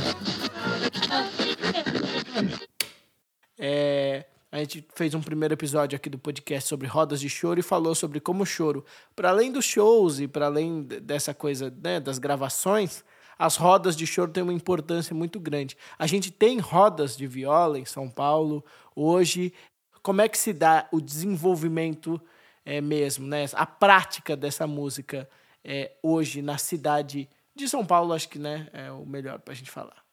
É, 3.59 4.25
a 4.53 4.59
gente 4.59 4.87
fez 4.95 5.15
um 5.15 5.23
primeiro 5.23 5.55
episódio 5.55 5.97
aqui 5.97 6.11
do 6.11 6.19
podcast 6.19 6.69
sobre 6.69 6.87
rodas 6.87 7.19
de 7.19 7.31
choro 7.31 7.59
e 7.59 7.63
falou 7.63 7.95
sobre 7.95 8.21
como 8.21 8.43
o 8.43 8.47
choro, 8.47 8.85
para 9.17 9.31
além 9.31 9.51
dos 9.51 9.65
shows 9.65 10.21
e 10.21 10.29
para 10.29 10.45
além 10.45 10.83
dessa 10.83 11.33
coisa 11.33 11.75
né, 11.83 11.99
das 11.99 12.19
gravações, 12.19 13.03
as 13.39 13.57
rodas 13.57 13.97
de 13.97 14.07
choro 14.07 14.31
têm 14.31 14.43
uma 14.43 14.53
importância 14.53 15.15
muito 15.15 15.41
grande. 15.41 15.75
A 15.99 16.07
gente 16.07 16.31
tem 16.31 16.59
rodas 16.59 17.17
de 17.17 17.27
viola 17.27 17.79
em 17.79 17.87
São 17.87 18.11
Paulo 18.11 18.63
hoje. 18.95 19.55
Como 20.03 20.21
é 20.21 20.29
que 20.29 20.37
se 20.37 20.53
dá 20.53 20.87
o 20.93 21.01
desenvolvimento 21.01 22.21
é, 22.63 22.79
mesmo, 22.83 23.27
né? 23.27 23.47
A 23.55 23.65
prática 23.65 24.37
dessa 24.37 24.67
música 24.67 25.27
é, 25.65 25.93
hoje 26.03 26.43
na 26.43 26.59
cidade 26.59 27.27
de 27.55 27.67
São 27.71 27.87
Paulo, 27.87 28.13
acho 28.13 28.29
que 28.29 28.39
né, 28.39 28.69
é 28.73 28.93
o 28.93 29.07
melhor 29.07 29.39
para 29.39 29.53
a 29.53 29.57
gente 29.57 29.71
falar. 29.71 30.05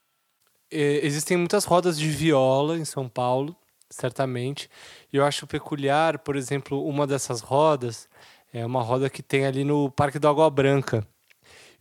É, 0.71 1.05
existem 1.05 1.35
muitas 1.35 1.65
rodas 1.65 1.99
de 1.99 2.07
viola 2.09 2.77
em 2.77 2.85
São 2.85 3.09
Paulo, 3.09 3.55
certamente. 3.89 4.69
E 5.11 5.17
eu 5.17 5.25
acho 5.25 5.47
peculiar, 5.47 6.19
por 6.19 6.35
exemplo, 6.35 6.85
uma 6.87 7.07
dessas 7.07 7.41
rodas 7.41 8.07
é 8.53 8.65
uma 8.65 8.81
roda 8.81 9.09
que 9.09 9.21
tem 9.21 9.45
ali 9.45 9.63
no 9.63 9.91
Parque 9.91 10.19
da 10.19 10.29
Água 10.29 10.49
Branca. 10.49 11.05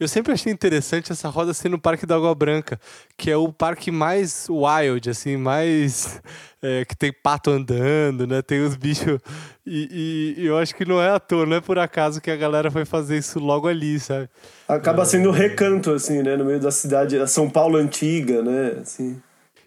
Eu 0.00 0.06
sempre 0.06 0.32
achei 0.32 0.52
interessante 0.52 1.10
essa 1.10 1.28
roda 1.28 1.52
ser 1.52 1.68
no 1.68 1.78
Parque 1.78 2.06
da 2.06 2.14
Água 2.14 2.32
Branca, 2.32 2.78
que 3.16 3.30
é 3.30 3.36
o 3.36 3.52
parque 3.52 3.90
mais 3.90 4.46
wild, 4.48 5.10
assim, 5.10 5.36
mais. 5.36 6.20
É, 6.60 6.84
que 6.84 6.96
tem 6.96 7.12
pato 7.12 7.52
andando, 7.52 8.26
né? 8.26 8.42
Tem 8.42 8.60
os 8.60 8.74
bichos. 8.74 9.20
E, 9.64 10.34
e, 10.36 10.44
eu 10.44 10.58
acho 10.58 10.74
que 10.74 10.84
não 10.84 11.00
é 11.00 11.08
à 11.08 11.20
toa, 11.20 11.46
não 11.46 11.58
é 11.58 11.60
por 11.60 11.78
acaso 11.78 12.20
que 12.20 12.32
a 12.32 12.36
galera 12.36 12.68
foi 12.68 12.84
fazer 12.84 13.16
isso 13.16 13.38
logo 13.38 13.68
ali, 13.68 14.00
sabe? 14.00 14.28
Acaba 14.66 15.04
sendo 15.04 15.28
um 15.28 15.32
recanto, 15.32 15.92
assim, 15.92 16.20
né? 16.20 16.36
No 16.36 16.44
meio 16.44 16.58
da 16.58 16.72
cidade, 16.72 17.16
a 17.16 17.28
São 17.28 17.48
Paulo 17.48 17.76
antiga, 17.76 18.42
né? 18.42 18.78
Assim. 18.82 19.22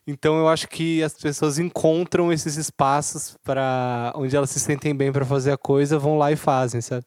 Então 0.06 0.38
eu 0.40 0.48
acho 0.48 0.68
que 0.68 1.04
as 1.04 1.14
pessoas 1.14 1.60
encontram 1.60 2.34
esses 2.34 2.58
espaços 2.58 3.36
para 3.44 4.12
onde 4.16 4.36
elas 4.36 4.50
se 4.50 4.60
sentem 4.60 4.96
bem 4.96 5.12
para 5.12 5.26
fazer 5.26 5.52
a 5.52 5.58
coisa, 5.58 6.00
vão 6.00 6.18
lá 6.18 6.32
e 6.32 6.36
fazem, 6.36 6.82
sabe? 6.82 7.06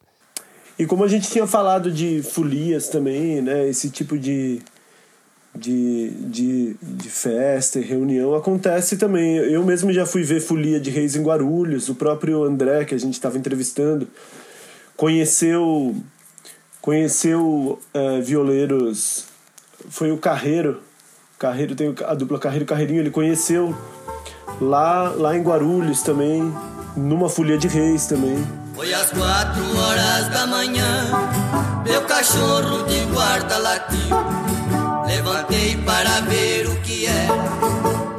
E 0.77 0.85
como 0.85 1.03
a 1.03 1.07
gente 1.07 1.29
tinha 1.29 1.47
falado 1.47 1.91
de 1.91 2.21
folias 2.21 2.89
também, 2.89 3.41
né? 3.41 3.67
Esse 3.67 3.89
tipo 3.89 4.17
de, 4.17 4.61
de, 5.55 6.09
de, 6.27 6.75
de 6.81 7.09
festa 7.09 7.79
e 7.79 7.83
reunião 7.83 8.35
acontece 8.35 8.97
também. 8.97 9.37
Eu 9.37 9.63
mesmo 9.63 9.93
já 9.93 10.05
fui 10.05 10.23
ver 10.23 10.41
folia 10.41 10.79
de 10.79 10.89
Reis 10.89 11.15
em 11.15 11.23
Guarulhos, 11.23 11.87
o 11.87 11.95
próprio 11.95 12.43
André, 12.43 12.83
que 12.83 12.93
a 12.93 12.99
gente 12.99 13.13
estava 13.13 13.37
entrevistando, 13.37 14.07
conheceu, 14.97 15.95
conheceu 16.81 17.79
é, 17.93 18.19
violeiros. 18.19 19.25
Foi 19.89 20.11
o 20.11 20.17
Carreiro. 20.17 20.81
Carreiro 21.45 21.75
tem 21.75 21.93
a 22.07 22.15
dupla 22.15 22.39
Carreiro 22.39 22.65
Carreirinho, 22.65 23.01
ele 23.01 23.11
conheceu 23.11 23.77
lá, 24.59 25.13
lá 25.15 25.37
em 25.37 25.43
Guarulhos 25.43 26.01
também, 26.01 26.51
numa 26.97 27.29
folia 27.29 27.55
de 27.55 27.67
Reis 27.67 28.07
também. 28.07 28.43
Foi 28.73 28.91
às 28.91 29.11
quatro 29.11 29.61
horas 29.77 30.27
da 30.29 30.47
manhã, 30.47 31.07
meu 31.85 32.01
cachorro 32.01 32.83
de 32.87 32.99
guarda 33.13 33.59
latiu. 33.59 33.97
Levantei 35.05 35.77
para 35.85 36.21
ver 36.21 36.67
o 36.67 36.75
que 36.81 37.05
era 37.05 37.35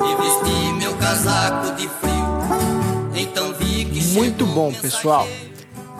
e 0.04 0.14
vesti 0.22 0.72
meu 0.78 0.94
casaco 0.94 1.74
de 1.74 1.88
frio. 1.88 3.20
Então 3.20 3.52
vi 3.54 3.86
que 3.86 4.04
Muito 4.14 4.46
bom, 4.46 4.72
pessoal. 4.72 5.26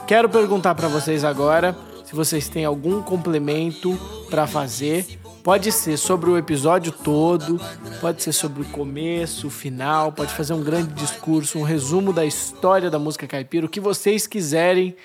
Quero 0.07 0.29
perguntar 0.29 0.77
para 0.77 0.87
vocês 0.87 1.25
agora 1.25 1.77
se 2.05 2.15
vocês 2.15 2.49
têm 2.49 2.65
algum 2.65 3.03
complemento 3.03 3.99
para 4.31 4.47
fazer 4.47 5.19
Pode 5.47 5.71
ser 5.71 5.97
sobre 5.97 6.29
o 6.29 6.37
episódio 6.37 6.91
todo, 6.91 7.61
pode 8.01 8.21
ser 8.21 8.33
sobre 8.33 8.63
o 8.63 8.69
começo, 8.71 9.47
o 9.47 9.51
final, 9.51 10.11
pode 10.11 10.35
fazer 10.35 10.53
um 10.53 10.61
grande 10.61 10.93
discurso, 10.93 11.61
um 11.61 11.63
resumo 11.63 12.13
da 12.13 12.25
história 12.25 12.91
da 12.91 12.99
música 12.99 13.29
caipira, 13.29 13.65
o 13.65 13.69
que 13.69 13.79
vocês 13.79 14.27
quiserem 14.27 14.97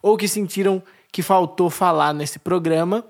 ou 0.00 0.16
que 0.16 0.26
sentiram 0.26 0.82
que 1.12 1.20
faltou 1.20 1.68
falar 1.68 2.14
nesse 2.14 2.38
programa. 2.38 3.04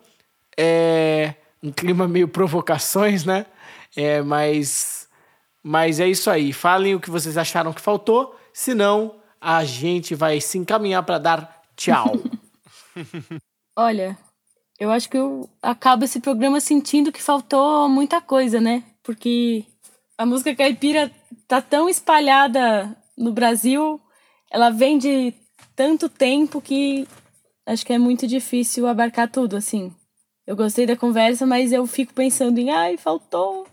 É 0.58 1.36
um 1.62 1.70
clima 1.70 2.08
meio 2.08 2.26
provocações, 2.26 3.24
né? 3.24 3.46
É, 3.94 4.20
mas, 4.20 5.08
mas 5.62 6.00
é 6.00 6.08
isso 6.08 6.28
aí. 6.28 6.52
Falem 6.52 6.96
o 6.96 7.00
que 7.00 7.08
vocês 7.08 7.38
acharam 7.38 7.72
que 7.72 7.80
faltou, 7.80 8.34
senão 8.52 9.14
a 9.40 9.64
gente 9.64 10.16
vai 10.16 10.40
se 10.40 10.58
encaminhar 10.58 11.04
para 11.04 11.18
dar 11.18 11.62
tchau. 11.76 12.14
Olha, 13.78 14.18
eu 14.80 14.90
acho 14.90 15.10
que 15.10 15.18
eu 15.18 15.46
acabo 15.60 16.04
esse 16.04 16.18
programa 16.20 16.58
sentindo 16.58 17.12
que 17.12 17.22
faltou 17.22 17.86
muita 17.86 18.18
coisa, 18.18 18.58
né? 18.62 18.82
Porque 19.02 19.62
a 20.16 20.24
música 20.24 20.56
caipira 20.56 21.12
tá 21.46 21.60
tão 21.60 21.86
espalhada 21.86 22.96
no 23.16 23.30
Brasil, 23.30 24.00
ela 24.50 24.70
vem 24.70 24.96
de 24.96 25.34
tanto 25.76 26.08
tempo 26.08 26.62
que 26.62 27.06
acho 27.66 27.84
que 27.84 27.92
é 27.92 27.98
muito 27.98 28.26
difícil 28.26 28.86
abarcar 28.86 29.30
tudo, 29.30 29.54
assim. 29.54 29.92
Eu 30.46 30.56
gostei 30.56 30.86
da 30.86 30.96
conversa, 30.96 31.46
mas 31.46 31.72
eu 31.72 31.86
fico 31.86 32.14
pensando 32.14 32.58
em, 32.58 32.70
ai, 32.70 32.96
faltou 32.96 33.66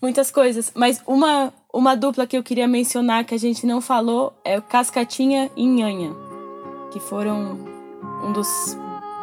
muitas 0.00 0.30
coisas. 0.30 0.72
Mas 0.74 1.02
uma, 1.06 1.52
uma 1.72 1.94
dupla 1.94 2.26
que 2.26 2.36
eu 2.38 2.42
queria 2.42 2.66
mencionar 2.66 3.24
que 3.24 3.34
a 3.34 3.38
gente 3.38 3.66
não 3.66 3.82
falou 3.82 4.32
é 4.42 4.58
o 4.58 4.62
Cascatinha 4.62 5.50
e 5.54 5.66
Nhanha, 5.66 6.12
que 6.90 6.98
foram 6.98 7.58
um 8.24 8.32
dos 8.32 8.76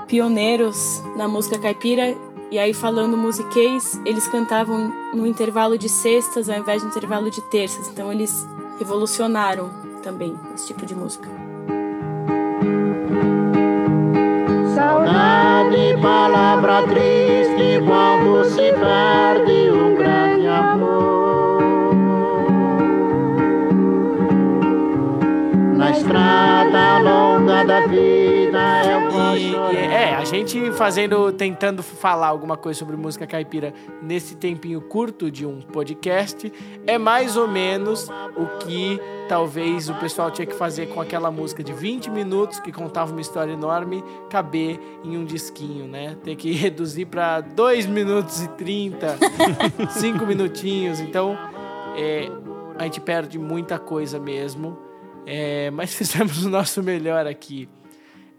pioneiros 0.08 1.02
na 1.16 1.28
música 1.28 1.58
caipira. 1.60 2.16
E 2.52 2.60
aí, 2.60 2.74
falando 2.74 3.18
musiquês, 3.18 4.00
eles 4.06 4.28
cantavam 4.28 4.94
no 5.14 5.26
intervalo 5.26 5.78
de 5.78 5.90
sextas 5.90 6.50
ao 6.50 6.58
invés 6.58 6.82
de 6.82 6.88
intervalo 6.88 7.30
de 7.30 7.42
terças. 7.42 7.90
Então, 7.90 8.12
eles 8.12 8.48
revolucionaram 8.80 9.70
também 10.04 10.36
esse 10.54 10.68
tipo 10.68 10.86
de 10.86 10.96
música. 10.96 11.28
Saudade, 14.76 15.98
palavra 16.02 16.84
triste 16.84 17.82
quando 17.86 18.46
se 18.46 18.72
perde 18.74 19.72
um 19.72 19.96
grande 19.96 20.48
amor. 20.48 21.64
Na 25.76 25.92
estrada 25.92 27.00
longa 27.00 27.64
da 27.64 27.88
vida 27.88 28.25
e, 29.38 29.56
é, 29.76 30.16
a 30.16 30.24
gente 30.24 30.72
fazendo, 30.72 31.32
tentando 31.32 31.84
falar 31.84 32.28
alguma 32.28 32.58
coisa 32.58 32.80
sobre 32.80 32.96
música 32.96 33.28
caipira 33.28 33.74
nesse 34.02 34.36
tempinho 34.36 34.82
curto 34.82 35.30
de 35.30 35.46
um 35.46 35.62
podcast, 35.62 36.52
é 36.86 36.98
mais 36.98 37.38
ou 37.38 37.48
menos 37.48 38.10
o 38.36 38.58
que 38.60 39.00
talvez 39.28 39.90
o 39.90 39.96
pessoal 39.96 40.32
tinha 40.32 40.46
que 40.46 40.56
fazer 40.56 40.88
com 40.88 41.02
aquela 41.02 41.32
música 41.32 41.64
de 41.64 41.74
20 41.74 42.10
minutos 42.10 42.60
que 42.60 42.72
contava 42.72 43.12
uma 43.12 43.22
história 43.22 43.52
enorme, 43.52 44.04
caber 44.30 44.80
em 45.04 45.18
um 45.18 45.26
disquinho, 45.26 45.88
né? 45.88 46.16
Ter 46.24 46.36
que 46.36 46.52
reduzir 46.54 47.06
para 47.06 47.42
2 47.42 47.86
minutos 47.86 48.44
e 48.44 48.48
30, 48.50 49.18
5 49.90 50.26
minutinhos. 50.28 51.00
Então, 51.00 51.38
é, 51.98 52.30
a 52.78 52.84
gente 52.84 53.00
perde 53.02 53.40
muita 53.40 53.80
coisa 53.80 54.20
mesmo. 54.20 54.78
É, 55.26 55.72
mas 55.72 55.94
fizemos 55.96 56.44
o 56.46 56.50
nosso 56.50 56.84
melhor 56.84 57.26
aqui. 57.26 57.68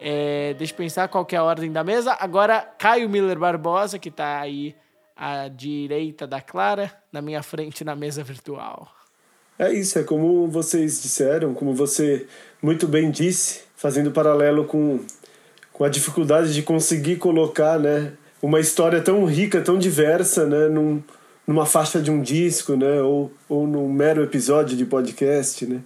É, 0.09 0.55
deixa 0.55 0.73
eu 0.73 0.77
pensar 0.77 1.09
qual 1.09 1.27
é 1.33 1.35
a 1.35 1.43
ordem 1.43 1.73
da 1.73 1.83
mesa. 1.83 2.17
Agora, 2.21 2.61
Caio 2.79 3.11
Miller 3.11 3.37
Barbosa, 3.37 3.99
que 3.99 4.09
está 4.09 4.39
aí 4.39 4.73
à 5.17 5.49
direita 5.49 6.29
da 6.29 6.41
Clara, 6.41 6.93
na 7.11 7.21
minha 7.21 7.43
frente 7.43 7.83
na 7.83 7.97
mesa 7.97 8.23
virtual. 8.23 8.87
É 9.59 9.73
isso, 9.73 9.99
é 9.99 10.05
como 10.05 10.47
vocês 10.47 11.03
disseram, 11.03 11.55
como 11.55 11.75
você 11.75 12.25
muito 12.63 12.87
bem 12.87 13.11
disse, 13.11 13.65
fazendo 13.75 14.13
paralelo 14.13 14.65
com, 14.65 15.01
com 15.73 15.83
a 15.83 15.89
dificuldade 15.89 16.55
de 16.55 16.63
conseguir 16.63 17.17
colocar 17.17 17.77
né, 17.77 18.13
uma 18.41 18.61
história 18.61 19.03
tão 19.03 19.25
rica, 19.25 19.61
tão 19.61 19.77
diversa, 19.77 20.47
né, 20.47 20.69
num, 20.69 21.03
numa 21.45 21.67
faixa 21.67 22.01
de 22.01 22.13
um 22.13 22.23
disco, 22.23 22.77
né, 22.77 23.03
ou, 23.03 23.33
ou 23.49 23.67
num 23.67 23.93
mero 23.93 24.23
episódio 24.23 24.77
de 24.77 24.87
podcast. 24.87 25.67
Né? 25.67 25.81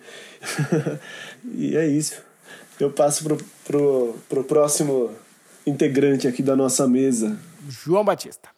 e 1.55 1.75
é 1.75 1.87
isso. 1.87 2.29
Eu 2.83 2.91
passo 2.91 3.23
pro, 3.25 3.39
pro, 3.65 4.15
pro 4.29 4.45
próximo 4.45 5.11
integrante 5.67 6.27
aqui 6.27 6.43
da 6.43 6.57
nossa 6.57 6.89
mesa. 6.89 7.39
João 7.69 8.05
Batista. 8.05 8.49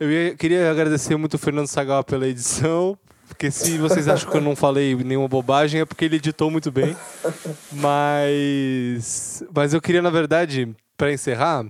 Eu 0.00 0.10
ia, 0.10 0.34
queria 0.36 0.70
agradecer 0.70 1.16
muito 1.16 1.34
o 1.34 1.38
Fernando 1.38 1.66
Sagal 1.66 2.04
pela 2.04 2.26
edição, 2.26 2.96
porque 3.26 3.50
se 3.50 3.76
vocês 3.78 4.08
acham 4.08 4.30
que 4.30 4.36
eu 4.36 4.40
não 4.40 4.56
falei 4.56 4.94
nenhuma 4.94 5.28
bobagem, 5.28 5.80
é 5.80 5.84
porque 5.84 6.04
ele 6.04 6.16
editou 6.16 6.50
muito 6.50 6.70
bem. 6.70 6.96
Mas, 7.72 9.42
mas 9.54 9.74
eu 9.74 9.80
queria, 9.80 10.00
na 10.00 10.10
verdade, 10.10 10.74
para 10.96 11.12
encerrar, 11.12 11.66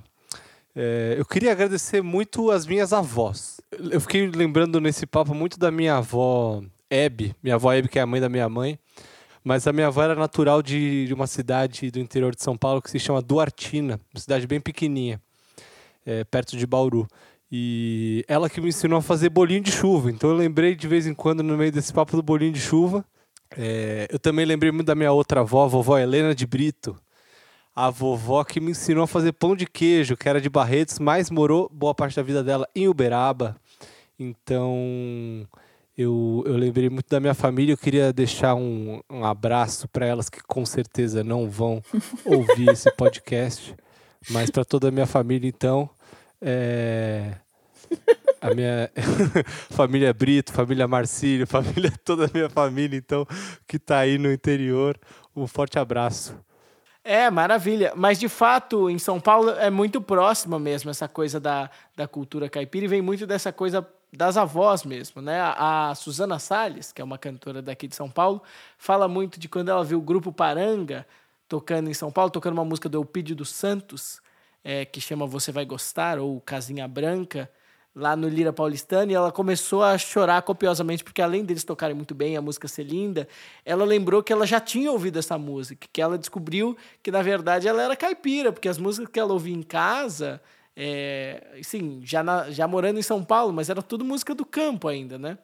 é, 0.76 1.16
eu 1.18 1.24
queria 1.24 1.50
agradecer 1.50 2.02
muito 2.02 2.50
as 2.50 2.66
minhas 2.66 2.92
avós. 2.92 3.60
Eu 3.90 4.00
fiquei 4.00 4.30
lembrando 4.30 4.80
nesse 4.80 5.06
papo 5.06 5.34
muito 5.34 5.58
da 5.58 5.70
minha 5.70 5.96
avó 5.96 6.62
Hebe, 6.88 7.34
minha 7.42 7.56
avó 7.56 7.72
Hebe, 7.72 7.88
que 7.88 7.98
é 7.98 8.02
a 8.02 8.06
mãe 8.06 8.20
da 8.20 8.28
minha 8.28 8.48
mãe. 8.48 8.78
Mas 9.44 9.66
a 9.66 9.72
minha 9.72 9.86
avó 9.86 10.02
era 10.02 10.14
natural 10.14 10.62
de, 10.62 11.06
de 11.06 11.14
uma 11.14 11.26
cidade 11.26 11.90
do 11.90 11.98
interior 11.98 12.34
de 12.34 12.42
São 12.42 12.56
Paulo 12.56 12.82
que 12.82 12.90
se 12.90 12.98
chama 12.98 13.22
Duartina, 13.22 14.00
uma 14.12 14.20
cidade 14.20 14.46
bem 14.46 14.60
pequenininha, 14.60 15.20
é, 16.04 16.24
perto 16.24 16.56
de 16.56 16.66
Bauru. 16.66 17.06
E 17.50 18.24
ela 18.28 18.50
que 18.50 18.60
me 18.60 18.68
ensinou 18.68 18.98
a 18.98 19.02
fazer 19.02 19.30
bolinho 19.30 19.62
de 19.62 19.72
chuva. 19.72 20.10
Então 20.10 20.30
eu 20.30 20.36
lembrei 20.36 20.74
de 20.74 20.86
vez 20.86 21.06
em 21.06 21.14
quando 21.14 21.42
no 21.42 21.56
meio 21.56 21.72
desse 21.72 21.92
papo 21.92 22.14
do 22.16 22.22
bolinho 22.22 22.52
de 22.52 22.60
chuva. 22.60 23.04
É, 23.56 24.06
eu 24.10 24.18
também 24.18 24.44
lembrei 24.44 24.70
muito 24.70 24.86
da 24.86 24.94
minha 24.94 25.12
outra 25.12 25.40
avó, 25.40 25.64
a 25.64 25.68
vovó 25.68 25.98
Helena 25.98 26.34
de 26.34 26.46
Brito. 26.46 26.96
A 27.74 27.90
vovó 27.90 28.44
que 28.44 28.60
me 28.60 28.72
ensinou 28.72 29.04
a 29.04 29.06
fazer 29.06 29.32
pão 29.32 29.56
de 29.56 29.64
queijo, 29.66 30.16
que 30.16 30.28
era 30.28 30.40
de 30.40 30.50
Barretos, 30.50 30.98
mas 30.98 31.30
morou 31.30 31.70
boa 31.72 31.94
parte 31.94 32.16
da 32.16 32.22
vida 32.22 32.42
dela 32.42 32.68
em 32.74 32.88
Uberaba. 32.88 33.56
Então 34.18 35.48
eu, 35.98 36.44
eu 36.46 36.56
lembrei 36.56 36.88
muito 36.88 37.10
da 37.10 37.18
minha 37.18 37.34
família. 37.34 37.72
Eu 37.72 37.76
queria 37.76 38.12
deixar 38.12 38.54
um, 38.54 39.00
um 39.10 39.24
abraço 39.24 39.88
para 39.88 40.06
elas 40.06 40.28
que 40.28 40.40
com 40.44 40.64
certeza 40.64 41.24
não 41.24 41.50
vão 41.50 41.82
ouvir 42.24 42.68
esse 42.68 42.88
podcast. 42.92 43.74
Mas 44.30 44.48
para 44.48 44.64
toda 44.64 44.88
a 44.88 44.90
minha 44.92 45.06
família, 45.06 45.48
então, 45.48 45.90
é... 46.40 47.32
A 48.40 48.54
minha 48.54 48.88
família 49.70 50.12
Brito, 50.12 50.52
família 50.52 50.86
Marcílio, 50.86 51.46
família, 51.48 51.92
toda 52.04 52.26
a 52.26 52.30
minha 52.32 52.48
família, 52.48 52.96
então, 52.96 53.26
que 53.66 53.76
está 53.76 53.98
aí 53.98 54.18
no 54.18 54.30
interior. 54.30 54.96
Um 55.34 55.48
forte 55.48 55.80
abraço. 55.80 56.38
É, 57.02 57.28
maravilha. 57.28 57.92
Mas, 57.96 58.20
de 58.20 58.28
fato, 58.28 58.88
em 58.88 59.00
São 59.00 59.18
Paulo 59.18 59.50
é 59.50 59.70
muito 59.70 60.00
próxima 60.00 60.60
mesmo 60.60 60.90
essa 60.90 61.08
coisa 61.08 61.40
da, 61.40 61.68
da 61.96 62.06
cultura 62.06 62.48
caipira 62.48 62.84
e 62.84 62.88
vem 62.88 63.02
muito 63.02 63.26
dessa 63.26 63.52
coisa 63.52 63.84
das 64.12 64.36
avós 64.36 64.84
mesmo, 64.84 65.20
né? 65.20 65.40
A, 65.40 65.94
Suzana 65.94 66.38
Salles, 66.38 66.92
que 66.92 67.00
é 67.00 67.04
uma 67.04 67.18
cantora 67.18 67.60
daqui 67.60 67.86
de 67.86 67.94
São 67.94 68.10
Paulo, 68.10 68.42
fala 68.78 69.06
muito 69.06 69.38
de 69.38 69.48
quando 69.48 69.68
ela 69.68 69.84
viu 69.84 69.98
o 69.98 70.02
grupo 70.02 70.32
Paranga 70.32 71.06
tocando 71.48 71.88
em 71.88 71.94
São 71.94 72.10
Paulo, 72.10 72.30
tocando 72.30 72.54
uma 72.54 72.64
música 72.64 72.88
do 72.88 72.98
Elpidio 72.98 73.34
dos 73.34 73.50
Santos, 73.50 74.20
é, 74.62 74.84
que 74.84 75.00
chama 75.00 75.26
Você 75.26 75.50
Vai 75.50 75.64
Gostar, 75.64 76.18
ou 76.18 76.40
Casinha 76.40 76.86
Branca, 76.86 77.50
lá 77.94 78.14
no 78.14 78.28
Lira 78.28 78.52
Paulistana, 78.52 79.10
e 79.10 79.14
ela 79.14 79.32
começou 79.32 79.82
a 79.82 79.96
chorar 79.98 80.42
copiosamente, 80.42 81.02
porque 81.02 81.22
além 81.22 81.44
deles 81.44 81.64
tocarem 81.64 81.96
muito 81.96 82.14
bem, 82.14 82.36
a 82.36 82.42
música 82.42 82.68
ser 82.68 82.84
linda, 82.84 83.26
ela 83.64 83.84
lembrou 83.84 84.22
que 84.22 84.32
ela 84.32 84.46
já 84.46 84.60
tinha 84.60 84.92
ouvido 84.92 85.18
essa 85.18 85.36
música, 85.38 85.88
que 85.92 86.00
ela 86.00 86.18
descobriu 86.18 86.76
que, 87.02 87.10
na 87.10 87.22
verdade, 87.22 87.66
ela 87.66 87.82
era 87.82 87.96
caipira, 87.96 88.52
porque 88.52 88.68
as 88.68 88.78
músicas 88.78 89.10
que 89.10 89.18
ela 89.18 89.32
ouvia 89.32 89.54
em 89.54 89.62
casa, 89.62 90.40
é, 90.80 91.58
sim, 91.60 92.00
já, 92.04 92.22
na, 92.22 92.52
já 92.52 92.68
morando 92.68 93.00
em 93.00 93.02
São 93.02 93.24
Paulo, 93.24 93.52
mas 93.52 93.68
era 93.68 93.82
tudo 93.82 94.04
música 94.04 94.32
do 94.32 94.46
campo 94.46 94.86
ainda, 94.86 95.18
né? 95.18 95.36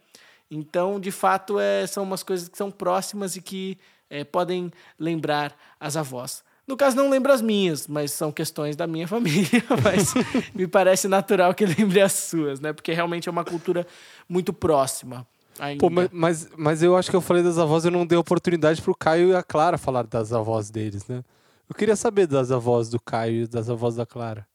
Então, 0.48 1.00
de 1.00 1.10
fato, 1.10 1.58
é, 1.58 1.84
são 1.88 2.04
umas 2.04 2.22
coisas 2.22 2.48
que 2.48 2.56
são 2.56 2.70
próximas 2.70 3.34
e 3.34 3.42
que 3.42 3.76
é, 4.08 4.22
podem 4.22 4.70
lembrar 4.96 5.52
as 5.80 5.96
avós. 5.96 6.44
No 6.68 6.76
caso, 6.76 6.96
não 6.96 7.10
lembro 7.10 7.32
as 7.32 7.42
minhas, 7.42 7.88
mas 7.88 8.12
são 8.12 8.30
questões 8.30 8.76
da 8.76 8.86
minha 8.86 9.08
família. 9.08 9.64
Mas 9.82 10.14
me 10.54 10.68
parece 10.68 11.08
natural 11.08 11.52
que 11.52 11.66
lembre 11.66 12.00
as 12.00 12.12
suas, 12.12 12.60
né? 12.60 12.72
Porque 12.72 12.92
realmente 12.92 13.28
é 13.28 13.32
uma 13.32 13.44
cultura 13.44 13.84
muito 14.28 14.52
próxima. 14.52 15.26
Ainda. 15.58 15.80
Pô, 15.80 15.90
mas, 16.12 16.48
mas, 16.56 16.80
eu 16.80 16.96
acho 16.96 17.10
que 17.10 17.16
eu 17.16 17.20
falei 17.20 17.42
das 17.42 17.58
avós, 17.58 17.84
eu 17.84 17.90
não 17.90 18.06
dei 18.06 18.16
oportunidade 18.16 18.80
pro 18.80 18.94
Caio 18.94 19.30
e 19.30 19.34
a 19.34 19.42
Clara 19.42 19.76
falar 19.76 20.06
das 20.06 20.32
avós 20.32 20.70
deles, 20.70 21.08
né? 21.08 21.24
Eu 21.68 21.74
queria 21.74 21.96
saber 21.96 22.28
das 22.28 22.52
avós 22.52 22.88
do 22.88 23.00
Caio 23.00 23.42
e 23.42 23.46
das 23.48 23.68
avós 23.68 23.96
da 23.96 24.06
Clara. 24.06 24.46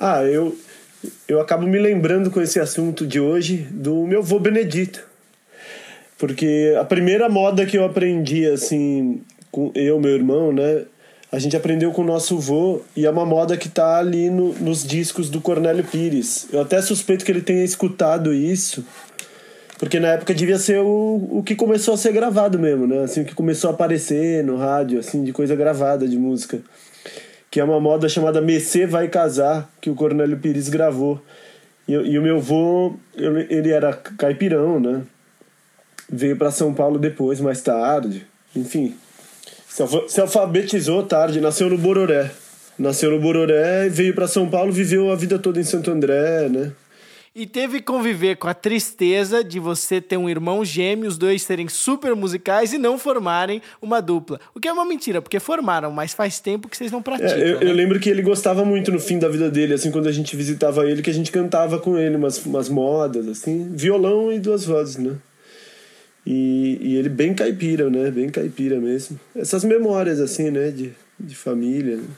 Ah, 0.00 0.22
eu, 0.22 0.56
eu 1.26 1.40
acabo 1.40 1.66
me 1.66 1.76
lembrando 1.76 2.30
com 2.30 2.40
esse 2.40 2.60
assunto 2.60 3.04
de 3.04 3.18
hoje 3.18 3.66
do 3.68 4.06
meu 4.06 4.20
avô 4.20 4.38
Benedito. 4.38 5.04
Porque 6.16 6.72
a 6.80 6.84
primeira 6.84 7.28
moda 7.28 7.66
que 7.66 7.76
eu 7.76 7.84
aprendi, 7.84 8.46
assim, 8.46 9.20
com 9.50 9.72
eu, 9.74 9.98
meu 9.98 10.12
irmão, 10.12 10.52
né? 10.52 10.84
A 11.32 11.38
gente 11.40 11.56
aprendeu 11.56 11.90
com 11.90 12.02
o 12.02 12.06
nosso 12.06 12.38
vô 12.38 12.80
e 12.96 13.06
é 13.06 13.10
uma 13.10 13.26
moda 13.26 13.56
que 13.56 13.68
tá 13.68 13.98
ali 13.98 14.30
no, 14.30 14.54
nos 14.54 14.86
discos 14.86 15.28
do 15.28 15.40
Cornélio 15.40 15.82
Pires. 15.82 16.46
Eu 16.52 16.60
até 16.60 16.80
suspeito 16.80 17.24
que 17.24 17.32
ele 17.32 17.42
tenha 17.42 17.64
escutado 17.64 18.32
isso, 18.32 18.84
porque 19.80 19.98
na 19.98 20.12
época 20.12 20.32
devia 20.32 20.58
ser 20.60 20.78
o, 20.78 21.28
o 21.30 21.42
que 21.42 21.56
começou 21.56 21.94
a 21.94 21.96
ser 21.96 22.12
gravado 22.12 22.56
mesmo, 22.56 22.86
né? 22.86 23.02
Assim, 23.02 23.22
o 23.22 23.24
que 23.24 23.34
começou 23.34 23.68
a 23.68 23.72
aparecer 23.72 24.44
no 24.44 24.56
rádio, 24.56 25.00
assim, 25.00 25.24
de 25.24 25.32
coisa 25.32 25.56
gravada 25.56 26.06
de 26.06 26.16
música. 26.16 26.60
Que 27.58 27.62
é 27.62 27.64
uma 27.64 27.80
moda 27.80 28.08
chamada 28.08 28.40
Mecê 28.40 28.86
Vai 28.86 29.08
Casar, 29.08 29.68
que 29.80 29.90
o 29.90 29.94
Cornélio 29.96 30.38
Pires 30.38 30.68
gravou. 30.68 31.20
E, 31.88 31.92
e 31.92 32.16
o 32.16 32.22
meu 32.22 32.38
vô, 32.38 32.94
ele 33.16 33.72
era 33.72 33.92
caipirão, 33.92 34.78
né? 34.78 35.02
Veio 36.08 36.36
para 36.36 36.52
São 36.52 36.72
Paulo 36.72 37.00
depois, 37.00 37.40
mais 37.40 37.60
tarde. 37.60 38.24
Enfim, 38.54 38.94
se 40.06 40.20
alfabetizou 40.20 41.02
tarde, 41.02 41.40
nasceu 41.40 41.68
no 41.68 41.76
Bororé. 41.76 42.30
Nasceu 42.78 43.10
no 43.10 43.18
Bororé, 43.18 43.88
veio 43.88 44.14
para 44.14 44.28
São 44.28 44.48
Paulo, 44.48 44.70
viveu 44.70 45.10
a 45.10 45.16
vida 45.16 45.36
toda 45.36 45.58
em 45.58 45.64
Santo 45.64 45.90
André, 45.90 46.48
né? 46.48 46.70
E 47.38 47.46
teve 47.46 47.78
que 47.78 47.84
conviver 47.84 48.36
com 48.36 48.48
a 48.48 48.52
tristeza 48.52 49.44
de 49.44 49.60
você 49.60 50.00
ter 50.00 50.16
um 50.16 50.28
irmão 50.28 50.64
gêmeo, 50.64 51.06
os 51.06 51.16
dois 51.16 51.40
serem 51.40 51.68
super 51.68 52.16
musicais 52.16 52.72
e 52.72 52.78
não 52.78 52.98
formarem 52.98 53.62
uma 53.80 54.02
dupla. 54.02 54.40
O 54.52 54.58
que 54.58 54.66
é 54.66 54.72
uma 54.72 54.84
mentira, 54.84 55.22
porque 55.22 55.38
formaram, 55.38 55.92
mas 55.92 56.12
faz 56.12 56.40
tempo 56.40 56.68
que 56.68 56.76
vocês 56.76 56.90
não 56.90 57.00
praticam. 57.00 57.36
É, 57.36 57.52
eu, 57.52 57.60
né? 57.60 57.70
eu, 57.70 57.72
lembro 57.72 58.00
que 58.00 58.10
ele 58.10 58.22
gostava 58.22 58.64
muito 58.64 58.90
no 58.90 58.98
fim 58.98 59.20
da 59.20 59.28
vida 59.28 59.48
dele, 59.48 59.72
assim, 59.72 59.92
quando 59.92 60.08
a 60.08 60.12
gente 60.12 60.34
visitava 60.34 60.84
ele, 60.90 61.00
que 61.00 61.10
a 61.10 61.14
gente 61.14 61.30
cantava 61.30 61.78
com 61.78 61.96
ele 61.96 62.16
umas, 62.16 62.44
umas 62.44 62.68
modas, 62.68 63.28
assim, 63.28 63.70
violão 63.72 64.32
e 64.32 64.40
duas 64.40 64.64
vozes, 64.64 64.96
né? 64.96 65.14
E, 66.26 66.76
e 66.80 66.96
ele 66.96 67.08
bem 67.08 67.34
caipira, 67.34 67.88
né? 67.88 68.10
Bem 68.10 68.30
caipira 68.30 68.80
mesmo. 68.80 69.16
Essas 69.36 69.62
memórias, 69.62 70.18
assim, 70.18 70.50
né? 70.50 70.72
De, 70.72 70.92
de 71.20 71.36
família. 71.36 71.98
Né? 71.98 72.08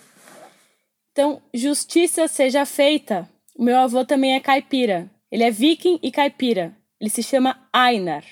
Então, 1.12 1.42
justiça 1.52 2.26
seja 2.26 2.64
feita. 2.64 3.28
O 3.60 3.62
meu 3.62 3.78
avô 3.78 4.06
também 4.06 4.34
é 4.34 4.40
caipira. 4.40 5.10
Ele 5.30 5.42
é 5.42 5.50
viking 5.50 6.00
e 6.02 6.10
caipira. 6.10 6.74
Ele 6.98 7.10
se 7.10 7.22
chama 7.22 7.60
Ainar. 7.70 8.24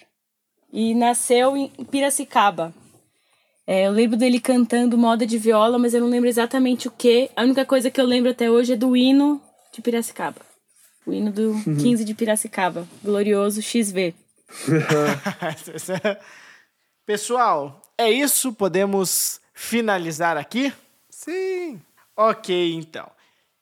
E 0.72 0.94
nasceu 0.94 1.55
em 1.55 1.68
Piracicaba. 1.68 2.72
É, 3.66 3.86
eu 3.86 3.92
lembro 3.92 4.16
dele 4.16 4.40
cantando 4.40 4.96
moda 4.96 5.26
de 5.26 5.36
viola, 5.36 5.78
mas 5.78 5.92
eu 5.92 6.00
não 6.00 6.09
lembro 6.09 6.30
exatamente 6.30 6.88
o 6.88 6.90
que. 6.90 7.30
A 7.36 7.42
única 7.42 7.66
coisa 7.66 7.90
que 7.90 8.00
eu 8.00 8.06
lembro 8.06 8.30
até 8.30 8.50
hoje 8.50 8.72
é 8.72 8.76
do 8.76 8.96
hino 8.96 9.38
de 9.70 9.82
Piracicaba. 9.82 10.40
O 11.05 11.12
hino 11.12 11.30
do 11.30 11.50
uhum. 11.50 11.76
15 11.76 12.06
de 12.06 12.14
Piracicaba. 12.14 12.88
Glorioso 13.05 13.60
XV. 13.60 14.14
Pessoal, 17.05 17.82
é 17.98 18.10
isso. 18.10 18.50
Podemos 18.55 19.42
finalizar 19.52 20.38
aqui? 20.38 20.72
Sim. 21.10 21.82
Ok, 22.16 22.72
então. 22.72 23.18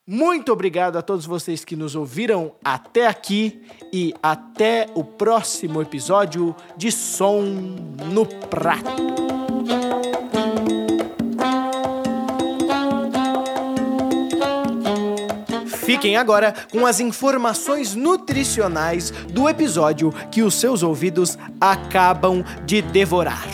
Muito 0.09 0.53
obrigado 0.53 0.95
a 0.95 1.01
todos 1.01 1.25
vocês 1.25 1.65
que 1.65 1.75
nos 1.75 1.93
ouviram 1.93 2.53
até 2.63 3.07
aqui 3.07 3.61
e 3.91 4.13
até 4.23 4.87
o 4.95 5.03
próximo 5.03 5.81
episódio 5.81 6.55
de 6.77 6.93
Som 6.93 7.41
no 8.13 8.25
Prato. 8.25 9.03
Fiquem 15.67 16.15
agora 16.15 16.53
com 16.71 16.85
as 16.85 17.01
informações 17.01 17.93
nutricionais 17.93 19.11
do 19.11 19.49
episódio 19.49 20.13
que 20.31 20.41
os 20.41 20.53
seus 20.53 20.83
ouvidos 20.83 21.37
acabam 21.59 22.45
de 22.65 22.81
devorar. 22.81 23.45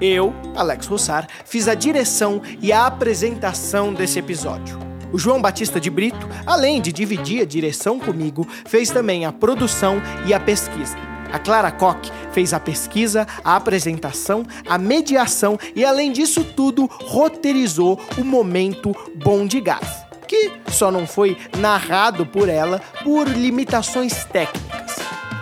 Eu, 0.00 0.32
Alex 0.54 0.86
Rossar, 0.86 1.26
fiz 1.44 1.66
a 1.66 1.74
direção 1.74 2.40
e 2.62 2.72
a 2.72 2.86
apresentação 2.86 3.92
desse 3.92 4.20
episódio. 4.20 4.89
O 5.12 5.18
João 5.18 5.42
Batista 5.42 5.80
de 5.80 5.90
Brito, 5.90 6.28
além 6.46 6.80
de 6.80 6.92
dividir 6.92 7.42
a 7.42 7.44
direção 7.44 7.98
comigo, 7.98 8.46
fez 8.66 8.90
também 8.90 9.26
a 9.26 9.32
produção 9.32 10.00
e 10.26 10.32
a 10.32 10.38
pesquisa. 10.38 10.96
A 11.32 11.38
Clara 11.38 11.70
Koch 11.70 12.10
fez 12.32 12.52
a 12.52 12.60
pesquisa, 12.60 13.26
a 13.44 13.56
apresentação, 13.56 14.44
a 14.68 14.76
mediação 14.76 15.58
e, 15.74 15.84
além 15.84 16.12
disso 16.12 16.44
tudo, 16.44 16.88
roteirizou 16.90 18.00
o 18.18 18.24
momento 18.24 18.94
Bom 19.14 19.46
de 19.46 19.60
Garfo, 19.60 20.06
que 20.26 20.52
só 20.68 20.90
não 20.90 21.06
foi 21.06 21.36
narrado 21.58 22.26
por 22.26 22.48
ela 22.48 22.80
por 23.04 23.28
limitações 23.28 24.24
técnicas. 24.24 24.96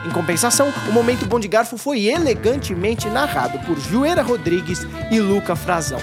Em 0.06 0.10
compensação, 0.10 0.72
o 0.88 0.92
momento 0.92 1.26
Bom 1.26 1.40
de 1.40 1.48
Garfo 1.48 1.76
foi 1.76 2.06
elegantemente 2.06 3.08
narrado 3.08 3.58
por 3.60 3.78
Jueira 3.78 4.22
Rodrigues 4.22 4.86
e 5.10 5.20
Luca 5.20 5.56
Frazão. 5.56 6.00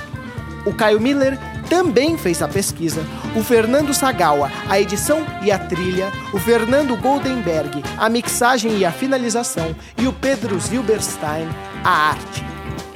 O 0.66 0.74
Caio 0.74 1.00
Miller 1.00 1.38
também 1.70 2.18
fez 2.18 2.42
a 2.42 2.48
pesquisa, 2.48 3.06
o 3.36 3.44
Fernando 3.44 3.94
Sagawa, 3.94 4.50
a 4.70 4.80
edição 4.80 5.26
e 5.44 5.52
a 5.52 5.60
trilha, 5.60 6.12
o 6.34 6.40
Fernando 6.40 6.96
Goldenberg, 6.96 7.84
a 7.98 8.10
mixagem 8.10 8.78
e 8.78 8.86
a 8.86 8.92
finalização, 8.92 9.76
e 9.98 10.08
o 10.08 10.14
Pedro 10.14 10.58
Zilberstein, 10.60 11.48
a 11.84 12.10
arte. 12.10 12.44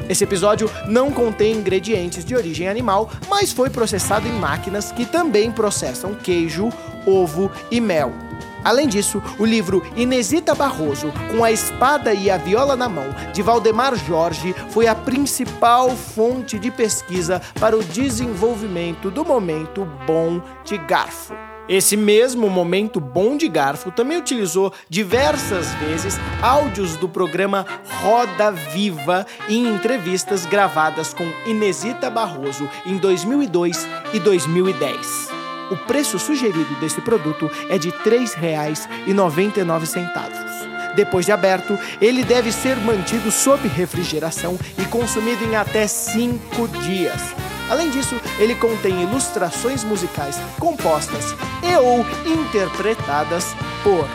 Esse 0.07 0.23
episódio 0.23 0.71
não 0.87 1.11
contém 1.11 1.53
ingredientes 1.53 2.23
de 2.23 2.35
origem 2.35 2.67
animal, 2.67 3.11
mas 3.29 3.51
foi 3.51 3.69
processado 3.69 4.27
em 4.27 4.31
máquinas 4.31 4.91
que 4.91 5.05
também 5.05 5.51
processam 5.51 6.15
queijo, 6.15 6.69
ovo 7.05 7.51
e 7.69 7.79
mel. 7.81 8.28
Além 8.63 8.87
disso, 8.87 9.21
o 9.37 9.45
livro 9.45 9.83
Inesita 9.95 10.53
Barroso, 10.53 11.11
com 11.31 11.43
a 11.43 11.51
espada 11.51 12.13
e 12.13 12.29
a 12.29 12.37
viola 12.37 12.75
na 12.75 12.89
mão, 12.89 13.07
de 13.33 13.41
Valdemar 13.41 13.95
Jorge, 13.95 14.53
foi 14.69 14.87
a 14.87 14.95
principal 14.95 15.91
fonte 15.91 16.59
de 16.59 16.69
pesquisa 16.69 17.41
para 17.59 17.77
o 17.77 17.83
desenvolvimento 17.83 19.09
do 19.09 19.23
momento 19.23 19.85
bom 20.05 20.41
de 20.63 20.77
garfo. 20.77 21.33
Esse 21.69 21.95
mesmo 21.95 22.49
momento 22.49 22.99
bom 22.99 23.37
de 23.37 23.47
garfo 23.47 23.91
também 23.91 24.17
utilizou 24.17 24.73
diversas 24.89 25.71
vezes 25.75 26.19
áudios 26.41 26.97
do 26.97 27.07
programa 27.07 27.63
Roda 28.01 28.51
Viva 28.51 29.23
em 29.47 29.67
entrevistas 29.67 30.47
gravadas 30.47 31.13
com 31.13 31.25
Inesita 31.45 32.09
Barroso 32.09 32.67
em 32.87 32.97
2002 32.97 33.87
e 34.13 34.19
2010. 34.19 35.38
O 35.71 35.77
preço 35.77 36.17
sugerido 36.17 36.73
desse 36.79 36.99
produto 37.01 37.51
é 37.69 37.77
de 37.77 37.89
R$ 37.89 37.97
3,99. 38.03 40.95
Depois 40.95 41.25
de 41.25 41.31
aberto, 41.31 41.77
ele 42.01 42.23
deve 42.23 42.51
ser 42.51 42.75
mantido 42.77 43.29
sob 43.31 43.67
refrigeração 43.67 44.57
e 44.77 44.85
consumido 44.85 45.43
em 45.45 45.55
até 45.55 45.87
5 45.87 46.67
dias. 46.79 47.21
Além 47.69 47.91
disso, 47.91 48.19
ele 48.39 48.55
contém 48.55 49.03
ilustrações 49.03 49.83
musicais 49.83 50.39
compostas 50.59 51.35
e 51.63 51.75
ou 51.75 52.03
interpretadas 52.25 53.55
por 53.83 54.07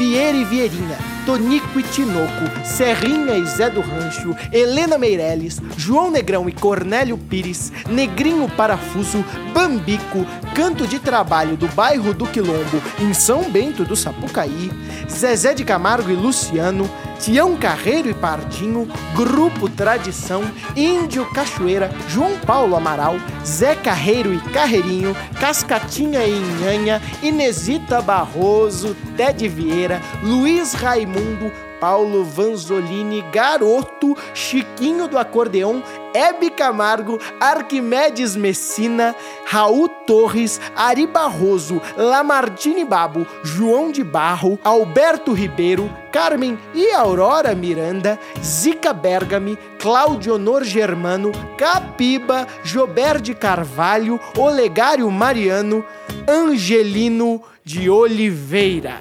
Vieira 0.00 0.34
e 0.34 0.44
Vieirinha, 0.46 0.96
Tonico 1.26 1.78
e 1.78 1.82
Tinoco, 1.82 2.64
Serrinha 2.64 3.34
e 3.36 3.44
Zé 3.44 3.68
do 3.68 3.82
Rancho, 3.82 4.34
Helena 4.50 4.96
Meirelles, 4.96 5.60
João 5.76 6.10
Negrão 6.10 6.48
e 6.48 6.52
Cornélio 6.52 7.18
Pires, 7.18 7.70
Negrinho 7.86 8.48
Parafuso, 8.48 9.22
Bambico, 9.52 10.24
Canto 10.54 10.86
de 10.86 10.98
Trabalho 10.98 11.54
do 11.54 11.68
bairro 11.68 12.14
do 12.14 12.26
Quilombo, 12.26 12.82
em 12.98 13.12
São 13.12 13.50
Bento 13.50 13.84
do 13.84 13.94
Sapucaí, 13.94 14.72
Zezé 15.06 15.52
de 15.52 15.64
Camargo 15.64 16.10
e 16.10 16.14
Luciano, 16.14 16.90
Tião 17.20 17.54
Carreiro 17.54 18.08
e 18.08 18.14
Pardinho, 18.14 18.88
Grupo 19.14 19.68
Tradição, 19.68 20.42
Índio 20.74 21.30
Cachoeira, 21.32 21.90
João 22.08 22.38
Paulo 22.38 22.74
Amaral, 22.74 23.16
Zé 23.44 23.74
Carreiro 23.74 24.32
e 24.32 24.40
Carreirinho, 24.40 25.14
Cascatinha 25.38 26.24
e 26.24 26.30
Inhanha, 26.30 27.02
Inesita 27.22 28.00
Barroso, 28.00 28.96
Ted 29.16 29.46
Vieira, 29.48 30.00
Luiz 30.22 30.72
Raimundo, 30.72 31.52
Paulo 31.80 32.22
Vanzolini, 32.22 33.22
Garoto, 33.32 34.16
Chiquinho 34.34 35.08
do 35.08 35.16
Acordeão, 35.16 35.82
Hebe 36.14 36.50
Camargo, 36.50 37.18
Arquimedes 37.40 38.36
Messina, 38.36 39.16
Raul 39.46 39.88
Torres, 39.88 40.60
Ari 40.76 41.06
Barroso, 41.06 41.80
Lamartine 41.96 42.84
Babo, 42.84 43.26
João 43.42 43.90
de 43.90 44.04
Barro, 44.04 44.58
Alberto 44.62 45.32
Ribeiro, 45.32 45.90
Carmen 46.12 46.58
e 46.74 46.92
Aurora 46.92 47.54
Miranda, 47.54 48.18
Zica 48.42 48.92
Bergami, 48.92 49.56
Claudio 49.78 50.34
Honor 50.34 50.64
Germano, 50.64 51.32
Capiba, 51.56 52.46
Jober 52.62 53.20
de 53.20 53.34
Carvalho, 53.34 54.20
Olegário 54.36 55.10
Mariano, 55.10 55.84
Angelino 56.28 57.42
de 57.64 57.88
Oliveira. 57.88 59.00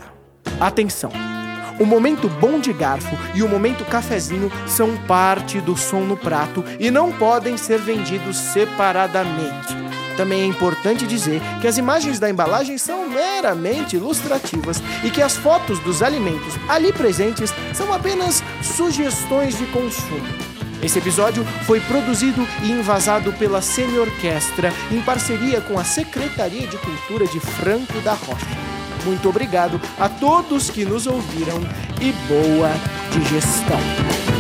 Atenção! 0.60 1.39
O 1.80 1.86
momento 1.86 2.28
bom 2.28 2.60
de 2.60 2.74
garfo 2.74 3.18
e 3.34 3.42
o 3.42 3.48
momento 3.48 3.86
cafezinho 3.86 4.52
são 4.68 4.98
parte 5.08 5.62
do 5.62 5.78
som 5.78 6.02
no 6.02 6.18
prato 6.18 6.64
e 6.78 6.92
não 6.92 7.10
podem 7.12 7.56
ser 7.56 7.80
vendidos 7.80 8.36
separadamente. 8.36 9.80
Também 10.18 10.42
é 10.42 10.46
importante 10.46 11.08
dizer 11.08 11.42
que 11.62 11.68
as 11.68 11.78
imagens 11.78 12.20
da 12.20 12.30
embalagem 12.30 12.78
são 12.78 13.08
meramente 13.08 13.96
ilustrativas 13.96 14.84
e 15.06 15.10
que 15.10 15.22
as 15.22 15.38
fotos 15.38 15.80
dos 15.80 16.04
alimentos 16.04 16.56
ali 16.68 16.92
presentes 16.92 17.54
são 17.74 17.94
apenas 17.94 18.44
sugestões 18.62 19.58
de 19.58 19.66
consumo. 19.68 20.28
Esse 20.84 21.00
episódio 21.00 21.46
foi 21.66 21.80
produzido 21.80 22.46
e 22.62 22.72
envasado 22.72 23.32
pela 23.34 23.62
Semi 23.62 23.98
Orquestra 23.98 24.74
em 24.92 25.02
parceria 25.02 25.62
com 25.62 25.80
a 25.80 25.86
Secretaria 25.86 26.68
de 26.68 26.78
Cultura 26.78 27.26
de 27.26 27.40
Franco 27.40 28.02
da 28.02 28.14
Rocha. 28.14 28.79
Muito 29.06 29.30
obrigado 29.30 29.80
a 30.00 30.10
todos 30.10 30.70
que 30.70 30.86
nos 30.86 31.08
ouviram 31.08 31.60
e 32.02 32.12
boa 32.28 32.72
digestão. 33.12 34.39